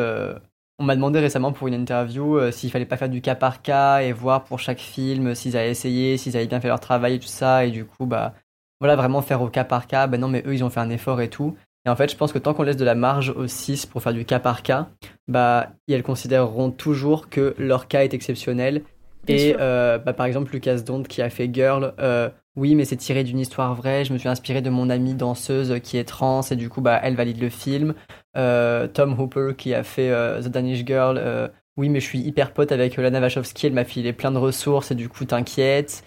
on 0.77 0.83
m'a 0.83 0.95
demandé 0.95 1.19
récemment 1.19 1.53
pour 1.53 1.67
une 1.67 1.73
interview 1.73 2.51
s'il 2.51 2.71
fallait 2.71 2.85
pas 2.85 2.97
faire 2.97 3.09
du 3.09 3.21
cas 3.21 3.35
par 3.35 3.61
cas 3.61 4.01
et 4.01 4.11
voir 4.13 4.43
pour 4.43 4.59
chaque 4.59 4.79
film 4.79 5.33
s'ils 5.33 5.57
avaient 5.57 5.71
essayé, 5.71 6.17
s'ils 6.17 6.37
avaient 6.37 6.47
bien 6.47 6.59
fait 6.61 6.67
leur 6.67 6.79
travail 6.79 7.15
et 7.15 7.19
tout 7.19 7.27
ça. 7.27 7.65
Et 7.65 7.71
du 7.71 7.85
coup, 7.85 8.05
bah, 8.05 8.35
voilà, 8.79 8.95
vraiment 8.95 9.23
faire 9.23 9.41
au 9.41 9.47
cas 9.47 9.63
par 9.63 9.87
cas. 9.87 10.05
Ben 10.05 10.19
non, 10.19 10.27
mais 10.27 10.43
eux, 10.45 10.53
ils 10.53 10.63
ont 10.63 10.69
fait 10.69 10.79
un 10.79 10.89
effort 10.91 11.19
et 11.21 11.29
tout. 11.29 11.55
Et 11.85 11.89
en 11.89 11.95
fait, 11.95 12.11
je 12.11 12.15
pense 12.15 12.31
que 12.31 12.37
tant 12.37 12.53
qu'on 12.53 12.63
laisse 12.63 12.77
de 12.77 12.85
la 12.85 12.95
marge 12.95 13.31
aux 13.31 13.47
6 13.47 13.87
pour 13.87 14.03
faire 14.03 14.13
du 14.13 14.25
cas 14.25 14.39
par 14.39 14.61
cas, 14.61 14.89
bah, 15.27 15.71
elles 15.89 16.03
considéreront 16.03 16.69
toujours 16.69 17.29
que 17.29 17.55
leur 17.57 17.87
cas 17.87 18.03
est 18.03 18.13
exceptionnel. 18.13 18.83
et 19.27 19.55
euh, 19.59 19.97
bah, 19.97 20.13
par 20.13 20.25
exemple, 20.25 20.51
Lucas 20.53 20.81
Dont 20.85 21.03
qui 21.03 21.21
a 21.21 21.29
fait 21.29 21.49
Girl, 21.51 21.93
euh, 21.99 22.29
oui, 22.55 22.75
mais 22.75 22.85
c'est 22.85 22.97
tiré 22.97 23.23
d'une 23.23 23.39
histoire 23.39 23.73
vraie. 23.73 24.05
Je 24.05 24.13
me 24.13 24.19
suis 24.19 24.29
inspiré 24.29 24.61
de 24.61 24.69
mon 24.69 24.89
amie 24.89 25.15
danseuse 25.15 25.79
qui 25.81 25.97
est 25.97 26.03
trans 26.03 26.41
et 26.51 26.55
du 26.55 26.69
coup, 26.69 26.81
bah, 26.81 26.99
elle 27.01 27.15
valide 27.15 27.41
le 27.41 27.49
film. 27.49 27.95
Euh, 28.37 28.87
Tom 28.87 29.19
Hooper 29.19 29.53
qui 29.57 29.73
a 29.73 29.83
fait 29.83 30.11
The 30.41 30.49
Danish 30.49 30.85
Girl, 30.85 31.49
oui, 31.77 31.89
mais 31.89 31.99
je 31.99 32.05
suis 32.05 32.19
hyper 32.19 32.53
pote 32.53 32.71
avec 32.71 32.97
Lana 32.97 33.21
Wachowski, 33.21 33.67
elle 33.67 33.73
m'a 33.73 33.85
filé 33.85 34.13
plein 34.13 34.31
de 34.31 34.37
ressources 34.37 34.91
et 34.91 34.95
du 34.95 35.09
coup, 35.09 35.25
t'inquiète. 35.25 36.03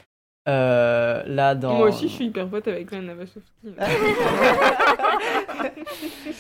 Euh, 0.47 1.23
là, 1.27 1.55
dans... 1.55 1.79
Moi 1.79 1.89
aussi, 1.89 2.09
je 2.09 2.15
suis 2.15 2.27
hyper 2.27 2.49
pote 2.49 2.69
avec 2.69 2.91
Lana 2.91 3.15
Wachowski. 3.15 3.41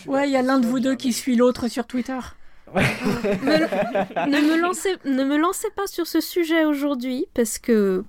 ouais, 0.07 0.29
il 0.29 0.33
y 0.33 0.37
a 0.37 0.43
l'un 0.43 0.59
de 0.59 0.67
vous 0.67 0.81
deux 0.81 0.95
qui 0.95 1.13
suit 1.13 1.37
l'autre 1.37 1.69
sur 1.69 1.87
Twitter. 1.87 2.19
ne, 2.75 4.41
me 4.41 4.61
lancez, 4.61 4.97
ne 5.05 5.25
me 5.25 5.37
lancez 5.37 5.69
pas 5.77 5.87
sur 5.87 6.07
ce 6.07 6.21
sujet 6.21 6.65
aujourd'hui 6.65 7.27
parce 7.33 7.59
que 7.59 8.05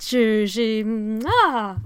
j'ai. 0.00 0.84
Ah 1.48 1.76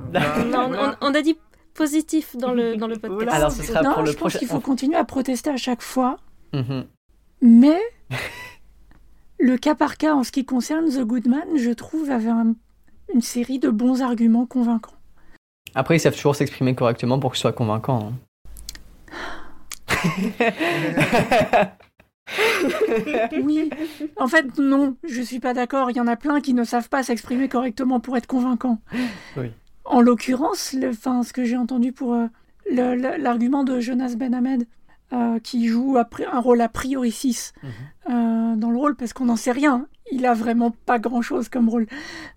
on, 1.01 1.15
a 1.15 1.23
dit 1.23 1.39
positif 1.75 2.37
dans 2.37 2.53
le, 2.53 2.77
dans 2.77 2.89
le 2.89 2.97
podcast. 2.97 3.33
Alors, 3.33 3.53
ce 3.53 3.63
sera 3.63 3.95
pour 3.95 4.03
le 4.03 4.11
je 4.11 4.17
pense 4.17 4.37
qu'il 4.37 4.49
faut 4.49 4.61
continuer 4.61 4.97
à 4.97 5.05
protester 5.05 5.51
à 5.51 5.57
chaque 5.57 5.83
fois. 5.83 6.19
Mhm. 6.53 6.87
Mais 7.43 7.81
le 9.39 9.57
cas 9.57 9.77
par 9.77 9.97
cas 9.97 10.15
en 10.15 10.25
ce 10.25 10.33
qui 10.33 10.45
concerne 10.45 10.89
The 10.89 11.05
Goodman, 11.05 11.57
je 11.57 11.71
trouve, 11.71 12.11
avait 12.11 12.31
un 12.31 12.55
une 13.15 13.23
série 13.23 13.59
de 13.59 13.71
bons 13.71 14.03
arguments 14.03 14.47
convaincants. 14.47 14.95
Après, 15.75 15.97
ils 15.97 16.01
savent 16.01 16.15
toujours 16.15 16.37
s'exprimer 16.37 16.75
correctement 16.75 17.19
pour 17.19 17.33
que 17.33 17.37
ce 17.37 17.43
soit 17.43 17.53
convaincant. 17.53 18.13
Hein. 18.13 18.15
oui, 23.43 23.71
en 24.17 24.29
fait, 24.29 24.59
non, 24.59 24.97
je 25.09 25.23
suis 25.23 25.41
pas 25.41 25.55
d'accord. 25.55 25.91
Il 25.91 25.97
y 25.97 26.01
en 26.01 26.07
a 26.07 26.17
plein 26.17 26.41
qui 26.41 26.55
ne 26.55 26.65
savent 26.65 26.89
pas 26.89 27.03
s'exprimer 27.03 27.49
correctement 27.49 28.01
pour 28.01 28.17
être 28.17 28.27
convaincants. 28.27 28.79
Oui. 29.37 29.51
En 29.85 30.01
l'occurrence, 30.01 30.75
le, 30.75 30.93
ce 30.93 31.33
que 31.33 31.45
j'ai 31.45 31.57
entendu 31.57 31.93
pour 31.93 32.15
euh, 32.15 32.27
l'argument 32.71 33.65
de 33.65 33.81
Jonas 33.81 34.15
Ben 34.17 34.35
Ahmed, 34.35 34.67
euh, 35.13 35.39
qui 35.39 35.69
joue 35.69 35.97
un 35.97 36.41
rôle 36.41 36.61
a 36.61 36.69
priori 36.69 37.11
6 37.11 37.55
mhm. 37.63 37.71
euh, 38.11 38.57
dans 38.57 38.71
le 38.71 38.77
rôle, 38.77 38.95
parce 38.95 39.15
qu'on 39.15 39.25
n'en 39.27 39.37
sait 39.37 39.53
rien. 39.53 39.87
Il 40.13 40.27
a 40.27 40.35
vraiment 40.35 40.71
pas 40.87 40.99
grand-chose 40.99 41.49
comme 41.49 41.69
rôle 41.69 41.87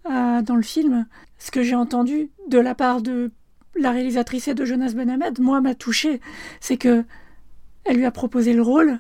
euh, 0.10 0.42
dans 0.42 0.56
le 0.56 0.62
film. 0.62 1.08
Ce 1.38 1.52
que 1.52 1.64
j'ai 1.64 1.76
entendu 1.76 2.30
de 2.48 2.60
la 2.60 2.76
part 2.76 3.02
de 3.02 3.32
la 3.76 3.92
réalisatrice 3.92 4.48
et 4.48 4.54
de 4.54 4.66
Jonas 4.66 4.94
Benhamed, 4.94 5.40
moi, 5.40 5.62
m'a 5.62 5.76
touché. 5.76 6.20
C'est 6.60 6.78
que 6.78 7.06
elle 7.84 7.98
lui 7.98 8.06
a 8.06 8.12
proposé 8.12 8.54
le 8.54 8.62
rôle. 8.62 9.00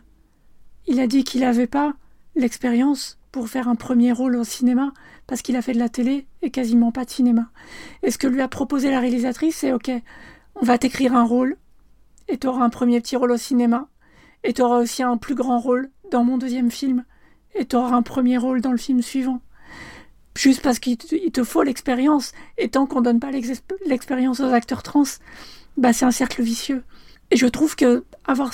Il 0.87 0.99
a 0.99 1.07
dit 1.07 1.23
qu'il 1.23 1.41
n'avait 1.41 1.67
pas 1.67 1.93
l'expérience 2.35 3.19
pour 3.31 3.47
faire 3.47 3.67
un 3.67 3.75
premier 3.75 4.11
rôle 4.11 4.35
au 4.35 4.43
cinéma, 4.43 4.91
parce 5.27 5.41
qu'il 5.41 5.55
a 5.55 5.61
fait 5.61 5.73
de 5.73 5.79
la 5.79 5.89
télé 5.89 6.27
et 6.41 6.51
quasiment 6.51 6.91
pas 6.91 7.05
de 7.05 7.09
cinéma. 7.09 7.49
Et 8.03 8.11
ce 8.11 8.17
que 8.17 8.27
lui 8.27 8.41
a 8.41 8.47
proposé 8.47 8.91
la 8.91 8.99
réalisatrice, 8.99 9.55
c'est 9.57 9.71
OK, 9.71 9.89
on 10.55 10.65
va 10.65 10.77
t'écrire 10.77 11.15
un 11.15 11.23
rôle, 11.23 11.55
et 12.27 12.37
tu 12.37 12.47
auras 12.47 12.63
un 12.63 12.69
premier 12.69 12.99
petit 12.99 13.15
rôle 13.15 13.31
au 13.31 13.37
cinéma, 13.37 13.87
et 14.43 14.53
tu 14.53 14.61
auras 14.61 14.79
aussi 14.79 15.03
un 15.03 15.17
plus 15.17 15.35
grand 15.35 15.59
rôle 15.59 15.89
dans 16.11 16.23
mon 16.23 16.37
deuxième 16.37 16.71
film, 16.71 17.05
et 17.55 17.65
tu 17.65 17.75
auras 17.75 17.95
un 17.95 18.01
premier 18.01 18.37
rôle 18.37 18.61
dans 18.61 18.71
le 18.71 18.77
film 18.77 19.01
suivant. 19.01 19.41
Juste 20.37 20.61
parce 20.61 20.79
qu'il 20.79 20.97
te 20.97 21.43
faut 21.43 21.63
l'expérience, 21.63 22.31
et 22.57 22.69
tant 22.69 22.85
qu'on 22.85 23.01
donne 23.01 23.19
pas 23.19 23.31
l'expérience 23.31 24.39
aux 24.39 24.53
acteurs 24.53 24.83
trans, 24.83 25.03
bah 25.77 25.93
c'est 25.93 26.05
un 26.05 26.11
cercle 26.11 26.41
vicieux. 26.41 26.83
Et 27.31 27.37
je 27.37 27.47
trouve 27.47 27.75
que 27.75 28.05
avoir 28.25 28.51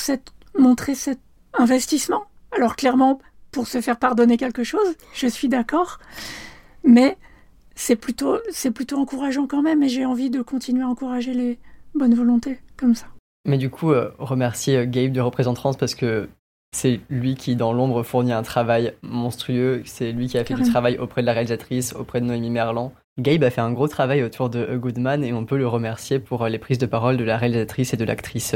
montré 0.58 0.96
cet 0.96 1.20
investissement, 1.54 2.26
alors 2.52 2.76
clairement, 2.76 3.20
pour 3.52 3.68
se 3.68 3.82
faire 3.82 3.98
pardonner 3.98 4.38
quelque 4.38 4.64
chose, 4.64 4.96
je 5.14 5.28
suis 5.28 5.50
d'accord, 5.50 6.00
mais 6.84 7.18
c'est 7.76 7.96
plutôt, 7.96 8.38
plutôt 8.74 8.98
encourageant 8.98 9.48
quand 9.48 9.62
même, 9.62 9.84
et 9.84 9.90
j'ai 9.90 10.06
envie 10.06 10.30
de 10.30 10.42
continuer 10.42 10.84
à 10.84 10.88
encourager 10.88 11.34
les 11.34 11.60
bonnes 11.94 12.16
volontés 12.16 12.60
comme 12.76 12.96
ça. 12.96 13.06
Mais 13.46 13.58
du 13.58 13.70
coup, 13.70 13.92
euh, 13.92 14.12
remercier 14.20 14.78
euh, 14.78 14.86
Gabe 14.86 15.12
de 15.12 15.22
Représentance 15.22 15.78
parce 15.78 15.96
que 15.96 16.28
c'est 16.72 17.00
lui 17.10 17.36
qui, 17.36 17.56
dans 17.56 17.74
l'ombre, 17.74 18.04
fournit 18.04 18.34
un 18.34 18.44
travail 18.44 18.94
monstrueux. 19.02 19.82
C'est 19.86 20.12
lui 20.12 20.28
qui 20.28 20.38
a 20.38 20.44
fait 20.44 20.54
du 20.54 20.64
travail 20.64 20.98
auprès 20.98 21.22
de 21.22 21.26
la 21.26 21.34
réalisatrice, 21.34 21.94
auprès 21.94 22.22
de 22.22 22.26
Noémie 22.26 22.50
Merlan. 22.50 22.94
Gabe 23.20 23.44
a 23.44 23.50
fait 23.50 23.62
un 23.62 23.72
gros 23.72 23.88
travail 23.88 24.24
autour 24.24 24.50
de 24.50 24.66
A 24.66 24.76
Goodman 24.76 25.24
et 25.24 25.34
on 25.34 25.46
peut 25.46 25.58
le 25.58 25.68
remercier 25.68 26.20
pour 26.20 26.44
euh, 26.44 26.50
les 26.50 26.60
prises 26.60 26.78
de 26.78 26.86
parole 26.86 27.18
de 27.18 27.24
la 27.24 27.38
réalisatrice 27.38 27.94
et 27.94 27.98
de 27.98 28.06
l'actrice 28.06 28.56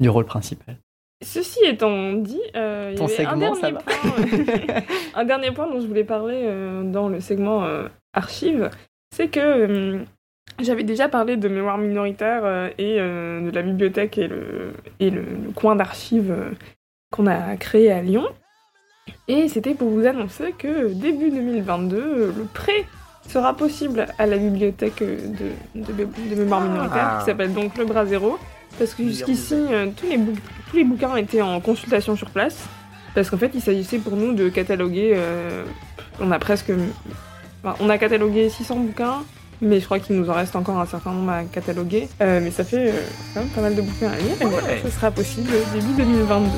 du 0.00 0.08
rôle 0.08 0.26
principal. 0.26 0.76
Ceci 1.24 1.60
étant 1.64 2.12
dit, 2.14 2.40
il 2.54 2.58
y 2.58 2.58
avait 2.58 3.26
un, 3.26 3.36
dernier 3.36 3.58
point, 3.60 3.78
un 5.14 5.24
dernier 5.24 5.50
point 5.52 5.70
dont 5.70 5.80
je 5.80 5.86
voulais 5.86 6.04
parler 6.04 6.46
dans 6.84 7.08
le 7.08 7.20
segment 7.20 7.64
archive, 8.12 8.70
c'est 9.14 9.28
que 9.28 10.04
j'avais 10.60 10.84
déjà 10.84 11.08
parlé 11.08 11.36
de 11.36 11.48
mémoire 11.48 11.78
minoritaire 11.78 12.44
euh, 12.44 12.68
et 12.78 13.00
euh, 13.00 13.40
de 13.40 13.54
la 13.54 13.62
bibliothèque 13.62 14.18
et 14.18 14.28
le, 14.28 14.72
et 15.00 15.10
le, 15.10 15.24
coin 15.54 15.76
d'archives 15.76 16.30
euh, 16.30 16.50
qu'on 17.12 17.28
a 17.28 17.56
créé 17.56 17.92
à 17.92 18.02
Lyon. 18.02 18.24
Et 19.28 19.48
c'était 19.48 19.74
pour 19.74 19.88
vous 19.88 20.06
annoncer 20.06 20.52
que 20.58 20.92
début 20.92 21.30
2022, 21.30 22.34
le 22.36 22.44
prêt 22.52 22.86
sera 23.28 23.54
possible 23.54 24.06
à 24.18 24.26
la 24.26 24.36
bibliothèque 24.36 25.02
de, 25.02 25.52
de, 25.74 26.34
mémoire 26.34 26.60
minoritaire, 26.62 27.18
qui 27.20 27.26
s'appelle 27.26 27.52
donc 27.52 27.78
Le 27.78 27.84
Bras 27.84 28.06
Zéro. 28.06 28.38
Parce 28.78 28.94
que 28.94 29.04
jusqu'ici, 29.04 29.54
euh, 29.54 29.88
tous, 29.94 30.06
les 30.08 30.16
tous 30.16 30.76
les 30.76 30.84
bouquins 30.84 31.14
étaient 31.16 31.42
en 31.42 31.60
consultation 31.60 32.16
sur 32.16 32.30
place. 32.30 32.66
Parce 33.14 33.28
qu'en 33.28 33.36
fait, 33.36 33.50
il 33.54 33.60
s'agissait 33.60 33.98
pour 33.98 34.16
nous 34.16 34.32
de 34.32 34.48
cataloguer. 34.48 35.12
Euh, 35.14 35.64
on 36.20 36.30
a 36.30 36.38
presque. 36.38 36.72
on 37.80 37.88
a 37.88 37.98
catalogué 37.98 38.48
600 38.48 38.76
bouquins, 38.76 39.22
mais 39.62 39.80
je 39.80 39.84
crois 39.86 40.00
qu'il 40.00 40.16
nous 40.16 40.28
en 40.28 40.34
reste 40.34 40.56
encore 40.56 40.78
un 40.78 40.86
certain 40.86 41.12
nombre 41.12 41.30
à 41.30 41.44
cataloguer. 41.44 42.08
Euh, 42.20 42.40
mais 42.42 42.50
ça 42.50 42.64
fait 42.64 42.92
quand 43.32 43.40
même 43.40 43.48
pas 43.50 43.62
mal 43.62 43.74
de 43.74 43.80
bouquins 43.80 44.10
à 44.10 44.16
lire, 44.16 44.34
et 44.40 44.44
voilà, 44.44 44.68
ce 44.82 44.90
sera 44.90 45.10
possible 45.10 45.50
début 45.72 45.94
2022. 45.96 46.48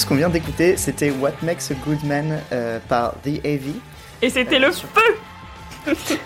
Ce 0.00 0.06
qu'on 0.06 0.14
vient 0.14 0.30
d'écouter, 0.30 0.78
c'était 0.78 1.10
What 1.10 1.34
Makes 1.42 1.72
a 1.72 1.74
Good 1.84 2.04
Man 2.04 2.40
euh, 2.52 2.78
par 2.88 3.12
The 3.22 3.44
AV. 3.44 3.74
Et 4.22 4.30
c'était 4.30 4.58
le 4.58 4.72
feu 4.72 4.88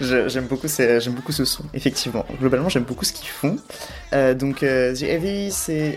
J'aime 0.00 0.46
beaucoup, 0.46 0.66
beaucoup 1.10 1.32
ce 1.32 1.44
son, 1.44 1.64
effectivement. 1.74 2.26
Globalement, 2.40 2.68
j'aime 2.68 2.82
beaucoup 2.82 3.04
ce 3.04 3.12
qu'ils 3.12 3.28
font. 3.28 3.56
Euh, 4.12 4.34
donc, 4.34 4.64
euh, 4.64 4.96
The 4.96 5.04
AV, 5.04 5.50
c'est. 5.50 5.96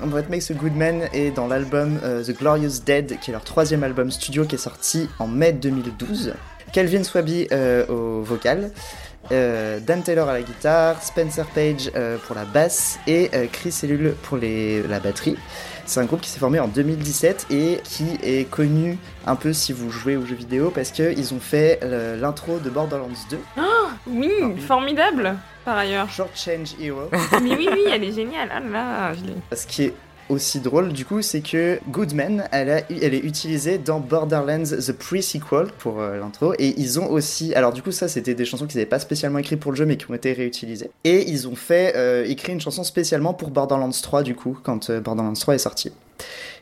What 0.00 0.22
Makes 0.28 0.50
a 0.50 0.54
Good 0.54 0.74
Man 0.74 1.08
est 1.12 1.30
dans 1.30 1.46
l'album 1.46 2.00
The 2.00 2.36
Glorious 2.36 2.80
Dead, 2.84 3.20
qui 3.20 3.30
est 3.30 3.32
leur 3.32 3.44
troisième 3.44 3.84
album 3.84 4.10
studio 4.10 4.44
qui 4.44 4.56
est 4.56 4.58
sorti 4.58 5.08
en 5.20 5.28
mai 5.28 5.52
2012. 5.52 6.34
Calvin 6.72 7.04
Swaby 7.04 7.46
au 7.88 8.22
vocal. 8.22 8.72
Euh, 9.32 9.78
Dan 9.80 10.02
Taylor 10.02 10.28
à 10.28 10.32
la 10.32 10.42
guitare, 10.42 11.02
Spencer 11.02 11.46
Page 11.46 11.90
euh, 11.94 12.18
pour 12.18 12.34
la 12.34 12.44
basse 12.44 12.98
et 13.06 13.30
euh, 13.34 13.46
Chris 13.50 13.74
Ellul 13.82 14.14
pour 14.22 14.36
les, 14.36 14.82
la 14.82 14.98
batterie. 14.98 15.36
C'est 15.86 16.00
un 16.00 16.04
groupe 16.04 16.20
qui 16.20 16.30
s'est 16.30 16.38
formé 16.38 16.58
en 16.60 16.68
2017 16.68 17.46
et 17.50 17.80
qui 17.84 18.18
est 18.22 18.48
connu 18.48 18.98
un 19.26 19.36
peu 19.36 19.52
si 19.52 19.72
vous 19.72 19.90
jouez 19.90 20.16
aux 20.16 20.24
jeux 20.24 20.36
vidéo 20.36 20.70
parce 20.70 20.90
qu'ils 20.90 21.34
ont 21.34 21.40
fait 21.40 21.80
l'intro 22.20 22.58
de 22.58 22.70
Borderlands 22.70 23.08
2. 23.28 23.38
Ah 23.56 23.62
oui, 24.06 24.30
formidable 24.68 25.34
par 25.64 25.78
ailleurs. 25.78 26.08
Short 26.08 26.30
Change 26.36 26.76
Hero. 26.80 27.10
Mais 27.42 27.56
oui, 27.56 27.68
oui, 27.72 27.84
elle 27.92 28.04
est 28.04 28.12
géniale. 28.12 28.50
Ah 28.52 28.60
là, 28.60 29.14
je 29.14 29.24
l'ai. 29.24 29.56
Ce 29.56 29.66
qui 29.66 29.84
est 29.84 29.94
aussi 30.30 30.60
drôle 30.60 30.92
du 30.92 31.04
coup, 31.04 31.22
c'est 31.22 31.40
que 31.40 31.78
Goodman, 31.88 32.44
elle, 32.52 32.70
a, 32.70 32.80
elle 32.90 33.14
est 33.14 33.24
utilisée 33.24 33.78
dans 33.78 34.00
Borderlands 34.00 34.64
The 34.64 34.92
Pre-Sequel 34.92 35.66
pour 35.78 36.00
euh, 36.00 36.18
l'intro. 36.18 36.54
Et 36.58 36.74
ils 36.78 36.98
ont 36.98 37.10
aussi. 37.10 37.54
Alors 37.54 37.72
du 37.72 37.82
coup, 37.82 37.92
ça, 37.92 38.08
c'était 38.08 38.34
des 38.34 38.44
chansons 38.44 38.66
qu'ils 38.66 38.78
n'avaient 38.78 38.88
pas 38.88 38.98
spécialement 38.98 39.38
écrites 39.38 39.60
pour 39.60 39.72
le 39.72 39.76
jeu, 39.76 39.86
mais 39.86 39.96
qui 39.96 40.10
ont 40.10 40.14
été 40.14 40.32
réutilisées. 40.32 40.90
Et 41.04 41.28
ils 41.28 41.48
ont 41.48 41.56
fait 41.56 41.94
euh, 41.96 42.24
écrit 42.26 42.52
une 42.52 42.60
chanson 42.60 42.84
spécialement 42.84 43.34
pour 43.34 43.50
Borderlands 43.50 43.90
3, 43.90 44.22
du 44.22 44.34
coup, 44.34 44.58
quand 44.62 44.90
euh, 44.90 45.00
Borderlands 45.00 45.32
3 45.32 45.54
est 45.54 45.58
sorti. 45.58 45.92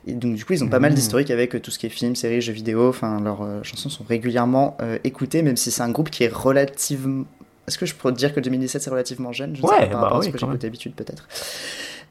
Et 0.07 0.13
donc 0.13 0.37
du 0.37 0.45
coup, 0.45 0.53
ils 0.53 0.65
ont 0.65 0.69
pas 0.69 0.79
mal 0.79 0.93
mmh. 0.93 0.95
d'historique 0.95 1.31
avec 1.31 1.61
tout 1.61 1.71
ce 1.71 1.79
qui 1.79 1.87
est 1.87 1.91
film, 1.91 2.17
séries, 2.17 2.41
jeux 2.41 2.53
vidéo. 2.53 2.89
Enfin, 2.89 3.21
leurs 3.21 3.45
chansons 3.65 3.89
sont 3.89 4.05
régulièrement 4.09 4.79
écoutées, 5.03 5.43
même 5.43 5.57
si 5.57 5.71
c'est 5.71 5.83
un 5.83 5.91
groupe 5.91 6.11
qui 6.11 6.25
est 6.25 6.33
relativement. 6.33 7.25
Est-ce 7.67 7.77
que 7.77 7.85
je 7.85 7.95
pourrais 7.95 8.15
dire 8.15 8.33
que 8.33 8.41
2017 8.41 8.81
c'est 8.81 8.91
relativement 8.91 9.33
jeune? 9.33 9.55
Je 9.55 9.61
ne 9.61 9.67
ouais, 9.67 9.75
sais 9.75 9.87
pas 9.87 9.89
par 9.89 10.01
rapport 10.03 10.19
à 10.19 10.23
ce 10.23 10.29
que 10.31 10.39
j'ai 10.39 10.47
d'habitude 10.47 10.95
peut-être. 10.95 11.29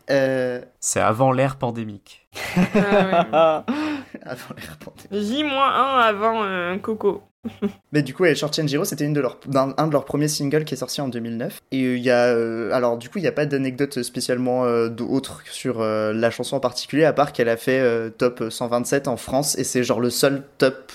Euh, 0.10 0.62
c'est 0.80 1.02
avant 1.02 1.32
l'ère 1.32 1.58
pandémique. 1.58 2.28
Ah, 2.76 3.66
avant 4.26 4.56
l'ère 4.58 4.78
pandémique. 4.78 5.28
J-1 5.28 5.50
avant 5.50 6.44
euh, 6.44 6.78
Coco. 6.78 7.24
Mais 7.92 8.02
du 8.02 8.14
coup, 8.14 8.26
Short 8.34 8.56
Change 8.56 8.74
Hero, 8.74 8.84
c'était 8.84 9.06
une 9.06 9.14
de 9.14 9.22
leurs, 9.22 9.40
un, 9.54 9.88
de 9.88 9.92
leurs 9.92 10.06
premiers 10.06 10.28
singles 10.28 10.66
qui 10.66 10.74
est 10.74 10.78
sorti 10.78 11.02
en 11.02 11.08
2009. 11.08 11.62
Et 11.72 11.80
il 11.80 12.00
y 12.00 12.10
a, 12.10 12.26
euh, 12.28 12.72
alors 12.72 12.98
du 12.98 13.10
coup, 13.10 13.20
il 13.20 13.22
n'y 13.22 13.28
a 13.28 13.34
pas 13.34 13.46
d'anecdote 13.46 14.02
spécialement 14.04 14.66
d'autre 14.88 15.42
sur 15.52 15.82
la 15.82 16.30
chanson 16.30 16.58
en 16.58 16.60
particulier, 16.60 17.06
à 17.06 17.14
part 17.14 17.32
qu'elle 17.32 17.50
a 17.50 17.58
fait 17.58 18.12
top 18.18 18.46
127 18.50 19.08
en 19.08 19.18
France, 19.18 19.58
et 19.58 19.64
c'est 19.64 19.84
genre 19.84 20.02
le 20.02 20.10
seul 20.10 20.44
top, 20.58 20.92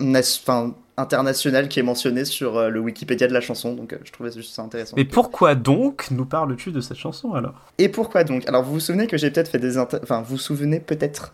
enfin 0.00 0.74
international 0.98 1.68
qui 1.68 1.78
est 1.78 1.84
mentionné 1.84 2.24
sur 2.24 2.56
euh, 2.56 2.68
le 2.68 2.80
Wikipédia 2.80 3.28
de 3.28 3.32
la 3.32 3.40
chanson, 3.40 3.72
donc 3.72 3.92
euh, 3.92 3.98
je 4.04 4.12
trouvais 4.12 4.32
juste 4.32 4.54
ça 4.54 4.62
intéressant. 4.62 4.94
Mais 4.96 5.04
pourquoi 5.04 5.54
donc 5.54 6.10
nous 6.10 6.26
parles-tu 6.26 6.72
de 6.72 6.80
cette 6.80 6.96
chanson 6.96 7.34
alors? 7.34 7.54
Et 7.78 7.88
pourquoi 7.88 8.24
donc? 8.24 8.46
Alors 8.48 8.64
vous 8.64 8.72
vous 8.74 8.80
souvenez 8.80 9.06
que 9.06 9.16
j'ai 9.16 9.30
peut-être 9.30 9.48
fait 9.48 9.58
des... 9.58 9.78
Enfin, 9.78 10.20
vous 10.20 10.30
vous 10.30 10.38
souvenez 10.38 10.80
peut-être 10.80 11.32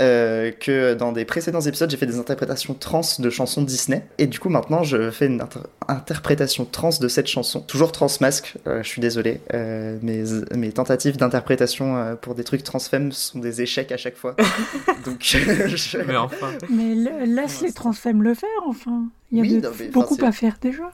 euh, 0.00 0.52
que 0.52 0.94
dans 0.94 1.12
des 1.12 1.24
précédents 1.24 1.62
épisodes, 1.62 1.90
j'ai 1.90 1.96
fait 1.96 2.06
des 2.06 2.18
interprétations 2.18 2.74
trans 2.74 3.00
de 3.18 3.30
chansons 3.30 3.62
Disney, 3.62 4.06
et 4.18 4.26
du 4.26 4.38
coup 4.38 4.50
maintenant 4.50 4.82
je 4.82 5.10
fais 5.10 5.26
une 5.26 5.42
interprétation 5.88 6.66
trans 6.66 6.90
de 7.00 7.08
cette 7.08 7.26
chanson, 7.26 7.60
toujours 7.60 7.92
trans 7.92 8.06
masque, 8.20 8.54
je 8.66 8.86
suis 8.86 9.00
désolé, 9.00 9.40
mes, 9.52 10.24
mes 10.54 10.72
tentatives 10.72 11.16
d'interprétation 11.16 12.16
pour 12.20 12.34
des 12.34 12.44
trucs 12.44 12.62
transfemmes 12.62 13.12
sont 13.12 13.38
des 13.38 13.62
échecs 13.62 13.92
à 13.92 13.96
chaque 13.96 14.16
fois. 14.16 14.36
donc 15.04 15.36
Mais 16.06 16.16
enfin... 16.16 16.52
Mais 16.70 16.94
laisse 17.26 17.62
les 17.62 17.72
transfemmes 17.72 18.22
le 18.22 18.34
faire 18.34 18.48
enfin 18.66 19.05
il 19.32 19.46
y 19.46 19.64
a 19.64 19.70
beaucoup 19.92 20.16
à 20.22 20.32
faire 20.32 20.56
déjà. 20.60 20.90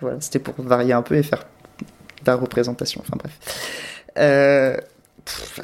Voilà, 0.00 0.20
c'était 0.20 0.38
pour 0.38 0.54
varier 0.58 0.92
un 0.92 1.02
peu 1.02 1.16
et 1.16 1.22
faire 1.22 1.44
de 2.22 2.26
la 2.26 2.36
représentation. 2.36 3.02
Enfin 3.04 3.16
bref. 3.16 3.38
Euh, 4.18 4.76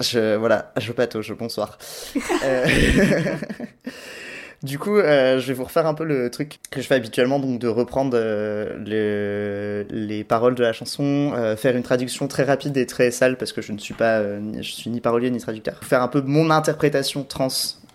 je, 0.01 0.37
voilà, 0.37 0.73
je 0.77 0.93
patauge, 0.93 1.33
bonsoir. 1.33 1.79
euh, 2.45 2.67
du 4.63 4.79
coup, 4.79 4.97
euh, 4.97 5.41
je 5.41 5.47
vais 5.49 5.55
vous 5.55 5.65
refaire 5.65 5.87
un 5.87 5.95
peu 5.95 6.05
le 6.05 6.31
truc 6.31 6.59
que 6.71 6.81
je 6.81 6.87
fais 6.87 6.95
habituellement, 6.95 7.41
donc 7.41 7.59
de 7.59 7.69
reprendre 7.69 8.13
euh, 8.15 8.77
le, 8.87 9.87
les 9.91 10.25
paroles 10.25 10.55
de 10.55 10.63
la 10.63 10.73
chanson, 10.73 11.33
faire 11.57 11.77
une 11.77 11.83
traduction 11.83 12.29
très 12.29 12.45
rapide 12.45 12.77
et 12.77 12.87
très 12.87 13.11
sale 13.11 13.37
parce 13.37 13.53
que 13.53 13.63
je 13.63 13.73
ne 13.73 13.79
suis 13.79 13.95
pas, 13.95 14.23
je 14.23 14.71
suis 14.71 14.91
ni 14.91 15.01
parolier 15.01 15.31
ni 15.31 15.39
traducteur. 15.39 15.79
Faire 15.83 16.03
un 16.03 16.09
peu 16.09 16.21
mon 16.21 16.51
interprétation 16.51 17.25
trans 17.25 17.49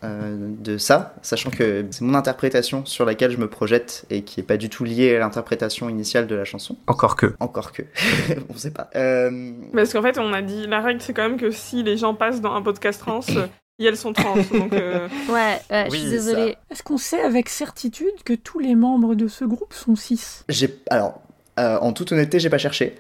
de 0.04 0.78
ça, 0.78 1.16
sachant 1.22 1.50
que 1.50 1.86
c'est 1.92 2.02
mon 2.02 2.14
interprétation 2.14 2.86
sur 2.86 3.06
laquelle 3.06 3.32
je 3.32 3.38
me 3.38 3.48
projette 3.48 4.06
et 4.10 4.24
qui 4.24 4.40
est 4.40 4.44
pas 4.44 4.58
du 4.58 4.70
tout 4.70 4.84
liée 4.84 5.16
à 5.16 5.20
l'interprétation 5.20 5.90
initiale 5.90 6.28
de 6.28 6.36
la 6.36 6.46
chanson. 6.46 6.76
Encore 6.88 7.16
que. 7.16 7.34
Encore 7.40 7.72
que. 7.72 7.84
on 8.50 8.56
sait 8.56 8.72
pas. 8.72 8.90
Euh... 8.96 9.54
Parce 9.74 9.94
qu'en 9.94 10.02
fait, 10.02 10.18
on 10.18 10.34
a 10.34 10.42
dit, 10.42 10.68
la 10.68 10.82
règle 10.82 11.02
c'est 11.02 11.14
quand 11.14 11.24
même 11.24 11.40
que 11.40 11.52
si 11.52 11.84
les 11.84 11.98
gens 11.98 12.14
passent 12.14 12.42
dans 12.42 12.54
un 12.54 12.62
podcast 12.62 13.00
trans, 13.00 13.22
Et 13.80 13.86
elles 13.86 13.98
sont 13.98 14.14
trans, 14.14 14.36
donc. 14.36 14.72
Ouais, 14.72 15.60
ouais 15.70 15.88
je 15.90 15.96
suis 15.96 16.10
désolée. 16.10 16.58
Est-ce 16.70 16.84
qu'on 16.84 16.98
sait 16.98 17.22
avec 17.22 17.50
certitude 17.50 18.24
que 18.26 18.34
tous 18.34 18.60
les 18.60 18.76
membres 18.76 19.16
de 19.16 19.28
ce 19.28 19.46
groupe 19.46 19.74
sont 19.74 19.96
cis? 19.96 20.44
J'ai. 20.50 20.76
Alors, 20.90 21.22
en 21.58 21.94
toute 21.94 22.12
honnêteté, 22.12 22.40
j'ai 22.40 22.50
pas 22.50 22.58
cherché. 22.58 22.96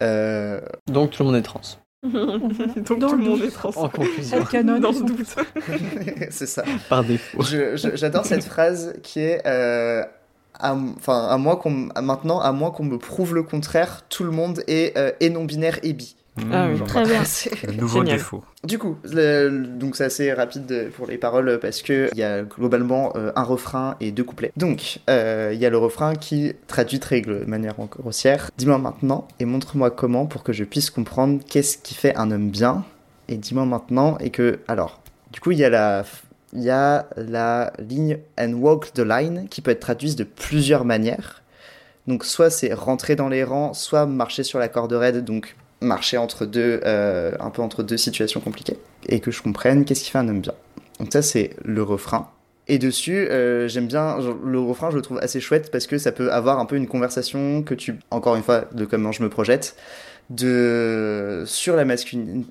Donc 0.00 1.10
tout 1.10 1.22
le 1.22 1.26
monde 1.26 1.36
est 1.36 1.42
trans. 1.42 1.60
Donc 2.04 2.98
tout 2.98 3.16
le 3.16 3.16
monde 3.16 3.42
est 3.42 3.50
trans. 3.50 3.70
En 3.76 3.88
conclusion. 3.88 4.44
Canon, 4.44 4.80
dans 4.80 4.92
doute. 4.92 5.36
c'est 6.30 6.46
ça. 6.46 6.64
Par 6.88 7.04
défaut. 7.04 7.42
J'adore 7.42 8.26
cette 8.26 8.44
phrase 8.44 8.94
qui 9.04 9.20
est 9.20 9.46
euh, 9.46 10.02
enfin 10.58 11.28
à, 11.28 11.36
moins 11.38 11.54
qu'on 11.54 11.88
maintenant 12.02 12.40
à 12.40 12.50
moins 12.50 12.72
qu'on 12.72 12.84
me 12.84 12.98
prouve 12.98 13.34
le 13.34 13.44
contraire, 13.44 14.02
tout 14.08 14.24
le 14.24 14.32
monde 14.32 14.64
est, 14.66 14.96
euh, 14.98 15.12
non 15.30 15.44
binaire 15.44 15.78
et 15.84 15.92
bi. 15.92 16.16
Ah 16.50 16.68
oui, 16.72 16.80
très 16.86 17.04
bien. 17.04 17.22
Le 17.66 17.72
nouveau 17.74 18.02
défaut. 18.04 18.42
Du 18.64 18.78
coup, 18.78 18.96
donc 19.04 19.96
c'est 19.96 20.04
assez 20.04 20.32
rapide 20.32 20.90
pour 20.96 21.06
les 21.06 21.18
paroles 21.18 21.58
parce 21.60 21.82
que 21.82 22.08
il 22.12 22.18
y 22.18 22.22
a 22.22 22.42
globalement 22.42 23.12
euh, 23.16 23.32
un 23.36 23.42
refrain 23.42 23.96
et 24.00 24.12
deux 24.12 24.24
couplets. 24.24 24.52
Donc 24.56 25.00
euh, 25.10 25.50
il 25.52 25.60
y 25.60 25.66
a 25.66 25.70
le 25.70 25.78
refrain 25.78 26.14
qui 26.14 26.54
traduit 26.66 27.00
très 27.00 27.20
de 27.20 27.44
manière 27.46 27.74
grossière. 27.74 28.50
Dis-moi 28.56 28.78
maintenant 28.78 29.28
et 29.40 29.44
montre-moi 29.44 29.90
comment 29.90 30.26
pour 30.26 30.42
que 30.42 30.52
je 30.52 30.64
puisse 30.64 30.90
comprendre 30.90 31.40
qu'est-ce 31.46 31.76
qui 31.76 31.94
fait 31.94 32.16
un 32.16 32.30
homme 32.30 32.50
bien. 32.50 32.84
Et 33.28 33.36
dis-moi 33.36 33.66
maintenant 33.66 34.16
et 34.18 34.30
que 34.30 34.60
alors 34.68 35.02
du 35.32 35.40
coup 35.40 35.50
il 35.50 35.58
y 35.58 35.64
a 35.64 35.70
la 35.70 36.04
il 36.54 36.62
y 36.62 36.70
a 36.70 37.06
la 37.16 37.72
ligne 37.78 38.18
and 38.38 38.52
walk 38.54 38.92
the 38.92 39.00
line 39.00 39.48
qui 39.48 39.60
peut 39.60 39.70
être 39.70 39.80
traduite 39.80 40.16
de 40.16 40.24
plusieurs 40.24 40.84
manières. 40.84 41.42
Donc 42.06 42.24
soit 42.24 42.50
c'est 42.50 42.74
rentrer 42.74 43.16
dans 43.16 43.28
les 43.28 43.44
rangs, 43.44 43.74
soit 43.74 44.06
marcher 44.06 44.42
sur 44.42 44.58
la 44.58 44.68
corde 44.68 44.92
raide, 44.92 45.24
donc 45.24 45.56
marcher 45.82 46.16
entre 46.16 46.46
deux, 46.46 46.80
euh, 46.84 47.32
un 47.40 47.50
peu 47.50 47.62
entre 47.62 47.82
deux 47.82 47.96
situations 47.96 48.40
compliquées, 48.40 48.78
et 49.08 49.20
que 49.20 49.30
je 49.30 49.42
comprenne 49.42 49.84
qu'est-ce 49.84 50.04
qui 50.04 50.10
fait 50.10 50.18
un 50.18 50.28
homme 50.28 50.40
bien. 50.40 50.54
Donc 50.98 51.12
ça 51.12 51.22
c'est 51.22 51.50
le 51.64 51.82
refrain. 51.82 52.30
Et 52.68 52.78
dessus, 52.78 53.28
euh, 53.28 53.66
j'aime 53.68 53.88
bien 53.88 54.18
le 54.44 54.60
refrain, 54.60 54.90
je 54.90 54.96
le 54.96 55.02
trouve 55.02 55.18
assez 55.18 55.40
chouette 55.40 55.70
parce 55.72 55.86
que 55.86 55.98
ça 55.98 56.12
peut 56.12 56.32
avoir 56.32 56.60
un 56.60 56.64
peu 56.64 56.76
une 56.76 56.86
conversation 56.86 57.62
que 57.62 57.74
tu, 57.74 57.96
encore 58.10 58.36
une 58.36 58.42
fois, 58.42 58.66
de 58.72 58.84
comment 58.84 59.10
je 59.10 59.22
me 59.22 59.28
projette, 59.28 59.76
de 60.30 61.42
sur 61.44 61.74
la 61.74 61.84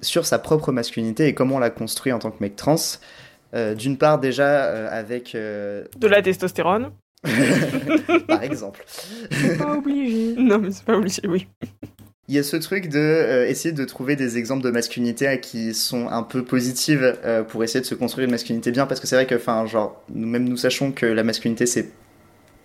sur 0.02 0.26
sa 0.26 0.38
propre 0.38 0.72
masculinité 0.72 1.28
et 1.28 1.34
comment 1.34 1.56
on 1.56 1.60
la 1.60 1.70
construit 1.70 2.12
en 2.12 2.20
tant 2.20 2.32
que 2.32 2.42
mec 2.42 2.56
trans. 2.56 2.76
Euh, 3.54 3.76
d'une 3.76 3.98
part 3.98 4.20
déjà 4.20 4.88
avec 4.90 5.34
de 5.34 6.08
la 6.08 6.22
testostérone. 6.22 6.92
Par 8.28 8.44
exemple. 8.44 8.84
C'est 8.88 9.58
pas 9.58 9.76
obligé. 9.78 10.36
Non, 10.38 10.58
mais 10.58 10.72
c'est 10.72 10.86
pas 10.86 10.96
obligé, 10.96 11.22
oui 11.28 11.48
il 12.32 12.36
y 12.36 12.40
a 12.40 12.44
ce 12.44 12.56
truc 12.56 12.88
de 12.88 12.98
euh, 12.98 13.46
essayer 13.46 13.74
de 13.74 13.84
trouver 13.84 14.16
des 14.16 14.38
exemples 14.38 14.64
de 14.64 14.72
masculinité 14.72 15.42
qui 15.42 15.74
sont 15.74 16.08
un 16.08 16.24
peu 16.24 16.46
positives 16.46 17.20
euh, 17.26 17.44
pour 17.44 17.62
essayer 17.62 17.82
de 17.82 17.86
se 17.86 17.94
construire 17.94 18.24
une 18.24 18.32
masculinité 18.32 18.72
bien 18.72 18.86
parce 18.86 19.02
que 19.02 19.08
c'est 19.08 19.18
vrai 19.18 19.28
que 19.28 19.36
enfin 19.36 19.66
genre 19.66 20.02
même 20.10 20.48
nous 20.48 20.56
sachons 20.56 20.94
que 20.94 21.06
la 21.06 21.24
masculinité 21.26 21.66
c'est 21.66 21.92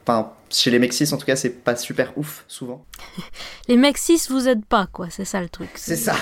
enfin 0.05 0.31
chez 0.51 0.71
les 0.71 0.79
mecs 0.79 0.95
en 1.13 1.17
tout 1.17 1.27
cas 1.27 1.35
c'est 1.35 1.51
pas 1.51 1.75
super 1.75 2.17
ouf 2.17 2.45
souvent. 2.47 2.85
les 3.69 3.77
mecs 3.77 3.99
vous 4.31 4.49
aident 4.49 4.65
pas 4.65 4.87
quoi, 4.87 5.09
c'est 5.11 5.25
ça 5.25 5.41
le 5.41 5.49
truc. 5.49 5.71
C'est 5.75 5.97
ça. 5.97 6.15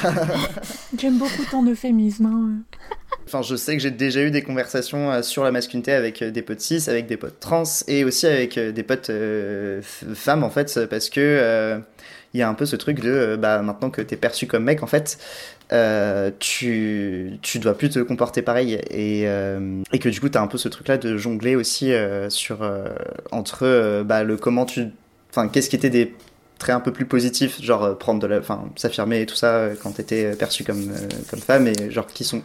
J'aime 0.99 1.19
beaucoup 1.19 1.45
ton 1.51 1.67
euphémisme. 1.67 2.25
Hein. 2.25 2.63
Enfin, 3.27 3.41
je 3.41 3.57
sais 3.57 3.75
que 3.75 3.81
j'ai 3.81 3.91
déjà 3.91 4.23
eu 4.23 4.31
des 4.31 4.43
conversations 4.43 5.11
euh, 5.11 5.23
sur 5.23 5.45
la 5.45 5.51
masculinité 5.51 5.93
avec 5.93 6.23
des 6.23 6.43
potes 6.43 6.61
cis, 6.61 6.91
avec 6.91 7.07
des 7.07 7.17
potes 7.17 7.41
trans 7.41 7.63
et 7.89 8.05
aussi 8.05 8.27
avec 8.27 8.59
des 8.59 8.83
potes 8.83 9.11
femmes 10.15 10.45
en 10.45 10.51
fait, 10.51 10.87
parce 10.91 11.09
que 11.09 11.81
il 12.35 12.41
y 12.41 12.43
a 12.43 12.49
un 12.49 12.55
peu 12.55 12.67
ce 12.67 12.77
truc 12.77 13.01
de 13.01 13.11
euh, 13.11 13.37
bah, 13.37 13.63
maintenant 13.63 13.91
que 13.91 14.03
tu 14.03 14.15
es 14.15 14.17
perçu 14.17 14.47
comme 14.47 14.65
mec, 14.65 14.83
en 14.83 14.87
fait, 14.87 15.19
euh, 15.73 16.31
tu, 16.41 17.39
tu 17.43 17.61
dois 17.61 17.79
plus 17.79 17.89
te 17.89 18.01
comporter 18.01 18.43
pareil. 18.43 18.75
Et, 18.91 19.23
euh, 19.27 19.83
et 19.93 20.01
que 20.01 20.09
du 20.09 20.21
coup 20.21 20.29
tu 20.29 20.37
as 20.37 20.43
un 20.43 20.49
peu 20.49 20.59
ce 20.59 20.69
truc 20.69 20.89
là 20.89 20.99
de 20.99 21.17
jongler 21.17 21.57
aussi 21.57 21.93
sur 22.29 22.69
entre 23.31 24.03
bah, 24.03 24.25
le 24.25 24.37
comment 24.37 24.67
tu 24.67 24.89
enfin 25.31 25.49
qu'est-ce 25.49 25.71
qui 25.71 25.77
était 25.77 25.91
des 25.91 26.15
traits 26.59 26.77
un 26.77 26.81
peu 26.81 26.93
plus 26.93 27.07
positifs 27.07 27.63
genre 27.63 27.97
prendre 27.97 28.21
de 28.21 28.27
la 28.27 28.39
enfin 28.39 28.65
s'affirmer 28.77 29.23
et 29.23 29.27
tout 29.27 29.35
ça 29.35 29.71
quand 29.83 29.93
tu 29.93 30.01
étais 30.01 30.35
perçu 30.37 30.65
comme 30.65 30.93
comme 31.31 31.41
femme 31.41 31.67
et 31.67 31.91
genre 31.91 32.07
qui 32.07 32.25
sont 32.25 32.43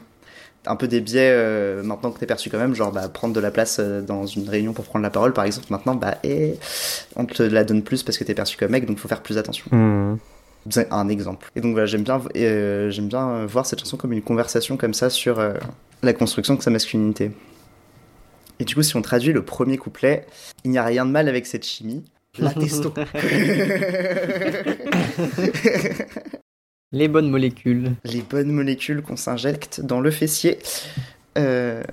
un 0.65 0.75
peu 0.75 0.87
des 0.87 1.01
biais 1.01 1.31
euh, 1.31 1.83
maintenant 1.83 2.11
que 2.11 2.19
t'es 2.19 2.25
perçu 2.25 2.49
quand 2.49 2.57
même, 2.57 2.75
genre 2.75 2.91
bah, 2.91 3.07
prendre 3.09 3.33
de 3.33 3.39
la 3.39 3.51
place 3.51 3.77
euh, 3.79 4.01
dans 4.01 4.25
une 4.25 4.49
réunion 4.49 4.73
pour 4.73 4.85
prendre 4.85 5.03
la 5.03 5.09
parole, 5.09 5.33
par 5.33 5.45
exemple. 5.45 5.67
Maintenant, 5.69 5.95
bah, 5.95 6.17
et 6.23 6.55
on 7.15 7.25
te 7.25 7.43
la 7.43 7.63
donne 7.63 7.83
plus 7.83 8.03
parce 8.03 8.17
que 8.17 8.23
t'es 8.23 8.33
perçu 8.33 8.57
comme 8.57 8.71
mec, 8.71 8.85
donc 8.85 8.97
faut 8.97 9.07
faire 9.07 9.21
plus 9.21 9.37
attention. 9.37 9.65
Mmh. 9.71 10.17
C'est 10.69 10.91
un 10.91 11.07
exemple. 11.07 11.49
Et 11.55 11.61
donc 11.61 11.71
voilà, 11.71 11.85
j'aime 11.85 12.03
bien, 12.03 12.21
euh, 12.35 12.89
j'aime 12.89 13.07
bien 13.07 13.45
voir 13.45 13.65
cette 13.65 13.79
chanson 13.79 13.95
comme 13.97 14.11
une 14.11 14.21
conversation 14.21 14.75
comme 14.75 14.93
ça 14.93 15.09
sur 15.09 15.41
la 16.03 16.13
construction 16.13 16.55
de 16.55 16.61
sa 16.61 16.69
masculinité. 16.69 17.31
Et 18.59 18.65
du 18.65 18.75
coup, 18.75 18.83
si 18.83 18.95
on 18.97 19.01
traduit 19.01 19.31
le 19.31 19.43
premier 19.43 19.77
couplet, 19.77 20.25
il 20.65 20.71
n'y 20.71 20.77
a 20.77 20.83
rien 20.83 21.05
de 21.05 21.11
mal 21.11 21.29
avec 21.29 21.45
cette 21.45 21.65
chimie. 21.65 22.03
La 22.37 22.51
testo. 22.53 22.93
Les 26.91 27.07
bonnes 27.07 27.29
molécules. 27.29 27.93
Les 28.03 28.21
bonnes 28.21 28.51
molécules 28.51 29.03
qu'on 29.03 29.15
s'injecte 29.15 29.81
dans 29.81 30.01
le 30.01 30.09
fessier. 30.09 30.57
Euh, 31.37 31.83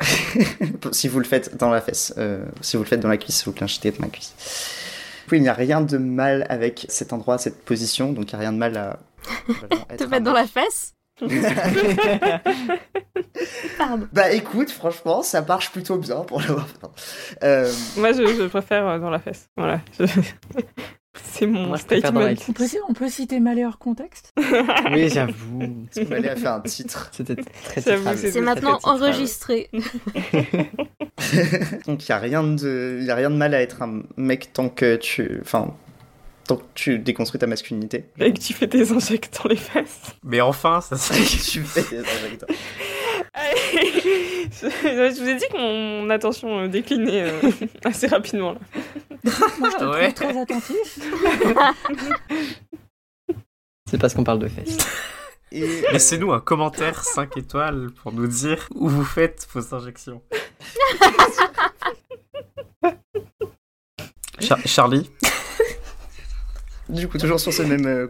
si 0.90 1.08
vous 1.08 1.18
le 1.18 1.26
faites 1.26 1.58
dans 1.58 1.68
la 1.68 1.82
fesse, 1.82 2.14
euh, 2.16 2.46
si 2.62 2.78
vous 2.78 2.82
le 2.82 2.88
faites 2.88 3.00
dans 3.00 3.10
la 3.10 3.18
cuisse, 3.18 3.46
vous 3.46 3.54
l'injectez 3.60 3.90
dans 3.90 4.04
la 4.04 4.08
cuisse. 4.08 4.34
Oui, 5.30 5.36
il 5.38 5.42
n'y 5.42 5.50
a 5.50 5.54
rien 5.54 5.82
de 5.82 5.98
mal 5.98 6.46
avec 6.48 6.86
cet 6.88 7.12
endroit, 7.12 7.36
cette 7.36 7.62
position, 7.62 8.12
donc 8.12 8.32
il 8.32 8.36
n'y 8.36 8.44
a 8.44 8.48
rien 8.48 8.52
de 8.52 8.58
mal 8.58 8.76
à. 8.78 8.98
Te 9.98 10.04
mettre 10.04 10.24
dans 10.24 10.32
la 10.32 10.46
fesse? 10.46 10.94
Pardon. 13.78 14.08
Bah 14.12 14.30
écoute, 14.32 14.70
franchement, 14.70 15.22
ça 15.22 15.42
marche 15.42 15.72
plutôt 15.72 15.98
bien 15.98 16.20
pour 16.20 16.40
le 16.40 16.56
euh... 17.42 17.70
Moi, 17.96 18.12
je, 18.12 18.26
je, 18.26 18.46
préfère 18.46 19.00
dans 19.00 19.10
la 19.10 19.18
fesse. 19.18 19.48
Voilà. 19.56 19.80
C'est 21.32 21.46
mon 21.46 21.76
statement. 21.76 22.20
On 22.48 22.52
peut, 22.52 22.64
on 22.88 22.92
peut, 22.94 23.08
citer 23.08 23.40
Malheur 23.40 23.78
Contexte? 23.78 24.32
Oui, 24.92 25.08
j'avoue. 25.08 25.86
Malheur 26.08 26.32
a 26.32 26.36
fait 26.36 26.46
un 26.46 26.60
titre. 26.60 27.10
C'était 27.12 27.36
très 27.36 27.80
C'est 27.80 28.40
maintenant 28.40 28.78
enregistré. 28.84 29.68
Donc 31.86 32.08
il 32.08 32.10
n'y 32.10 32.12
a, 32.12 32.18
rien 32.18 32.42
de... 32.42 33.00
Y 33.02 33.10
a 33.10 33.14
rien 33.14 33.30
de 33.30 33.36
mal 33.36 33.54
à 33.54 33.60
être 33.60 33.82
un 33.82 34.02
mec 34.16 34.52
tant 34.52 34.68
que 34.68 34.96
tu... 34.96 35.38
Enfin, 35.42 35.74
tant 36.46 36.56
que 36.56 36.64
tu 36.74 36.98
déconstruis 36.98 37.38
ta 37.38 37.46
masculinité. 37.46 38.06
Et 38.18 38.32
que 38.32 38.38
tu 38.38 38.52
fais 38.52 38.68
tes 38.68 38.90
injects 38.92 39.30
dans 39.42 39.48
les 39.48 39.56
fesses. 39.56 40.14
Mais 40.22 40.40
enfin, 40.40 40.80
ça 40.80 40.96
serait 40.96 41.20
que 41.20 41.50
tu 41.50 41.62
fais 41.62 41.82
tes 41.82 41.98
injects. 41.98 42.44
je 44.50 45.20
vous 45.20 45.28
ai 45.28 45.34
dit 45.34 45.44
que 45.52 45.56
mon 45.58 46.08
attention 46.08 46.60
euh, 46.60 46.68
déclinait 46.68 47.24
euh, 47.24 47.50
assez 47.84 48.06
rapidement. 48.06 48.52
Là. 48.52 48.58
Moi, 49.58 49.70
je 49.70 49.76
te 49.76 49.84
trouve 49.84 50.14
très 50.14 50.40
attentif. 50.40 50.98
C'est 53.90 53.98
parce 53.98 54.14
qu'on 54.14 54.24
parle 54.24 54.38
de 54.38 54.48
fesses. 54.48 54.78
Et... 55.52 55.82
Laissez-nous 55.92 56.32
un 56.32 56.40
commentaire 56.40 57.04
5 57.04 57.36
étoiles 57.36 57.90
pour 58.02 58.12
nous 58.12 58.26
dire 58.26 58.68
où 58.74 58.88
vous 58.88 59.04
faites 59.04 59.46
vos 59.52 59.74
injections. 59.74 60.22
Charlie 64.64 65.10
Du 66.88 67.06
coup, 67.08 67.18
toujours 67.18 67.40
sur 67.40 67.52
ce 67.52 67.62
même. 67.62 67.86
Euh... 67.86 68.08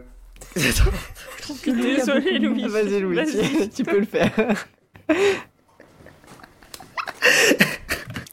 Désolé, 1.65 2.39
Louis. 2.39 2.67
Vas-y, 2.67 2.99
Louis, 3.01 3.19
tu, 3.25 3.69
tu 3.69 3.83
peux 3.83 3.99
le 3.99 4.05
faire. 4.05 4.67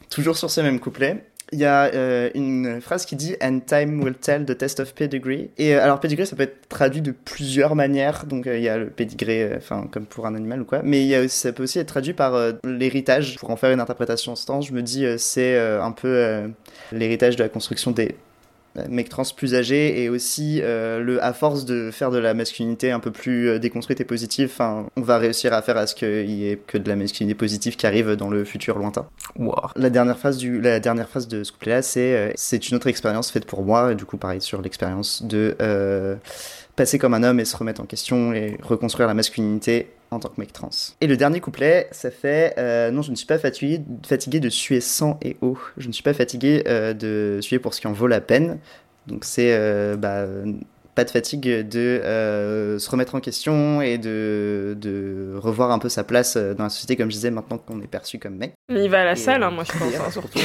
Toujours 0.09 0.37
sur 0.37 0.49
ce 0.49 0.61
même 0.61 0.79
couplet, 0.79 1.25
il 1.51 1.59
y 1.59 1.65
a 1.65 1.85
euh, 1.93 2.29
une 2.33 2.81
phrase 2.81 3.05
qui 3.05 3.15
dit 3.15 3.35
And 3.41 3.59
time 3.65 4.03
will 4.03 4.15
tell 4.15 4.45
the 4.45 4.57
test 4.57 4.79
of 4.79 4.93
pedigree. 4.95 5.51
Et 5.57 5.75
euh, 5.75 5.83
alors, 5.83 5.99
pedigree, 5.99 6.25
ça 6.25 6.35
peut 6.35 6.43
être 6.43 6.67
traduit 6.67 7.01
de 7.01 7.11
plusieurs 7.11 7.75
manières. 7.75 8.25
Donc, 8.25 8.47
euh, 8.47 8.57
il 8.57 8.63
y 8.63 8.69
a 8.69 8.77
le 8.77 8.89
pedigree, 8.89 9.55
enfin, 9.55 9.87
comme 9.91 10.05
pour 10.05 10.25
un 10.25 10.35
animal 10.35 10.61
ou 10.61 10.65
quoi. 10.65 10.81
Mais 10.83 11.01
il 11.01 11.07
y 11.07 11.15
a 11.15 11.27
ça 11.27 11.53
peut 11.53 11.63
aussi 11.63 11.79
être 11.79 11.87
traduit 11.87 12.13
par 12.13 12.33
l'héritage. 12.63 13.37
Pour 13.37 13.51
en 13.51 13.55
faire 13.55 13.71
une 13.71 13.79
interprétation 13.79 14.31
en 14.31 14.35
ce 14.35 14.45
temps, 14.45 14.61
je 14.61 14.73
me 14.73 14.81
dis, 14.81 15.05
c'est 15.17 15.57
un 15.57 15.91
peu 15.91 16.43
l'héritage 16.91 17.35
de 17.35 17.43
la 17.43 17.49
construction 17.49 17.91
des 17.91 18.15
mec 18.89 19.09
trans 19.09 19.23
plus 19.35 19.55
âgé 19.55 20.03
et 20.03 20.09
aussi 20.09 20.59
euh, 20.61 20.99
le 20.99 21.23
à 21.23 21.33
force 21.33 21.65
de 21.65 21.91
faire 21.91 22.11
de 22.11 22.17
la 22.17 22.33
masculinité 22.33 22.91
un 22.91 22.99
peu 22.99 23.11
plus 23.11 23.49
euh, 23.49 23.59
déconstruite 23.59 24.01
et 24.01 24.05
positive, 24.05 24.51
on 24.59 25.01
va 25.01 25.17
réussir 25.17 25.53
à 25.53 25.61
faire 25.61 25.77
à 25.77 25.87
ce 25.87 25.95
qu'il 25.95 26.29
y 26.29 26.49
ait 26.49 26.57
que 26.57 26.77
de 26.77 26.87
la 26.89 26.95
masculinité 26.95 27.35
positive 27.35 27.75
qui 27.75 27.87
arrive 27.87 28.15
dans 28.15 28.29
le 28.29 28.43
futur 28.43 28.77
lointain. 28.77 29.07
La 29.75 29.89
dernière 29.89 30.17
phase 30.17 30.37
du 30.37 30.61
la 30.61 30.79
dernière 30.79 31.09
phase 31.09 31.27
de 31.27 31.43
ce 31.43 31.51
couplet 31.51 31.73
là, 31.73 31.81
c'est 31.81 32.15
euh, 32.15 32.31
c'est 32.35 32.69
une 32.69 32.75
autre 32.75 32.87
expérience 32.87 33.31
faite 33.31 33.45
pour 33.45 33.63
moi 33.63 33.91
et 33.91 33.95
du 33.95 34.05
coup 34.05 34.17
pareil 34.17 34.41
sur 34.41 34.61
l'expérience 34.61 35.23
de 35.23 35.55
passer 36.75 36.99
comme 36.99 37.13
un 37.13 37.23
homme 37.23 37.39
et 37.39 37.45
se 37.45 37.55
remettre 37.55 37.81
en 37.81 37.85
question 37.85 38.33
et 38.33 38.57
reconstruire 38.61 39.07
la 39.07 39.13
masculinité 39.13 39.87
en 40.11 40.19
tant 40.19 40.29
que 40.29 40.39
mec 40.39 40.53
trans. 40.53 40.69
Et 41.01 41.07
le 41.07 41.17
dernier 41.17 41.39
couplet, 41.39 41.87
ça 41.91 42.11
fait 42.11 42.53
Non, 42.91 43.01
je 43.01 43.11
ne 43.11 43.15
suis 43.15 43.27
pas 43.27 43.37
fatigué, 43.37 43.81
fatigué 44.05 44.39
de 44.39 44.49
suer 44.49 44.81
sang 44.81 45.19
et 45.21 45.37
eau. 45.41 45.57
Je 45.77 45.87
ne 45.87 45.93
suis 45.93 46.03
pas 46.03 46.13
fatigué 46.13 46.63
euh, 46.67 46.93
de 46.93 47.39
suer 47.41 47.59
pour 47.59 47.73
ce 47.73 47.81
qui 47.81 47.87
en 47.87 47.93
vaut 47.93 48.07
la 48.07 48.21
peine. 48.21 48.59
Donc 49.07 49.25
c'est 49.25 49.53
euh, 49.53 49.95
bah, 49.95 50.25
pas 50.95 51.03
de 51.03 51.09
fatigue 51.09 51.47
de 51.67 52.01
se 52.79 52.89
remettre 52.89 53.15
en 53.15 53.19
question 53.19 53.81
et 53.81 53.97
de, 53.97 54.77
de 54.79 55.33
revoir 55.37 55.71
un 55.71 55.79
peu 55.79 55.89
sa 55.89 56.03
place 56.03 56.37
dans 56.37 56.63
la 56.63 56.69
société, 56.69 56.95
comme 56.95 57.09
je 57.09 57.15
disais, 57.15 57.31
maintenant 57.31 57.57
qu'on 57.57 57.81
est 57.81 57.87
perçu 57.87 58.19
comme 58.19 58.35
mec. 58.35 58.53
il 58.69 58.89
va 58.89 59.01
à 59.01 59.05
la 59.05 59.15
salle, 59.15 59.43
hein, 59.43 59.51
moi 59.51 59.63
je 59.63 59.77
pense, 59.77 59.95
hein, 60.07 60.11
surtout. 60.11 60.39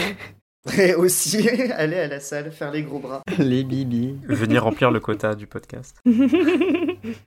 Et 0.76 0.94
aussi 0.94 1.48
aller 1.76 1.98
à 1.98 2.06
la 2.06 2.20
salle, 2.20 2.50
faire 2.52 2.70
les 2.70 2.82
gros 2.82 2.98
bras. 2.98 3.22
Les 3.38 3.64
bibis. 3.64 4.16
Venir 4.26 4.64
remplir 4.64 4.90
le 4.90 5.00
quota 5.00 5.34
du 5.34 5.46
podcast. 5.46 5.96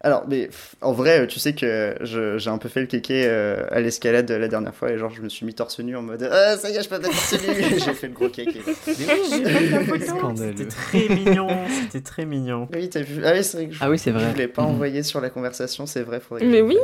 Alors, 0.01 0.25
mais 0.27 0.49
en 0.81 0.91
vrai, 0.91 1.27
tu 1.27 1.39
sais 1.39 1.53
que 1.53 1.95
j'ai 2.01 2.49
un 2.49 2.57
peu 2.57 2.69
fait 2.69 2.81
le 2.81 2.87
kéké 2.87 3.23
euh, 3.25 3.65
à 3.71 3.79
l'escalade 3.79 4.29
la 4.31 4.47
dernière 4.47 4.75
fois 4.75 4.91
et 4.91 4.97
genre 4.97 5.11
je 5.11 5.21
me 5.21 5.29
suis 5.29 5.45
mis 5.45 5.53
torse 5.53 5.79
nu 5.79 5.95
en 5.95 6.01
mode 6.01 6.27
Ah, 6.31 6.57
ça 6.57 6.69
y 6.69 6.75
est, 6.75 6.83
je 6.83 6.89
peux 6.89 6.99
pas 6.99 7.07
torse 7.07 7.33
nu 7.33 7.53
J'ai 7.79 7.93
fait 7.93 8.07
le 8.07 8.13
gros 8.13 8.29
kéké. 8.29 8.61
C'était 8.85 10.65
très 10.67 11.09
mignon. 11.09 11.47
C'était 11.83 12.01
très 12.01 12.25
mignon. 12.25 12.67
Oui, 12.73 12.89
t'as 12.89 13.01
vu. 13.01 13.21
Ah 13.25 13.33
oui, 13.33 13.43
c'est 13.43 13.57
vrai 13.57 13.67
que 13.67 13.73
je, 13.73 13.79
ah 13.81 13.89
oui, 13.89 13.97
vrai. 13.97 14.31
je 14.33 14.37
l'ai 14.37 14.47
pas 14.47 14.63
mhm. 14.63 14.69
envoyé 14.69 15.03
sur 15.03 15.21
la 15.21 15.29
conversation, 15.29 15.85
c'est 15.85 16.03
vrai. 16.03 16.19
Faudrait 16.19 16.45
mais 16.45 16.61
oui 16.61 16.77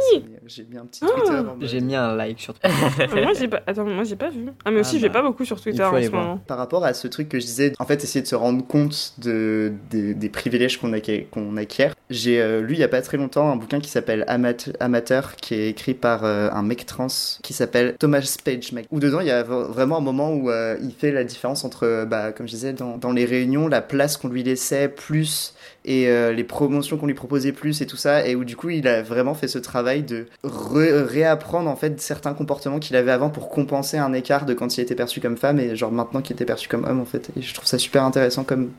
J'ai 0.46 0.66
mis 0.66 0.78
un 0.78 0.86
petit 0.86 1.02
Twitter. 1.02 1.32
Ah. 1.32 1.56
J'ai 1.62 1.82
mis 1.82 1.96
un 1.96 2.16
like 2.16 2.40
sur 2.40 2.54
Twitter. 2.54 2.76
moi, 3.22 3.34
j'ai 3.38 3.48
pas... 3.48 3.62
Attends, 3.68 3.86
moi, 3.86 4.04
j'ai 4.04 4.16
pas 4.16 4.30
vu. 4.30 4.46
Ah, 4.66 4.72
mais 4.72 4.82
aussi, 4.82 4.96
ah, 4.96 5.00
je 5.00 5.04
vais 5.04 5.10
bah. 5.10 5.22
pas 5.22 5.28
beaucoup 5.28 5.46
sur 5.46 5.60
Twitter 5.62 5.84
en 5.84 6.02
ce 6.02 6.10
moment 6.10 6.38
par 6.48 6.58
rapport 6.58 6.86
à 6.86 6.94
ce 6.94 7.08
truc 7.08 7.30
que 7.30 7.40
je 7.40 7.46
disais, 7.46 7.74
en 7.80 7.86
fait, 7.86 8.04
essayer 8.04 8.22
de 8.22 8.28
se 8.28 8.36
rendre 8.36 8.66
compte 8.66 9.14
de, 9.20 9.74
des 9.92 10.30
privilèges 10.30 10.78
qu'on 10.78 10.90
qu'on 11.32 11.58
acquiert. 11.58 11.94
J'ai 12.10 12.42
euh, 12.42 12.62
lu 12.62 12.76
il 12.80 12.82
y 12.82 12.86
a 12.86 12.88
pas 12.88 13.02
très 13.02 13.18
longtemps 13.18 13.52
un 13.52 13.58
bouquin 13.58 13.82
qui 13.82 13.90
s'appelle 13.90 14.24
Amateur, 14.28 15.36
qui 15.36 15.54
est 15.54 15.70
écrit 15.70 15.94
par 15.94 16.24
euh, 16.24 16.50
un 16.52 16.64
mec 16.64 16.86
trans 16.86 17.08
qui 17.44 17.52
s'appelle 17.52 17.96
Thomas 18.00 18.38
Page, 18.44 18.72
mec. 18.72 18.88
Où 18.90 19.02
dedans, 19.02 19.20
il 19.20 19.28
y 19.28 19.32
a 19.32 19.44
vraiment 19.44 19.98
un 19.98 20.02
moment 20.02 20.32
où 20.32 20.50
euh, 20.50 20.78
il 20.82 20.94
fait 20.94 21.12
la 21.12 21.26
différence 21.26 21.66
entre, 21.66 22.06
bah, 22.06 22.32
comme 22.32 22.48
je 22.48 22.54
disais, 22.54 22.74
dans, 22.74 23.12
les 23.12 23.26
réunions, 23.26 23.68
la 23.68 23.82
place 23.82 24.16
qu'on 24.16 24.30
lui 24.30 24.44
laissait, 24.44 24.88
plus 24.88 25.54
et 25.84 26.08
euh, 26.08 26.32
les 26.32 26.46
promotions 26.46 26.98
qu'on 26.98 27.08
lui 27.08 27.14
proposait 27.14 27.52
plus 27.52 27.82
et 27.82 27.86
tout 27.86 27.98
ça 27.98 28.28
et 28.28 28.36
où 28.36 28.44
du 28.44 28.56
coup 28.56 28.70
il 28.70 28.88
a 28.88 29.02
vraiment 29.02 29.34
fait 29.34 29.48
ce 29.48 29.58
travail 29.58 30.04
de 30.04 30.28
réapprendre 30.44 31.70
en 31.70 31.76
fait 31.78 32.00
certains 32.02 32.34
comportements 32.34 32.80
qu'il 32.80 32.98
avait 32.98 33.12
avant 33.12 33.30
pour 33.30 33.50
compenser 33.50 33.98
un 33.98 34.12
écart 34.12 34.46
de 34.46 34.54
quand 34.54 34.78
il 34.78 34.82
était 34.82 34.94
perçu 34.94 35.22
comme 35.22 35.38
femme 35.38 35.58
et 35.58 35.78
genre 35.78 35.92
maintenant 35.92 36.22
qu'il 36.22 36.34
était 36.34 36.46
perçu 36.46 36.68
comme 36.68 36.84
homme 36.84 37.00
en 37.00 37.06
fait 37.06 37.30
et 37.38 37.42
je 37.42 37.54
trouve 37.54 37.66
ça 37.66 37.78
super 37.78 38.04
intéressant 38.04 38.44
comme 38.44 38.72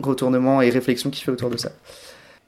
retournement 0.00 0.60
et 0.62 0.70
réflexion 0.70 1.10
qu'il 1.10 1.24
fait 1.24 1.30
autour 1.30 1.50
de 1.50 1.56
ça. 1.56 1.70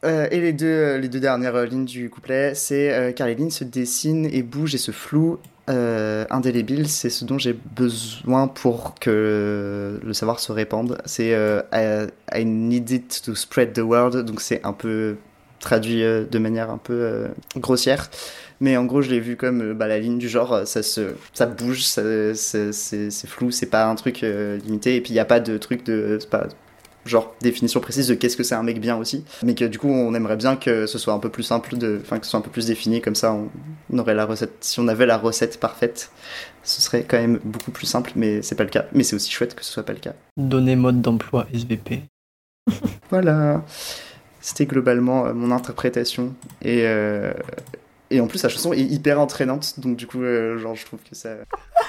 Euh, 0.05 0.29
et 0.31 0.41
les 0.41 0.53
deux, 0.53 0.67
euh, 0.67 0.99
les 0.99 1.09
deux 1.09 1.21
dernières 1.21 1.65
lignes 1.65 1.85
du 1.85 2.11
couplet, 2.11 2.55
c'est 2.55 3.15
car 3.17 3.27
les 3.27 3.35
lignes 3.35 3.51
se 3.51 3.65
dessinent 3.65 4.27
et 4.27 4.43
bougent 4.43 4.75
et 4.75 4.79
se 4.79 4.91
flouent 4.91 5.39
euh, 5.71 6.27
indélébile, 6.31 6.89
c'est 6.89 7.09
ce 7.09 7.25
dont 7.25 7.39
j'ai 7.39 7.55
besoin 7.55 8.49
pour 8.49 8.95
que 9.01 9.99
le 10.03 10.13
savoir 10.13 10.39
se 10.41 10.53
répande. 10.53 10.99
C'est 11.07 11.35
euh, 11.35 11.63
I, 12.35 12.45
need 12.45 12.91
it 12.91 13.23
to 13.25 13.35
spread 13.35 13.73
the 13.73 13.79
world, 13.79 14.25
donc 14.25 14.41
c'est 14.41 14.65
un 14.65 14.73
peu 14.75 15.17
traduit 15.61 16.03
euh, 16.03 16.25
de 16.25 16.39
manière 16.39 16.71
un 16.71 16.79
peu 16.79 16.93
euh, 16.93 17.29
grossière. 17.57 18.11
Mais 18.61 18.77
en 18.77 18.85
gros, 18.85 19.01
je 19.01 19.11
l'ai 19.11 19.21
vu 19.21 19.37
comme 19.37 19.73
bah, 19.73 19.89
la 19.89 19.99
ligne 19.99 20.19
du 20.19 20.29
genre, 20.29 20.67
ça, 20.67 20.83
se, 20.83 21.15
ça 21.33 21.47
bouge, 21.47 21.83
c'est 21.83 22.35
flou, 23.27 23.51
c'est 23.51 23.67
pas 23.67 23.87
un 23.87 23.95
truc 23.95 24.21
limité, 24.21 24.97
et 24.97 25.01
puis 25.01 25.11
il 25.11 25.15
n'y 25.15 25.21
a 25.21 25.25
pas 25.25 25.41
de 25.41 25.59
truc 25.59 25.85
de. 25.85 26.19
Genre 27.05 27.35
définition 27.41 27.81
précise 27.81 28.09
de 28.09 28.15
qu'est-ce 28.15 28.37
que 28.37 28.43
c'est 28.43 28.55
un 28.55 28.63
mec 28.63 28.81
bien 28.81 28.97
aussi, 28.97 29.25
mais 29.43 29.55
que 29.55 29.65
du 29.65 29.79
coup 29.79 29.89
on 29.89 30.15
aimerait 30.15 30.37
bien 30.37 30.57
que 30.57 30.87
ce 30.87 30.99
soit 30.99 31.13
un 31.13 31.19
peu 31.19 31.29
plus 31.29 31.43
simple, 31.43 31.77
de, 31.77 32.01
enfin 32.03 32.19
que 32.19 32.25
ce 32.25 32.31
soit 32.31 32.41
un 32.41 32.43
peu 32.43 32.51
plus 32.51 32.67
défini, 32.67 33.01
comme 33.01 33.15
ça 33.15 33.35
on, 33.35 33.99
aurait 33.99 34.15
la 34.15 34.27
recette. 34.27 34.53
Si 34.61 34.81
on 34.81 34.89
avait 34.89 35.07
la 35.07 35.19
recette 35.19 35.61
parfaite, 35.61 36.11
ce 36.63 36.81
serait 36.81 37.05
quand 37.05 37.19
même 37.19 37.41
beaucoup 37.45 37.71
plus 37.71 37.87
simple, 37.87 38.13
mais 38.17 38.43
c'est 38.43 38.55
pas 38.55 38.65
le 38.65 38.71
cas. 38.71 38.87
Mais 38.93 39.05
c'est 39.05 39.17
aussi 39.17 39.31
chouette 39.31 39.55
que 39.55 39.65
ce 39.65 39.73
soit 39.73 39.85
pas 39.85 39.93
le 39.93 40.01
cas. 40.01 40.15
Donner 40.37 40.77
mode 40.77 41.01
d'emploi 41.01 41.47
SVP. 41.53 42.03
voilà, 43.11 43.63
c'était 44.41 44.67
globalement 44.67 45.27
euh, 45.27 45.35
mon 45.35 45.51
interprétation 45.51 46.35
et. 46.63 46.87
Euh, 46.87 47.33
et 48.11 48.21
en 48.21 48.29
plus, 48.29 48.43
la 48.43 48.49
chanson 48.49 48.73
est 48.73 48.81
hyper 48.81 49.19
entraînante, 49.19 49.81
donc 49.81 49.97
du 49.97 50.07
coup, 50.07 50.23
euh, 50.23 50.59
genre, 50.59 50.77
je 50.77 50.85
trouve 50.85 51.01
que 51.01 51.17
ça. 51.17 51.31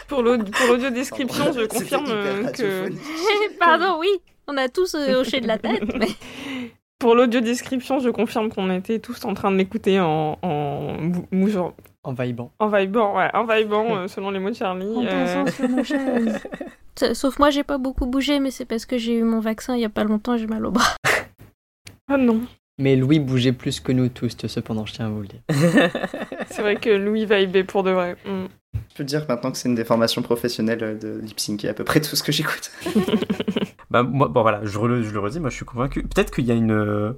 Pour 0.08 0.24
l'audio 0.24 0.90
description, 0.90 1.52
je 1.54 1.66
confirme 1.66 2.06
que. 2.52 2.90
Pardon, 3.60 3.98
oui. 4.00 4.10
On 4.48 4.58
a 4.58 4.70
tous 4.70 4.96
euh, 4.96 5.22
hoché 5.22 5.42
de 5.42 5.48
la 5.48 5.58
tête, 5.58 5.84
mais... 6.00 6.08
Pour 7.00 7.14
l'audio 7.14 7.42
description, 7.42 8.00
je 8.00 8.10
confirme 8.10 8.50
qu'on 8.50 8.72
était 8.72 9.00
tous 9.00 9.26
en 9.26 9.34
train 9.34 9.52
de 9.52 9.58
l'écouter 9.58 10.00
en, 10.00 10.40
en. 10.42 10.98
En 12.04 12.14
vibant. 12.14 12.52
En 12.60 12.68
vibant, 12.70 13.18
ouais, 13.18 13.30
en 13.34 13.46
vibant, 13.46 13.98
euh, 13.98 14.08
selon 14.08 14.32
les 14.32 14.40
mots 14.40 14.52
de 14.52 14.56
Charlie. 14.56 14.86
En 14.86 15.06
euh... 15.06 15.84
sur. 15.84 17.16
Sauf 17.16 17.38
moi, 17.40 17.50
j'ai 17.50 17.64
pas 17.64 17.78
beaucoup 17.78 18.06
bougé, 18.06 18.40
mais 18.40 18.52
c'est 18.52 18.64
parce 18.64 18.86
que 18.86 18.98
j'ai 18.98 19.16
eu 19.16 19.24
mon 19.24 19.42
vaccin 19.42 19.76
il 19.76 19.82
y 19.82 19.86
a 19.86 19.90
pas 19.90 20.06
longtemps, 20.06 20.38
j'ai 20.38 20.48
mal 20.48 20.66
au 20.66 20.72
bras. 20.72 20.96
Ah 22.08 22.18
non. 22.18 22.42
Mais 22.78 22.96
Louis 22.96 23.20
bougeait 23.20 23.52
plus 23.52 23.80
que 23.80 23.92
nous 23.92 24.10
tous, 24.10 24.38
cependant, 24.46 24.86
je 24.86 24.94
tiens 24.94 25.08
à 25.08 25.10
vous 25.10 25.22
le 25.22 25.28
dire. 25.28 25.42
c'est 26.52 26.62
vrai 26.62 26.76
que 26.76 26.92
Louis 26.92 27.26
vibait 27.26 27.64
pour 27.64 27.82
de 27.82 27.90
vrai. 27.90 28.16
Mm. 28.26 28.46
Je 28.92 28.96
peux 28.96 29.04
dire 29.04 29.26
maintenant 29.28 29.52
que 29.52 29.58
c'est 29.58 29.70
une 29.70 29.74
des 29.74 29.86
formations 29.86 30.22
professionnelles 30.22 31.00
de 31.00 31.20
lip 31.20 31.40
sync 31.40 31.66
et 31.66 31.70
à 31.70 31.74
peu 31.74 31.84
près 31.84 32.00
tout 32.00 32.16
ce 32.16 32.22
que 32.22 32.32
j'écoute. 32.32 32.70
Bah, 33.96 34.04
moi, 34.04 34.28
bon 34.28 34.42
voilà, 34.42 34.60
je, 34.64 34.72
je, 34.72 35.14
le 35.14 35.20
redis, 35.20 35.40
moi 35.40 35.50
je 35.50 35.56
suis 35.56 35.64
convaincu. 35.64 36.04
Peut-être 36.04 36.30
qu'il 36.30 36.44
y 36.44 36.52
a 36.52 36.56
une. 36.56 37.16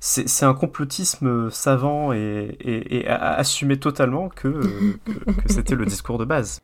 C'est 0.00 0.44
un 0.44 0.54
complotisme 0.54 1.50
savant 1.50 2.12
et, 2.12 2.56
et, 2.60 2.98
et 2.98 3.08
assumé 3.08 3.78
totalement 3.78 4.28
que, 4.28 4.48
que, 4.48 5.52
c'était 5.52 5.74
le 5.74 5.86
discours 5.86 6.18
de 6.18 6.26
base. 6.26 6.60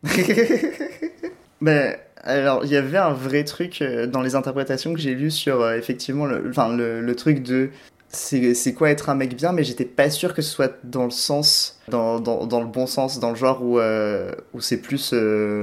Mais 1.62 1.98
alors, 2.22 2.64
il 2.64 2.70
y 2.70 2.76
avait 2.76 2.98
un 2.98 3.14
vrai 3.14 3.42
truc 3.44 3.80
euh, 3.80 4.06
dans 4.06 4.20
les 4.20 4.34
interprétations 4.34 4.92
que 4.92 5.00
j'ai 5.00 5.14
lues 5.14 5.30
sur 5.30 5.62
euh, 5.62 5.76
effectivement 5.76 6.26
le, 6.26 6.44
enfin, 6.50 6.76
le, 6.76 7.00
le 7.00 7.16
truc 7.16 7.42
de 7.42 7.70
c'est 8.08 8.74
quoi 8.74 8.90
être 8.90 9.08
un 9.08 9.16
mec 9.16 9.34
bien, 9.34 9.50
mais 9.50 9.64
j'étais 9.64 9.86
pas 9.86 10.10
sûr 10.10 10.34
que 10.34 10.42
ce 10.42 10.50
soit 10.50 10.78
dans 10.84 11.04
le 11.04 11.10
sens, 11.10 11.80
dans, 11.88 12.20
dans, 12.20 12.46
dans 12.46 12.60
le 12.60 12.68
bon 12.68 12.86
sens, 12.86 13.18
dans 13.18 13.30
le 13.30 13.36
genre 13.36 13.64
où, 13.64 13.80
euh, 13.80 14.30
où 14.52 14.60
c'est 14.60 14.76
plus 14.76 15.12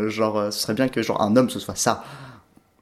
genre, 0.07 0.52
ce 0.52 0.60
serait 0.60 0.73
bien 0.73 0.90
que 0.90 1.02
genre 1.02 1.22
un 1.22 1.38
homme 1.38 1.49
ce 1.49 1.60
soit 1.60 1.78
ça. 1.78 2.03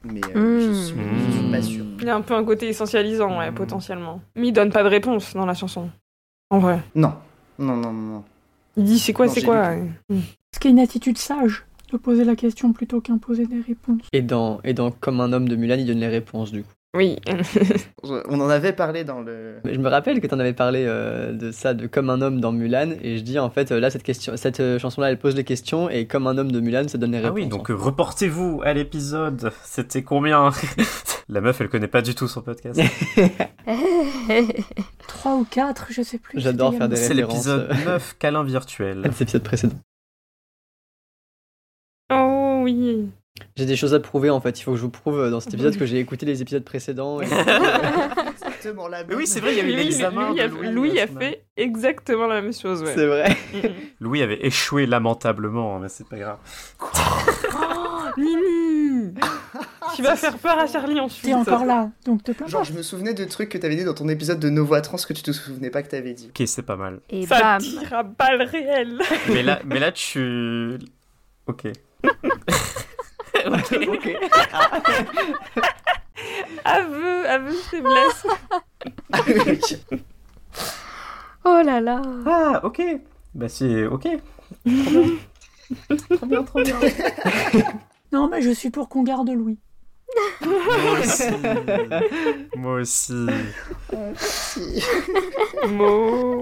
Mais 0.03 0.21
je, 0.33 0.71
suis, 0.73 1.51
pas 1.51 1.61
sûr. 1.61 1.83
Il 1.99 2.05
y 2.05 2.09
a 2.09 2.15
un 2.15 2.21
peu 2.21 2.33
un 2.33 2.45
côté 2.45 2.69
essentialisant, 2.69 3.39
ouais, 3.39 3.51
potentiellement. 3.51 4.21
Mais 4.35 4.47
il 4.47 4.53
donne 4.53 4.71
pas 4.71 4.83
de 4.83 4.87
réponse 4.87 5.33
dans 5.33 5.45
la 5.45 5.53
chanson. 5.53 5.89
En 6.49 6.59
vrai. 6.59 6.79
Non. 6.95 7.13
Non, 7.57 7.75
non, 7.75 7.91
non. 7.91 8.23
Il 8.77 8.85
dit 8.85 8.99
c'est 8.99 9.11
quoi, 9.11 9.27
c'est 9.27 9.43
quoi. 9.43 9.73
Ce 10.09 10.59
qui 10.59 10.69
est 10.69 10.71
une 10.71 10.79
attitude 10.79 11.17
sage 11.17 11.65
de 11.91 11.97
poser 11.97 12.23
la 12.23 12.35
question 12.35 12.71
plutôt 12.71 13.01
qu'imposer 13.01 13.45
des 13.45 13.61
réponses? 13.61 14.03
Et 14.13 14.21
dans, 14.21 14.61
et 14.63 14.73
dans 14.73 14.91
Comme 14.91 15.19
un 15.19 15.33
homme 15.33 15.49
de 15.49 15.55
Mulan, 15.55 15.75
il 15.75 15.85
donne 15.85 15.99
les 15.99 16.07
réponses 16.07 16.51
du 16.51 16.63
coup. 16.63 16.73
Oui. 16.97 17.17
On 18.03 18.41
en 18.41 18.49
avait 18.49 18.73
parlé 18.73 19.03
dans 19.03 19.21
le. 19.21 19.57
Je 19.63 19.77
me 19.77 19.89
rappelle 19.89 20.19
que 20.21 20.27
tu 20.27 20.33
en 20.33 20.39
avais 20.39 20.53
parlé 20.53 20.85
euh, 20.87 21.33
de 21.33 21.51
ça, 21.51 21.75
de 21.75 21.85
comme 21.85 22.09
un 22.09 22.21
homme 22.21 22.41
dans 22.41 22.51
Mulan, 22.51 22.93
et 23.03 23.17
je 23.17 23.21
dis 23.21 23.37
en 23.37 23.51
fait 23.51 23.69
là 23.71 23.91
cette 23.91 24.01
question, 24.01 24.35
cette 24.37 24.59
euh, 24.59 24.79
chanson-là, 24.79 25.11
elle 25.11 25.19
pose 25.19 25.35
les 25.35 25.43
questions, 25.43 25.87
et 25.89 26.07
comme 26.07 26.25
un 26.25 26.37
homme 26.39 26.51
de 26.51 26.59
Mulan, 26.59 26.87
ça 26.87 26.97
donne 26.97 27.11
les 27.11 27.19
réponses. 27.19 27.37
Ah 27.37 27.41
oui, 27.43 27.47
donc 27.47 27.67
reportez-vous 27.67 28.61
à 28.63 28.73
l'épisode. 28.73 29.51
C'était 29.63 30.01
combien? 30.01 30.49
La 31.29 31.41
meuf, 31.41 31.61
elle 31.61 31.69
connaît 31.69 31.87
pas 31.87 32.01
du 32.01 32.15
tout 32.15 32.27
son 32.27 32.41
podcast. 32.41 32.81
3 35.07 35.35
ou 35.35 35.45
4, 35.45 35.87
je 35.91 36.01
sais 36.01 36.17
plus. 36.17 36.39
J'adore 36.39 36.73
faire 36.73 36.89
des 36.89 36.95
références. 36.95 37.43
C'est 37.43 37.55
l'épisode 37.57 37.69
9, 37.85 38.15
câlin 38.17 38.43
virtuel. 38.43 39.01
C'est 39.13 39.19
l'épisode 39.19 39.43
précédent. 39.43 39.75
Oh 42.11 42.61
oui. 42.63 43.11
J'ai 43.55 43.65
des 43.65 43.75
choses 43.75 43.93
à 43.93 43.99
prouver 43.99 44.29
en 44.29 44.41
fait. 44.41 44.59
Il 44.59 44.63
faut 44.63 44.71
que 44.71 44.77
je 44.77 44.81
vous 44.81 44.89
prouve 44.89 45.19
euh, 45.19 45.29
dans 45.29 45.39
cet 45.39 45.53
épisode 45.53 45.77
que 45.77 45.85
j'ai 45.85 45.99
écouté 45.99 46.25
les 46.25 46.41
épisodes 46.41 46.63
précédents. 46.63 47.19
exactement 48.59 48.87
la 48.87 48.99
même. 48.99 49.07
Mais 49.09 49.15
oui, 49.15 49.27
c'est 49.27 49.39
vrai, 49.39 49.53
il 49.53 49.57
y 49.57 49.61
a 49.61 49.63
eu 49.63 49.75
l'examen. 49.75 50.33
Louis, 50.33 50.71
Louis, 50.71 50.99
a 50.99 51.07
fait 51.07 51.43
exactement 51.57 52.27
la 52.27 52.41
même 52.41 52.53
chose. 52.53 52.83
Ouais. 52.83 52.93
C'est 52.93 53.05
vrai. 53.05 53.35
Louis 53.99 54.21
avait 54.21 54.45
échoué 54.45 54.85
lamentablement, 54.85 55.75
hein, 55.75 55.79
mais 55.81 55.89
c'est 55.89 56.07
pas 56.07 56.17
grave. 56.17 56.37
oh, 56.81 58.19
Nini 58.19 59.13
Tu 59.95 60.03
vas 60.03 60.15
faire 60.15 60.37
peur 60.37 60.59
à 60.59 60.67
Charlie 60.67 60.99
ensuite. 60.99 61.25
T'es 61.25 61.33
encore 61.33 61.65
là, 61.65 61.89
donc 62.05 62.23
te 62.23 62.31
plains 62.31 62.47
Genre, 62.47 62.63
je 62.63 62.73
me 62.73 62.83
souvenais 62.83 63.13
de 63.13 63.25
trucs 63.25 63.49
que 63.49 63.57
t'avais 63.57 63.75
dit 63.75 63.83
dans 63.85 63.93
ton 63.93 64.07
épisode 64.07 64.39
de 64.39 64.49
Nos 64.49 64.65
Voix 64.65 64.81
Trans 64.81 64.97
que 64.97 65.13
tu 65.13 65.23
te 65.23 65.31
souvenais 65.31 65.69
pas 65.69 65.81
que 65.81 65.89
t'avais 65.89 66.13
dit. 66.13 66.27
Ok, 66.29 66.47
c'est 66.47 66.61
pas 66.61 66.75
mal. 66.75 66.99
Et 67.09 67.25
Ça 67.25 67.39
bam. 67.39 67.61
tire 67.61 67.93
à 67.93 68.03
balles 68.03 68.43
réelles. 68.43 68.99
mais 69.29 69.43
là, 69.43 69.59
mais 69.65 69.79
là, 69.79 69.91
tu. 69.91 70.77
Ok. 71.47 71.67
ok, 73.45 73.71
ok. 73.87 74.05
aveu, 76.65 77.29
aveu 77.29 77.53
faiblesse. 77.53 78.27
oh 81.45 81.61
là 81.63 81.79
là. 81.81 82.01
Ah, 82.25 82.59
ok. 82.63 82.81
Bah 83.33 83.49
c'est 83.49 83.85
ok. 83.85 84.07
trop 86.15 86.25
bien, 86.25 86.43
trop 86.43 86.63
bien. 86.63 86.79
non, 88.11 88.27
mais 88.27 88.41
je 88.41 88.49
suis 88.51 88.69
pour 88.69 88.89
qu'on 88.89 89.03
garde 89.03 89.29
Louis. 89.29 89.57
Moi 90.45 90.99
aussi. 90.99 91.23
Moi 92.55 92.73
aussi. 92.75 93.27
Moi. 95.67 96.41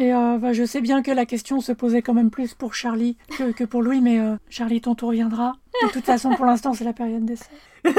Et 0.00 0.14
euh, 0.14 0.38
bah, 0.38 0.54
je 0.54 0.64
sais 0.64 0.80
bien 0.80 1.02
que 1.02 1.10
la 1.10 1.26
question 1.26 1.60
se 1.60 1.72
posait 1.72 2.00
quand 2.00 2.14
même 2.14 2.30
plus 2.30 2.54
pour 2.54 2.74
Charlie 2.74 3.18
que, 3.36 3.52
que 3.52 3.64
pour 3.64 3.82
Louis, 3.82 4.00
mais 4.00 4.18
euh, 4.18 4.36
Charlie, 4.48 4.80
ton 4.80 4.94
tour 4.94 5.10
viendra. 5.10 5.52
De 5.82 5.92
toute 5.92 6.06
façon, 6.06 6.30
pour 6.34 6.46
l'instant, 6.46 6.72
c'est 6.72 6.84
la 6.84 6.94
période 6.94 7.26
d'essai. 7.26 7.50
Mais 7.84 7.92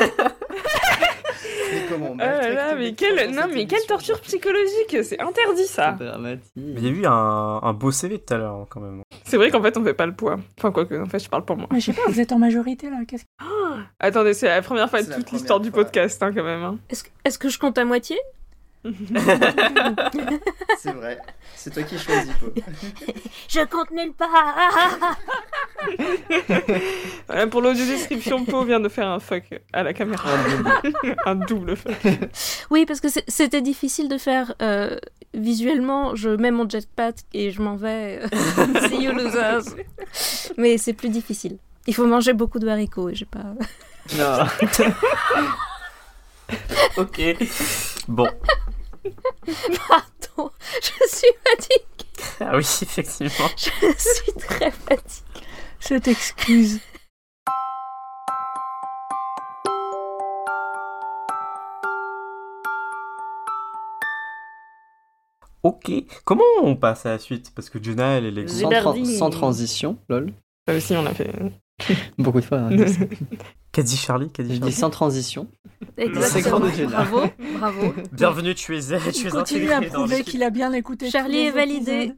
comment 1.87 2.15
Ah 2.19 2.49
là, 2.49 2.75
mais 2.75 2.93
quelle, 2.93 3.31
non, 3.31 3.43
mais 3.53 3.67
quelle 3.67 3.85
torture 3.87 4.19
psychologique 4.21 4.97
C'est 5.03 5.19
interdit 5.21 5.65
ça. 5.65 5.95
Il 6.55 6.83
y 6.83 6.87
a 6.87 6.89
eu 6.89 7.05
un, 7.05 7.59
un 7.61 7.73
beau 7.73 7.91
CV 7.91 8.17
tout 8.19 8.33
à 8.33 8.37
l'heure 8.37 8.55
hein, 8.55 8.65
quand 8.69 8.81
même. 8.81 9.03
C'est 9.23 9.37
vrai 9.37 9.51
qu'en 9.51 9.61
fait 9.61 9.77
on 9.77 9.83
fait 9.83 9.93
pas 9.93 10.05
le 10.07 10.13
poids. 10.15 10.37
Enfin 10.57 10.71
quoi 10.71 10.85
que, 10.85 11.01
en 11.01 11.05
fait 11.05 11.19
je 11.19 11.29
parle 11.29 11.45
pour 11.45 11.55
moi. 11.55 11.67
Mais 11.71 11.79
je 11.79 11.85
sais 11.85 11.93
pas, 11.93 12.01
vous 12.07 12.19
êtes 12.19 12.31
en 12.31 12.39
majorité 12.39 12.89
là. 12.89 12.97
Qu'est-ce 13.07 13.23
que... 13.23 13.29
Oh 13.43 13.75
Attendez, 13.99 14.33
c'est 14.33 14.47
la 14.47 14.61
première 14.61 14.89
fois 14.89 15.01
de 15.01 15.13
toute 15.13 15.31
l'histoire 15.31 15.59
du 15.59 15.71
podcast 15.71 16.21
hein, 16.23 16.31
quand 16.35 16.43
même. 16.43 16.63
Hein. 16.63 16.77
Est-ce 16.89 17.05
est 17.23 17.37
que 17.37 17.49
je 17.49 17.57
compte 17.57 17.77
à 17.77 17.85
moitié? 17.85 18.17
c'est 20.79 20.91
vrai. 20.91 21.19
C'est 21.55 21.71
toi 21.71 21.83
qui 21.83 21.99
choisis, 21.99 22.33
Po. 22.33 22.47
Je 23.47 23.65
compte 23.65 23.91
nulle 23.91 24.13
part. 24.13 24.55
voilà, 27.27 27.47
pour 27.47 27.61
l'audio 27.61 27.85
description, 27.85 28.43
Po 28.45 28.63
vient 28.63 28.79
de 28.79 28.89
faire 28.89 29.07
un 29.07 29.19
fuck 29.19 29.43
à 29.71 29.83
la 29.83 29.93
caméra. 29.93 30.29
un 31.25 31.35
double 31.35 31.75
fuck. 31.75 31.93
Oui, 32.71 32.85
parce 32.87 32.99
que 32.99 33.07
c'était 33.27 33.61
difficile 33.61 34.09
de 34.09 34.17
faire 34.17 34.55
euh, 34.61 34.97
visuellement. 35.35 36.15
Je 36.15 36.29
mets 36.29 36.51
mon 36.51 36.67
jetpack 36.67 37.17
et 37.33 37.51
je 37.51 37.61
m'en 37.61 37.75
vais. 37.75 38.21
See 38.89 39.03
you 39.03 39.11
losers. 39.11 39.75
Mais 40.57 40.79
c'est 40.79 40.93
plus 40.93 41.09
difficile. 41.09 41.57
Il 41.85 41.93
faut 41.93 42.07
manger 42.07 42.33
beaucoup 42.33 42.59
de 42.59 42.67
haricots 42.67 43.09
et 43.09 43.15
j'ai 43.15 43.25
pas. 43.25 43.53
Non. 44.17 44.45
ok. 46.97 47.21
Bon. 48.07 48.27
Pardon, 49.87 50.51
je 50.81 51.07
suis 51.07 51.33
fatiguée. 51.47 51.85
Ah 52.39 52.55
oui, 52.55 52.63
effectivement. 52.81 53.49
Je 53.57 53.93
suis 53.97 54.33
très 54.33 54.71
fatiguée. 54.71 55.45
Cette 55.79 56.07
excuse. 56.07 56.79
Ok, 65.63 65.91
comment 66.25 66.43
on 66.63 66.75
passe 66.75 67.05
à 67.05 67.09
la 67.09 67.19
suite? 67.19 67.53
Parce 67.53 67.69
que 67.69 67.81
Juna, 67.81 68.17
elle 68.17 68.37
est 68.37 68.47
sans, 68.47 68.69
tra 68.69 68.95
sans 69.05 69.29
transition, 69.29 69.97
lol. 70.09 70.33
Ça 70.67 70.75
aussi, 70.75 70.95
on 70.95 71.05
a 71.05 71.13
fait 71.13 71.31
beaucoup 72.17 72.39
de 72.39 72.45
fois. 72.45 72.59
Hein. 72.59 72.71
Qu'a 73.71 73.83
dit 73.83 73.95
Charlie? 73.95 74.29
Qu'a 74.29 74.43
dit 74.43 74.57
Charlie? 74.57 74.73
sans 74.73 74.89
transition. 74.89 75.47
Exactement. 75.97 76.59
Bravo, 76.87 77.21
bravo. 77.57 77.93
Bienvenue, 78.11 78.53
tu 78.53 78.77
es, 78.77 79.11
tu 79.11 79.27
es 79.27 79.29
continue 79.29 79.71
à 79.71 79.81
prouver 79.81 80.23
qu'il 80.23 80.43
a 80.43 80.49
bien 80.49 80.73
écouté. 80.73 81.09
Charlie 81.09 81.45
est 81.45 81.51
validé. 81.51 82.13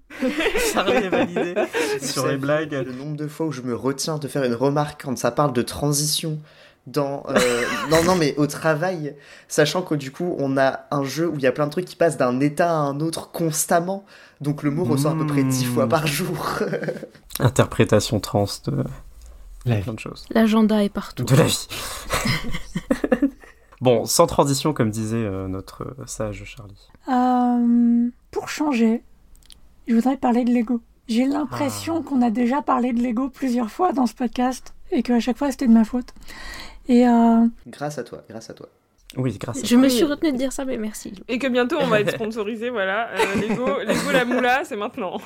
Charlie 0.73 0.93
est 0.93 1.09
validé 1.09 1.55
sur 2.01 2.27
les 2.27 2.37
blagues. 2.37 2.71
Le 2.73 2.93
nombre 2.93 3.15
de 3.15 3.27
fois 3.27 3.45
où 3.45 3.51
je 3.51 3.61
me 3.61 3.75
retiens 3.75 4.17
de 4.17 4.27
faire 4.27 4.43
une 4.43 4.55
remarque 4.55 5.03
quand 5.03 5.17
ça 5.17 5.31
parle 5.31 5.53
de 5.53 5.61
transition 5.61 6.39
dans 6.85 7.23
euh, 7.29 7.63
non 7.89 8.03
non 8.03 8.15
mais 8.15 8.35
au 8.35 8.45
travail 8.45 9.15
sachant 9.47 9.83
que 9.83 9.95
du 9.95 10.11
coup 10.11 10.35
on 10.37 10.57
a 10.57 10.81
un 10.91 11.05
jeu 11.05 11.29
où 11.29 11.35
il 11.35 11.41
y 11.41 11.47
a 11.47 11.53
plein 11.53 11.67
de 11.67 11.71
trucs 11.71 11.85
qui 11.85 11.95
passent 11.95 12.17
d'un 12.17 12.41
état 12.41 12.71
à 12.71 12.75
un 12.75 12.99
autre 12.99 13.31
constamment 13.31 14.03
donc 14.41 14.63
le 14.63 14.71
mot 14.71 14.83
ressort 14.83 15.13
à 15.13 15.15
peu 15.15 15.25
près 15.25 15.45
dix 15.45 15.63
fois 15.63 15.87
par 15.87 16.07
jour 16.07 16.59
interprétation 17.39 18.19
trans 18.19 18.47
de 18.65 18.83
la 19.65 19.77
plein 19.77 19.93
de 19.93 19.99
choses. 19.99 20.25
L'agenda 20.31 20.83
est 20.83 20.89
partout. 20.89 21.23
De 21.23 21.35
la 21.35 21.43
vie. 21.45 21.67
Bon 23.81 24.05
sans 24.05 24.27
transition 24.27 24.71
comme 24.71 24.91
disait 24.91 25.17
euh, 25.17 25.47
notre 25.49 25.93
sage 26.05 26.43
Charlie. 26.45 26.87
Euh, 27.09 28.09
pour 28.31 28.47
changer 28.47 29.03
je 29.87 29.95
voudrais 29.95 30.15
parler 30.15 30.45
de 30.45 30.51
Lego. 30.53 30.79
J'ai 31.09 31.25
l'impression 31.25 31.97
Ah. 31.99 32.07
qu'on 32.07 32.21
a 32.21 32.29
déjà 32.29 32.61
parlé 32.61 32.93
de 32.93 33.03
Lego 33.03 33.27
plusieurs 33.27 33.69
fois 33.69 33.91
dans 33.91 34.05
ce 34.07 34.13
podcast 34.13 34.73
et 34.91 35.03
qu'à 35.03 35.19
chaque 35.19 35.37
fois 35.37 35.51
c'était 35.51 35.67
de 35.67 35.73
ma 35.73 35.83
faute. 35.83 36.13
Et 36.87 37.05
euh, 37.05 37.45
grâce 37.67 37.97
à 37.97 38.03
toi 38.05 38.23
grâce 38.29 38.49
à 38.49 38.53
toi. 38.53 38.69
Oui 39.17 39.37
grâce 39.37 39.61
à 39.61 39.65
je 39.65 39.75
me 39.75 39.89
suis 39.89 40.05
retenue 40.05 40.31
de 40.31 40.37
dire 40.37 40.53
ça 40.53 40.63
mais 40.63 40.77
merci. 40.77 41.13
Et 41.27 41.37
que 41.37 41.47
bientôt 41.47 41.75
on 41.81 41.87
va 41.87 41.99
être 41.99 42.11
sponsorisé 42.15 42.69
voilà. 42.69 43.09
Euh, 43.09 43.35
Lego 43.41 43.65
Lego 43.85 44.11
la 44.13 44.23
moula 44.23 44.63
c'est 44.63 44.77
maintenant. 44.77 45.19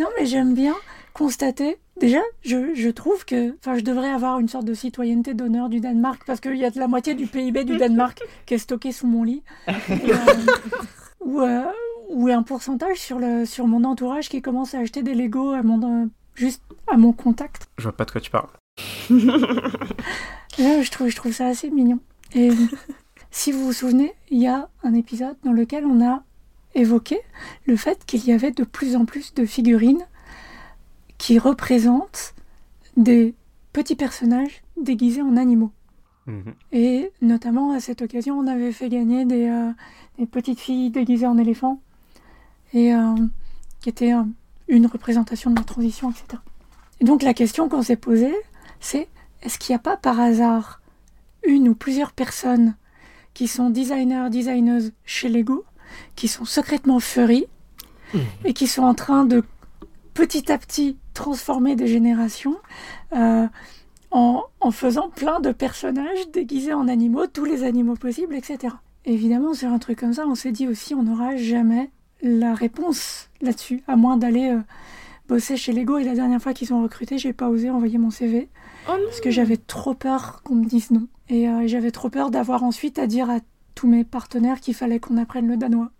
Non 0.00 0.08
mais 0.18 0.26
j'aime 0.26 0.54
bien 0.54 0.74
constater 1.22 1.78
déjà 2.00 2.18
je, 2.42 2.74
je 2.74 2.88
trouve 2.88 3.24
que 3.24 3.56
enfin 3.58 3.78
je 3.78 3.84
devrais 3.84 4.10
avoir 4.10 4.40
une 4.40 4.48
sorte 4.48 4.64
de 4.64 4.74
citoyenneté 4.74 5.34
d'honneur 5.34 5.68
du 5.68 5.78
Danemark 5.78 6.22
parce 6.26 6.40
qu'il 6.40 6.56
y 6.56 6.64
a 6.64 6.70
de 6.70 6.78
la 6.80 6.88
moitié 6.88 7.14
du 7.14 7.26
PIB 7.26 7.64
du 7.64 7.76
Danemark 7.76 8.20
qui 8.46 8.54
est 8.54 8.58
stocké 8.58 8.90
sous 8.90 9.06
mon 9.06 9.22
lit. 9.22 9.42
Euh, 9.68 10.16
ou, 11.20 11.40
euh, 11.40 11.62
ou 12.10 12.28
un 12.28 12.42
pourcentage 12.42 12.98
sur 12.98 13.20
le 13.20 13.46
sur 13.46 13.68
mon 13.68 13.84
entourage 13.84 14.28
qui 14.28 14.42
commence 14.42 14.74
à 14.74 14.80
acheter 14.80 15.04
des 15.04 15.14
Lego 15.14 15.50
à 15.50 15.62
mon 15.62 16.10
juste 16.34 16.62
à 16.90 16.96
mon 16.96 17.12
contact. 17.12 17.68
Je 17.78 17.84
vois 17.84 17.96
pas 17.96 18.04
de 18.04 18.10
quoi 18.10 18.20
tu 18.20 18.30
parles. 18.30 18.48
Là, 20.58 20.82
je 20.82 20.90
trouve, 20.90 21.08
je 21.08 21.16
trouve 21.16 21.32
ça 21.32 21.46
assez 21.46 21.70
mignon. 21.70 22.00
Et 22.34 22.50
si 23.30 23.52
vous 23.52 23.64
vous 23.64 23.72
souvenez, 23.72 24.12
il 24.30 24.40
y 24.40 24.48
a 24.48 24.68
un 24.82 24.94
épisode 24.94 25.36
dans 25.44 25.52
lequel 25.52 25.86
on 25.86 26.04
a 26.04 26.24
évoqué 26.74 27.18
le 27.66 27.76
fait 27.76 28.04
qu'il 28.06 28.24
y 28.26 28.32
avait 28.32 28.50
de 28.50 28.64
plus 28.64 28.96
en 28.96 29.04
plus 29.04 29.34
de 29.34 29.44
figurines 29.46 30.04
qui 31.22 31.38
représentent 31.38 32.34
des 32.96 33.36
petits 33.72 33.94
personnages 33.94 34.64
déguisés 34.76 35.22
en 35.22 35.36
animaux. 35.36 35.70
Mmh. 36.26 36.50
Et 36.72 37.12
notamment 37.20 37.70
à 37.70 37.78
cette 37.78 38.02
occasion, 38.02 38.36
on 38.36 38.48
avait 38.48 38.72
fait 38.72 38.88
gagner 38.88 39.24
des, 39.24 39.46
euh, 39.46 39.70
des 40.18 40.26
petites 40.26 40.58
filles 40.58 40.90
déguisées 40.90 41.28
en 41.28 41.38
éléphants, 41.38 41.80
et 42.74 42.92
euh, 42.92 43.14
qui 43.80 43.88
était 43.88 44.12
euh, 44.12 44.24
une 44.66 44.86
représentation 44.86 45.52
de 45.52 45.58
la 45.60 45.62
transition, 45.62 46.10
etc. 46.10 46.42
Et 46.98 47.04
donc 47.04 47.22
la 47.22 47.34
question 47.34 47.68
qu'on 47.68 47.82
s'est 47.82 47.94
posée, 47.94 48.34
c'est 48.80 49.06
est-ce 49.42 49.60
qu'il 49.60 49.74
n'y 49.74 49.76
a 49.76 49.78
pas 49.78 49.96
par 49.96 50.18
hasard 50.18 50.80
une 51.46 51.68
ou 51.68 51.76
plusieurs 51.76 52.10
personnes 52.10 52.74
qui 53.32 53.46
sont 53.46 53.70
designers, 53.70 54.28
designeuses 54.28 54.92
chez 55.04 55.28
Lego, 55.28 55.64
qui 56.16 56.26
sont 56.26 56.44
secrètement 56.44 56.98
furry 56.98 57.46
mmh. 58.12 58.18
et 58.44 58.54
qui 58.54 58.66
sont 58.66 58.82
en 58.82 58.94
train 58.94 59.24
de 59.24 59.44
petit 60.14 60.50
à 60.52 60.58
petit 60.58 60.96
transformer 61.14 61.76
des 61.76 61.86
générations 61.86 62.56
euh, 63.12 63.46
en, 64.10 64.42
en, 64.60 64.70
faisant 64.70 65.08
plein 65.08 65.40
de 65.40 65.52
personnages 65.52 66.30
déguisés 66.32 66.74
en 66.74 66.88
animaux, 66.88 67.26
tous 67.26 67.44
les 67.44 67.64
animaux 67.64 67.94
possibles, 67.94 68.34
etc. 68.34 68.74
Et 69.04 69.14
évidemment, 69.14 69.54
sur 69.54 69.70
un 69.70 69.78
truc 69.78 69.98
comme 69.98 70.12
ça, 70.12 70.26
on 70.26 70.34
s'est 70.34 70.52
dit 70.52 70.68
aussi 70.68 70.94
on 70.94 71.02
n'aura 71.02 71.36
jamais 71.36 71.90
la 72.22 72.54
réponse 72.54 73.30
là-dessus, 73.40 73.82
à 73.88 73.96
moins 73.96 74.16
d'aller 74.16 74.50
euh, 74.50 74.60
bosser 75.28 75.56
chez 75.56 75.72
Lego. 75.72 75.98
Et 75.98 76.04
la 76.04 76.14
dernière 76.14 76.40
fois 76.40 76.54
qu'ils 76.54 76.72
ont 76.72 76.82
recruté, 76.82 77.18
j'ai 77.18 77.32
pas 77.32 77.48
osé 77.48 77.70
envoyer 77.70 77.98
mon 77.98 78.10
CV. 78.10 78.48
Oh 78.88 78.92
parce 79.04 79.20
que 79.20 79.30
j'avais 79.30 79.56
trop 79.56 79.94
peur 79.94 80.42
qu'on 80.44 80.54
me 80.54 80.64
dise 80.64 80.90
non. 80.90 81.06
Et 81.28 81.48
euh, 81.48 81.66
j'avais 81.66 81.90
trop 81.90 82.10
peur 82.10 82.30
d'avoir 82.30 82.62
ensuite 82.62 82.98
à 82.98 83.06
dire 83.06 83.30
à 83.30 83.38
tous 83.74 83.88
mes 83.88 84.04
partenaires 84.04 84.60
qu'il 84.60 84.74
fallait 84.74 85.00
qu'on 85.00 85.16
apprenne 85.16 85.48
le 85.48 85.56
danois. 85.56 85.90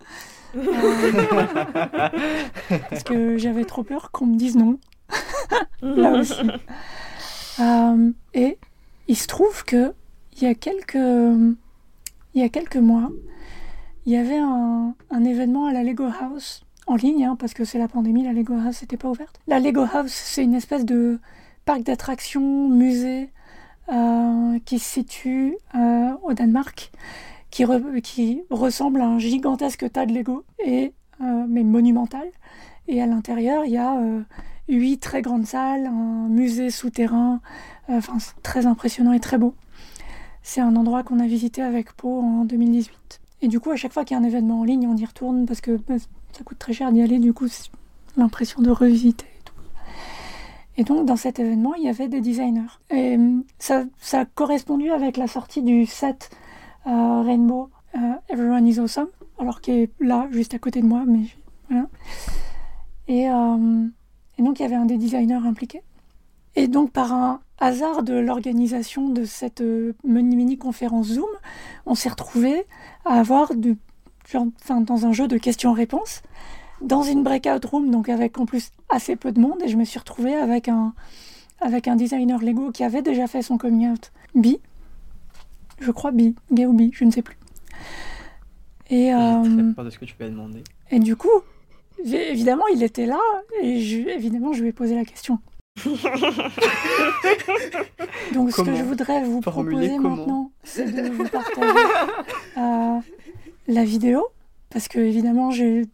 Parce 2.89 3.03
que 3.03 3.37
j'avais 3.37 3.65
trop 3.65 3.83
peur 3.83 4.11
qu'on 4.11 4.27
me 4.27 4.35
dise 4.35 4.55
non. 4.55 4.77
Là 5.81 6.11
aussi. 6.11 6.41
Euh, 7.59 8.11
et 8.33 8.57
il 9.07 9.17
se 9.17 9.27
trouve 9.27 9.63
que 9.63 9.93
il 10.35 10.43
y 10.43 10.47
a 10.47 10.55
quelques, 10.55 10.95
il 10.95 11.55
y 12.33 12.41
a 12.41 12.49
quelques 12.49 12.77
mois, 12.77 13.11
il 14.05 14.13
y 14.13 14.17
avait 14.17 14.37
un, 14.37 14.95
un 15.11 15.23
événement 15.23 15.67
à 15.67 15.73
la 15.73 15.83
Lego 15.83 16.07
House 16.19 16.65
en 16.87 16.95
ligne, 16.95 17.25
hein, 17.25 17.35
parce 17.37 17.53
que 17.53 17.65
c'est 17.65 17.77
la 17.77 17.87
pandémie, 17.87 18.23
la 18.23 18.33
Lego 18.33 18.55
House 18.55 18.81
n'était 18.81 18.97
pas 18.97 19.09
ouverte. 19.09 19.39
La 19.47 19.59
Lego 19.59 19.85
House, 19.93 20.11
c'est 20.11 20.43
une 20.43 20.55
espèce 20.55 20.85
de 20.85 21.19
parc 21.65 21.83
d'attractions, 21.83 22.69
musée, 22.69 23.29
euh, 23.91 24.59
qui 24.65 24.79
se 24.79 24.93
situe 24.93 25.55
euh, 25.75 26.13
au 26.23 26.33
Danemark, 26.33 26.91
qui, 27.53 27.65
re 27.65 27.79
qui, 28.01 28.41
ressemble 28.49 28.99
à 28.99 29.05
un 29.05 29.19
gigantesque 29.19 29.91
tas 29.91 30.07
de 30.07 30.13
Lego, 30.13 30.43
et, 30.57 30.91
euh, 31.21 31.45
mais 31.47 31.63
monumental. 31.63 32.27
Et 32.87 32.99
à 32.99 33.05
l'intérieur, 33.05 33.63
il 33.65 33.73
y 33.73 33.77
a 33.77 33.95
huit 34.67 34.97
très 34.97 35.21
grandes 35.21 35.45
salles, 35.45 35.85
un 35.85 36.27
musée 36.29 36.71
souterrain, 36.71 37.41
enfin 37.87 38.17
c'est 38.19 38.41
très 38.41 38.65
impressionnant 38.65 39.13
et 39.13 39.19
très 39.19 39.37
beau. 39.37 39.53
C'est 40.41 40.61
un 40.61 40.75
endroit 40.75 41.03
qu'on 41.03 41.19
a 41.19 41.27
visité 41.27 41.61
avec 41.61 41.93
Po 41.93 42.21
en 42.21 42.43
2018. 42.43 43.21
Et 43.43 43.47
du 43.47 43.59
coup, 43.59 43.69
à 43.69 43.75
chaque 43.75 43.93
fois 43.93 44.03
qu'il 44.03 44.17
y 44.17 44.19
a 44.19 44.23
un 44.23 44.25
événement 44.27 44.61
en 44.61 44.63
ligne, 44.63 44.87
on 44.87 44.97
y 44.97 45.05
retourne 45.05 45.45
parce 45.45 45.61
que 45.61 45.77
bah, 45.87 45.95
ça 46.31 46.43
coûte 46.43 46.57
très 46.57 46.73
cher 46.73 46.91
d'y 46.91 47.03
aller, 47.03 47.19
du 47.19 47.33
coup, 47.33 47.47
l'impression 48.17 48.61
de 48.61 48.71
revisiter. 48.71 49.27
Et 50.75 50.83
donc, 50.83 51.05
dans 51.05 51.17
cet 51.17 51.39
événement, 51.39 51.75
il 51.75 51.83
y 51.83 51.89
avait 51.89 52.07
des 52.07 52.19
designers. 52.19 52.79
Et 52.89 53.17
ça, 53.59 53.83
ça 53.99 54.21
a 54.21 54.25
correspondu 54.25 54.89
avec 54.89 55.17
la 55.17 55.27
sortie 55.27 55.61
du 55.61 55.85
set 55.85 56.31
euh, 56.31 56.42
Rainbow 56.85 57.69
euh, 57.95 58.13
Everyone 58.29 58.67
is 58.67 58.79
Awesome, 58.79 59.09
alors 59.37 59.61
qui 59.61 59.71
est 59.71 59.89
là, 59.99 60.27
juste 60.31 60.53
à 60.53 60.59
côté 60.59 60.81
de 60.81 60.87
moi, 60.87 61.03
mais 61.05 61.25
voilà. 61.69 61.87
Et, 63.07 63.29
euh, 63.29 63.85
et 64.37 64.41
donc, 64.41 64.59
il 64.59 64.63
y 64.63 64.65
avait 64.65 64.75
un 64.75 64.85
des 64.85 64.97
designers 64.97 65.45
impliqués. 65.45 65.83
Et 66.55 66.67
donc, 66.67 66.91
par 66.91 67.13
un 67.13 67.41
hasard 67.59 68.03
de 68.03 68.13
l'organisation 68.13 69.09
de 69.09 69.25
cette 69.25 69.61
euh, 69.61 69.93
mini-conférence 70.03 71.07
Zoom, 71.07 71.29
on 71.85 71.95
s'est 71.95 72.09
retrouvés 72.09 72.65
à 73.05 73.19
avoir, 73.19 73.51
dans 73.55 75.05
un 75.05 75.11
jeu 75.11 75.27
de 75.27 75.37
questions-réponses, 75.37 76.21
dans 76.81 77.03
une 77.03 77.23
breakout 77.23 77.63
room, 77.65 77.91
donc 77.91 78.09
avec 78.09 78.39
en 78.39 78.45
plus 78.45 78.71
assez 78.89 79.15
peu 79.15 79.31
de 79.31 79.39
monde, 79.39 79.61
et 79.63 79.67
je 79.67 79.77
me 79.77 79.85
suis 79.85 79.99
retrouvée 79.99 80.35
avec 80.35 80.67
un, 80.67 80.93
avec 81.61 81.87
un 81.87 81.95
designer 81.95 82.41
Lego 82.41 82.71
qui 82.71 82.83
avait 82.83 83.01
déjà 83.01 83.27
fait 83.27 83.41
son 83.41 83.57
coming 83.57 83.91
out 83.91 84.11
bi, 84.35 84.59
je 85.79 85.91
crois 85.91 86.11
bi, 86.11 86.35
gay 86.51 86.65
ou 86.65 86.73
bi, 86.73 86.91
je 86.93 87.05
ne 87.05 87.11
sais 87.11 87.21
plus. 87.21 87.37
Et 88.89 89.13
euh, 89.13 89.73
peur 89.75 89.85
de 89.85 89.89
ce 89.89 89.97
que 89.97 90.05
tu 90.05 90.15
vas 90.19 90.29
demander. 90.29 90.63
Et 90.91 90.99
du 90.99 91.15
coup, 91.15 91.41
évidemment, 92.05 92.67
il 92.73 92.83
était 92.83 93.05
là 93.05 93.19
et 93.61 93.79
je, 93.79 93.99
évidemment, 94.09 94.53
je 94.53 94.61
lui 94.61 94.69
ai 94.69 94.73
posé 94.73 94.95
la 94.95 95.05
question. 95.05 95.39
Donc, 98.33 98.51
ce 98.51 98.61
que 98.61 98.75
je 98.75 98.83
voudrais 98.83 99.23
vous 99.23 99.41
proposer 99.41 99.97
maintenant, 99.97 100.51
c'est 100.63 100.91
de 100.91 101.09
vous 101.09 101.27
partager 101.27 101.67
euh, 102.57 102.99
la 103.67 103.83
vidéo, 103.83 104.27
parce 104.69 104.87
que 104.87 104.99
évidemment, 104.99 105.49
j'ai, 105.49 105.87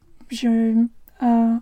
euh, 0.43 1.55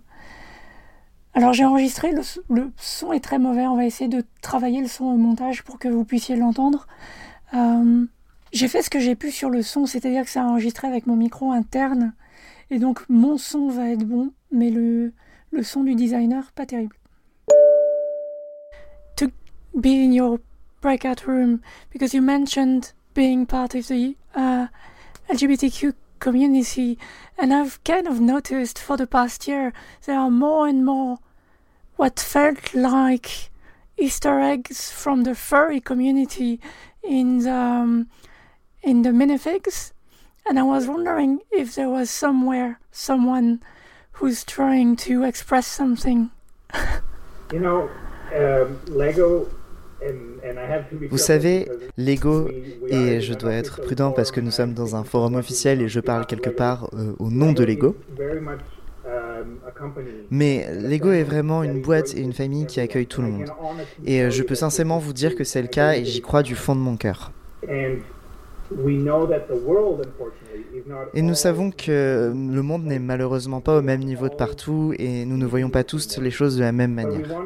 alors 1.34 1.54
j'ai 1.54 1.66
enregistré, 1.66 2.12
le, 2.12 2.22
le, 2.50 2.72
son 2.78 3.14
est 3.14 3.20
très 3.20 3.38
mauvais, 3.38 3.68
on 3.68 3.76
va 3.76 3.86
essayer 3.86 4.10
de 4.10 4.24
travailler 4.42 4.82
le 4.82 4.88
son 4.88 5.06
au 5.06 5.18
montage 5.18 5.64
pour 5.64 5.78
que 5.78 5.88
vous 5.88 6.04
puissiez 6.04 6.36
l'entendre. 6.36 6.88
Euh, 7.54 8.06
j'ai 8.52 8.68
fait 8.68 8.82
ce 8.82 8.90
que 8.90 9.00
j'ai 9.00 9.16
pu 9.16 9.32
sur 9.32 9.50
le 9.50 9.62
son, 9.62 9.86
c'est-à-dire 9.86 10.24
que 10.24 10.30
c'est 10.30 10.40
enregistré 10.40 10.88
avec 10.88 11.06
mon 11.08 11.16
micro 11.16 11.52
interne, 11.52 12.14
et 12.70 12.80
donc 12.80 13.08
mon 13.10 13.38
son 13.38 13.70
va 13.70 13.90
être 13.90 14.04
bon, 14.04 14.32
mais 14.52 14.70
le, 14.70 15.14
le 15.52 15.64
son 15.64 15.84
du 15.84 15.96
designer, 15.96 16.52
pas 16.54 16.66
terrible. 16.66 16.96
To 19.18 19.28
be 19.74 19.88
in 19.88 20.12
your 20.12 20.40
breakout 20.82 21.26
room, 21.26 21.60
because 21.92 22.14
you 22.14 22.22
mentioned 22.22 22.94
being 23.14 23.46
part 23.46 23.76
of 23.76 23.88
the 23.88 24.16
uh, 24.36 24.68
LGBTQ 25.30 25.94
community, 26.20 26.98
and 27.38 27.54
I've 27.54 27.84
kind 27.84 28.08
of 28.08 28.20
noticed 28.20 28.80
for 28.80 28.98
the 28.98 29.08
past 29.08 29.48
year 29.48 29.74
there 30.06 30.20
are 30.20 30.32
more 30.32 30.68
and 30.68 30.86
more 30.86 31.18
what 31.96 32.20
felt 32.20 32.74
like 32.74 33.50
Easter 33.98 34.40
eggs 34.40 34.92
from 34.92 35.24
the 35.24 35.34
furry 35.34 35.82
community 35.82 36.60
in 37.08 37.40
the 37.40 37.52
um, 37.52 38.08
in 38.84 39.02
the 39.02 39.10
minifigs, 39.10 39.92
and 40.46 40.60
I 40.60 40.64
was 40.64 40.88
wondering 40.88 41.40
if 41.52 41.76
there 41.76 41.90
was 41.90 42.10
somewhere 42.10 42.80
someone 42.92 43.62
who's 44.14 44.44
trying 44.44 44.96
to 45.08 45.24
express 45.24 45.68
something. 45.68 46.32
you 47.54 47.60
know, 47.60 47.90
um, 48.36 48.80
Lego 48.88 49.50
Vous 51.10 51.18
savez, 51.18 51.68
Lego, 51.98 52.50
et 52.88 53.20
je 53.20 53.34
dois 53.34 53.54
être 53.54 53.82
prudent 53.82 54.12
parce 54.12 54.32
que 54.32 54.40
nous 54.40 54.52
sommes 54.52 54.74
dans 54.74 54.96
un 54.96 55.04
forum 55.04 55.36
officiel 55.36 55.82
et 55.82 55.88
je 55.88 56.00
parle 56.00 56.26
quelque 56.26 56.50
part 56.50 56.90
euh, 56.94 57.14
au 57.20 57.30
nom 57.32 57.52
de 57.52 57.64
Lego. 57.64 57.96
Um, 59.08 59.60
Mais 60.32 60.68
Lego 60.74 61.12
est 61.12 61.24
vraiment 61.24 61.64
une 61.64 61.82
boîte 61.82 62.14
et 62.16 62.20
une 62.20 62.34
famille 62.34 62.66
qui 62.66 62.82
accueille 62.82 63.08
tout 63.08 63.22
le 63.22 63.30
monde. 63.30 63.50
Et 64.06 64.22
euh, 64.22 64.30
je 64.30 64.44
peux 64.44 64.56
sincèrement 64.56 65.00
vous 65.00 65.14
dire 65.14 65.36
que 65.36 65.44
c'est 65.44 65.62
le 65.62 65.70
cas 65.70 65.94
et 65.94 66.04
j'y 66.04 66.22
crois 66.22 66.44
du 66.44 66.56
fond 66.56 66.76
de 66.76 66.82
mon 66.82 66.98
cœur. 66.98 67.32
Et 71.14 71.22
nous 71.22 71.36
savons 71.36 71.72
que 71.72 72.34
le 72.34 72.62
monde 72.62 72.84
n'est 72.84 73.00
malheureusement 73.00 73.62
pas 73.62 73.78
au 73.78 73.82
même 73.82 74.02
niveau 74.02 74.28
de 74.28 74.36
partout 74.36 74.94
et 75.00 75.24
nous 75.26 75.38
ne 75.38 75.46
voyons 75.46 75.70
pas 75.70 75.86
tous 75.86 76.20
les 76.20 76.32
choses 76.32 76.58
de 76.58 76.64
la 76.64 76.74
même 76.74 76.94
manière. 76.94 77.46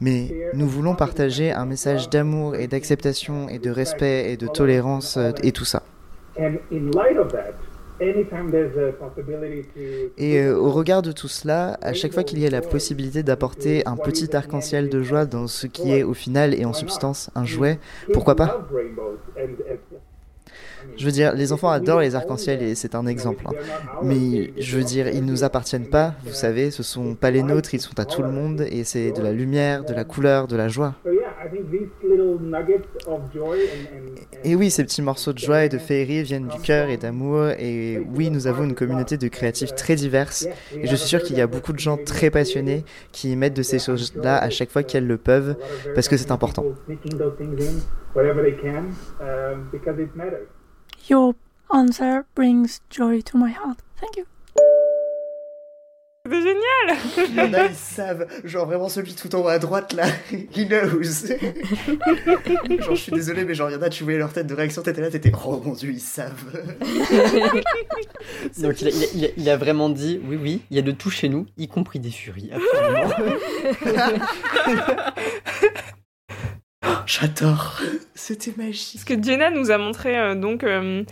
Mais 0.00 0.28
nous 0.54 0.68
voulons 0.68 0.94
partager 0.94 1.50
un 1.50 1.66
message 1.66 2.10
d'amour 2.10 2.54
et 2.54 2.68
d'acceptation 2.68 3.48
et 3.48 3.58
de 3.58 3.70
respect 3.70 4.32
et 4.32 4.36
de 4.36 4.46
tolérance 4.46 5.16
euh, 5.16 5.32
et 5.42 5.50
tout 5.50 5.64
ça. 5.64 5.82
Et 10.18 10.40
euh, 10.40 10.56
au 10.56 10.70
regard 10.70 11.02
de 11.02 11.12
tout 11.12 11.28
cela, 11.28 11.78
à 11.82 11.92
chaque 11.92 12.12
fois 12.12 12.24
qu'il 12.24 12.38
y 12.38 12.46
a 12.46 12.50
la 12.50 12.60
possibilité 12.60 13.22
d'apporter 13.22 13.86
un 13.86 13.96
petit 13.96 14.34
arc-en-ciel 14.34 14.88
de 14.88 15.02
joie 15.02 15.24
dans 15.24 15.46
ce 15.46 15.66
qui 15.66 15.92
est 15.92 16.02
au 16.02 16.14
final 16.14 16.54
et 16.54 16.64
en 16.64 16.72
substance 16.72 17.30
un 17.34 17.44
jouet, 17.44 17.78
pourquoi 18.12 18.34
pas? 18.34 18.66
je 20.96 21.04
veux 21.04 21.12
dire, 21.12 21.34
les 21.34 21.52
enfants 21.52 21.70
adorent 21.70 22.00
les 22.00 22.14
arcs-en-ciel 22.14 22.62
et 22.62 22.74
c'est 22.74 22.94
un 22.94 23.06
exemple. 23.06 23.44
Hein. 23.46 23.52
Mais 24.02 24.52
je 24.58 24.76
veux 24.76 24.84
dire, 24.84 25.08
ils 25.08 25.24
nous 25.24 25.44
appartiennent 25.44 25.88
pas, 25.88 26.14
vous 26.24 26.32
savez, 26.32 26.70
ce 26.70 26.82
sont 26.82 27.14
pas 27.14 27.30
les 27.30 27.42
nôtres, 27.42 27.74
ils 27.74 27.80
sont 27.80 27.98
à 27.98 28.04
tout 28.04 28.22
le 28.22 28.30
monde 28.30 28.62
et 28.62 28.84
c'est 28.84 29.12
de 29.12 29.22
la 29.22 29.32
lumière, 29.32 29.84
de 29.84 29.94
la 29.94 30.04
couleur, 30.04 30.46
de 30.46 30.56
la 30.56 30.68
joie. 30.68 30.94
Et 34.44 34.54
oui, 34.54 34.70
ces 34.70 34.84
petits 34.84 35.02
morceaux 35.02 35.32
de 35.32 35.38
joie 35.38 35.64
et 35.64 35.68
de 35.68 35.78
féerie 35.78 36.22
viennent 36.22 36.48
du 36.48 36.58
cœur 36.60 36.88
et 36.88 36.96
d'amour. 36.96 37.48
Et 37.58 37.98
oui, 38.14 38.30
nous 38.30 38.46
avons 38.46 38.64
une 38.64 38.74
communauté 38.74 39.16
de 39.16 39.28
créatifs 39.28 39.74
très 39.74 39.94
diverses. 39.94 40.46
Et 40.74 40.86
je 40.86 40.96
suis 40.96 41.08
sûr 41.08 41.22
qu'il 41.22 41.36
y 41.36 41.40
a 41.40 41.46
beaucoup 41.46 41.72
de 41.72 41.78
gens 41.78 41.96
très 41.96 42.30
passionnés 42.30 42.84
qui 43.12 43.34
mettent 43.36 43.56
de 43.56 43.62
ces 43.62 43.78
choses-là 43.78 44.38
à 44.38 44.50
chaque 44.50 44.70
fois 44.70 44.82
qu'elles 44.82 45.06
le 45.06 45.18
peuvent, 45.18 45.56
parce 45.94 46.08
que 46.08 46.16
c'est 46.16 46.30
important. 46.30 46.64
Your 51.08 51.34
answer 51.68 52.22
brings 52.36 52.80
joy 52.90 53.22
to 53.24 53.36
my 53.36 53.50
heart. 53.50 53.78
Thank 54.00 54.16
you. 54.16 54.24
C'est 56.24 56.40
génial 56.40 56.98
Il 57.28 57.34
y 57.34 57.40
en 57.40 57.52
a, 57.52 57.66
ils 57.66 57.74
savent. 57.74 58.28
Genre 58.44 58.64
vraiment 58.64 58.88
celui 58.88 59.12
tout 59.14 59.34
en 59.34 59.40
haut 59.40 59.48
à 59.48 59.58
droite 59.58 59.92
là, 59.92 60.06
he 60.32 60.68
knows. 60.68 61.02
genre 62.80 62.94
je 62.94 63.00
suis 63.00 63.10
désolé, 63.10 63.44
mais 63.44 63.54
genre 63.54 63.70
il 63.70 63.72
y 63.72 63.76
en 63.76 63.82
a, 63.82 63.88
tu 63.88 64.04
voyais 64.04 64.20
leur 64.20 64.32
tête 64.32 64.46
de 64.46 64.54
réaction, 64.54 64.82
t'étais 64.82 65.00
là, 65.00 65.10
t'étais 65.10 65.32
oh 65.44 65.60
mon 65.64 65.72
dieu, 65.72 65.90
ils 65.90 65.98
savent. 65.98 66.44
Donc 68.60 68.82
il 68.82 68.88
a, 68.88 68.90
il, 69.14 69.24
a, 69.24 69.28
il 69.36 69.50
a, 69.50 69.56
vraiment 69.56 69.90
dit 69.90 70.20
oui, 70.24 70.38
oui, 70.40 70.60
il 70.70 70.76
y 70.76 70.78
a 70.78 70.82
de 70.82 70.92
tout 70.92 71.10
chez 71.10 71.28
nous, 71.28 71.46
y 71.58 71.66
compris 71.66 71.98
des 71.98 72.12
furies, 72.12 72.52
absolument. 72.52 73.10
J'adore. 77.06 77.80
C'était 78.14 78.52
magique. 78.56 79.00
Ce 79.00 79.04
que 79.04 79.20
Jenna 79.20 79.50
nous 79.50 79.70
a 79.70 79.78
montré 79.78 80.16
euh, 80.18 80.34
donc 80.34 80.62
euh, 80.62 81.04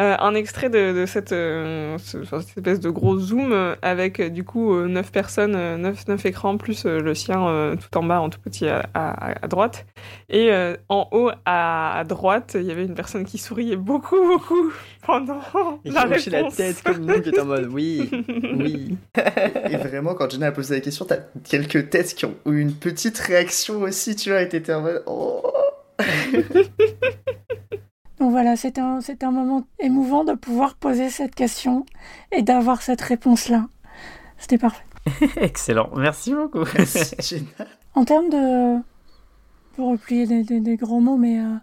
euh, 0.00 0.16
un 0.18 0.34
extrait 0.34 0.68
de, 0.68 1.04
cette, 1.06 1.32
espèce 1.32 2.80
de 2.80 2.90
gros 2.90 3.18
zoom 3.18 3.76
avec 3.82 4.20
du 4.32 4.44
coup 4.44 4.74
neuf 4.86 5.10
personnes, 5.10 5.76
neuf, 5.76 6.06
neuf 6.08 6.26
écrans 6.26 6.56
plus 6.56 6.84
le 6.84 7.14
sien 7.14 7.76
tout 7.80 7.98
en 7.98 8.02
bas 8.02 8.20
en 8.20 8.28
tout 8.28 8.40
petit 8.40 8.66
à, 8.68 9.34
droite. 9.48 9.86
Et 10.28 10.50
en 10.88 11.08
haut 11.12 11.30
à, 11.44 12.04
droite, 12.06 12.56
il 12.58 12.66
y 12.66 12.70
avait 12.70 12.84
une 12.84 12.94
personne 12.94 13.24
qui 13.24 13.38
souriait 13.38 13.76
beaucoup 13.76 14.16
beaucoup 14.16 14.72
pendant 15.06 15.40
et 15.84 15.90
la 15.90 16.02
réponse. 16.02 16.28
la 16.28 16.50
tête 16.50 16.82
comme 16.82 17.04
nous 17.04 17.20
qui 17.20 17.28
est 17.30 17.38
en 17.38 17.46
mode 17.46 17.68
oui, 17.72 18.10
oui. 18.58 18.96
et 19.70 19.76
vraiment 19.76 20.14
quand 20.14 20.30
Jenna 20.30 20.48
a 20.48 20.52
posé 20.52 20.74
la 20.74 20.80
question, 20.80 21.04
t'as 21.04 21.18
quelques 21.48 21.90
têtes 21.90 22.14
qui 22.14 22.24
ont 22.24 22.34
eu 22.46 22.60
une 22.60 22.74
petite 22.74 23.18
réaction 23.18 23.80
aussi, 23.82 24.16
tu 24.16 24.30
vois, 24.30 24.42
et 24.42 24.48
t'étais 24.48 24.74
en 24.74 24.82
mode 24.82 25.02
oh. 25.06 25.52
Donc 28.18 28.30
voilà, 28.30 28.56
c'est 28.56 28.78
un, 28.78 29.00
un 29.22 29.30
moment 29.30 29.64
émouvant 29.78 30.24
de 30.24 30.32
pouvoir 30.32 30.74
poser 30.74 31.10
cette 31.10 31.34
question 31.34 31.84
et 32.32 32.42
d'avoir 32.42 32.82
cette 32.82 33.02
réponse-là. 33.02 33.66
C'était 34.38 34.58
parfait. 34.58 34.84
Excellent, 35.36 35.90
merci 35.96 36.34
beaucoup. 36.34 36.64
en 37.94 38.04
termes 38.04 38.30
de, 38.30 38.78
pour 39.74 39.90
replier 39.90 40.26
des, 40.26 40.76
gros 40.76 41.00
mots, 41.00 41.16
mais 41.16 41.40
euh, 41.40 41.54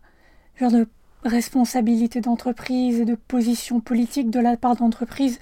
genre 0.60 0.72
de 0.72 0.88
responsabilité 1.24 2.22
d'entreprise 2.22 3.00
et 3.00 3.06
de 3.06 3.16
position 3.16 3.80
politique 3.80 4.30
de 4.30 4.40
la 4.40 4.58
part 4.58 4.76
d'entreprise, 4.76 5.40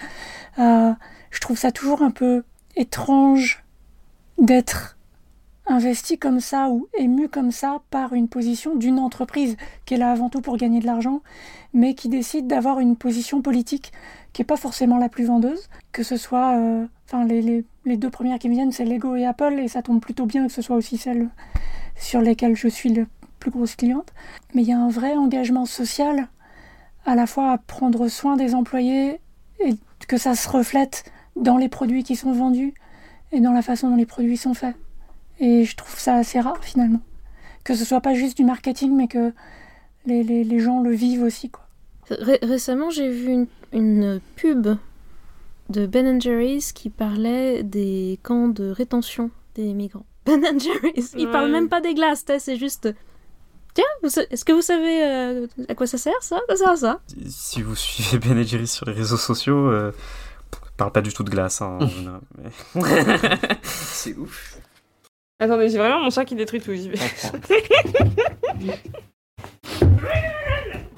euh, 0.60 0.92
je 1.30 1.40
trouve 1.40 1.58
ça 1.58 1.72
toujours 1.72 2.02
un 2.02 2.12
peu 2.12 2.44
étrange 2.76 3.64
d'être 4.38 4.98
investi 5.72 6.18
comme 6.18 6.40
ça 6.40 6.70
ou 6.70 6.88
ému 6.98 7.30
comme 7.30 7.52
ça 7.52 7.82
par 7.90 8.14
une 8.14 8.28
position 8.28 8.76
d'une 8.76 9.00
entreprise 9.00 9.58
qui 9.86 9.96
est 9.96 9.98
là 9.98 10.12
avant 10.12 10.30
tout 10.30 10.42
pour 10.42 10.58
gagner 10.58 10.80
de 10.80 10.86
l'argent, 10.86 11.22
mais 11.74 11.96
qui 11.96 12.10
décide 12.10 12.48
d'avoir 12.48 12.80
une 12.80 12.96
position 12.96 13.42
politique 13.42 13.92
qui 14.34 14.42
n'est 14.42 14.46
pas 14.46 14.58
forcément 14.58 14.98
la 14.98 15.10
plus 15.10 15.26
vendeuse, 15.26 15.70
que 15.92 16.04
ce 16.04 16.18
soit, 16.18 16.58
euh, 16.58 16.86
les, 17.26 17.98
deux 17.98 18.10
premières 18.10 18.40
qui 18.40 18.50
me 18.50 18.54
viennent, 18.54 18.72
c'est 18.72 18.86
Lego 18.86 19.16
et 19.16 19.26
Apple, 19.26 19.60
et 19.60 19.68
ça 19.68 19.82
tombe 19.82 20.00
plutôt 20.00 20.26
bien 20.26 20.48
que 20.48 20.54
ce 20.54 20.62
soit 20.62 20.76
aussi 20.76 20.98
celles 20.98 21.30
sur 21.96 22.22
lesquelles 22.22 22.56
je 22.56 22.68
suis 22.68 22.90
le 22.90 23.08
plus 23.40 23.52
grosse 23.52 23.76
cliente. 23.76 24.14
Mais 24.54 24.62
il 24.62 24.70
y 24.70 24.74
a 24.74 24.80
un 24.80 24.90
vrai 24.90 25.16
engagement 25.16 25.66
social, 25.66 26.30
à 27.06 27.16
la 27.16 27.28
fois 27.28 27.52
à 27.52 27.58
prendre 27.58 28.08
soin 28.08 28.38
des 28.38 28.56
employés, 28.56 29.20
et 29.60 29.76
que 30.08 30.18
ça 30.18 30.36
se 30.36 30.48
reflète 30.50 31.04
dans 31.36 31.58
les 31.58 31.70
produits 31.70 32.04
qui 32.04 32.16
sont 32.16 32.32
vendus 32.32 32.74
et 33.32 33.40
dans 33.40 33.54
la 33.54 33.62
façon 33.62 33.90
dont 33.90 33.96
les 33.96 34.06
produits 34.06 34.38
sont 34.38 34.54
faits. 34.54 34.76
Et 35.42 35.66
je 35.66 35.76
trouve 35.76 35.98
ça 36.00 36.16
assez 36.16 36.40
rare 36.40 36.64
finalement. 36.64 37.02
Que 37.64 37.76
ce 37.76 37.84
soit 37.84 38.00
pas 38.00 38.14
juste 38.14 38.38
du 38.38 38.46
marketing, 38.46 38.96
mais 38.96 39.08
que 39.08 39.34
les, 40.06 40.24
les, 40.24 40.44
les 40.44 40.60
gens 40.60 40.82
le 40.82 40.92
vivent 40.92 41.24
aussi. 41.24 41.50
Quoi. 41.50 41.64
récemment, 42.42 42.90
j'ai 42.92 43.10
vu 43.10 43.32
une, 43.32 43.48
une, 43.74 44.22
pub 44.36 44.78
de 45.70 45.86
Ben 45.88 46.22
Jerry's 46.22 46.72
qui 46.72 46.90
parlait 46.90 47.64
des 47.64 48.20
camps 48.24 48.48
de 48.48 48.70
rétention 48.70 49.32
des 49.56 49.74
migrants. 49.74 50.06
Ben 50.26 50.60
Jerry's, 50.60 51.14
ils 51.18 51.30
parlent 51.30 51.52
même 51.52 51.70
pas 51.70 51.82
des 51.82 51.96
glaces, 51.96 52.24
c'est 52.40 52.58
juste. 52.58 52.90
Tiens, 53.74 53.86
est-ce 54.04 54.46
que 54.46 54.52
vous 54.52 54.62
savez 54.62 55.04
euh, 55.04 55.48
à 55.70 55.76
quoi 55.76 55.88
ça 55.88 55.98
sert 55.98 56.22
ça? 56.22 56.40
Ça 56.50 56.56
sert 56.56 56.70
à 56.70 56.78
ça. 56.78 57.02
Si 57.28 57.62
vous 57.62 57.76
suivez 57.76 58.20
Ben 58.20 58.44
Jerry's 58.44 58.74
sur 58.74 58.86
les 58.86 58.94
réseaux 58.94 59.18
sociaux, 59.18 59.70
euh, 59.70 59.92
parle 60.78 60.92
pas 60.92 61.02
du 61.02 61.14
tout 61.14 61.24
de 61.24 61.30
glace. 61.30 61.62
Hein, 61.62 61.80
c'est 63.64 64.16
ouf. 64.18 64.60
Attendez, 65.42 65.70
j'ai 65.70 65.80
vraiment 65.80 66.04
mon 66.04 66.12
chat 66.12 66.24
qui 66.24 66.36
détruit 66.36 66.62
tout. 66.62 66.72
J'y 66.76 66.90
vais. 66.90 67.00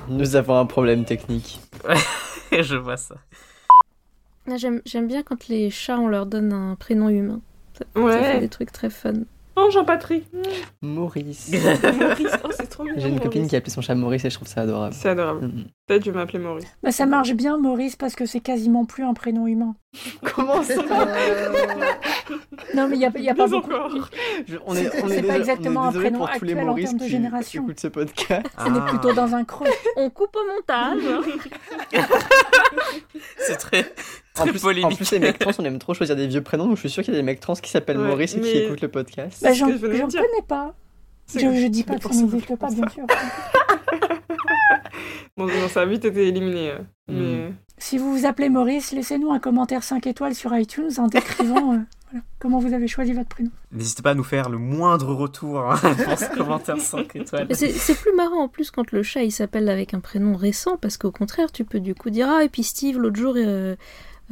Nous 0.10 0.36
avons 0.36 0.58
un 0.60 0.66
problème 0.66 1.06
technique. 1.06 1.62
je 2.52 2.76
vois 2.76 2.98
ça. 2.98 3.16
Ah, 4.52 4.58
j'aime 4.58 5.08
bien 5.08 5.24
quand 5.24 5.48
les 5.48 5.70
chats, 5.70 5.98
on 5.98 6.10
leur 6.10 6.26
donne 6.26 6.52
un 6.52 6.76
prénom 6.76 7.08
humain. 7.08 7.40
Ça, 7.72 8.02
ouais. 8.02 8.12
ça 8.12 8.24
fait 8.34 8.40
des 8.42 8.50
trucs 8.50 8.74
très 8.74 8.90
fun. 8.90 9.14
Oh, 9.56 9.70
Jean-Patrick. 9.72 10.26
Maurice. 10.82 11.52
Maurice. 12.00 12.28
Oh, 12.44 12.50
c'est 12.52 12.68
trop 12.70 12.84
mignon. 12.84 12.96
J'ai 13.00 13.10
une 13.10 13.20
copine 13.20 13.48
qui 13.48 13.56
a 13.56 13.60
appelé 13.60 13.72
son 13.72 13.82
chat 13.82 13.94
Maurice 13.96 14.26
et 14.26 14.30
je 14.30 14.36
trouve 14.36 14.48
ça 14.48 14.62
adorable. 14.62 14.94
C'est 14.98 15.10
adorable. 15.10 15.46
Mm. 15.48 15.64
Peut-être 15.88 16.06
je 16.06 16.12
vais 16.12 16.18
m'appeler 16.18 16.40
Maurice. 16.40 16.66
Bah, 16.82 16.92
ça 16.92 17.06
marche 17.06 17.34
bien, 17.34 17.58
Maurice, 17.58 17.96
parce 17.96 18.16
que 18.16 18.26
c'est 18.26 18.40
quasiment 18.40 18.86
plus 18.86 19.04
un 19.04 19.14
prénom 19.14 19.46
humain. 19.48 19.76
Comment 20.36 20.64
ça 20.64 20.74
Non, 22.76 22.88
mais 22.88 22.96
il 22.96 23.00
n'y 23.00 23.06
a, 23.06 23.12
y 23.20 23.30
a 23.30 23.36
pas 23.36 23.48
beaucoup. 23.48 23.72
encore. 23.72 24.10
Je- 24.48 24.58
on 24.66 24.76
est, 24.76 25.04
on 25.04 25.08
C'est 25.08 25.18
est 25.20 25.24
pas 25.24 25.38
exactement 25.38 25.82
on 25.82 25.92
est 25.92 25.98
un 25.98 26.00
prénom 26.00 26.18
pour 26.20 26.30
tous 26.32 26.46
les 26.46 26.52
actuel 26.54 26.64
en 26.64 26.66
Maurice 26.68 26.86
termes 26.86 26.98
de 27.00 27.04
qui 27.04 27.10
génération. 27.12 27.64
écoutent 27.64 27.80
ce 27.80 27.88
podcast. 27.90 28.48
On 28.58 28.74
est 28.76 28.80
Ah. 28.82 28.86
plutôt 28.90 29.14
dans 29.14 29.36
un 29.36 29.44
creux. 29.44 29.68
On 29.98 30.10
coupe 30.10 30.36
au 30.36 30.54
montage. 30.56 31.04
C'est 33.38 33.58
très, 33.58 33.94
En 34.40 34.46
plus, 34.46 34.66
en 34.84 34.90
plus, 34.90 35.12
les 35.12 35.20
mecs 35.20 35.38
trans, 35.38 35.52
on 35.60 35.64
aime 35.66 35.78
trop 35.78 35.94
choisir 35.94 36.16
des 36.16 36.26
vieux 36.28 36.42
prénoms, 36.42 36.66
donc 36.66 36.76
je 36.76 36.82
suis 36.82 36.90
sûr 36.90 37.04
qu'il 37.04 37.14
y 37.14 37.18
a 37.18 37.20
des 37.20 37.26
mecs 37.26 37.40
trans 37.40 37.54
qui 37.54 37.70
s'appellent 37.70 38.00
Ouais, 38.00 38.08
Maurice 38.08 38.36
et 38.36 38.42
qui 38.42 38.50
écoutent 38.50 38.82
le 38.82 38.88
podcast. 38.88 39.44
Bah, 39.44 39.54
j'en 39.54 39.70
je 39.70 39.78
connais 39.78 40.42
pas. 40.48 40.74
Je, 41.32 41.40
je 41.40 41.68
dis 41.68 41.84
pas 41.84 41.98
que 41.98 42.04
ça 42.04 42.22
n'existe 42.22 42.56
pas, 42.58 42.70
bien 42.70 42.90
sûr. 42.90 43.06
Bon, 45.38 45.46
non, 45.48 45.68
ça 45.70 45.82
a 45.82 45.86
vite 45.86 46.06
été 46.06 46.28
éliminé. 46.28 46.72
euh, 46.72 46.80
Mais... 47.08 47.54
Si 47.78 47.98
vous 47.98 48.16
vous 48.16 48.26
appelez 48.26 48.50
Maurice, 48.50 48.92
laissez-nous 48.92 49.32
un 49.32 49.40
commentaire 49.40 49.84
5 49.84 50.06
étoiles 50.08 50.36
sur 50.36 50.56
iTunes 50.56 50.92
en 50.98 51.08
décrivant 51.08 51.74
euh, 51.74 51.78
voilà, 52.12 52.24
comment 52.40 52.60
vous 52.60 52.74
avez 52.74 52.88
choisi 52.88 53.14
votre 53.14 53.30
prénom. 53.30 53.50
N'hésitez 53.72 54.04
pas 54.04 54.12
à 54.12 54.14
nous 54.16 54.24
faire 54.24 54.50
le 54.50 54.60
moindre 54.60 55.14
retour 55.14 55.60
hein, 55.72 55.76
pour 56.06 56.18
ce 56.20 56.36
commentaire 56.36 56.80
5 56.80 57.16
étoiles. 57.16 57.48
C'est 57.56 58.00
plus 58.00 58.14
marrant 58.16 58.44
en 58.44 58.48
plus 58.48 58.70
quand 58.70 58.92
le 58.92 59.02
chat 59.02 59.24
il 59.24 59.32
s'appelle 59.32 59.68
avec 59.70 59.94
un 59.96 60.00
prénom 60.00 60.36
récent 60.36 60.78
parce 60.78 60.98
qu'au 60.98 61.12
contraire 61.12 61.52
tu 61.52 61.66
peux 61.66 61.80
du 61.80 61.96
coup 61.96 62.12
dire 62.12 62.30
ah 62.30 62.44
et 62.44 62.50
puis 62.50 62.64
Steve 62.64 63.00
l'autre 63.00 63.20
jour 63.20 63.34
euh, 63.36 63.76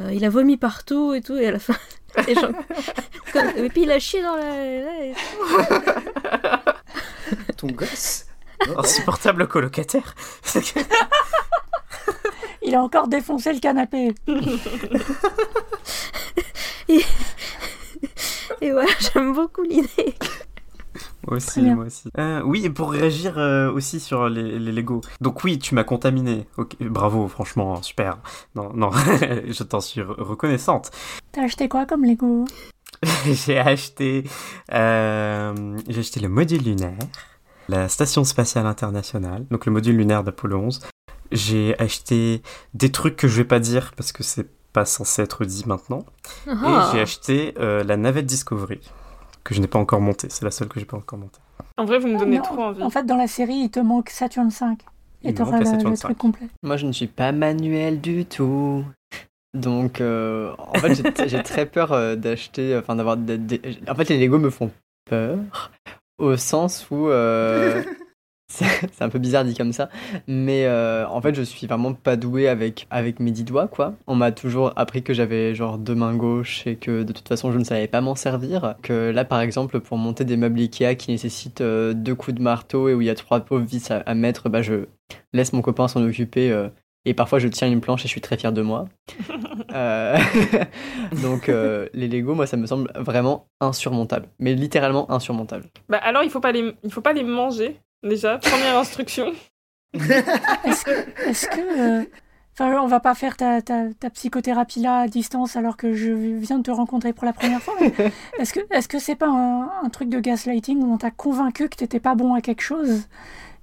euh, 0.01 0.13
il 0.13 0.25
a 0.25 0.29
vomi 0.29 0.57
partout 0.57 1.13
et 1.13 1.21
tout 1.21 1.37
et 1.37 1.47
à 1.47 1.51
la 1.51 1.59
fin 1.59 1.75
les 2.27 2.35
gens- 2.35 2.51
comme- 3.33 3.51
et 3.57 3.69
puis 3.69 3.83
il 3.83 3.91
a 3.91 3.99
chié 3.99 4.21
dans 4.21 4.35
la, 4.35 4.65
et- 5.05 5.13
Ton 7.57 7.67
gosse 7.67 8.25
Insupportable 8.77 9.47
colocataire. 9.47 10.13
Il 12.61 12.75
a 12.75 12.81
encore 12.83 13.07
défoncé 13.07 13.51
le 13.53 13.59
canapé. 13.59 14.13
et 18.61 18.71
voilà 18.71 18.89
j'aime 18.99 19.33
beaucoup 19.33 19.63
l'idée. 19.63 20.10
Aussi, 21.37 21.61
bien. 21.61 21.75
moi 21.75 21.85
aussi. 21.85 22.09
Euh, 22.17 22.41
oui, 22.43 22.65
et 22.65 22.69
pour 22.69 22.91
réagir 22.91 23.37
euh, 23.37 23.71
aussi 23.71 23.99
sur 23.99 24.29
les, 24.29 24.59
les 24.59 24.71
Lego. 24.71 25.01
Donc 25.21 25.43
oui, 25.43 25.59
tu 25.59 25.75
m'as 25.75 25.83
contaminé. 25.83 26.47
Ok, 26.57 26.75
bravo, 26.81 27.27
franchement, 27.27 27.81
super. 27.81 28.17
Non, 28.55 28.71
non, 28.73 28.91
je 29.47 29.63
t'en 29.63 29.79
suis 29.81 30.01
re- 30.01 30.21
reconnaissante. 30.21 30.91
T'as 31.31 31.43
acheté 31.43 31.67
quoi 31.69 31.85
comme 31.85 32.03
Lego 32.05 32.45
j'ai 33.25 33.57
acheté, 33.57 34.25
euh, 34.73 35.77
j'ai 35.87 35.99
acheté 36.01 36.19
le 36.19 36.29
module 36.29 36.61
lunaire, 36.61 36.99
la 37.67 37.89
station 37.89 38.23
spatiale 38.23 38.67
internationale, 38.67 39.45
donc 39.49 39.65
le 39.65 39.71
module 39.71 39.97
lunaire 39.97 40.23
d'Apollo 40.23 40.59
11. 40.59 40.81
J'ai 41.31 41.79
acheté 41.79 42.43
des 42.73 42.91
trucs 42.91 43.15
que 43.15 43.27
je 43.27 43.37
vais 43.37 43.45
pas 43.45 43.59
dire 43.59 43.93
parce 43.95 44.11
que 44.11 44.21
c'est 44.23 44.47
pas 44.73 44.85
censé 44.85 45.21
être 45.23 45.45
dit 45.45 45.63
maintenant. 45.65 46.05
Ah. 46.47 46.89
Et 46.91 46.95
j'ai 46.95 47.01
acheté 47.01 47.53
euh, 47.59 47.83
la 47.83 47.97
navette 47.97 48.25
Discovery 48.25 48.81
que 49.43 49.53
je 49.55 49.61
n'ai 49.61 49.67
pas 49.67 49.79
encore 49.79 50.01
montée. 50.01 50.27
C'est 50.29 50.45
la 50.45 50.51
seule 50.51 50.67
que 50.67 50.79
j'ai 50.79 50.85
pas 50.85 50.97
encore 50.97 51.19
montée. 51.19 51.39
En 51.77 51.85
vrai, 51.85 51.99
vous 51.99 52.07
me 52.07 52.17
donnez 52.17 52.37
Non, 52.37 52.43
trop 52.43 52.61
envie. 52.61 52.83
En 52.83 52.89
fait, 52.89 53.05
dans 53.05 53.15
la 53.17 53.27
série, 53.27 53.55
il 53.55 53.69
te 53.71 53.79
manque 53.79 54.09
Saturn 54.09 54.51
5. 54.51 54.79
Il 55.23 55.29
Et 55.29 55.33
t'auras 55.33 55.59
le, 55.59 55.89
le 55.89 55.95
5. 55.95 56.07
truc 56.07 56.17
complet. 56.17 56.47
Moi, 56.63 56.77
je 56.77 56.85
ne 56.87 56.91
suis 56.91 57.07
pas 57.07 57.31
manuel 57.31 58.01
du 58.01 58.25
tout. 58.25 58.83
Donc, 59.53 59.99
euh, 60.01 60.53
en 60.57 60.73
fait, 60.75 61.27
j'ai- 61.27 61.43
très 61.43 61.65
peur 61.65 61.91
euh, 61.91 62.15
d'acheter, 62.15 62.75
enfin, 62.77 62.95
d'avoir. 62.95 63.17
En 63.17 63.95
fait, 63.95 64.09
les 64.09 64.17
Lego 64.19 64.37
me 64.39 64.49
font 64.49 64.71
peur, 65.09 65.39
au 66.17 66.37
sens 66.37 66.87
où. 66.91 67.07
euh, 67.09 67.83
c'est 68.91 69.01
un 69.03 69.09
peu 69.09 69.19
bizarre 69.19 69.45
dit 69.45 69.55
comme 69.55 69.73
ça, 69.73 69.89
mais 70.27 70.65
euh, 70.65 71.07
en 71.07 71.21
fait, 71.21 71.33
je 71.35 71.41
suis 71.41 71.67
vraiment 71.67 71.93
pas 71.93 72.15
doué 72.15 72.47
avec, 72.47 72.87
avec 72.89 73.19
mes 73.19 73.31
dix 73.31 73.43
doigts, 73.43 73.67
quoi. 73.67 73.93
On 74.07 74.15
m'a 74.15 74.31
toujours 74.31 74.73
appris 74.75 75.03
que 75.03 75.13
j'avais 75.13 75.55
genre 75.55 75.77
deux 75.77 75.95
mains 75.95 76.15
gauches 76.15 76.67
et 76.67 76.75
que 76.75 77.03
de 77.03 77.13
toute 77.13 77.27
façon, 77.27 77.51
je 77.51 77.57
ne 77.57 77.63
savais 77.63 77.87
pas 77.87 78.01
m'en 78.01 78.15
servir. 78.15 78.75
Que 78.81 79.11
là, 79.11 79.25
par 79.25 79.41
exemple, 79.41 79.79
pour 79.79 79.97
monter 79.97 80.25
des 80.25 80.37
meubles 80.37 80.59
Ikea 80.59 80.95
qui 80.95 81.11
nécessitent 81.11 81.61
euh, 81.61 81.93
deux 81.93 82.15
coups 82.15 82.37
de 82.37 82.41
marteau 82.43 82.89
et 82.89 82.93
où 82.93 83.01
il 83.01 83.07
y 83.07 83.09
a 83.09 83.15
trois 83.15 83.39
pauvres 83.39 83.65
vis 83.65 83.89
à, 83.91 83.97
à 83.99 84.13
mettre, 84.13 84.49
bah, 84.49 84.61
je 84.61 84.85
laisse 85.33 85.53
mon 85.53 85.61
copain 85.61 85.87
s'en 85.87 86.03
occuper. 86.03 86.51
euh, 86.51 86.67
et 87.05 87.15
parfois, 87.15 87.39
je 87.39 87.47
tiens 87.47 87.67
une 87.67 87.81
planche 87.81 88.01
et 88.01 88.07
je 88.07 88.11
suis 88.11 88.21
très 88.21 88.37
fier 88.37 88.51
de 88.53 88.61
moi. 88.61 88.85
Euh, 89.73 90.17
Donc, 91.23 91.47
euh, 91.47 91.87
les 91.93 92.09
Lego, 92.09 92.35
moi, 92.35 92.45
ça 92.45 92.57
me 92.57 92.65
semble 92.65 92.91
vraiment 92.93 93.47
insurmontable. 93.61 94.27
Mais 94.37 94.53
littéralement 94.53 95.09
insurmontable. 95.09 95.63
Bah 95.87 95.97
alors, 96.03 96.23
il 96.23 96.29
faut 96.29 96.41
pas 96.41 96.51
les, 96.51 96.73
il 96.83 96.91
faut 96.91 96.99
pas 96.99 97.13
les 97.13 97.23
manger. 97.23 97.79
Déjà, 98.03 98.37
première 98.39 98.77
instruction. 98.77 99.33
Est-ce 99.93 100.85
que. 100.85 101.29
Est-ce 101.29 101.47
que 101.47 102.01
euh, 102.01 102.05
Enfin, 102.53 102.81
on 102.81 102.87
va 102.87 102.99
pas 102.99 103.15
faire 103.15 103.37
ta, 103.37 103.61
ta, 103.61 103.93
ta 103.97 104.09
psychothérapie 104.09 104.81
là 104.81 104.99
à 104.99 105.07
distance 105.07 105.55
alors 105.55 105.77
que 105.77 105.93
je 105.93 106.11
viens 106.11 106.57
de 106.57 106.63
te 106.63 106.71
rencontrer 106.71 107.13
pour 107.13 107.25
la 107.25 107.31
première 107.31 107.61
fois. 107.61 107.75
Est-ce 108.39 108.53
que 108.53 108.59
est-ce 108.71 108.89
que 108.89 108.99
c'est 108.99 109.15
pas 109.15 109.29
un, 109.29 109.69
un 109.83 109.89
truc 109.89 110.09
de 110.09 110.19
gaslighting 110.19 110.81
où 110.83 110.93
on 110.93 110.97
t'a 110.97 111.11
convaincu 111.11 111.69
que 111.69 111.77
t'étais 111.77 112.01
pas 112.01 112.13
bon 112.13 112.33
à 112.33 112.41
quelque 112.41 112.61
chose 112.61 113.07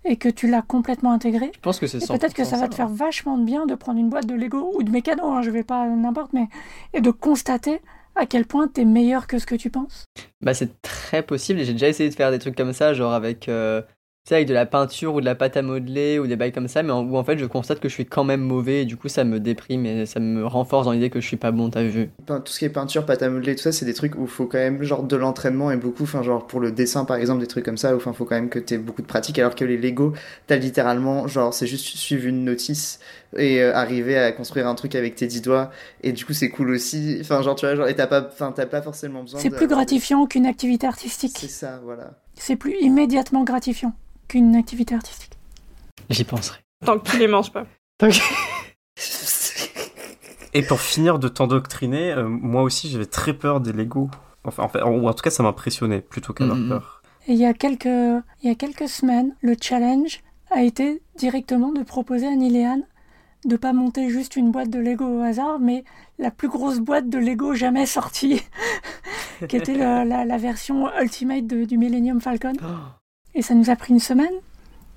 et 0.06 0.16
que 0.16 0.30
tu 0.30 0.48
l'as 0.48 0.62
complètement 0.62 1.12
intégré? 1.12 1.52
Je 1.54 1.60
pense 1.60 1.78
que 1.78 1.86
c'est 1.86 1.98
100% 1.98 2.18
peut-être 2.18 2.34
que 2.34 2.44
ça 2.44 2.56
va 2.56 2.66
te 2.66 2.74
faire 2.74 2.88
vachement 2.88 3.36
de 3.36 3.44
bien 3.44 3.66
de 3.66 3.74
prendre 3.74 4.00
une 4.00 4.08
boîte 4.08 4.26
de 4.26 4.34
Lego 4.34 4.72
ou 4.74 4.82
de 4.82 4.90
mécano, 4.90 5.26
hein, 5.26 5.42
je 5.42 5.50
vais 5.50 5.64
pas 5.64 5.86
n'importe, 5.86 6.32
mais 6.32 6.48
et 6.94 7.02
de 7.02 7.10
constater 7.10 7.82
à 8.16 8.24
quel 8.24 8.46
point 8.46 8.68
t'es 8.68 8.86
meilleur 8.86 9.26
que 9.26 9.38
ce 9.38 9.44
que 9.44 9.54
tu 9.54 9.68
penses. 9.68 10.06
Bah, 10.40 10.54
c'est 10.54 10.80
très 10.80 11.22
possible 11.22 11.60
et 11.60 11.66
j'ai 11.66 11.74
déjà 11.74 11.88
essayé 11.88 12.08
de 12.08 12.14
faire 12.14 12.30
des 12.30 12.38
trucs 12.38 12.56
comme 12.56 12.72
ça, 12.72 12.94
genre 12.94 13.12
avec, 13.12 13.48
euh, 13.50 13.82
sais, 14.28 14.34
avec 14.36 14.48
de 14.48 14.54
la 14.54 14.66
peinture 14.66 15.14
ou 15.14 15.20
de 15.20 15.24
la 15.26 15.34
pâte 15.34 15.56
à 15.56 15.62
modeler 15.62 16.18
ou 16.18 16.26
des 16.26 16.36
bails 16.36 16.52
comme 16.52 16.68
ça, 16.68 16.82
mais 16.82 16.92
en- 16.92 17.02
où 17.04 17.16
en 17.16 17.24
fait 17.24 17.38
je 17.38 17.44
constate 17.46 17.80
que 17.80 17.88
je 17.88 17.94
suis 17.94 18.06
quand 18.06 18.24
même 18.24 18.40
mauvais 18.40 18.82
et 18.82 18.84
du 18.84 18.96
coup 18.96 19.08
ça 19.08 19.24
me 19.24 19.40
déprime 19.40 19.86
et 19.86 20.06
ça 20.06 20.20
me 20.20 20.46
renforce 20.46 20.86
dans 20.86 20.92
l'idée 20.92 21.10
que 21.10 21.20
je 21.20 21.26
suis 21.26 21.36
pas 21.36 21.50
bon, 21.50 21.70
t'as 21.70 21.82
vu. 21.84 22.10
Tout 22.26 22.40
ce 22.46 22.58
qui 22.58 22.64
est 22.64 22.70
peinture, 22.70 23.04
pâte 23.06 23.22
à 23.22 23.28
modeler, 23.30 23.54
tout 23.56 23.62
ça, 23.62 23.72
c'est 23.72 23.84
des 23.86 23.94
trucs 23.94 24.14
où 24.16 24.22
il 24.22 24.28
faut 24.28 24.46
quand 24.46 24.58
même 24.58 24.82
genre 24.82 25.02
de 25.02 25.16
l'entraînement 25.16 25.70
et 25.70 25.76
beaucoup, 25.76 26.02
enfin 26.04 26.22
genre 26.22 26.46
pour 26.46 26.60
le 26.60 26.72
dessin 26.72 27.04
par 27.04 27.16
exemple, 27.16 27.40
des 27.40 27.46
trucs 27.46 27.64
comme 27.64 27.76
ça, 27.78 27.94
où 27.94 27.96
enfin 27.96 28.12
faut 28.12 28.24
quand 28.24 28.34
même 28.36 28.48
que 28.50 28.58
tu 28.58 28.74
aies 28.74 28.78
beaucoup 28.78 29.02
de 29.02 29.06
pratique, 29.06 29.38
alors 29.38 29.54
que 29.54 29.64
les 29.64 29.76
Lego, 29.78 30.12
t'as 30.46 30.56
littéralement 30.56 31.26
genre 31.26 31.54
c'est 31.54 31.66
juste 31.66 31.86
suivre 31.86 32.26
une 32.26 32.44
notice 32.44 33.00
et 33.36 33.60
euh, 33.62 33.74
arriver 33.74 34.16
à 34.18 34.32
construire 34.32 34.66
un 34.68 34.74
truc 34.74 34.94
avec 34.94 35.14
tes 35.14 35.26
dix 35.26 35.42
doigts, 35.42 35.70
et 36.02 36.12
du 36.12 36.24
coup 36.24 36.32
c'est 36.32 36.48
cool 36.48 36.70
aussi, 36.70 37.18
enfin 37.20 37.42
genre 37.42 37.54
tu 37.54 37.66
vois, 37.66 37.74
genre 37.76 37.88
et 37.88 37.94
t'as 37.94 38.06
pas, 38.06 38.26
enfin 38.30 38.52
t'as 38.54 38.66
pas 38.66 38.82
forcément 38.82 39.22
besoin. 39.22 39.40
C'est 39.40 39.50
plus 39.50 39.66
gratifiant 39.66 40.26
qu'une 40.26 40.46
activité 40.46 40.82
C'est 40.86 40.88
artistique. 40.88 41.50
ça, 41.50 41.80
voilà. 41.84 42.12
C'est 42.34 42.56
plus 42.56 42.74
immédiatement 42.80 43.42
gratifiant 43.44 43.92
qu'une 44.28 44.54
activité 44.56 44.94
artistique. 44.94 45.32
J'y 46.10 46.24
penserai. 46.24 46.58
Tant 46.84 46.98
que 46.98 47.10
tu 47.10 47.18
les 47.18 47.26
manges 47.28 47.50
pas. 47.52 47.66
Et 50.54 50.62
pour 50.62 50.80
finir 50.80 51.18
de 51.18 51.28
t'endoctriner, 51.28 52.12
euh, 52.12 52.26
moi 52.28 52.62
aussi 52.62 52.88
j'avais 52.90 53.06
très 53.06 53.34
peur 53.34 53.60
des 53.60 53.72
Lego. 53.72 54.10
Enfin, 54.44 54.62
en 54.62 54.68
fait, 54.68 54.82
ou 54.82 55.06
en 55.08 55.12
tout 55.12 55.22
cas 55.22 55.30
ça 55.30 55.42
m'impressionnait 55.42 56.00
plutôt 56.00 56.32
qu'avoir 56.32 56.56
Mhm. 56.56 56.68
peur. 56.70 57.02
Et 57.26 57.32
il 57.32 57.38
y 57.38 57.44
a 57.44 57.52
quelques, 57.52 57.84
il 57.86 58.48
y 58.48 58.50
a 58.50 58.54
quelques 58.54 58.88
semaines, 58.88 59.34
le 59.42 59.54
challenge 59.60 60.20
a 60.50 60.62
été 60.62 61.02
directement 61.16 61.72
de 61.72 61.82
proposer 61.82 62.26
à 62.26 62.34
Niléane 62.34 62.84
de 63.44 63.56
pas 63.56 63.72
monter 63.72 64.08
juste 64.10 64.34
une 64.36 64.50
boîte 64.50 64.70
de 64.70 64.78
Lego 64.80 65.04
au 65.04 65.22
hasard, 65.22 65.60
mais 65.60 65.84
la 66.18 66.30
plus 66.30 66.48
grosse 66.48 66.78
boîte 66.80 67.08
de 67.08 67.18
Lego 67.18 67.54
jamais 67.54 67.86
sortie, 67.86 68.42
qui 69.48 69.56
était 69.56 69.74
le- 69.74 70.02
la, 70.08 70.24
la 70.24 70.38
version 70.38 70.88
Ultimate 71.00 71.46
de- 71.46 71.64
du 71.64 71.76
Millennium 71.78 72.20
Falcon. 72.20 72.54
Et 73.38 73.42
ça 73.42 73.54
nous 73.54 73.70
a 73.70 73.76
pris 73.76 73.92
une 73.94 74.00
semaine, 74.00 74.34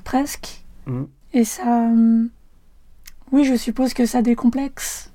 presque. 0.03 0.63
Mhm. 0.87 1.07
Et 1.33 1.45
ça... 1.45 1.63
hum, 1.63 2.29
Oui, 3.31 3.45
je 3.45 3.55
suppose 3.55 3.93
que 3.93 4.05
ça 4.05 4.21
décomplexe. 4.21 5.11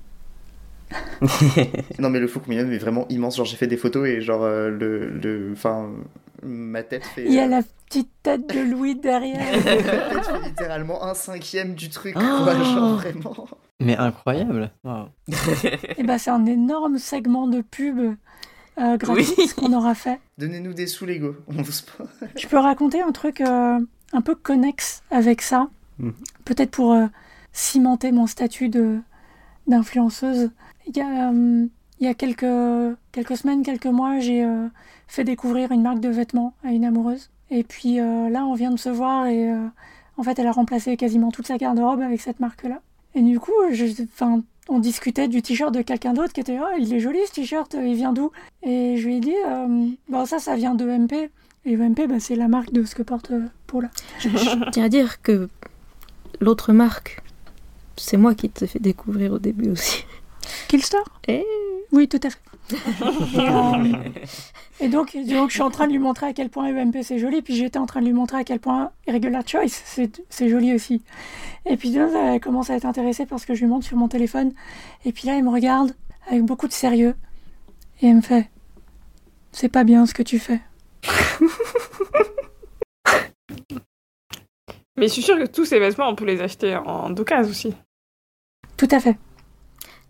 Non 1.99 2.09
mais 2.09 2.19
le 2.19 2.31
Million 2.47 2.71
est 2.71 2.77
vraiment 2.77 3.05
immense, 3.09 3.35
genre 3.35 3.45
j'ai 3.45 3.57
fait 3.57 3.67
des 3.67 3.75
photos 3.75 4.07
et 4.07 4.21
genre 4.21 4.43
euh, 4.43 4.69
le, 4.69 5.09
le, 5.09 5.51
enfin 5.51 5.89
ma 6.43 6.81
tête 6.83 7.03
fait. 7.03 7.25
Il 7.25 7.33
y 7.33 7.39
a 7.39 7.43
euh, 7.45 7.49
la 7.49 7.61
petite 7.89 8.09
tête 8.23 8.47
de 8.47 8.61
Louis 8.71 8.95
derrière. 8.95 9.51
ma 9.57 9.61
tête 9.61 10.25
fait 10.25 10.47
littéralement 10.47 11.03
un 11.03 11.13
cinquième 11.13 11.75
du 11.75 11.89
truc, 11.89 12.13
quoi, 12.13 12.23
Oh. 12.23 12.63
genre 12.63 12.95
vraiment. 12.95 13.47
Mais 13.81 13.97
incroyable. 13.97 14.71
Et 15.97 16.03
ben 16.03 16.17
c'est 16.17 16.29
un 16.31 16.45
énorme 16.45 16.97
segment 16.99 17.47
de 17.47 17.59
pub 17.61 18.15
euh, 18.79 18.97
gratuit 18.97 19.25
Oui. 19.37 19.49
qu'on 19.55 19.73
aura 19.73 19.95
fait. 19.95 20.19
Donnez-nous 20.37 20.73
des 20.73 20.87
sous 20.87 21.05
Lego, 21.05 21.35
on 21.47 21.61
vous. 21.61 21.71
Je 22.35 22.47
peux 22.47 22.57
raconter 22.57 23.01
un 23.01 23.11
truc 23.11 23.41
euh, 23.41 23.79
un 24.13 24.21
peu 24.21 24.35
connexe 24.35 25.03
avec 25.11 25.41
ça, 25.41 25.69
Mhm. 25.99 26.13
peut-être 26.45 26.71
pour 26.71 26.93
euh, 26.93 27.07
cimenter 27.53 28.11
mon 28.11 28.27
statut 28.27 28.69
de 28.69 28.99
d'influenceuse. 29.67 30.51
Il 30.87 30.95
y 30.95 31.01
a, 31.01 31.29
euh, 31.31 31.65
il 31.99 32.05
y 32.05 32.09
a 32.09 32.13
quelques, 32.13 32.45
quelques 33.11 33.35
semaines, 33.37 33.63
quelques 33.63 33.85
mois, 33.87 34.19
j'ai 34.19 34.43
euh, 34.45 34.67
fait 35.07 35.23
découvrir 35.23 35.71
une 35.71 35.81
marque 35.81 35.99
de 35.99 36.09
vêtements 36.09 36.53
à 36.63 36.71
une 36.71 36.85
amoureuse. 36.85 37.29
Et 37.49 37.63
puis 37.63 37.99
euh, 37.99 38.29
là, 38.29 38.45
on 38.45 38.53
vient 38.53 38.71
de 38.71 38.77
se 38.79 38.89
voir 38.89 39.25
et 39.27 39.51
euh, 39.51 39.67
En 40.17 40.23
fait, 40.23 40.39
elle 40.39 40.47
a 40.47 40.51
remplacé 40.51 40.95
quasiment 40.97 41.31
toute 41.31 41.47
sa 41.47 41.57
garde-robe 41.57 42.01
avec 42.01 42.21
cette 42.21 42.39
marque-là. 42.39 42.79
Et 43.15 43.21
du 43.21 43.39
coup, 43.39 43.51
je, 43.71 43.85
on 44.69 44.79
discutait 44.79 45.27
du 45.27 45.41
t-shirt 45.41 45.73
de 45.73 45.81
quelqu'un 45.81 46.13
d'autre 46.13 46.33
qui 46.33 46.39
était 46.39 46.57
oh, 46.59 46.77
il 46.79 46.93
est 46.93 46.99
joli 46.99 47.19
ce 47.27 47.33
t-shirt, 47.33 47.75
il 47.79 47.95
vient 47.95 48.13
d'où? 48.13 48.31
Et 48.63 48.97
je 48.97 49.05
lui 49.05 49.17
ai 49.17 49.19
dit 49.19 49.35
euh, 49.47 49.87
bon 50.09 50.25
ça 50.25 50.39
ça 50.39 50.55
vient 50.55 50.75
de 50.75 50.85
MP. 50.85 51.29
Et 51.65 51.75
MP 51.75 52.07
bah, 52.07 52.19
c'est 52.19 52.35
la 52.35 52.47
marque 52.47 52.71
de 52.71 52.83
ce 52.85 52.95
que 52.95 53.03
porte 53.03 53.31
euh, 53.31 53.45
Paula. 53.67 53.89
Je, 54.19 54.29
tiens 54.71 54.85
à 54.85 54.89
dire 54.89 55.21
que 55.21 55.49
l'autre 56.39 56.71
marque, 56.73 57.21
c'est 57.97 58.17
moi 58.17 58.35
qui 58.35 58.49
te 58.49 58.65
fait 58.65 58.79
découvrir 58.79 59.33
au 59.33 59.39
début 59.39 59.69
aussi. 59.69 60.05
Killstar 60.67 61.03
Eh 61.27 61.45
Oui, 61.91 62.07
tout 62.07 62.19
à 62.23 62.29
fait. 62.29 62.39
Euh, 62.73 63.93
et, 64.79 64.89
donc, 64.89 65.15
donc, 65.15 65.49
je 65.49 65.53
suis 65.53 65.61
en 65.61 65.69
train 65.69 65.87
de 65.87 65.91
lui 65.91 65.99
montrer 65.99 66.27
à 66.27 66.33
quel 66.33 66.49
point 66.49 66.67
UMP 66.67 67.01
c'est 67.03 67.19
joli, 67.19 67.41
puis 67.41 67.55
j'étais 67.55 67.79
en 67.79 67.85
train 67.85 68.01
de 68.01 68.05
lui 68.05 68.13
montrer 68.13 68.37
à 68.37 68.43
quel 68.43 68.59
point 68.59 68.91
Irregular 69.07 69.43
Choice 69.45 69.81
c'est 70.29 70.49
joli 70.49 70.73
aussi. 70.73 71.01
Et 71.65 71.77
puis 71.77 71.89
là, 71.89 72.07
elle 72.33 72.39
commence 72.39 72.69
à 72.69 72.75
être 72.75 72.85
intéressée 72.85 73.25
parce 73.25 73.45
que 73.45 73.53
je 73.53 73.61
lui 73.61 73.67
montre 73.67 73.85
sur 73.85 73.97
mon 73.97 74.07
téléphone. 74.07 74.53
Et 75.05 75.11
puis 75.11 75.27
là, 75.27 75.37
elle 75.37 75.43
me 75.43 75.49
regarde 75.49 75.93
avec 76.29 76.43
beaucoup 76.43 76.67
de 76.67 76.73
sérieux. 76.73 77.15
Et 78.01 78.07
elle 78.07 78.15
me 78.17 78.21
fait 78.21 78.49
C'est 79.51 79.69
pas 79.69 79.83
bien 79.83 80.05
ce 80.05 80.13
que 80.13 80.23
tu 80.23 80.39
fais. 80.39 80.61
Mais 84.97 85.07
je 85.07 85.13
suis 85.13 85.21
sûre 85.21 85.37
que 85.37 85.45
tous 85.45 85.65
ces 85.65 85.79
vêtements, 85.79 86.09
on 86.09 86.15
peut 86.15 86.25
les 86.25 86.41
acheter 86.41 86.75
en 86.75 87.11
d'occasion 87.11 87.51
aussi. 87.51 87.73
Tout 88.77 88.87
à 88.89 88.99
fait. 88.99 89.15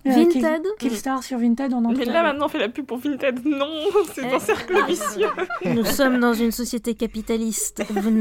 Euh, 0.07 0.13
Vinted 0.13 0.63
Killstar 0.79 1.23
sur 1.23 1.37
Vinted, 1.37 1.73
on 1.73 1.83
en 1.85 1.91
Mais 1.91 2.05
là 2.05 2.23
maintenant 2.23 2.45
on 2.45 2.49
fait 2.49 2.59
la 2.59 2.69
pub 2.69 2.85
pour 2.85 2.97
Vinted. 2.97 3.45
Non, 3.45 3.67
c'est 4.13 4.25
un 4.25 4.37
eh. 4.37 4.39
cercle 4.39 4.85
vicieux. 4.87 5.27
Nous 5.65 5.85
sommes 5.85 6.19
dans 6.19 6.33
une 6.33 6.51
société 6.51 6.93
capitaliste. 6.93 7.83
Vous 7.89 8.11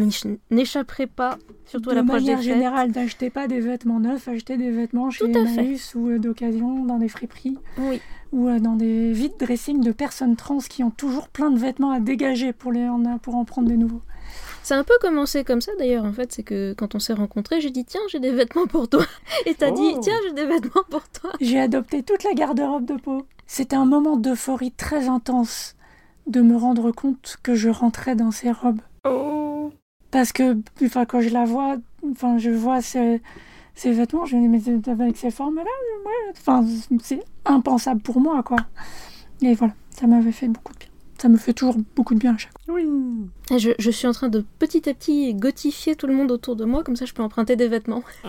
n'échapperez 0.51 1.07
pas, 1.07 1.39
surtout 1.65 1.91
à 1.91 1.95
l'approche 1.95 2.25
des 2.25 2.37
fêtes. 2.37 2.45
générale, 2.45 2.91
n'achetez 2.91 3.31
pas 3.31 3.47
des 3.47 3.61
vêtements 3.61 4.01
neufs, 4.01 4.29
achetez 4.29 4.57
des 4.57 4.71
vêtements 4.71 5.11
chez 5.11 5.31
Emmaüs 5.31 5.95
ou 5.95 6.09
euh, 6.09 6.19
d'occasion 6.19 6.85
dans 6.85 6.99
des 6.99 7.09
friperies. 7.09 7.59
Oui. 7.79 8.01
Ou 8.33 8.49
euh, 8.49 8.59
dans 8.59 8.75
des 8.75 9.13
vides 9.13 9.37
dressings 9.39 9.83
de 9.83 9.93
personnes 9.93 10.37
trans 10.37 10.59
qui 10.59 10.83
ont 10.83 10.91
toujours 10.91 11.29
plein 11.29 11.51
de 11.51 11.59
vêtements 11.59 11.93
à 11.93 12.01
dégager 12.01 12.53
pour, 12.53 12.73
les, 12.73 12.89
pour 13.23 13.37
en 13.37 13.45
prendre 13.45 13.69
des 13.69 13.77
nouveaux. 13.77 14.03
C'est 14.67 14.75
un 14.75 14.83
peu 14.83 14.95
commencé 15.01 15.45
comme 15.45 15.61
ça 15.61 15.71
d'ailleurs, 15.79 16.05
en 16.05 16.13
fait. 16.13 16.33
C'est 16.33 16.43
que 16.43 16.75
quand 16.77 16.97
on 16.97 16.99
s'est 16.99 17.13
rencontrés, 17.13 17.61
j'ai 17.61 17.71
dit 17.71 17.85
tiens, 17.85 18.01
j'ai 18.09 18.19
des 18.19 18.33
vêtements 18.33 18.67
pour 18.67 18.89
toi. 18.89 19.07
Et 19.47 19.55
t'as 19.55 19.71
dit 19.71 19.93
oh. 19.95 20.01
tiens, 20.03 20.17
j'ai 20.25 20.33
des 20.33 20.45
vêtements 20.45 20.83
pour 20.91 21.09
toi. 21.09 21.31
J'ai 21.41 21.61
adopté 21.61 22.03
toute 22.03 22.25
la 22.25 22.35
garde-robe 22.35 22.85
de 22.85 22.95
peau. 22.95 23.25
C'était 23.47 23.77
un 23.77 23.85
moment 23.85 24.17
d'euphorie 24.17 24.73
très 24.73 25.07
intense 25.09 25.77
de 26.27 26.41
me 26.41 26.57
rendre 26.57 26.91
compte 26.91 27.37
que 27.45 27.55
je 27.55 27.69
rentrais 27.69 28.17
dans 28.17 28.33
ces 28.33 28.51
robes. 28.51 28.81
Oh. 29.05 29.71
Parce 30.11 30.33
que, 30.33 30.59
enfin, 30.83 31.05
quand 31.05 31.21
je 31.21 31.29
la 31.29 31.45
vois, 31.45 31.77
enfin, 32.11 32.37
je 32.39 32.51
vois 32.51 32.83
ces, 32.83 33.23
ces 33.77 33.93
vêtements, 33.93 34.25
je 34.25 34.35
me 34.35 34.59
dis, 34.59 34.71
mais 34.73 34.89
avec 34.89 35.17
ces 35.17 35.31
formes-là, 35.31 35.71
enfin, 36.33 36.67
c'est 37.05 37.23
impensable 37.45 38.01
pour 38.01 38.19
moi, 38.19 38.43
quoi. 38.43 38.59
Et 39.43 39.55
voilà, 39.55 39.75
ça 39.91 40.09
m'avait 40.09 40.33
fait 40.33 40.49
beaucoup 40.49 40.73
de 40.73 40.79
bien 40.81 40.86
ça 41.19 41.29
me 41.29 41.37
fait 41.37 41.53
toujours 41.53 41.77
beaucoup 41.95 42.15
de 42.15 42.19
bien 42.19 42.35
à 42.35 42.39
chaque 42.39 42.53
fois. 42.65 42.75
Oui. 42.75 42.87
Je, 43.59 43.71
je, 43.79 43.91
suis 43.91 44.07
en 44.07 44.13
train 44.13 44.29
de 44.29 44.45
petit 44.59 44.89
à 44.89 44.95
petit 44.95 45.35
gotifier 45.35 45.97
tout 45.97 46.07
le 46.07 46.15
monde 46.15 46.31
autour 46.31 46.57
de 46.57 46.65
moi, 46.65 46.83
comme 46.83 46.97
ça 46.97 47.05
je 47.05 47.13
peux 47.13 47.23
emprunter 47.23 47.57
des 47.57 47.69
vêtements. 47.69 48.03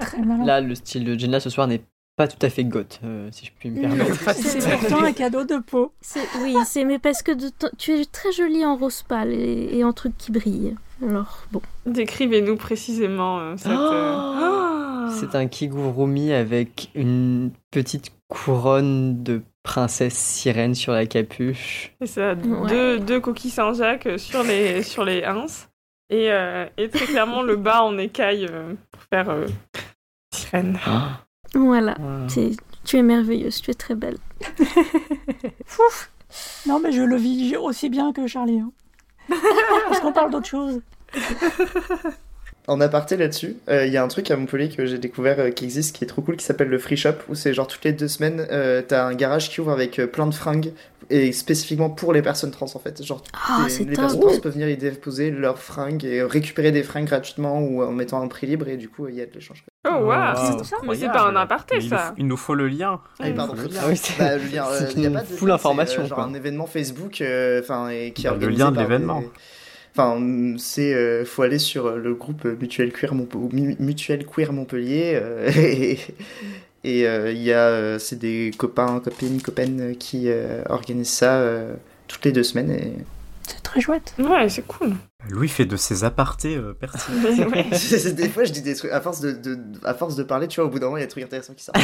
Très 0.00 0.22
malin. 0.22 0.44
Là, 0.44 0.60
le 0.60 0.74
style 0.74 1.04
de 1.04 1.18
Jenna 1.18 1.40
ce 1.40 1.50
soir 1.50 1.66
n'est 1.66 1.82
pas 2.16 2.28
tout 2.28 2.38
à 2.42 2.48
fait 2.48 2.64
goth, 2.64 3.00
euh, 3.04 3.28
si 3.32 3.46
je 3.46 3.50
puis 3.58 3.70
me 3.70 3.80
permettre. 3.80 4.30
c'est 4.34 4.78
pourtant 4.78 5.02
un 5.02 5.12
cadeau 5.12 5.44
de 5.44 5.58
peau. 5.58 5.92
Oui, 6.40 6.54
c'est 6.64 6.84
mais 6.84 6.98
parce 6.98 7.22
que 7.22 7.32
tu 7.76 7.92
es 7.92 8.04
très 8.04 8.30
jolie 8.32 8.64
en 8.64 8.76
rose 8.76 9.02
pâle 9.02 9.32
et, 9.32 9.82
en 9.82 9.92
truc 9.92 10.16
qui 10.16 10.30
brille. 10.30 10.76
Alors, 11.02 11.44
bon. 11.50 11.60
Décrivez-nous 11.86 12.56
précisément 12.56 13.40
euh, 13.40 13.54
cette... 13.56 13.72
Euh, 13.72 14.16
oh 14.16 14.64
c'est 15.10 15.34
un 15.34 15.46
kigurumi 15.46 16.32
avec 16.32 16.90
une 16.94 17.50
petite 17.70 18.12
couronne 18.28 19.22
de 19.22 19.42
princesse 19.64 20.14
sirène 20.14 20.76
sur 20.76 20.92
la 20.92 21.06
capuche. 21.06 21.92
C'est 22.00 22.06
ça, 22.06 22.34
deux, 22.36 23.00
deux, 23.00 23.18
coquilles 23.18 23.50
Saint-Jacques 23.50 24.08
sur 24.18 24.44
les, 24.44 24.84
sur 24.84 25.04
les 25.04 25.24
ins. 25.24 25.46
Et, 26.10 26.30
euh, 26.30 26.66
et, 26.76 26.88
très 26.90 27.06
clairement 27.06 27.42
le 27.42 27.56
bas 27.56 27.82
en 27.82 27.98
écaille 27.98 28.46
euh, 28.48 28.74
pour 28.92 29.02
faire 29.02 29.30
euh, 29.30 29.46
sirène. 30.32 30.78
Ah. 30.86 31.22
Voilà, 31.54 31.96
tu 32.84 32.98
es 32.98 33.02
merveilleuse, 33.02 33.60
tu 33.62 33.70
es 33.70 33.74
très 33.74 33.94
belle. 33.94 34.18
Fouf 35.66 36.10
Non 36.66 36.78
mais 36.78 36.92
je 36.92 37.02
le 37.02 37.16
vis 37.16 37.56
aussi 37.56 37.88
bien 37.88 38.12
que 38.12 38.26
Charlie. 38.26 38.60
Hein. 38.60 38.72
Parce 39.88 40.00
qu'on 40.00 40.12
parle 40.12 40.30
d'autre 40.30 40.46
chose. 40.46 40.82
En 42.66 42.80
aparté 42.80 43.18
là-dessus, 43.18 43.56
il 43.68 43.72
euh, 43.74 43.86
y 43.86 43.98
a 43.98 44.02
un 44.02 44.08
truc 44.08 44.30
à 44.30 44.36
Montpellier 44.36 44.70
que 44.70 44.86
j'ai 44.86 44.96
découvert 44.96 45.38
euh, 45.38 45.50
qui 45.50 45.64
existe, 45.64 45.94
qui 45.94 46.04
est 46.04 46.06
trop 46.06 46.22
cool, 46.22 46.36
qui 46.36 46.46
s'appelle 46.46 46.68
le 46.68 46.78
Free 46.78 46.96
Shop, 46.96 47.16
où 47.28 47.34
c'est 47.34 47.52
genre 47.52 47.66
toutes 47.66 47.84
les 47.84 47.92
deux 47.92 48.08
semaines, 48.08 48.46
euh, 48.50 48.80
t'as 48.80 49.04
un 49.04 49.14
garage 49.14 49.50
qui 49.50 49.60
ouvre 49.60 49.70
avec 49.70 50.00
plein 50.10 50.26
de 50.26 50.34
fringues, 50.34 50.72
et 51.10 51.32
spécifiquement 51.32 51.90
pour 51.90 52.14
les 52.14 52.22
personnes 52.22 52.52
trans 52.52 52.64
en 52.74 52.78
fait. 52.78 53.04
Genre, 53.04 53.22
ah, 53.34 53.66
les, 53.68 53.84
personnes 53.94 54.18
trans 54.18 54.40
peuvent 54.40 54.54
venir 54.54 54.70
y 54.70 54.78
déposer 54.78 55.30
leurs 55.30 55.58
fringues 55.58 56.06
et 56.06 56.22
récupérer 56.22 56.72
des 56.72 56.82
fringues 56.82 57.04
gratuitement 57.04 57.60
ou 57.60 57.82
en 57.82 57.92
mettant 57.92 58.22
un 58.22 58.28
prix 58.28 58.46
libre, 58.46 58.66
et 58.66 58.78
du 58.78 58.88
coup, 58.88 59.08
il 59.08 59.16
y 59.16 59.20
a 59.20 59.26
de 59.26 59.32
l'échange. 59.34 59.62
Oh 59.86 59.90
waouh, 59.90 60.06
wow. 60.06 60.62
mais 60.84 60.94
c'est 60.94 61.08
pas 61.08 61.28
un 61.28 61.36
aparté 61.36 61.82
ça. 61.82 62.14
Il 62.16 62.26
nous 62.26 62.38
faut 62.38 62.54
le 62.54 62.68
lien. 62.68 63.00
Ah, 63.20 63.30
pardon, 63.36 63.52
le 63.52 63.64
lien. 63.64 63.80
Ah 63.82 63.88
oui, 63.90 64.00
bah, 64.18 64.36
le 64.38 64.44
lien. 64.46 64.64
il 64.96 65.02
y 65.02 65.06
a 65.06 65.10
pas 65.10 65.20
de 65.20 65.26
full 65.26 65.50
information. 65.50 66.06
genre 66.06 66.20
un 66.20 66.32
événement 66.32 66.66
Facebook, 66.66 67.22
enfin, 67.60 67.90
et 67.90 68.12
qui 68.12 68.24
bah, 68.24 68.36
Le 68.40 68.48
lien 68.48 68.72
de 68.72 68.78
l'événement. 68.78 69.22
Enfin, 69.96 70.20
c'est 70.58 70.92
euh, 70.92 71.24
faut 71.24 71.42
aller 71.42 71.60
sur 71.60 71.86
euh, 71.86 71.98
le 71.98 72.14
groupe 72.14 72.44
Mutuel 72.44 72.92
Queer, 72.92 73.14
Mutuel 73.14 74.26
Queer 74.26 74.52
Montpellier 74.52 75.20
euh, 75.22 75.48
et 76.84 77.04
il 77.04 77.42
y 77.42 77.52
a 77.52 77.98
c'est 78.00 78.18
des 78.18 78.50
copains, 78.56 78.98
copines, 78.98 79.40
copaines 79.40 79.96
qui 79.96 80.28
organisent 80.68 81.08
ça 81.10 81.42
toutes 82.08 82.24
les 82.24 82.32
deux 82.32 82.42
semaines 82.42 82.72
et 82.72 82.92
c'est 83.46 83.62
très 83.62 83.80
chouette. 83.80 84.14
Ouais, 84.18 84.48
c'est 84.48 84.66
cool. 84.66 84.94
Louis 85.28 85.48
fait 85.48 85.66
de 85.66 85.76
ses 85.76 86.02
apartés 86.02 86.58
pertinents. 86.80 87.28
des 88.16 88.28
fois, 88.28 88.44
je 88.44 88.52
dis 88.52 88.62
des 88.62 88.74
trucs 88.74 88.90
à 88.90 89.00
force 89.00 89.20
de, 89.20 89.32
de, 89.32 89.58
à 89.84 89.94
force 89.94 90.16
de 90.16 90.22
parler, 90.22 90.48
tu 90.48 90.60
vois, 90.60 90.68
au 90.68 90.72
bout 90.72 90.78
d'un 90.78 90.86
moment, 90.86 90.96
il 90.96 91.00
y 91.00 91.04
a 91.04 91.06
des 91.06 91.10
trucs 91.10 91.24
intéressants 91.24 91.52
qui 91.52 91.64
sortent. 91.64 91.78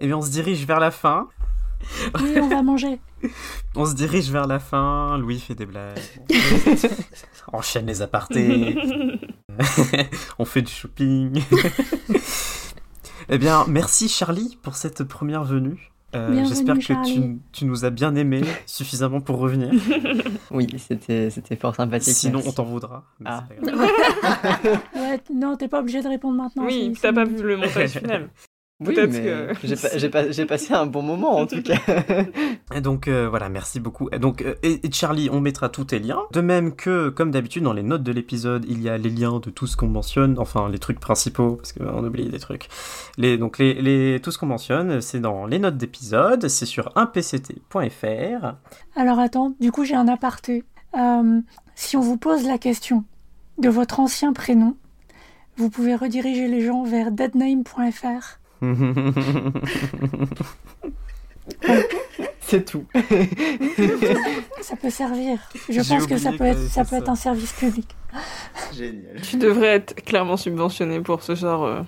Et 0.00 0.06
bien, 0.06 0.18
on 0.18 0.22
se 0.22 0.30
dirige 0.30 0.66
vers 0.66 0.80
la 0.80 0.90
fin. 0.90 1.28
Oui, 2.20 2.38
on 2.40 2.48
va 2.48 2.62
manger. 2.62 3.00
on 3.76 3.86
se 3.86 3.94
dirige 3.94 4.30
vers 4.30 4.46
la 4.46 4.58
fin. 4.58 5.18
Louis 5.18 5.38
fait 5.38 5.54
des 5.54 5.66
blagues. 5.66 5.98
Enchaîne 7.52 7.86
les 7.86 8.02
apartés. 8.02 8.76
on 10.38 10.44
fait 10.44 10.62
du 10.62 10.72
shopping. 10.72 11.42
eh 13.28 13.38
bien, 13.38 13.64
merci 13.68 14.08
Charlie 14.08 14.58
pour 14.62 14.76
cette 14.76 15.04
première 15.04 15.44
venue. 15.44 15.90
Euh, 16.14 16.44
j'espère 16.46 16.78
que 16.78 17.04
tu, 17.04 17.40
tu, 17.50 17.64
nous 17.64 17.84
as 17.84 17.90
bien 17.90 18.14
aimé 18.14 18.42
suffisamment 18.66 19.20
pour 19.20 19.38
revenir. 19.38 19.72
Oui, 20.52 20.68
c'était 20.78 21.56
fort 21.60 21.74
sympathique. 21.74 22.14
Sinon, 22.14 22.40
on 22.46 22.52
t'en 22.52 22.62
voudra. 22.62 23.04
Ah. 23.24 23.44
ouais, 24.94 25.20
non, 25.34 25.56
t'es 25.56 25.66
pas 25.66 25.80
obligé 25.80 26.02
de 26.02 26.08
répondre 26.08 26.36
maintenant. 26.36 26.66
Oui, 26.66 26.92
t'as 27.00 27.12
pas 27.12 27.24
vu 27.24 27.42
le 27.42 27.56
montage 27.56 27.98
final. 27.98 28.30
Oui, 28.80 28.96
mais 29.08 29.54
j'ai 30.32 30.46
passé 30.46 30.74
un 30.74 30.86
bon 30.86 31.02
moment 31.02 31.36
en 31.36 31.46
tout 31.46 31.62
cas. 31.62 31.78
et 32.74 32.80
donc 32.80 33.06
euh, 33.06 33.28
voilà, 33.28 33.48
merci 33.48 33.78
beaucoup. 33.78 34.08
Et 34.10 34.18
donc 34.18 34.42
euh, 34.42 34.56
et, 34.64 34.80
Charlie, 34.90 35.28
on 35.30 35.40
mettra 35.40 35.68
tous 35.68 35.84
tes 35.84 36.00
liens. 36.00 36.22
De 36.32 36.40
même 36.40 36.74
que, 36.74 37.08
comme 37.08 37.30
d'habitude, 37.30 37.62
dans 37.62 37.72
les 37.72 37.84
notes 37.84 38.02
de 38.02 38.10
l'épisode, 38.10 38.64
il 38.68 38.82
y 38.82 38.88
a 38.88 38.98
les 38.98 39.10
liens 39.10 39.38
de 39.38 39.50
tout 39.50 39.68
ce 39.68 39.76
qu'on 39.76 39.86
mentionne, 39.86 40.40
enfin 40.40 40.68
les 40.68 40.80
trucs 40.80 40.98
principaux, 40.98 41.54
parce 41.54 41.72
qu'on 41.72 42.04
oublie 42.04 42.28
des 42.28 42.40
trucs. 42.40 42.68
Les, 43.16 43.38
donc 43.38 43.58
les, 43.58 43.74
les, 43.74 44.20
tout 44.20 44.32
ce 44.32 44.38
qu'on 44.38 44.46
mentionne, 44.46 45.00
c'est 45.00 45.20
dans 45.20 45.46
les 45.46 45.60
notes 45.60 45.76
d'épisode, 45.76 46.48
c'est 46.48 46.66
sur 46.66 46.88
1pct.fr. 46.96 48.54
Alors 48.96 49.20
attends, 49.20 49.54
du 49.60 49.70
coup 49.70 49.84
j'ai 49.84 49.94
un 49.94 50.08
aparté. 50.08 50.64
Euh, 50.98 51.40
si 51.76 51.96
on 51.96 52.00
vous 52.00 52.16
pose 52.16 52.44
la 52.44 52.58
question 52.58 53.04
de 53.58 53.68
votre 53.68 54.00
ancien 54.00 54.32
prénom, 54.32 54.76
vous 55.56 55.70
pouvez 55.70 55.94
rediriger 55.94 56.48
les 56.48 56.60
gens 56.60 56.82
vers 56.82 57.12
deadname.fr 57.12 58.40
C'est 62.46 62.64
tout. 62.64 62.84
ça 64.60 64.76
peut 64.76 64.90
servir. 64.90 65.38
Je 65.68 65.88
pense 65.88 66.06
que 66.06 66.16
ça 66.18 66.32
peut 66.32 66.44
être, 66.44 66.60
ça 66.60 66.84
peut 66.84 66.96
être 66.96 67.08
un 67.08 67.16
service 67.16 67.52
public. 67.52 67.88
Génial. 68.72 69.20
Tu 69.22 69.36
devrais 69.36 69.68
être 69.68 69.94
clairement 70.04 70.36
subventionné 70.36 71.00
pour 71.00 71.22
ce 71.22 71.34
genre, 71.34 71.64
euh, 71.64 71.82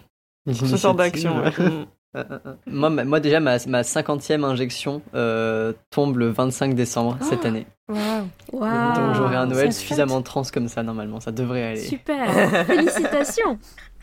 ce 0.51 0.77
genre 0.77 0.95
d'action. 0.95 1.39
Euh, 1.39 1.85
euh, 2.17 2.25
moi, 2.67 2.89
moi, 2.89 3.21
déjà, 3.21 3.39
ma, 3.39 3.59
ma 3.67 3.83
50e 3.83 4.45
injection 4.45 5.03
tombe 5.91 6.17
le 6.17 6.31
25 6.31 6.75
décembre 6.75 7.19
cette 7.21 7.45
ah. 7.45 7.49
année. 7.49 7.67
Wow. 7.89 8.63
Donc 8.95 9.15
j'aurai 9.15 9.37
un 9.37 9.47
Noël 9.47 9.73
suffisamment 9.73 10.23
trans 10.23 10.43
comme 10.53 10.69
ça 10.69 10.83
normalement, 10.83 11.21
ça 11.21 11.33
devrait 11.33 11.65
aller. 11.65 11.81
Super, 11.81 12.67
félicitations. 12.67 13.59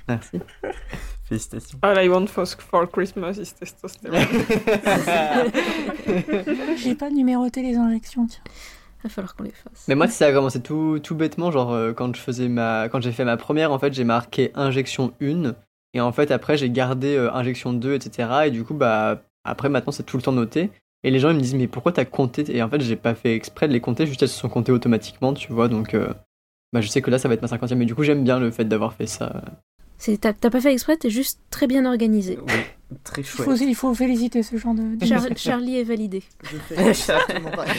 Merci. 0.07 0.39
Félicitations. 1.23 1.79
All 1.81 2.03
I 2.03 2.09
want 2.09 2.27
for, 2.27 2.45
for 2.45 2.89
Christmas 2.89 3.37
is 3.37 3.53
testosterone. 3.53 4.17
J'ai 6.77 6.95
pas 6.95 7.09
numéroté 7.09 7.61
les 7.61 7.75
injections, 7.75 8.27
tiens. 8.27 8.43
Il 8.99 9.03
va 9.03 9.09
falloir 9.09 9.35
qu'on 9.35 9.43
les 9.43 9.51
fasse. 9.51 9.85
Mais 9.87 9.95
moi, 9.95 10.07
ça 10.07 10.27
a 10.27 10.31
commencé 10.31 10.61
tout, 10.61 10.99
tout 11.01 11.15
bêtement. 11.15 11.51
Genre, 11.51 11.71
euh, 11.71 11.93
quand 11.93 12.15
je 12.15 12.21
faisais 12.21 12.47
ma, 12.47 12.89
quand 12.89 13.01
j'ai 13.01 13.11
fait 13.11 13.25
ma 13.25 13.37
première, 13.37 13.71
en 13.71 13.79
fait, 13.79 13.93
j'ai 13.93 14.03
marqué 14.03 14.51
injection 14.55 15.13
1. 15.21 15.53
Et 15.93 16.01
en 16.01 16.11
fait, 16.11 16.31
après, 16.31 16.57
j'ai 16.57 16.69
gardé 16.69 17.15
euh, 17.15 17.31
injection 17.33 17.73
2, 17.73 17.93
etc. 17.93 18.29
Et 18.45 18.51
du 18.51 18.63
coup, 18.63 18.73
bah, 18.73 19.23
après, 19.43 19.69
maintenant, 19.69 19.91
c'est 19.91 20.03
tout 20.03 20.17
le 20.17 20.23
temps 20.23 20.31
noté. 20.31 20.71
Et 21.03 21.11
les 21.11 21.19
gens, 21.19 21.29
ils 21.29 21.35
me 21.35 21.41
disent, 21.41 21.55
mais 21.55 21.67
pourquoi 21.67 21.91
t'as 21.91 22.05
compté 22.05 22.43
Et 22.55 22.63
en 22.63 22.69
fait, 22.69 22.81
j'ai 22.81 22.95
pas 22.95 23.13
fait 23.13 23.35
exprès 23.35 23.67
de 23.67 23.73
les 23.73 23.81
compter, 23.81 24.07
juste 24.07 24.23
elles 24.23 24.29
se 24.29 24.39
sont 24.39 24.49
comptées 24.49 24.71
automatiquement, 24.71 25.33
tu 25.33 25.51
vois. 25.51 25.67
Donc, 25.67 25.93
euh, 25.93 26.13
bah, 26.71 26.79
je 26.79 26.87
sais 26.87 27.01
que 27.01 27.11
là, 27.11 27.19
ça 27.19 27.27
va 27.27 27.33
être 27.33 27.41
ma 27.41 27.49
cinquantième. 27.49 27.79
Mais 27.79 27.85
du 27.85 27.95
coup, 27.95 28.03
j'aime 28.03 28.23
bien 28.23 28.39
le 28.39 28.51
fait 28.51 28.65
d'avoir 28.65 28.93
fait 28.93 29.07
ça. 29.07 29.43
T'as 30.19 30.33
pas 30.33 30.61
fait 30.61 30.73
exprès, 30.73 30.97
t'es 30.97 31.09
juste 31.09 31.39
très 31.49 31.65
bien 31.67 31.85
organisé. 31.85 32.37
Oui, 32.45 32.53
très 33.03 33.23
chouette. 33.23 33.47
Il 33.47 33.57
faut, 33.57 33.65
il 33.65 33.75
faut 33.75 33.93
féliciter 33.93 34.43
ce 34.43 34.57
genre 34.57 34.73
de. 34.73 35.05
Char 35.05 35.25
Charlie 35.37 35.79
est 35.79 35.83
validé. 35.83 36.23
Je 36.43 36.57
fais 36.57 36.89
exactement 36.89 37.49
pareil. 37.55 37.71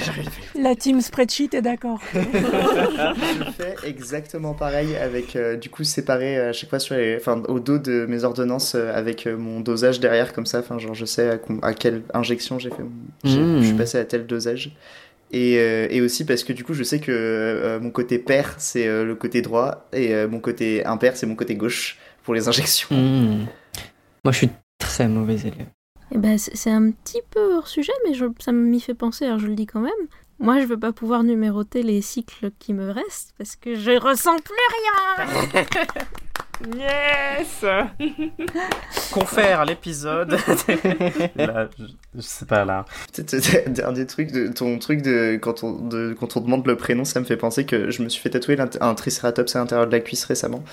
La 0.58 0.74
team 0.74 1.00
spreadsheet 1.00 1.50
est 1.52 1.62
d'accord. 1.62 2.00
je 2.14 3.50
fais 3.56 3.74
exactement 3.86 4.54
pareil 4.54 4.96
avec 4.96 5.36
euh, 5.36 5.56
du 5.56 5.68
coup 5.68 5.84
séparé 5.84 6.38
à 6.38 6.52
chaque 6.52 6.70
fois 6.70 6.78
sur 6.78 6.94
les, 6.94 7.16
enfin 7.16 7.42
au 7.48 7.60
dos 7.60 7.78
de 7.78 8.06
mes 8.08 8.24
ordonnances 8.24 8.74
euh, 8.74 8.92
avec 8.94 9.26
euh, 9.26 9.36
mon 9.36 9.60
dosage 9.60 10.00
derrière 10.00 10.32
comme 10.32 10.46
ça. 10.46 10.60
Enfin 10.60 10.78
genre 10.78 10.94
je 10.94 11.04
sais 11.04 11.28
à, 11.30 11.38
à 11.62 11.74
quelle 11.74 12.02
injection 12.14 12.58
j'ai 12.58 12.70
fait. 12.70 12.82
Mmh. 12.82 13.60
Je 13.60 13.64
suis 13.64 13.76
passé 13.76 13.98
à 13.98 14.04
tel 14.04 14.26
dosage. 14.26 14.74
Et, 15.32 15.58
euh, 15.58 15.88
et 15.90 16.00
aussi 16.00 16.24
parce 16.24 16.44
que 16.44 16.52
du 16.52 16.62
coup 16.62 16.74
je 16.74 16.84
sais 16.84 17.00
que 17.00 17.10
euh, 17.10 17.80
mon 17.80 17.90
côté 17.90 18.18
pair 18.18 18.54
c'est 18.58 18.86
euh, 18.86 19.04
le 19.04 19.16
côté 19.16 19.42
droit 19.42 19.88
et 19.92 20.14
euh, 20.14 20.28
mon 20.28 20.38
côté 20.38 20.84
impair 20.86 21.16
c'est 21.16 21.26
mon 21.26 21.34
côté 21.34 21.56
gauche 21.56 21.98
pour 22.24 22.34
les 22.34 22.48
injections. 22.48 22.88
Mmh. 22.96 23.46
Moi, 24.24 24.32
je 24.32 24.36
suis 24.38 24.50
très 24.78 25.06
mauvais 25.06 25.36
élève. 25.36 25.68
Eh 26.12 26.18
ben, 26.18 26.36
c'est 26.38 26.70
un 26.70 26.90
petit 26.90 27.20
peu 27.30 27.56
hors 27.56 27.68
sujet, 27.68 27.92
mais 28.06 28.14
je- 28.14 28.24
ça 28.38 28.52
m'y 28.52 28.80
fait 28.80 28.94
penser, 28.94 29.24
alors 29.26 29.38
je 29.38 29.46
le 29.46 29.54
dis 29.54 29.66
quand 29.66 29.80
même. 29.80 29.92
Moi, 30.40 30.60
je 30.60 30.64
veux 30.66 30.78
pas 30.78 30.92
pouvoir 30.92 31.22
numéroter 31.22 31.82
les 31.82 32.02
cycles 32.02 32.50
qui 32.58 32.72
me 32.74 32.90
restent 32.90 33.34
parce 33.38 33.54
que 33.56 33.74
je 33.76 33.92
ressens 33.92 34.36
plus 34.38 34.54
rien. 35.16 35.26
yes 36.76 37.64
Confère 39.12 39.64
l'épisode. 39.64 40.32
Là, 41.36 41.68
je, 41.78 41.84
je 42.14 42.20
sais 42.20 42.46
pas 42.46 42.64
là. 42.64 42.84
Peut-être, 43.12 43.68
dernier 43.72 44.06
truc 44.06 44.32
de 44.32 44.48
ton 44.48 44.78
truc 44.78 45.02
de 45.02 45.36
quand 45.40 45.62
on 45.64 45.72
de 45.72 46.16
quand 46.18 46.36
on 46.36 46.40
demande 46.40 46.66
le 46.66 46.76
prénom, 46.76 47.04
ça 47.04 47.20
me 47.20 47.24
fait 47.24 47.36
penser 47.36 47.64
que 47.64 47.90
je 47.90 48.02
me 48.02 48.08
suis 48.08 48.20
fait 48.20 48.30
tatouer 48.30 48.56
un 48.80 48.94
tricératops 48.94 49.54
à 49.54 49.58
l'intérieur 49.58 49.86
de 49.86 49.92
la 49.92 50.00
cuisse 50.00 50.24
récemment 50.24 50.64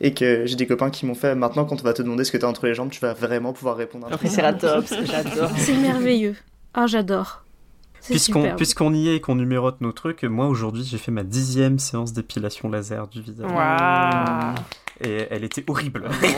et 0.00 0.14
que 0.14 0.46
j'ai 0.46 0.56
des 0.56 0.66
copains 0.66 0.90
qui 0.90 1.06
m'ont 1.06 1.14
fait 1.14 1.34
maintenant 1.34 1.64
quand 1.64 1.80
on 1.80 1.84
va 1.84 1.92
te 1.92 2.02
demander 2.02 2.24
ce 2.24 2.32
que 2.32 2.38
t'as 2.38 2.46
entre 2.46 2.66
les 2.66 2.74
jambes, 2.74 2.90
tu 2.90 3.00
vas 3.00 3.12
vraiment 3.12 3.52
pouvoir 3.52 3.76
répondre. 3.76 4.06
à 4.08 4.14
Un 4.14 4.16
tricératops, 4.16 4.94
j'adore. 5.04 5.50
C'est 5.56 5.76
merveilleux. 5.76 6.36
Ah, 6.74 6.86
j'adore. 6.86 7.44
Puisqu'on 8.04 8.56
puisqu'on 8.56 8.94
y 8.94 9.08
est 9.08 9.16
et 9.16 9.20
qu'on 9.20 9.34
numérote 9.34 9.80
nos 9.82 9.92
trucs, 9.92 10.24
moi 10.24 10.46
aujourd'hui 10.46 10.84
j'ai 10.84 10.96
fait 10.96 11.10
ma 11.12 11.22
dixième 11.22 11.78
séance 11.78 12.12
d'épilation 12.12 12.70
laser 12.70 13.08
du 13.08 13.20
visage. 13.20 13.50
Waouh 13.50 14.54
Et 15.02 15.26
elle 15.30 15.44
était 15.44 15.64
horrible. 15.66 16.08
J'ai, 16.20 16.28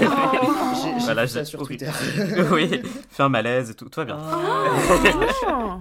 j'ai 0.98 1.05
Voilà, 1.05 1.26
j'ai- 1.26 1.44
sur 1.44 1.60
horrible. 1.60 1.84
Twitter. 1.84 2.43
oui, 2.52 2.82
fait 3.10 3.22
un 3.22 3.28
malaise 3.28 3.70
et 3.70 3.74
tout, 3.74 3.89
tout 3.89 4.01
va 4.01 4.05
bien. 4.06 4.18
Oh. 4.18 5.80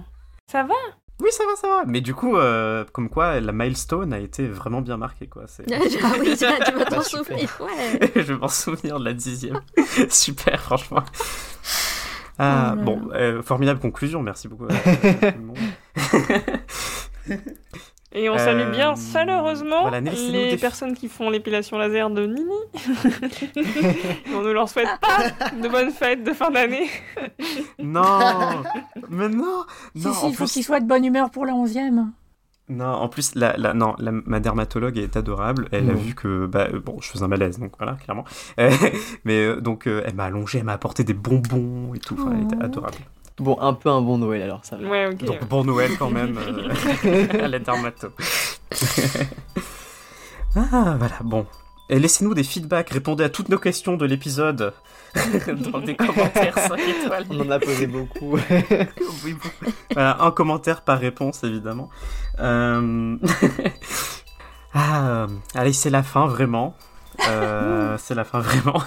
Ça 0.50 0.64
va? 0.64 0.74
Oui, 1.20 1.28
ça 1.30 1.44
va, 1.46 1.54
ça 1.56 1.68
va. 1.68 1.84
Mais 1.86 2.00
du 2.00 2.14
coup, 2.14 2.36
euh, 2.36 2.84
comme 2.92 3.08
quoi, 3.08 3.38
la 3.40 3.52
milestone 3.52 4.12
a 4.12 4.18
été 4.18 4.48
vraiment 4.48 4.80
bien 4.80 4.96
marquée, 4.96 5.28
quoi. 5.28 5.44
C'est... 5.46 5.64
Ah 5.72 5.78
oui, 6.20 6.36
tu 6.36 6.44
vas 6.44 6.58
t'en 6.58 6.96
Bah, 6.96 7.02
super. 7.02 7.04
souvenir, 7.04 7.58
ouais. 7.60 8.10
je 8.16 8.20
vais 8.22 8.36
m'en 8.36 8.48
souvenir 8.48 8.98
de 8.98 9.04
la 9.04 9.12
dixième. 9.12 9.60
Super, 10.10 10.60
franchement. 10.60 11.04
Ah, 12.38 12.74
Oh 12.76 12.82
bon, 12.82 13.08
euh, 13.14 13.40
formidable 13.42 13.78
conclusion, 13.78 14.20
merci 14.20 14.48
beaucoup. 14.48 14.66
à- 14.66 14.74
à 14.74 15.32
tout 15.32 15.38
le 15.38 15.44
monde. 15.44 15.58
Et 18.14 18.28
on 18.28 18.34
Euh, 18.34 18.38
salue 18.38 18.70
bien 18.70 18.94
chaleureusement 18.94 19.82
voilà, 19.82 20.00
laissez-nous 20.00 20.32
les 20.32 20.50
des- 20.50 20.56
personnes 20.58 20.92
qui 20.94 21.08
font 21.08 21.30
l'épilation 21.30 21.78
laser 21.78 22.10
de 22.10 22.26
Nini. 22.26 22.44
On 24.34 24.42
ne 24.42 24.50
leur 24.52 24.68
souhaite 24.68 24.88
pas 25.00 25.30
de 25.52 25.68
bonnes 25.68 25.90
fêtes 25.90 26.22
de 26.24 26.32
fin 26.32 26.50
d'année. 26.50 26.88
non, 27.78 28.62
mais 29.08 29.28
non, 29.28 29.64
Si, 29.96 30.06
non, 30.06 30.12
si, 30.12 30.24
en 30.24 30.28
il 30.28 30.34
faut 30.34 30.44
plus, 30.44 30.52
qu'il 30.52 30.64
soit 30.64 30.80
de 30.80 30.86
bonne 30.86 31.04
humeur 31.04 31.30
pour 31.30 31.46
la 31.46 31.54
onzième. 31.54 32.12
non, 32.68 32.84
en 32.86 33.08
plus, 33.08 33.34
la, 33.34 33.56
la- 33.56 33.74
non, 33.74 33.94
la- 33.98 34.12
ma 34.12 34.40
dermatologue 34.40 34.98
est 34.98 35.16
adorable. 35.16 35.68
Elle 35.72 35.88
a 35.90 35.94
Non. 35.94 35.98
vu 35.98 36.14
que, 36.14 36.46
bah, 36.46 36.68
euh, 36.72 36.80
bon, 36.80 36.98
je 37.00 37.08
faisais 37.10 37.24
un 37.24 37.28
malaise, 37.28 37.58
donc 37.58 37.72
voilà, 37.78 37.94
clairement. 37.94 38.24
Euh, 38.60 38.70
mais 39.24 39.38
euh, 39.46 39.60
donc, 39.60 39.86
euh, 39.86 40.02
elle 40.06 40.14
m'a 40.14 40.24
allongé, 40.24 40.58
elle 40.58 40.64
m'a 40.64 40.72
apporté 40.74 41.02
des 41.04 41.14
bonbons 41.14 41.94
et 41.94 41.98
tout. 41.98 42.16
Enfin, 42.20 42.32
elle 42.36 42.44
était 42.44 42.56
Oh. 42.60 42.64
adorable. 42.64 42.98
Bon, 43.42 43.56
un 43.60 43.74
peu 43.74 43.88
un 43.88 44.00
bon 44.00 44.18
Noël 44.18 44.42
alors, 44.42 44.60
ça 44.62 44.76
va. 44.76 44.88
Ouais. 44.88 45.12
Donc 45.14 45.44
bon 45.48 45.64
Noël 45.64 45.90
quand 45.98 46.10
même 46.10 46.38
euh, 46.38 47.44
à 47.44 47.48
la 47.48 47.58
ah 50.56 50.94
voilà, 50.96 51.18
bon. 51.24 51.44
Et 51.88 51.98
laissez-nous 51.98 52.34
des 52.34 52.44
feedbacks, 52.44 52.90
répondez 52.90 53.24
à 53.24 53.28
toutes 53.28 53.48
nos 53.48 53.58
questions 53.58 53.96
de 53.96 54.06
l'épisode 54.06 54.72
dans 55.72 55.80
des 55.80 55.96
commentaires 55.96 56.56
5 56.56 56.78
étoiles. 56.78 57.26
On 57.30 57.40
en 57.40 57.50
a 57.50 57.58
posé 57.58 57.88
beaucoup. 57.88 58.38
Oui, 59.24 59.32
bon. 59.34 59.70
Voilà, 59.92 60.22
un 60.22 60.30
commentaire 60.30 60.82
par 60.82 61.00
réponse 61.00 61.42
évidemment. 61.42 61.90
Euh, 62.38 63.16
ah, 64.72 65.08
euh, 65.08 65.26
allez, 65.54 65.72
c'est 65.72 65.90
la 65.90 66.04
fin 66.04 66.28
vraiment. 66.28 66.76
Euh, 67.28 67.96
c'est 67.98 68.14
la 68.14 68.24
fin 68.24 68.38
vraiment. 68.38 68.80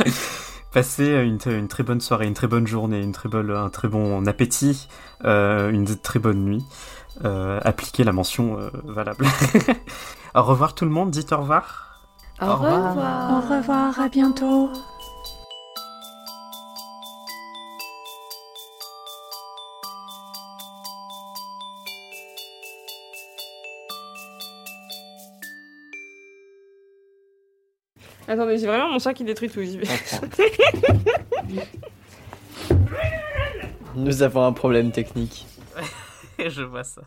Passez 0.76 1.06
une, 1.06 1.40
une 1.50 1.70
très 1.70 1.84
bonne 1.84 2.02
soirée, 2.02 2.28
une 2.28 2.34
très 2.34 2.48
bonne 2.48 2.68
journée, 2.68 3.02
une 3.02 3.14
très 3.14 3.30
bonne, 3.30 3.50
un 3.50 3.70
très 3.70 3.88
bon 3.88 4.28
appétit, 4.28 4.90
euh, 5.24 5.70
une 5.72 5.86
très 5.86 6.20
bonne 6.20 6.44
nuit. 6.44 6.66
Euh, 7.24 7.62
appliquez 7.64 8.04
la 8.04 8.12
mention 8.12 8.60
euh, 8.60 8.70
valable. 8.84 9.26
au 10.36 10.44
revoir 10.44 10.76
tout 10.76 10.84
le 10.84 10.92
monde, 10.92 11.12
dites 11.12 11.32
au 11.32 11.38
revoir. 11.38 12.02
Au, 12.42 12.48
Au 12.48 12.56
revoir. 12.56 12.90
revoir. 12.90 13.32
Au 13.32 13.56
revoir, 13.56 14.00
à 14.02 14.10
bientôt. 14.10 14.70
Attendez, 28.28 28.58
j'ai 28.58 28.68
vraiment 28.68 28.90
mon 28.92 29.00
chat 29.00 29.14
qui 29.14 29.24
détruit 29.24 29.50
tout. 29.50 29.62
j'y 29.62 29.78
vais. 29.78 29.88
Nous 33.96 34.24
avons 34.24 34.46
un 34.46 34.52
problème 34.52 34.92
technique. 34.92 35.46
Je 36.40 36.64
vois 36.64 36.84
ça. 36.84 37.02